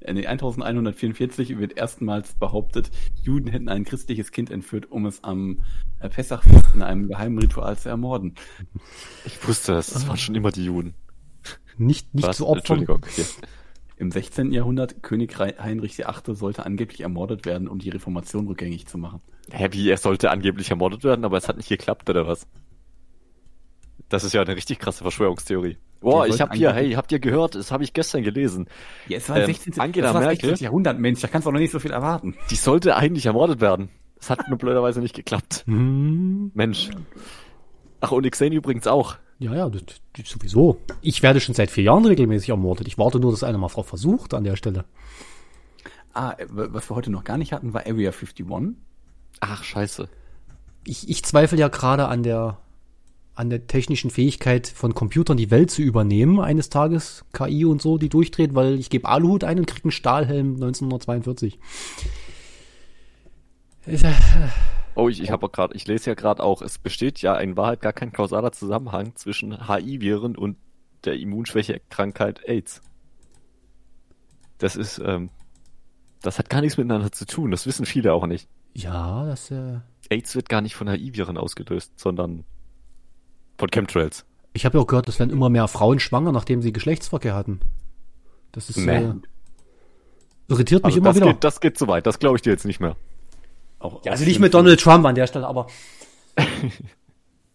nee, 0.00 0.26
1144 0.26 1.58
wird 1.58 1.76
erstmals 1.76 2.34
behauptet, 2.34 2.90
Juden 3.22 3.48
hätten 3.48 3.68
ein 3.68 3.84
christliches 3.84 4.30
Kind 4.30 4.50
entführt, 4.50 4.90
um 4.90 5.06
es 5.06 5.24
am 5.24 5.60
äh, 6.00 6.08
Pessachfest 6.08 6.74
in 6.74 6.82
einem 6.82 7.08
geheimen 7.08 7.38
Ritual 7.38 7.76
zu 7.76 7.88
ermorden. 7.88 8.34
Ich 9.24 9.46
wusste 9.46 9.74
es, 9.74 9.90
das 9.90 10.06
waren 10.08 10.16
schon 10.16 10.34
immer 10.34 10.52
die 10.52 10.64
Juden. 10.64 10.94
Nicht, 11.76 12.14
nicht 12.14 12.26
Was? 12.26 12.36
zu 12.36 12.46
opfern. 12.46 12.58
Entschuldigung. 12.58 12.96
Okay. 12.96 13.24
Im 13.96 14.12
16. 14.12 14.52
Jahrhundert, 14.52 15.02
König 15.02 15.36
Heinrich 15.38 15.98
VIII. 15.98 16.34
sollte 16.36 16.64
angeblich 16.64 17.00
ermordet 17.00 17.46
werden, 17.46 17.66
um 17.66 17.80
die 17.80 17.90
Reformation 17.90 18.46
rückgängig 18.46 18.86
zu 18.86 18.96
machen. 18.96 19.20
Hä, 19.50 19.68
wie, 19.72 19.88
er 19.90 19.96
sollte 19.96 20.30
angeblich 20.30 20.70
ermordet 20.70 21.02
werden, 21.02 21.24
aber 21.24 21.36
es 21.36 21.48
hat 21.48 21.56
nicht 21.56 21.68
geklappt, 21.68 22.08
oder 22.08 22.26
was? 22.26 22.46
Das 24.08 24.22
ist 24.22 24.34
ja 24.34 24.42
eine 24.42 24.54
richtig 24.54 24.78
krasse 24.78 25.02
Verschwörungstheorie. 25.02 25.78
Boah, 26.00 26.26
ich 26.26 26.40
hab 26.40 26.54
hier, 26.54 26.72
hey, 26.72 26.92
habt 26.92 27.10
ihr 27.10 27.18
gehört? 27.18 27.54
Das 27.54 27.72
habe 27.72 27.82
ich 27.82 27.92
gestern 27.92 28.22
gelesen. 28.22 28.68
Ja, 29.08 29.18
es 29.18 29.28
war 29.28 29.38
Ähm, 29.38 29.46
16. 29.46 29.80
Angela 29.80 30.08
das 30.08 30.14
war 30.14 30.20
Merkel? 30.20 30.50
16. 30.50 30.64
Jahrhundert, 30.64 30.98
Mensch, 30.98 31.20
da 31.20 31.28
kannst 31.28 31.46
du 31.46 31.50
doch 31.50 31.54
noch 31.54 31.60
nicht 31.60 31.72
so 31.72 31.80
viel 31.80 31.90
erwarten. 31.90 32.36
Die 32.50 32.56
sollte 32.56 32.96
eigentlich 32.96 33.26
ermordet 33.26 33.60
werden. 33.60 33.88
Es 34.20 34.30
hat 34.30 34.48
nur 34.48 34.58
blöderweise 34.58 35.00
nicht 35.00 35.14
geklappt. 35.14 35.64
Hm. 35.66 36.50
Mensch. 36.54 36.90
Ach, 38.00 38.12
und 38.12 38.30
Xen 38.30 38.52
übrigens 38.52 38.86
auch. 38.86 39.16
Ja, 39.40 39.54
ja, 39.54 39.68
das, 39.68 39.82
das 40.16 40.28
sowieso. 40.28 40.80
Ich 41.00 41.22
werde 41.22 41.40
schon 41.40 41.54
seit 41.54 41.70
vier 41.70 41.84
Jahren 41.84 42.04
regelmäßig 42.04 42.50
ermordet. 42.50 42.88
Ich 42.88 42.98
warte 42.98 43.20
nur, 43.20 43.30
dass 43.30 43.44
einer 43.44 43.58
mal 43.58 43.68
Frau 43.68 43.82
versucht 43.82 44.34
an 44.34 44.44
der 44.44 44.56
Stelle. 44.56 44.84
Ah, 46.12 46.32
äh, 46.38 46.46
was 46.48 46.90
wir 46.90 46.96
heute 46.96 47.10
noch 47.10 47.24
gar 47.24 47.38
nicht 47.38 47.52
hatten, 47.52 47.74
war 47.74 47.82
Area 47.86 48.10
51. 48.10 48.46
Ach, 49.40 49.62
scheiße. 49.62 50.08
Ich, 50.84 51.08
ich 51.08 51.24
zweifle 51.24 51.58
ja 51.58 51.68
gerade 51.68 52.08
an 52.08 52.22
der, 52.22 52.58
an 53.38 53.50
der 53.50 53.68
technischen 53.68 54.10
Fähigkeit 54.10 54.66
von 54.66 54.94
Computern 54.94 55.36
die 55.36 55.50
Welt 55.50 55.70
zu 55.70 55.80
übernehmen, 55.80 56.40
eines 56.40 56.70
Tages 56.70 57.24
KI 57.32 57.64
und 57.64 57.80
so, 57.80 57.96
die 57.96 58.08
durchdreht, 58.08 58.54
weil 58.54 58.78
ich 58.80 58.90
gebe 58.90 59.08
Aluhut 59.08 59.44
ein 59.44 59.60
und 59.60 59.66
krieg 59.66 59.84
einen 59.84 59.92
Stahlhelm 59.92 60.54
1942. 60.54 61.58
Ist, 63.86 64.04
äh, 64.04 64.12
Oh, 64.96 65.08
ich, 65.08 65.22
ich 65.22 65.30
habe 65.30 65.48
gerade, 65.48 65.76
ich 65.76 65.86
lese 65.86 66.10
ja 66.10 66.14
gerade 66.14 66.42
auch, 66.42 66.60
es 66.60 66.78
besteht 66.78 67.22
ja 67.22 67.36
in 67.36 67.56
Wahrheit 67.56 67.80
gar 67.80 67.92
kein 67.92 68.10
kausaler 68.10 68.50
Zusammenhang 68.50 69.14
zwischen 69.14 69.68
HI-Viren 69.68 70.36
und 70.36 70.56
der 71.04 71.14
Immunschwächekrankheit 71.20 72.40
AIDS. 72.48 72.82
Das 74.58 74.74
ist, 74.74 74.98
ähm, 74.98 75.30
das 76.22 76.40
hat 76.40 76.50
gar 76.50 76.60
nichts 76.60 76.76
miteinander 76.76 77.12
zu 77.12 77.24
tun. 77.24 77.52
Das 77.52 77.64
wissen 77.68 77.86
viele 77.86 78.12
auch 78.12 78.26
nicht. 78.26 78.48
Ja, 78.74 79.24
das, 79.24 79.52
äh, 79.52 79.78
AIDS 80.10 80.34
wird 80.34 80.48
gar 80.48 80.62
nicht 80.62 80.74
von 80.74 80.88
HI-Viren 80.88 81.38
ausgelöst, 81.38 81.92
sondern 82.00 82.44
von 83.58 83.68
Chemtrails. 83.70 84.24
ich 84.54 84.64
habe 84.64 84.78
ja 84.78 84.82
auch 84.82 84.86
gehört, 84.86 85.08
es 85.08 85.18
werden 85.18 85.30
immer 85.30 85.50
mehr 85.50 85.68
Frauen 85.68 85.98
schwanger, 86.00 86.32
nachdem 86.32 86.62
sie 86.62 86.72
Geschlechtsverkehr 86.72 87.34
hatten. 87.34 87.60
Das 88.52 88.70
ist, 88.70 88.78
Nee. 88.78 88.96
äh, 88.96 89.12
irritiert 90.48 90.82
mich 90.84 90.86
Also 90.94 90.98
immer 90.98 91.08
das 91.10 91.16
wieder. 91.16 91.26
geht, 91.32 91.44
das 91.44 91.60
geht 91.60 91.76
zu 91.78 91.86
weit. 91.88 92.06
Das 92.06 92.18
glaube 92.18 92.36
ich 92.36 92.42
dir 92.42 92.50
jetzt 92.50 92.64
nicht 92.64 92.80
mehr. 92.80 92.96
Auch, 93.78 94.04
ja, 94.04 94.12
also 94.12 94.24
nicht 94.24 94.34
schön 94.34 94.42
mit 94.42 94.52
finde- 94.52 94.64
Donald 94.64 94.80
Trump 94.80 95.04
an 95.04 95.14
der 95.14 95.26
Stelle, 95.26 95.46
aber 95.46 95.66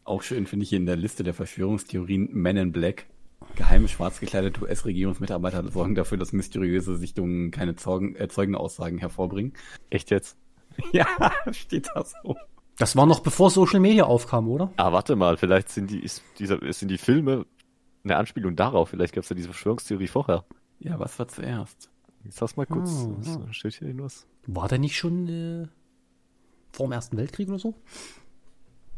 Auch 0.06 0.22
schön 0.22 0.46
finde 0.48 0.64
ich 0.64 0.70
hier 0.70 0.80
in 0.80 0.86
der 0.86 0.98
Liste 0.98 1.24
der 1.24 1.34
Verschwörungstheorien 1.34 2.30
Men 2.34 2.58
in 2.58 2.72
Black. 2.74 3.06
Geheime 3.56 3.88
schwarz 3.88 4.20
gekleidete 4.20 4.62
US-Regierungsmitarbeiter 4.62 5.70
sorgen 5.72 5.96
dafür, 5.96 6.18
dass 6.18 6.34
mysteriöse 6.34 6.98
Sichtungen 6.98 7.52
keine 7.52 7.76
Zeugen, 7.76 8.16
äh, 8.16 8.28
Zeugenaussagen 8.28 8.98
hervorbringen. 9.00 9.54
Echt 9.90 10.12
jetzt? 10.12 10.38
Ja, 10.92 11.06
steht 11.52 11.88
da 11.94 12.04
so. 12.04 12.36
Das 12.78 12.96
war 12.96 13.06
noch 13.06 13.20
bevor 13.20 13.50
Social 13.50 13.80
Media 13.80 14.06
aufkam, 14.06 14.48
oder? 14.50 14.72
Ah, 14.78 14.92
warte 14.92 15.16
mal, 15.16 15.38
vielleicht 15.38 15.70
sind 15.70 15.92
die, 15.92 16.00
ist 16.00 16.24
dieser, 16.40 16.60
sind 16.74 16.90
die 16.90 16.98
Filme 16.98 17.46
eine 18.04 18.18
Anspielung 18.18 18.56
darauf. 18.56 18.90
Vielleicht 18.90 19.14
gab 19.14 19.24
es 19.24 19.30
ja 19.30 19.36
diese 19.36 19.50
Verschwörungstheorie 19.50 20.08
vorher. 20.08 20.44
Ja, 20.80 21.00
was 21.00 21.18
war 21.20 21.28
zuerst? 21.28 21.90
Ich 22.26 22.36
sag's 22.36 22.56
mal 22.58 22.66
kurz. 22.66 22.90
Ah, 22.90 23.10
Was- 23.48 23.56
Steht 23.56 23.76
hier 23.76 23.88
irgendwas? 23.88 24.26
War 24.48 24.68
der 24.68 24.80
nicht 24.80 24.98
schon 24.98 25.28
äh, 25.28 25.68
vor 26.72 26.88
dem 26.88 26.92
Ersten 26.94 27.16
Weltkrieg 27.18 27.48
oder 27.50 27.60
so? 27.60 27.76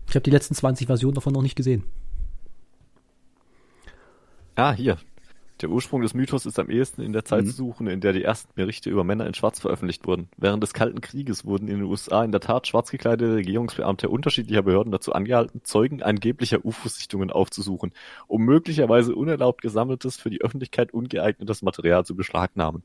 Ich 0.07 0.15
habe 0.15 0.23
die 0.23 0.31
letzten 0.31 0.55
20 0.55 0.87
Versionen 0.87 1.15
davon 1.15 1.33
noch 1.33 1.41
nicht 1.41 1.55
gesehen. 1.55 1.83
Ah, 4.55 4.71
hier. 4.73 4.97
Der 5.61 5.69
Ursprung 5.69 6.01
des 6.01 6.13
Mythos 6.13 6.45
ist 6.45 6.59
am 6.59 6.69
ehesten 6.69 7.01
in 7.01 7.13
der 7.13 7.23
Zeit 7.23 7.45
Mhm. 7.45 7.49
zu 7.49 7.55
suchen, 7.55 7.87
in 7.87 8.01
der 8.01 8.11
die 8.11 8.23
ersten 8.23 8.51
Berichte 8.55 8.89
über 8.89 9.05
Männer 9.05 9.25
in 9.25 9.33
Schwarz 9.33 9.59
veröffentlicht 9.61 10.05
wurden. 10.05 10.27
Während 10.35 10.61
des 10.61 10.73
Kalten 10.73 10.99
Krieges 10.99 11.45
wurden 11.45 11.69
in 11.69 11.77
den 11.77 11.83
USA 11.85 12.25
in 12.25 12.33
der 12.33 12.41
Tat 12.41 12.67
schwarz 12.67 12.91
gekleidete 12.91 13.35
Regierungsbeamte 13.35 14.09
unterschiedlicher 14.09 14.63
Behörden 14.63 14.91
dazu 14.91 15.13
angehalten, 15.13 15.61
Zeugen 15.63 16.03
angeblicher 16.03 16.65
UFO-Sichtungen 16.65 17.31
aufzusuchen, 17.31 17.93
um 18.27 18.43
möglicherweise 18.43 19.15
unerlaubt 19.15 19.61
gesammeltes, 19.61 20.17
für 20.17 20.29
die 20.29 20.41
Öffentlichkeit 20.41 20.93
ungeeignetes 20.93 21.61
Material 21.61 22.05
zu 22.05 22.15
beschlagnahmen. 22.15 22.83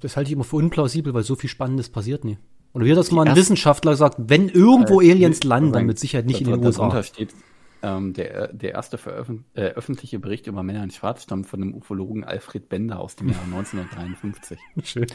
Das 0.00 0.16
halte 0.16 0.28
ich 0.28 0.32
immer 0.32 0.44
für 0.44 0.56
unplausibel, 0.56 1.12
weil 1.12 1.24
so 1.24 1.34
viel 1.34 1.50
Spannendes 1.50 1.90
passiert 1.90 2.24
nie. 2.24 2.38
Oder 2.72 2.86
wie 2.86 2.90
hat 2.92 2.98
das 2.98 3.10
mal 3.10 3.28
ein 3.28 3.36
Wissenschaftler 3.36 3.90
gesagt, 3.92 4.16
wenn 4.18 4.48
irgendwo 4.48 5.00
Äh, 5.02 5.10
Aliens 5.10 5.42
landen, 5.42 5.72
dann 5.72 5.86
mit 5.86 5.98
Sicherheit 5.98 6.24
nicht 6.24 6.40
in 6.40 6.46
den 6.46 6.62
darunter 6.62 6.96
USA. 6.98 7.02
steht, 7.02 7.34
ähm, 7.82 8.12
der, 8.12 8.52
der 8.52 8.72
erste 8.72 8.98
veröffent 8.98 9.44
äh, 9.54 9.62
öffentliche 9.62 10.18
Bericht 10.18 10.46
über 10.46 10.62
Männer 10.62 10.82
in 10.82 10.90
Schwarz 10.90 11.22
stammt 11.22 11.46
von 11.46 11.60
dem 11.60 11.74
Ufologen 11.74 12.24
Alfred 12.24 12.68
Bender 12.68 13.00
aus 13.00 13.16
dem 13.16 13.28
Jahr 13.28 13.42
1953. 13.44 14.58
Schön. 14.84 15.06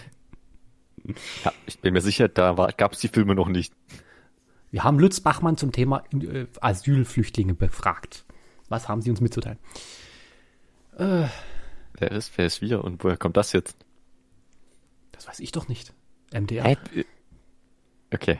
Ja, 1.43 1.53
ich 1.66 1.80
bin 1.80 1.93
mir 1.93 2.01
sicher, 2.01 2.28
da 2.28 2.53
gab 2.78 2.93
es 2.93 2.99
die 2.99 3.07
Filme 3.07 3.36
noch 3.36 3.47
nicht. 3.47 3.74
Wir 4.72 4.84
haben 4.84 4.99
Lutz 4.99 5.20
Bachmann 5.20 5.57
zum 5.57 5.72
Thema 5.72 6.03
äh, 6.13 6.47
Asylflüchtlinge 6.59 7.53
befragt. 7.53 8.26
Was 8.68 8.89
haben 8.89 9.01
Sie 9.01 9.11
uns 9.11 9.22
mitzuteilen? 9.22 9.59
Wer 10.97 12.11
ist, 12.11 12.38
wer 12.38 12.45
ist 12.45 12.61
wir 12.61 12.84
und 12.84 13.03
woher 13.03 13.18
kommt 13.18 13.38
das 13.38 13.51
jetzt? 13.51 13.78
Das 15.11 15.28
weiß 15.28 15.39
ich 15.39 15.51
doch 15.51 15.68
nicht. 15.68 15.93
MDR. 16.34 16.63
Hä? 16.63 16.78
Okay. 18.13 18.39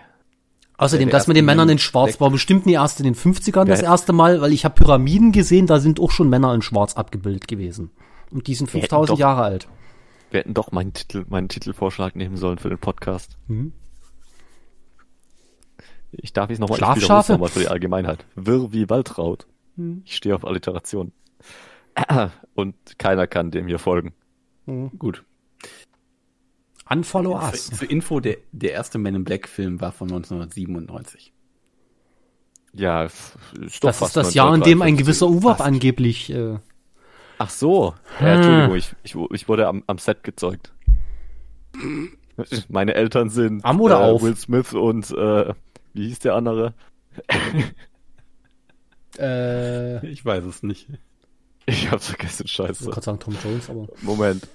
Außerdem, 0.78 1.10
das 1.10 1.28
mit 1.28 1.38
den 1.38 1.46
Männern 1.46 1.70
in 1.70 1.80
Schwarz 1.80 2.20
war 2.20 2.30
bestimmt 2.30 2.66
nie 2.66 2.74
erst 2.74 3.00
in 3.00 3.06
den 3.06 3.16
50ern 3.16 3.66
das 3.66 3.82
erste 3.82 4.12
Mal, 4.14 4.42
weil 4.42 4.52
ich 4.52 4.66
habe 4.66 4.76
Pyramiden 4.76 5.32
gesehen, 5.32 5.68
da 5.68 5.80
sind 5.80 6.00
auch 6.00 6.12
schon 6.12 6.30
Männer 6.30 6.54
in 6.54 6.62
Schwarz 6.62 6.96
abgebildet 6.96 7.48
gewesen. 7.48 7.92
Und 8.32 8.48
die 8.48 8.56
sind 8.56 8.68
Wir 8.74 8.82
hätten 8.82 8.90
5000 8.90 9.10
doch- 9.16 9.20
Jahre 9.20 9.44
alt. 9.44 9.68
Wir 10.32 10.40
hätten 10.42 10.54
doch 10.54 10.72
meinen 10.74 10.92
Titel, 10.92 11.24
meinen 11.30 11.48
Titelvorschlag 11.48 12.16
nehmen 12.16 12.36
sollen 12.36 12.58
für 12.58 12.68
den 12.70 12.80
Podcast. 12.80 13.38
Mhm. 13.48 13.72
Ich 16.12 16.34
darf 16.34 16.50
es 16.50 16.60
nochmal 16.60 16.78
Schlafschafe? 16.78 17.34
nochmal 17.34 17.50
für 17.50 17.60
die 17.60 17.68
Allgemeinheit. 17.68 18.26
Wirr 18.36 18.72
wie 18.74 18.90
Waldraut. 18.90 19.46
Mhm. 19.76 20.02
Ich 20.06 20.16
stehe 20.16 20.36
auf 20.36 20.46
Alliteration. 20.46 21.12
Und 22.56 22.76
keiner 22.98 23.28
kann 23.28 23.52
dem 23.52 23.68
hier 23.68 23.80
folgen. 23.80 24.14
Gut. 24.98 25.24
Unfollow 26.90 27.36
us. 27.36 27.68
zur 27.72 27.90
Info, 27.90 28.20
der, 28.20 28.38
der 28.52 28.74
erste 28.74 28.98
Men 29.00 29.16
in 29.16 29.24
Black 29.24 29.48
Film 29.48 29.82
war 29.82 29.92
von 29.92 30.08
1997. 30.10 31.34
Ja, 32.74 33.04
ist 33.06 33.34
doch 33.84 33.90
Das 33.90 33.98
fast 34.00 34.10
ist 34.10 34.16
das 34.28 34.34
Jahr, 34.34 34.54
in 34.54 34.62
dem 34.62 34.82
ein 34.82 34.94
1953. 34.94 34.98
gewisser 34.98 35.28
Uwab 35.30 35.62
angeblich. 35.62 36.30
Äh, 36.32 36.60
Ach 37.38 37.50
so. 37.50 37.96
Hm. 38.20 38.28
Ja, 38.28 38.34
Entschuldigung, 38.36 38.76
ich, 38.76 38.96
ich, 39.04 39.16
ich 39.32 39.48
wurde 39.50 39.68
am, 39.68 39.84
am 39.88 39.98
Set 39.98 40.24
gezeugt. 40.24 40.74
Meine 42.70 42.94
Eltern 42.96 43.30
sind 43.30 43.64
Am 43.66 43.80
oder 43.82 44.02
äh, 44.02 44.04
auf? 44.04 44.22
Will 44.22 44.36
Smith 44.36 44.74
und 44.74 45.10
äh, 45.12 45.54
wie 45.94 46.08
hieß 46.08 46.20
der 46.20 46.36
andere? 46.36 46.74
äh, 49.18 50.06
Ich 50.08 50.24
weiß 50.26 50.44
es 50.46 50.64
nicht. 50.64 50.88
Ich 51.66 51.90
hab's 51.90 52.08
vergessen, 52.10 52.44
ich 52.46 52.52
scheiße. 52.52 52.82
wollte 52.86 52.94
gerade 52.94 53.06
sagen 53.06 53.20
Tom 53.20 53.36
Jones, 53.44 53.70
aber 53.70 53.88
Moment. 54.02 54.48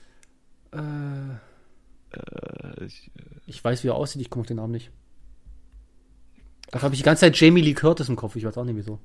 äh, 0.72 0.78
Äh, 2.12 2.84
ich, 2.84 3.10
ich 3.46 3.62
weiß, 3.62 3.84
wie 3.84 3.88
er 3.88 3.94
aussieht, 3.94 4.20
ich 4.22 4.30
komme 4.30 4.42
auf 4.42 4.46
den 4.46 4.56
Namen 4.56 4.72
nicht. 4.72 4.90
Dafür 6.70 6.84
habe 6.86 6.94
ich 6.94 7.00
die 7.00 7.04
ganze 7.04 7.20
Zeit 7.20 7.36
Jamie 7.40 7.62
Lee 7.62 7.74
Curtis 7.74 8.08
im 8.08 8.16
Kopf, 8.16 8.36
ich 8.36 8.44
weiß 8.44 8.56
auch 8.58 8.64
nicht 8.64 8.76
wieso. 8.76 8.98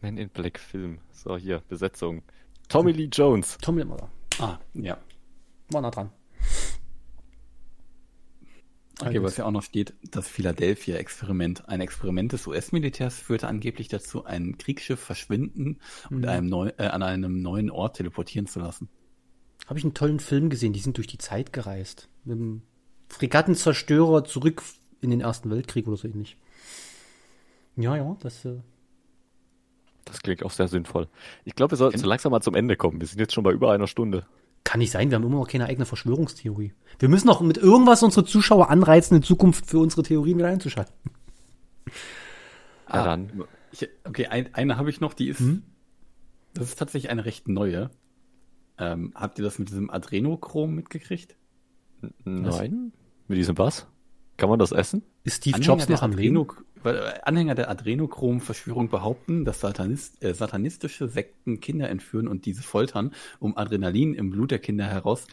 Man 0.00 0.18
in 0.18 0.28
Black 0.28 0.58
Film. 0.58 0.98
So, 1.12 1.36
hier, 1.36 1.62
Besetzung. 1.68 2.22
Tommy 2.68 2.92
Lee 2.92 3.08
Jones. 3.10 3.58
Tom 3.62 3.78
Limmer, 3.78 4.10
Ah, 4.38 4.58
ja. 4.74 4.98
war 5.70 5.80
nah 5.80 5.90
dran. 5.90 6.10
Okay, 9.00 9.22
was 9.22 9.36
ja 9.36 9.44
auch 9.44 9.50
noch 9.50 9.62
steht, 9.62 9.94
das 10.10 10.26
Philadelphia-Experiment. 10.26 11.68
Ein 11.68 11.82
Experiment 11.82 12.32
des 12.32 12.46
US-Militärs 12.46 13.18
führte 13.18 13.46
angeblich 13.46 13.88
dazu, 13.88 14.24
ein 14.24 14.56
Kriegsschiff 14.56 14.98
verschwinden 15.00 15.80
und 16.10 16.20
Mhm. 16.20 16.28
einem 16.28 16.46
neu, 16.48 16.68
äh, 16.78 16.86
an 16.86 17.02
einem 17.02 17.42
neuen 17.42 17.70
Ort 17.70 17.96
teleportieren 17.98 18.46
zu 18.46 18.58
lassen. 18.60 18.88
Habe 19.66 19.78
ich 19.78 19.84
einen 19.84 19.94
tollen 19.94 20.20
Film 20.20 20.50
gesehen, 20.50 20.72
die 20.72 20.80
sind 20.80 20.96
durch 20.96 21.06
die 21.06 21.18
Zeit 21.18 21.52
gereist. 21.52 22.08
Mit 22.24 22.38
dem 22.38 22.62
Fregattenzerstörer 23.08 24.24
zurück 24.24 24.62
in 25.00 25.10
den 25.10 25.20
Ersten 25.20 25.50
Weltkrieg 25.50 25.86
oder 25.88 25.96
so 25.96 26.08
ähnlich. 26.08 26.36
Ja, 27.76 27.96
ja, 27.96 28.16
das 28.20 28.44
äh, 28.44 28.58
Das 30.04 30.22
klingt 30.22 30.44
auch 30.44 30.50
sehr 30.50 30.68
sinnvoll. 30.68 31.08
Ich 31.44 31.54
glaube, 31.54 31.72
wir 31.72 31.78
sollten 31.78 31.98
so 31.98 32.06
langsam 32.06 32.30
mal 32.32 32.40
zum 32.40 32.54
Ende 32.54 32.76
kommen. 32.76 33.00
Wir 33.00 33.06
sind 33.08 33.18
jetzt 33.18 33.34
schon 33.34 33.44
bei 33.44 33.52
über 33.52 33.72
einer 33.72 33.86
Stunde. 33.86 34.26
kann 34.64 34.78
nicht 34.78 34.90
sein, 34.92 35.10
wir 35.10 35.16
haben 35.16 35.24
immer 35.24 35.36
noch 35.40 35.48
keine 35.48 35.66
eigene 35.66 35.84
Verschwörungstheorie. 35.86 36.72
Wir 36.98 37.08
müssen 37.08 37.26
noch 37.26 37.40
mit 37.40 37.56
irgendwas 37.58 38.02
unsere 38.02 38.24
Zuschauer 38.24 38.70
anreizen, 38.70 39.16
in 39.16 39.22
Zukunft 39.22 39.66
für 39.66 39.78
unsere 39.78 40.02
Theorien 40.02 40.38
wieder 40.38 40.48
einzuschalten. 40.48 40.94
Ja, 42.92 43.04
dann. 43.04 43.44
Ich, 43.72 43.88
okay, 44.04 44.28
ein, 44.28 44.54
eine 44.54 44.76
habe 44.76 44.90
ich 44.90 45.00
noch, 45.00 45.12
die 45.12 45.28
ist, 45.28 45.40
Hm? 45.40 45.62
das 46.54 46.68
ist 46.68 46.78
tatsächlich 46.78 47.10
eine 47.10 47.24
recht 47.24 47.48
neue. 47.48 47.90
Ähm, 48.78 49.12
habt 49.14 49.38
ihr 49.38 49.44
das 49.44 49.58
mit 49.58 49.68
diesem 49.70 49.90
Adrenochrom 49.90 50.74
mitgekriegt? 50.74 51.36
Nein? 52.24 52.92
Mit 53.28 53.38
diesem 53.38 53.56
was? 53.58 53.86
Kann 54.36 54.48
man 54.50 54.58
das 54.58 54.72
essen? 54.72 55.02
Ist 55.24 55.38
Steve 55.38 55.56
Anhänger 55.56 55.72
Jobs 55.74 55.86
der 55.86 55.96
noch 55.96 56.02
am 56.02 56.12
Leben? 56.12 56.46
Äh, 56.84 57.20
Anhänger 57.24 57.54
der 57.54 57.70
Adrenochrom-Verschwörung 57.70 58.90
behaupten, 58.90 59.44
dass 59.44 59.60
Satanist, 59.60 60.22
äh, 60.22 60.34
satanistische 60.34 61.08
Sekten 61.08 61.58
Kinder 61.60 61.88
entführen 61.88 62.28
und 62.28 62.44
diese 62.44 62.62
foltern, 62.62 63.12
um 63.40 63.56
Adrenalin 63.56 64.14
im 64.14 64.30
Blut 64.30 64.50
der 64.50 64.58
Kinder 64.58 64.84
heraus 64.84 65.26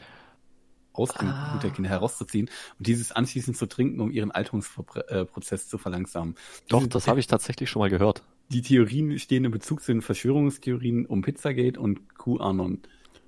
aus 0.93 1.09
dem 1.13 1.27
Ah. 1.27 1.49
Blut 1.51 1.63
der 1.63 1.71
Kinder 1.71 1.89
herauszuziehen 1.89 2.49
und 2.79 2.87
dieses 2.87 3.11
anschließend 3.11 3.57
zu 3.57 3.65
trinken, 3.65 3.99
um 3.99 4.09
ihren 4.11 4.31
Alterungsprozess 4.31 5.67
zu 5.67 5.77
verlangsamen. 5.77 6.35
Doch, 6.69 6.79
Diese- 6.79 6.89
das 6.89 7.07
habe 7.07 7.19
ich 7.19 7.27
tatsächlich 7.27 7.69
schon 7.69 7.81
mal 7.81 7.89
gehört. 7.89 8.23
Die 8.49 8.61
Theorien 8.61 9.17
stehen 9.19 9.43
in 9.45 9.51
Bezug 9.51 9.81
zu 9.81 9.91
den 9.91 10.01
Verschwörungstheorien 10.01 11.05
um 11.05 11.21
Pizzagate 11.23 11.79
und 11.79 12.15
QAnon. 12.17 12.79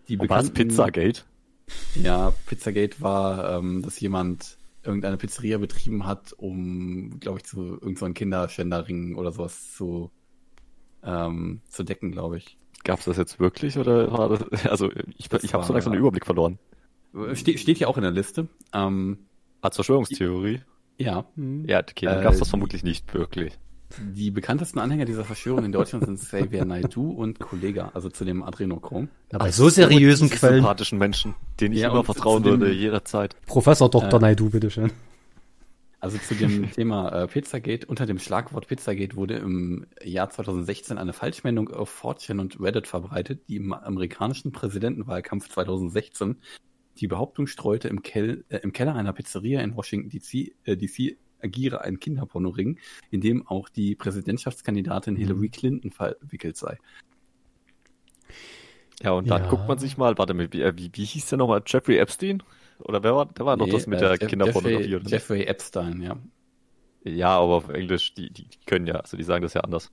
Die 0.07 0.17
Und 0.17 0.29
was? 0.29 0.49
Pizzagate? 0.51 1.21
Ja, 1.95 2.31
Pizzagate 2.45 3.01
war, 3.01 3.57
ähm, 3.57 3.81
dass 3.81 3.99
jemand 3.99 4.57
irgendeine 4.83 5.17
Pizzeria 5.17 5.57
betrieben 5.57 6.05
hat, 6.05 6.33
um, 6.37 7.19
glaube 7.19 7.39
ich, 7.39 7.45
zu 7.45 7.61
irgendeinem 7.63 7.95
so 7.97 8.13
Kinderschänderring 8.13 9.15
oder 9.15 9.31
sowas 9.31 9.73
zu, 9.73 10.11
ähm, 11.03 11.61
zu 11.69 11.83
decken, 11.83 12.11
glaube 12.11 12.37
ich. 12.37 12.57
Gab 12.83 12.99
es 12.99 13.05
das 13.05 13.17
jetzt 13.17 13.39
wirklich 13.39 13.77
oder 13.79 14.11
war 14.11 14.29
das? 14.29 14.65
Also 14.69 14.91
ich, 15.17 15.27
Das 15.29 15.43
ich 15.43 15.53
habe 15.53 15.63
so 15.63 15.69
war- 15.69 15.75
langsam 15.75 15.93
den 15.93 15.99
Überblick 16.01 16.25
verloren. 16.25 16.59
Ste 17.33 17.57
steht 17.57 17.77
hier 17.77 17.89
auch 17.89 17.97
in 17.97 18.03
der 18.03 18.11
Liste. 18.11 18.47
Ähm, 18.73 19.17
Als 19.61 19.75
Verschwörungstheorie? 19.75 20.61
ja, 20.97 21.25
Ja, 21.65 21.79
okay, 21.79 22.05
dann 22.05 22.19
Äh, 22.19 22.23
gab 22.23 22.33
es 22.33 22.39
das 22.39 22.49
vermutlich 22.49 22.83
nicht 22.83 23.11
wirklich. 23.13 23.57
Die 23.99 24.31
bekanntesten 24.31 24.79
Anhänger 24.79 25.05
dieser 25.05 25.23
Verschwörung 25.23 25.65
in 25.65 25.71
Deutschland 25.71 26.05
sind 26.05 26.19
Xavier 26.19 26.65
Naidoo 26.65 27.11
und 27.11 27.39
Kollega, 27.39 27.91
also 27.93 28.09
zu 28.09 28.25
dem 28.25 28.43
Adrenochrom. 28.43 29.09
Ja, 29.31 29.37
bei 29.37 29.51
so 29.51 29.69
seriösen 29.69 30.29
Quellen. 30.29 30.55
sympathischen 30.55 30.97
Menschen, 30.97 31.35
denen 31.59 31.75
ich 31.75 31.81
Ja, 31.81 31.91
immer 31.91 32.03
vertrauen 32.03 32.43
würde, 32.43 32.71
jederzeit. 32.71 33.35
Professor 33.45 33.89
Dr. 33.89 34.19
Äh, 34.19 34.21
Naidu, 34.21 34.49
bitteschön. 34.49 34.91
Also 35.99 36.17
zu 36.17 36.35
dem 36.35 36.71
Thema 36.71 37.23
äh, 37.23 37.27
Pizzagate. 37.27 37.87
Unter 37.87 38.05
dem 38.05 38.19
Schlagwort 38.19 38.67
Pizzagate 38.67 39.15
wurde 39.15 39.35
im 39.37 39.87
Jahr 40.03 40.29
2016 40.29 40.97
eine 40.97 41.13
Falschmeldung 41.13 41.69
auf 41.69 42.03
4chan 42.03 42.39
und 42.39 42.59
Reddit 42.59 42.87
verbreitet, 42.87 43.47
die 43.47 43.55
im 43.55 43.73
amerikanischen 43.73 44.51
Präsidentenwahlkampf 44.51 45.49
2016 45.49 46.37
die 46.97 47.07
Behauptung 47.07 47.47
streute, 47.47 47.87
im, 47.87 48.03
Kel 48.03 48.45
äh, 48.49 48.57
im 48.57 48.71
Keller 48.71 48.95
einer 48.95 49.13
Pizzeria 49.13 49.61
in 49.61 49.75
Washington 49.75 50.09
DC, 50.09 50.53
äh, 50.65 50.77
DC 50.77 51.17
agiere 51.45 51.81
ein 51.81 51.99
Kinderpornoring, 51.99 52.79
in 53.11 53.21
dem 53.21 53.47
auch 53.47 53.69
die 53.69 53.95
Präsidentschaftskandidatin 53.95 55.15
Hillary 55.15 55.49
Clinton 55.49 55.91
verwickelt 55.91 56.57
sei. 56.57 56.77
Ja, 59.01 59.11
und 59.11 59.29
dann 59.29 59.41
Ja. 59.43 59.47
guckt 59.47 59.67
man 59.67 59.77
sich 59.77 59.97
mal, 59.97 60.17
warte 60.17 60.33
mal, 60.33 60.51
wie, 60.51 60.61
äh, 60.61 60.73
wie, 60.75 60.89
wie 60.93 61.05
hieß 61.05 61.27
der 61.29 61.37
nochmal? 61.37 61.61
Jeffrey 61.65 61.97
Epstein? 61.97 62.41
Oder 62.79 63.03
wer 63.03 63.15
war, 63.15 63.25
der 63.25 63.45
war 63.45 63.57
doch 63.57 63.65
Nee, 63.65 63.71
das 63.71 63.87
mit 63.87 63.99
äh, 63.99 64.01
der 64.01 64.17
Jeff- 64.17 64.29
Kinderpornografie, 64.29 64.83
Jeffrey, 64.83 64.95
oder? 64.95 65.03
nicht? 65.03 65.11
Jeffrey 65.11 65.43
Epstein, 65.43 66.01
ja. 66.01 66.17
Ja, 67.03 67.37
aber 67.37 67.55
auf 67.55 67.69
Englisch, 67.69 68.13
die, 68.15 68.31
die, 68.31 68.47
die 68.47 68.57
können 68.65 68.87
ja, 68.87 68.95
also 68.95 69.15
die 69.15 69.23
sagen 69.23 69.43
das 69.43 69.53
ja 69.53 69.61
anders. 69.61 69.91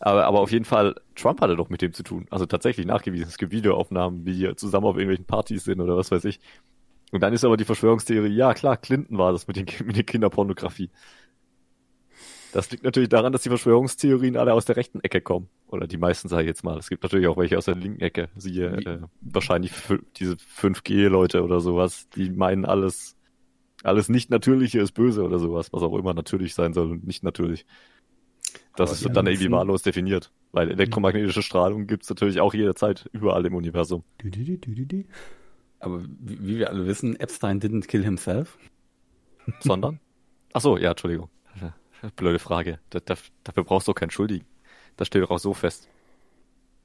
Aber, 0.00 0.24
aber 0.26 0.40
auf 0.40 0.52
jeden 0.52 0.64
Fall, 0.64 0.94
Trump 1.16 1.40
hatte 1.40 1.56
doch 1.56 1.68
mit 1.70 1.82
dem 1.82 1.92
zu 1.92 2.02
tun. 2.04 2.26
Also 2.30 2.46
tatsächlich 2.46 2.86
nachgewiesen. 2.86 3.26
Es 3.28 3.36
gibt 3.38 3.52
Videoaufnahmen, 3.52 4.24
wie 4.24 4.32
die 4.34 4.56
zusammen 4.56 4.86
auf 4.86 4.94
irgendwelchen 4.96 5.26
Partys 5.26 5.64
sind 5.64 5.80
oder 5.80 5.96
was 5.96 6.10
weiß 6.10 6.24
ich. 6.24 6.40
Und 7.12 7.22
dann 7.22 7.32
ist 7.32 7.44
aber 7.44 7.56
die 7.56 7.64
Verschwörungstheorie, 7.64 8.34
ja 8.34 8.54
klar, 8.54 8.76
Clinton 8.76 9.18
war 9.18 9.32
das 9.32 9.46
mit, 9.46 9.56
den, 9.56 9.66
mit 9.86 9.96
der 9.96 10.04
Kinderpornografie. 10.04 10.90
Das 12.52 12.70
liegt 12.70 12.84
natürlich 12.84 13.10
daran, 13.10 13.32
dass 13.32 13.42
die 13.42 13.50
Verschwörungstheorien 13.50 14.36
alle 14.36 14.54
aus 14.54 14.64
der 14.64 14.76
rechten 14.76 15.00
Ecke 15.00 15.20
kommen. 15.20 15.48
Oder 15.66 15.86
die 15.86 15.98
meisten, 15.98 16.28
sage 16.28 16.44
ich 16.44 16.48
jetzt 16.48 16.64
mal. 16.64 16.78
Es 16.78 16.88
gibt 16.88 17.02
natürlich 17.02 17.26
auch 17.26 17.36
welche 17.36 17.58
aus 17.58 17.66
der 17.66 17.74
linken 17.74 18.00
Ecke. 18.00 18.30
Siehe 18.36 18.68
äh, 18.68 19.00
wahrscheinlich 19.20 19.72
diese 20.16 20.34
5G-Leute 20.34 21.42
oder 21.42 21.60
sowas, 21.60 22.08
die 22.14 22.30
meinen 22.30 22.64
alles, 22.64 23.16
alles 23.82 24.08
nicht 24.08 24.30
Natürliche 24.30 24.80
ist 24.80 24.92
böse 24.92 25.22
oder 25.22 25.38
sowas, 25.38 25.72
was 25.72 25.82
auch 25.82 25.96
immer 25.98 26.14
natürlich 26.14 26.54
sein 26.54 26.72
soll 26.72 26.90
und 26.90 27.06
nicht 27.06 27.22
natürlich. 27.22 27.66
Das 28.76 28.92
ist 28.92 29.14
dann 29.14 29.26
irgendwie 29.26 29.50
wahllos 29.50 29.82
definiert. 29.82 30.32
Weil 30.52 30.70
elektromagnetische 30.70 31.42
Strahlung 31.42 31.86
gibt's 31.86 32.08
natürlich 32.08 32.40
auch 32.40 32.54
jederzeit 32.54 33.10
überall 33.12 33.44
im 33.44 33.54
Universum. 33.54 34.04
Dü, 34.22 34.30
dü, 34.30 34.44
dü, 34.44 34.58
dü, 34.58 34.74
dü, 34.74 34.86
dü. 34.86 35.04
Aber 35.80 36.02
wie, 36.04 36.46
wie 36.46 36.58
wir 36.58 36.70
alle 36.70 36.86
wissen, 36.86 37.18
Epstein 37.18 37.60
didn't 37.60 37.86
kill 37.86 38.02
himself. 38.02 38.58
Sondern? 39.60 40.00
Ach 40.52 40.60
so, 40.60 40.76
ja, 40.76 40.90
Entschuldigung. 40.90 41.30
Blöde 42.16 42.38
Frage. 42.38 42.78
Da, 42.90 43.00
da, 43.00 43.16
dafür 43.44 43.64
brauchst 43.64 43.88
du 43.88 43.92
keinen 43.92 44.10
Schuldigen. 44.10 44.46
Das 44.96 45.08
steht 45.08 45.22
doch 45.22 45.30
auch 45.30 45.38
so 45.38 45.54
fest. 45.54 45.88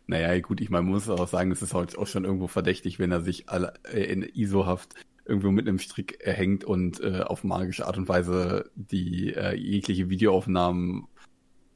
Naja, 0.08 0.40
gut, 0.40 0.60
ich 0.60 0.70
meine, 0.70 0.84
man 0.84 0.94
muss 0.94 1.10
auch 1.10 1.28
sagen, 1.28 1.52
es 1.52 1.62
ist 1.62 1.74
heute 1.74 1.98
auch 1.98 2.08
schon 2.08 2.26
irgendwo 2.26 2.48
verdächtig, 2.48 3.00
wenn 3.00 3.12
er 3.12 3.22
sich 3.22 3.48
alle, 3.48 3.74
äh, 3.84 4.04
in 4.04 4.24
ISO-Haft 4.24 4.96
irgendwo 5.26 5.52
mit 5.52 5.68
einem 5.68 5.80
Strick 5.80 6.20
erhängt 6.22 6.66
und 6.66 7.00
äh, 7.00 7.22
auf 7.22 7.44
magische 7.44 7.88
Art 7.88 7.98
und 7.98 8.10
Weise 8.10 8.70
die 8.76 9.34
äh, 9.34 9.56
jegliche 9.56 10.10
Videoaufnahmen 10.10 11.08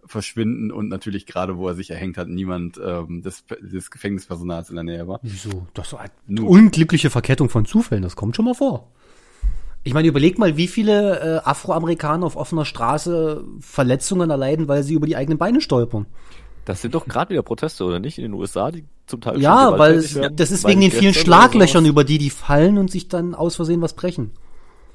verschwinden 0.07 0.71
und 0.71 0.87
natürlich 0.89 1.25
gerade, 1.25 1.57
wo 1.57 1.67
er 1.67 1.75
sich 1.75 1.89
erhängt 1.89 2.17
hat, 2.17 2.27
niemand 2.27 2.79
ähm, 2.83 3.21
des, 3.21 3.43
des 3.61 3.91
Gefängnispersonals 3.91 4.69
in 4.69 4.75
der 4.75 4.83
Nähe 4.83 5.07
war. 5.07 5.19
Wieso? 5.21 5.67
Das 5.73 5.87
ist 5.87 5.93
eine 5.95 6.09
Nur. 6.27 6.49
unglückliche 6.49 7.09
Verkettung 7.09 7.49
von 7.49 7.65
Zufällen, 7.65 8.03
das 8.03 8.15
kommt 8.15 8.35
schon 8.35 8.45
mal 8.45 8.55
vor. 8.55 8.91
Ich 9.83 9.93
meine, 9.93 10.07
überleg 10.07 10.37
mal, 10.37 10.57
wie 10.57 10.67
viele 10.67 11.19
äh, 11.19 11.47
Afroamerikaner 11.47 12.25
auf 12.25 12.35
offener 12.35 12.65
Straße 12.65 13.43
Verletzungen 13.61 14.29
erleiden, 14.29 14.67
weil 14.67 14.83
sie 14.83 14.95
über 14.95 15.07
die 15.07 15.15
eigenen 15.15 15.37
Beine 15.37 15.61
stolpern. 15.61 16.07
Das 16.65 16.81
sind 16.81 16.93
doch 16.93 17.05
gerade 17.05 17.29
wieder 17.29 17.43
Proteste, 17.43 17.85
oder 17.85 17.99
nicht? 17.99 18.17
In 18.17 18.23
den 18.23 18.33
USA, 18.33 18.71
die 18.71 18.83
zum 19.05 19.21
Teil 19.21 19.35
schon 19.35 19.43
Ja, 19.43 19.79
weil 19.79 19.93
es, 19.93 20.15
werden, 20.15 20.35
das 20.35 20.51
ist 20.51 20.67
wegen 20.67 20.81
den 20.81 20.91
die 20.91 20.97
vielen 20.97 21.13
Schlaglöchern, 21.13 21.85
über 21.85 22.03
die 22.03 22.17
die 22.17 22.29
fallen 22.29 22.77
und 22.77 22.91
sich 22.91 23.07
dann 23.07 23.33
aus 23.33 23.55
Versehen 23.55 23.81
was 23.81 23.93
brechen. 23.93 24.31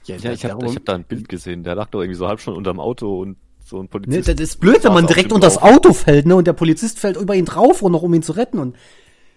Ja, 0.04 0.16
ich 0.16 0.44
habe 0.44 0.66
hab 0.66 0.84
da 0.84 0.94
ein 0.94 1.04
Bild 1.04 1.30
gesehen, 1.30 1.64
der 1.64 1.74
lag 1.74 1.88
doch 1.88 2.00
irgendwie 2.00 2.18
so 2.18 2.28
halb 2.28 2.40
schon 2.40 2.54
unterm 2.54 2.78
Auto 2.78 3.20
und 3.20 3.36
so 3.72 3.78
ein 3.78 3.82
Ne, 3.84 3.88
Polizist. 3.88 4.28
das 4.28 4.40
ist 4.40 4.60
blöd, 4.60 4.84
wenn 4.84 4.92
man 4.92 5.06
direkt 5.06 5.32
unter 5.32 5.46
das. 5.48 5.60
Auto 5.60 5.92
fällt, 5.92 6.26
ne, 6.26 6.36
und 6.36 6.46
der 6.46 6.52
Polizist 6.52 6.98
fällt 7.00 7.16
über 7.16 7.34
ihn 7.34 7.44
drauf 7.44 7.82
und 7.82 7.90
noch 7.92 8.02
um 8.02 8.14
ihn 8.14 8.22
zu 8.22 8.32
retten 8.32 8.58
und 8.60 8.76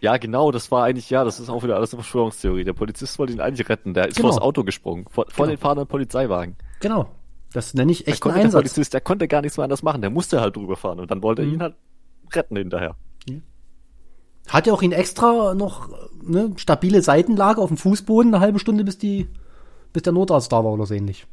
Ja, 0.02 0.18
genau, 0.18 0.52
das 0.52 0.70
war 0.72 0.84
eigentlich, 0.84 1.10
ja, 1.10 1.24
das 1.24 1.40
ist 1.40 1.50
auch 1.50 1.64
wieder 1.64 1.76
alles 1.78 1.94
eine 1.94 2.04
Verschwörungstheorie. 2.04 2.64
Der 2.64 2.74
Polizist 2.74 3.18
wollte 3.18 3.34
ihn 3.34 3.40
eigentlich 3.40 3.68
retten, 3.70 3.94
der 3.94 4.08
ist 4.10 4.18
Genau. 4.18 4.30
vors 4.30 4.42
Auto 4.42 4.64
gesprungen, 4.64 5.06
vor, 5.10 5.26
vor 5.30 5.46
Genau. 5.48 5.56
den 5.56 5.62
fahrenden 5.62 5.88
Polizeiwagen. 5.88 6.56
genau. 6.80 7.08
Das 7.54 7.74
nenne 7.74 7.92
ich 7.94 8.02
echt 8.08 8.16
einen 8.18 8.20
konnte, 8.20 8.36
der 8.40 8.46
Einsatz. 8.46 8.62
Polizist, 8.64 8.94
der 8.94 9.00
konnte 9.02 9.28
gar 9.30 9.42
nichts 9.42 9.56
mehr 9.58 9.64
anders 9.64 9.82
machen, 9.82 10.02
der 10.02 10.10
musste 10.10 10.42
halt 10.42 10.58
drüber 10.58 10.76
fahren 10.76 11.00
und 11.00 11.10
dann 11.10 11.24
wollte 11.24 11.42
er 11.44 11.48
Mhm. 11.48 11.54
ihn 11.54 11.62
halt 11.62 11.76
retten 12.34 12.58
hinterher. 12.58 12.96
Hat 14.48 14.68
ja 14.68 14.74
auch 14.74 14.82
ihn 14.84 14.92
extra 14.92 15.56
noch 15.56 15.90
ne, 16.22 16.52
stabile 16.58 17.02
Seitenlage 17.02 17.60
auf 17.62 17.70
dem 17.70 17.78
Fußboden, 17.78 18.34
eine 18.34 18.42
halbe 18.44 18.60
Stunde, 18.60 18.84
bis 18.84 18.98
die, 19.00 19.28
bis 19.92 20.04
der 20.04 20.14
Notarzt 20.14 20.52
da 20.52 20.58
war 20.64 20.72
oder 20.72 20.86
so 20.86 20.94
ähnlich. 20.94 21.26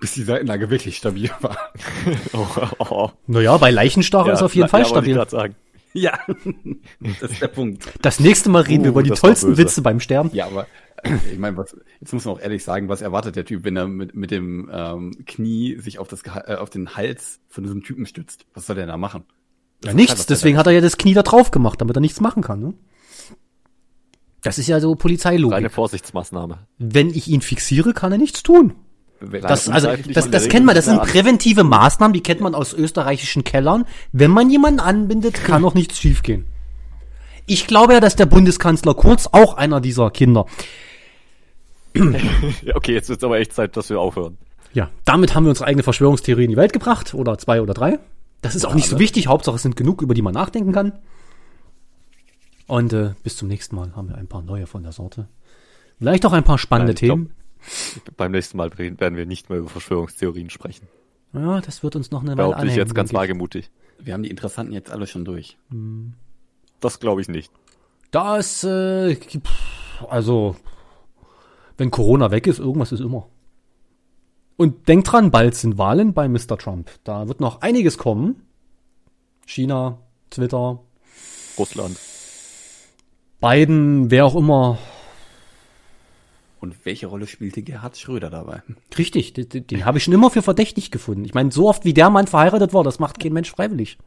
Bis 0.00 0.14
die 0.14 0.22
Seitenlage 0.22 0.70
wirklich 0.70 0.96
stabil 0.96 1.30
war. 1.40 1.56
Oh, 2.32 2.46
oh, 2.78 2.86
oh. 2.90 3.10
Naja, 3.26 3.56
bei 3.56 3.70
Leichenstarre 3.70 4.32
ist 4.32 4.42
auf 4.42 4.54
jeden 4.54 4.66
ja, 4.66 4.68
Fall 4.68 4.80
ja, 4.80 4.86
stabil. 4.86 5.26
ja, 5.94 6.18
das 7.20 7.30
ist 7.30 7.42
der 7.42 7.48
Punkt. 7.48 7.86
Das 8.02 8.20
nächste 8.20 8.50
Mal 8.50 8.62
reden 8.62 8.84
wir 8.84 8.90
Uh, 8.90 8.92
über 8.92 9.02
die 9.02 9.10
tollsten. 9.10 9.56
Witze 9.56 9.82
beim 9.82 10.00
Sterben. 10.00 10.30
Ja, 10.32 10.46
aber 10.46 10.66
ich 11.32 11.38
meine, 11.38 11.56
was, 11.56 11.76
jetzt 12.00 12.12
muss 12.12 12.24
man 12.24 12.34
auch 12.34 12.40
ehrlich 12.40 12.64
sagen, 12.64 12.88
was 12.88 13.02
erwartet 13.02 13.36
der 13.36 13.44
Typ, 13.44 13.64
wenn 13.64 13.76
er 13.76 13.88
mit, 13.88 14.14
mit 14.14 14.30
dem 14.30 14.70
ähm, 14.72 15.24
Knie 15.26 15.78
sich 15.78 15.98
auf, 15.98 16.08
das, 16.08 16.22
äh, 16.24 16.54
auf 16.56 16.70
den 16.70 16.96
Hals 16.96 17.40
von 17.48 17.64
diesem 17.64 17.82
Typen 17.82 18.06
stützt? 18.06 18.46
Was 18.54 18.66
soll 18.66 18.76
der 18.76 18.86
da 18.86 18.96
machen? 18.96 19.24
Ja, 19.84 19.92
nichts, 19.92 20.26
deswegen 20.26 20.56
hat 20.56 20.66
er 20.66 20.72
ja 20.72 20.80
das 20.80 20.96
Knie 20.96 21.14
da 21.14 21.22
drauf 21.22 21.50
gemacht, 21.50 21.80
damit 21.80 21.96
er 21.96 22.00
nichts 22.00 22.20
machen 22.20 22.42
kann. 22.42 22.60
Ne? 22.60 22.74
Das 24.42 24.58
ist 24.58 24.68
ja 24.68 24.80
so 24.80 24.94
Polizeilogik. 24.94 25.70
Vorsichtsmaßnahme. 25.70 26.66
Wenn 26.78 27.10
ich 27.10 27.28
ihn 27.28 27.40
fixiere, 27.40 27.92
kann 27.92 28.12
er 28.12 28.18
nichts 28.18 28.42
tun. 28.42 28.74
Das, 29.20 29.68
also, 29.68 29.88
das, 30.12 30.30
das 30.30 30.48
kennt 30.48 30.66
man, 30.66 30.74
das 30.74 30.84
sind 30.84 31.00
präventive 31.02 31.64
Maßnahmen, 31.64 32.12
die 32.12 32.22
kennt 32.22 32.40
man 32.40 32.54
aus 32.54 32.74
österreichischen 32.74 33.44
Kellern. 33.44 33.86
Wenn 34.12 34.30
man 34.30 34.50
jemanden 34.50 34.80
anbindet, 34.80 35.42
kann 35.42 35.64
auch 35.64 35.74
nichts 35.74 35.98
schiefgehen. 35.98 36.44
Ich 37.46 37.66
glaube 37.66 37.94
ja, 37.94 38.00
dass 38.00 38.16
der 38.16 38.26
Bundeskanzler 38.26 38.94
Kurz 38.94 39.28
auch 39.30 39.54
einer 39.56 39.80
dieser 39.80 40.10
Kinder. 40.10 40.46
Okay, 42.74 42.92
jetzt 42.92 43.08
ist 43.08 43.24
aber 43.24 43.38
echt 43.38 43.54
Zeit, 43.54 43.74
dass 43.76 43.88
wir 43.88 43.98
aufhören. 43.98 44.36
Ja, 44.74 44.90
damit 45.06 45.34
haben 45.34 45.44
wir 45.44 45.50
unsere 45.50 45.66
eigene 45.66 45.82
Verschwörungstheorie 45.82 46.44
in 46.44 46.50
die 46.50 46.56
Welt 46.56 46.74
gebracht. 46.74 47.14
Oder 47.14 47.38
zwei 47.38 47.62
oder 47.62 47.72
drei. 47.72 47.98
Das 48.42 48.54
ist 48.54 48.66
auch 48.66 48.74
nicht 48.74 48.88
so 48.88 48.98
wichtig. 48.98 49.28
Hauptsache 49.28 49.56
es 49.56 49.62
sind 49.62 49.76
genug, 49.76 50.02
über 50.02 50.12
die 50.12 50.20
man 50.20 50.34
nachdenken 50.34 50.72
kann. 50.72 50.92
Und 52.66 52.92
äh, 52.92 53.14
bis 53.22 53.36
zum 53.36 53.48
nächsten 53.48 53.76
Mal 53.76 53.94
haben 53.96 54.08
wir 54.10 54.18
ein 54.18 54.26
paar 54.26 54.42
neue 54.42 54.66
von 54.66 54.82
der 54.82 54.92
Sorte. 54.92 55.28
Vielleicht 55.98 56.26
auch 56.26 56.32
ein 56.32 56.44
paar 56.44 56.58
spannende 56.58 56.92
Nein, 56.92 56.96
ich 56.96 57.06
glaub- 57.06 57.16
Themen. 57.18 57.32
Beim 58.16 58.32
nächsten 58.32 58.56
Mal 58.56 58.76
werden 58.78 59.16
wir 59.16 59.26
nicht 59.26 59.50
mehr 59.50 59.58
über 59.58 59.68
Verschwörungstheorien 59.68 60.50
sprechen. 60.50 60.88
Ja, 61.32 61.60
das 61.60 61.82
wird 61.82 61.96
uns 61.96 62.10
noch 62.10 62.20
eine 62.22 62.30
Weile 62.30 62.36
Behaupte 62.36 62.58
ich 62.58 62.62
anhängen. 62.62 62.78
jetzt 62.78 62.94
ganz 62.94 63.12
wagemutig. 63.12 63.70
Wir 63.98 64.14
haben 64.14 64.22
die 64.22 64.30
Interessanten 64.30 64.72
jetzt 64.72 64.90
alle 64.90 65.06
schon 65.06 65.24
durch. 65.24 65.56
Das 66.80 67.00
glaube 67.00 67.20
ich 67.20 67.28
nicht. 67.28 67.50
Das, 68.10 68.64
äh, 68.64 69.16
also, 70.08 70.56
wenn 71.76 71.90
Corona 71.90 72.30
weg 72.30 72.46
ist, 72.46 72.58
irgendwas 72.58 72.92
ist 72.92 73.00
immer. 73.00 73.28
Und 74.56 74.88
denkt 74.88 75.12
dran, 75.12 75.30
bald 75.30 75.54
sind 75.54 75.76
Wahlen 75.76 76.14
bei 76.14 76.28
Mr. 76.28 76.56
Trump. 76.58 76.90
Da 77.04 77.28
wird 77.28 77.40
noch 77.40 77.60
einiges 77.60 77.98
kommen. 77.98 78.42
China, 79.44 79.98
Twitter, 80.30 80.80
Russland. 81.58 81.98
Biden, 83.40 84.10
wer 84.10 84.24
auch 84.24 84.34
immer. 84.34 84.78
Und 86.66 86.84
welche 86.84 87.06
Rolle 87.06 87.28
spielte 87.28 87.62
Gerhard 87.62 87.96
Schröder 87.96 88.28
dabei? 88.28 88.60
Richtig, 88.98 89.34
den, 89.34 89.68
den, 89.68 89.84
habe 89.84 89.98
ich 89.98 90.04
schon 90.04 90.14
immer 90.14 90.30
für 90.30 90.42
verdächtig 90.42 90.90
gefunden. 90.90 91.24
Ich 91.24 91.32
meine, 91.32 91.52
so 91.52 91.68
oft 91.68 91.84
wie 91.84 91.94
der 91.94 92.10
Mann 92.10 92.26
verheiratet 92.26 92.74
war, 92.74 92.82
das 92.82 92.98
macht 92.98 93.20
kein 93.20 93.32
Mensch 93.32 93.52
freiwillig. 93.52 93.98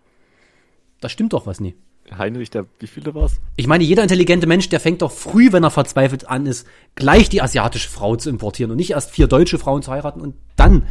Da 0.99 1.07
stimmt 1.07 1.31
doch 1.31 1.45
was 1.45 1.61
nie. 1.61 1.75
Heinrich, 2.17 2.49
der, 2.49 2.65
wie 2.79 2.87
viele 2.87 3.15
war's? 3.15 3.39
Ich 3.55 3.67
meine, 3.67 3.85
jeder 3.85 4.03
intelligente 4.03 4.45
Mensch, 4.45 4.67
der 4.67 4.81
fängt 4.81 5.01
doch 5.03 5.11
früh, 5.13 5.53
wenn 5.53 5.63
er 5.63 5.69
verzweifelt 5.71 6.27
an 6.27 6.47
ist, 6.47 6.67
gleich 6.95 7.29
die 7.29 7.41
asiatische 7.41 7.87
Frau 7.89 8.17
zu 8.17 8.29
importieren 8.29 8.71
und 8.71 8.77
nicht 8.77 8.91
erst 8.91 9.11
vier 9.11 9.27
deutsche 9.27 9.57
Frauen 9.57 9.81
zu 9.81 9.91
heiraten 9.91 10.19
und 10.19 10.35
dann, 10.57 10.85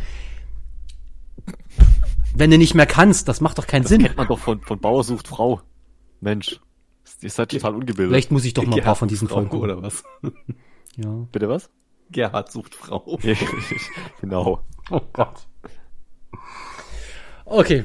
wenn 2.35 2.51
du 2.51 2.57
nicht 2.57 2.75
mehr 2.75 2.87
kannst, 2.87 3.29
das 3.29 3.43
macht 3.43 3.59
doch 3.59 3.67
keinen 3.67 3.83
Das 3.83 3.91
Sinn. 3.91 4.03
kennt 4.05 4.17
man 4.17 4.29
doch 4.29 4.39
von, 4.39 4.63
von 4.63 4.81
Bauer 4.81 5.05
sucht 5.05 5.29
Frau. 5.29 5.61
Mensch. 6.23 6.61
Ihr 7.21 7.31
seid 7.31 7.51
total 7.51 7.75
ungebildet. 7.75 8.13
Vielleicht 8.13 8.31
muss 8.31 8.45
ich 8.47 8.55
doch 8.55 8.65
mal 8.65 8.79
ein 8.79 8.85
paar 8.85 8.97
von 8.97 9.09
diesen 9.09 9.29
Frau, 9.29 9.37
Folgen 9.37 9.51
gucken. 9.51 9.71
oder 9.71 9.83
was? 9.83 10.05
Ja. 11.03 11.27
Bitte 11.33 11.49
was? 11.49 11.71
Gerhard 12.11 12.51
sucht 12.51 12.75
Frau. 12.75 13.19
genau. 14.21 14.61
Oh 14.91 15.01
Gott. 15.13 15.47
Okay. 17.45 17.85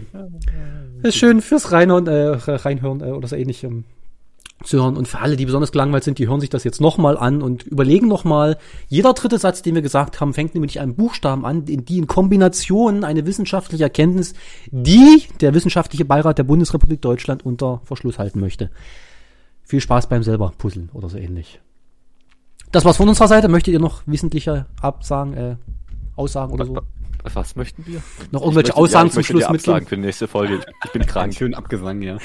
Ist 1.04 1.18
schön 1.18 1.42
fürs 1.42 1.72
Reinhören, 1.72 2.08
äh, 2.08 2.38
Reinhören 2.38 3.02
äh, 3.02 3.12
oder 3.12 3.28
so 3.28 3.36
ähnlich 3.36 3.64
ähm, 3.64 3.86
zu 4.64 4.78
hören. 4.78 4.98
Und 4.98 5.08
für 5.08 5.20
alle, 5.20 5.36
die 5.36 5.46
besonders 5.46 5.72
gelangweilt 5.72 6.04
sind, 6.04 6.18
die 6.18 6.28
hören 6.28 6.42
sich 6.42 6.50
das 6.50 6.64
jetzt 6.64 6.82
nochmal 6.82 7.18
an 7.18 7.42
und 7.42 7.64
überlegen 7.64 8.08
nochmal, 8.08 8.58
jeder 8.88 9.14
dritte 9.14 9.38
Satz, 9.38 9.62
den 9.62 9.76
wir 9.76 9.82
gesagt 9.82 10.20
haben, 10.20 10.34
fängt 10.34 10.54
nämlich 10.54 10.80
einem 10.80 10.96
Buchstaben 10.96 11.46
an, 11.46 11.66
in 11.68 11.86
die 11.86 11.98
in 11.98 12.08
Kombination 12.08 13.04
eine 13.04 13.26
wissenschaftliche 13.26 13.84
Erkenntnis, 13.84 14.34
die 14.72 15.24
der 15.42 15.54
wissenschaftliche 15.54 16.06
Beirat 16.06 16.38
der 16.38 16.44
Bundesrepublik 16.44 17.02
Deutschland 17.02 17.46
unter 17.46 17.82
Verschluss 17.86 18.20
halten 18.20 18.40
möchte. 18.40 18.70
Viel 19.64 19.82
Spaß 19.82 20.08
beim 20.08 20.24
selber 20.24 20.54
puzzeln 20.58 20.90
oder 20.94 21.10
so 21.10 21.18
ähnlich. 21.18 21.62
Das 22.74 22.84
war's 22.84 22.98
von 22.98 23.08
unserer 23.08 23.28
Seite. 23.30 23.48
Möchtet 23.48 23.74
ihr 23.74 23.80
noch 23.80 24.02
wissentlicher 24.06 24.66
Absagen, 24.82 25.34
äh, 25.36 25.56
Aussagen 26.18 26.52
oder 26.52 26.66
so? 26.66 26.82
Was 27.34 27.56
möchten 27.56 27.86
wir? 27.86 28.02
Noch 28.32 28.42
irgendwelche 28.42 28.70
möchte- 28.72 28.76
Aussagen 28.76 29.06
ja, 29.08 29.08
ich 29.08 29.14
zum 29.14 29.24
Schluss 29.24 29.44
absagen 29.46 29.88
für 29.88 29.96
die 29.96 30.02
nächste 30.02 30.28
Folge. 30.28 30.60
Ich, 30.84 30.92
bin 30.92 31.06
krank. 31.06 31.34
schönen 31.38 31.54
Abgesang, 31.54 32.02
ja. 32.02 32.18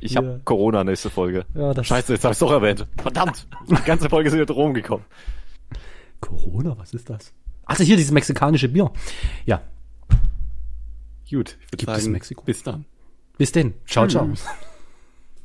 Ich 0.00 0.16
habe 0.18 0.26
Ja. 0.26 0.38
Corona 0.44 0.84
nächste 0.84 1.08
Folge. 1.08 1.46
Ja, 1.54 1.72
das 1.72 1.86
Scheiße, 1.86 2.12
jetzt 2.12 2.24
habe 2.24 2.32
ich 2.34 2.38
doch 2.38 2.50
erwähnt. 2.52 2.86
Verdammt. 2.98 3.46
Die 3.70 3.74
ganze 3.86 4.10
Folge 4.10 4.28
sind 4.28 4.40
wieder 4.40 4.52
rumgekommen. 4.52 5.06
Corona, 6.20 6.76
was 6.76 6.92
ist 6.92 7.08
das? 7.08 7.32
Also 7.64 7.82
hier 7.84 7.96
dieses 7.96 8.12
mexikanische 8.12 8.68
Bier. 8.68 8.90
Ja, 9.46 9.62
Gut, 11.30 11.56
ich 11.62 11.66
würde 11.72 11.76
Gibt 11.78 11.88
es 11.90 12.02
sagen, 12.02 12.12
Mexiko? 12.12 12.44
bis 12.44 12.62
dann. 12.62 12.84
bis 13.38 13.52
denn. 13.52 13.72
Ciao, 13.86 14.06
ciao. 14.06 14.28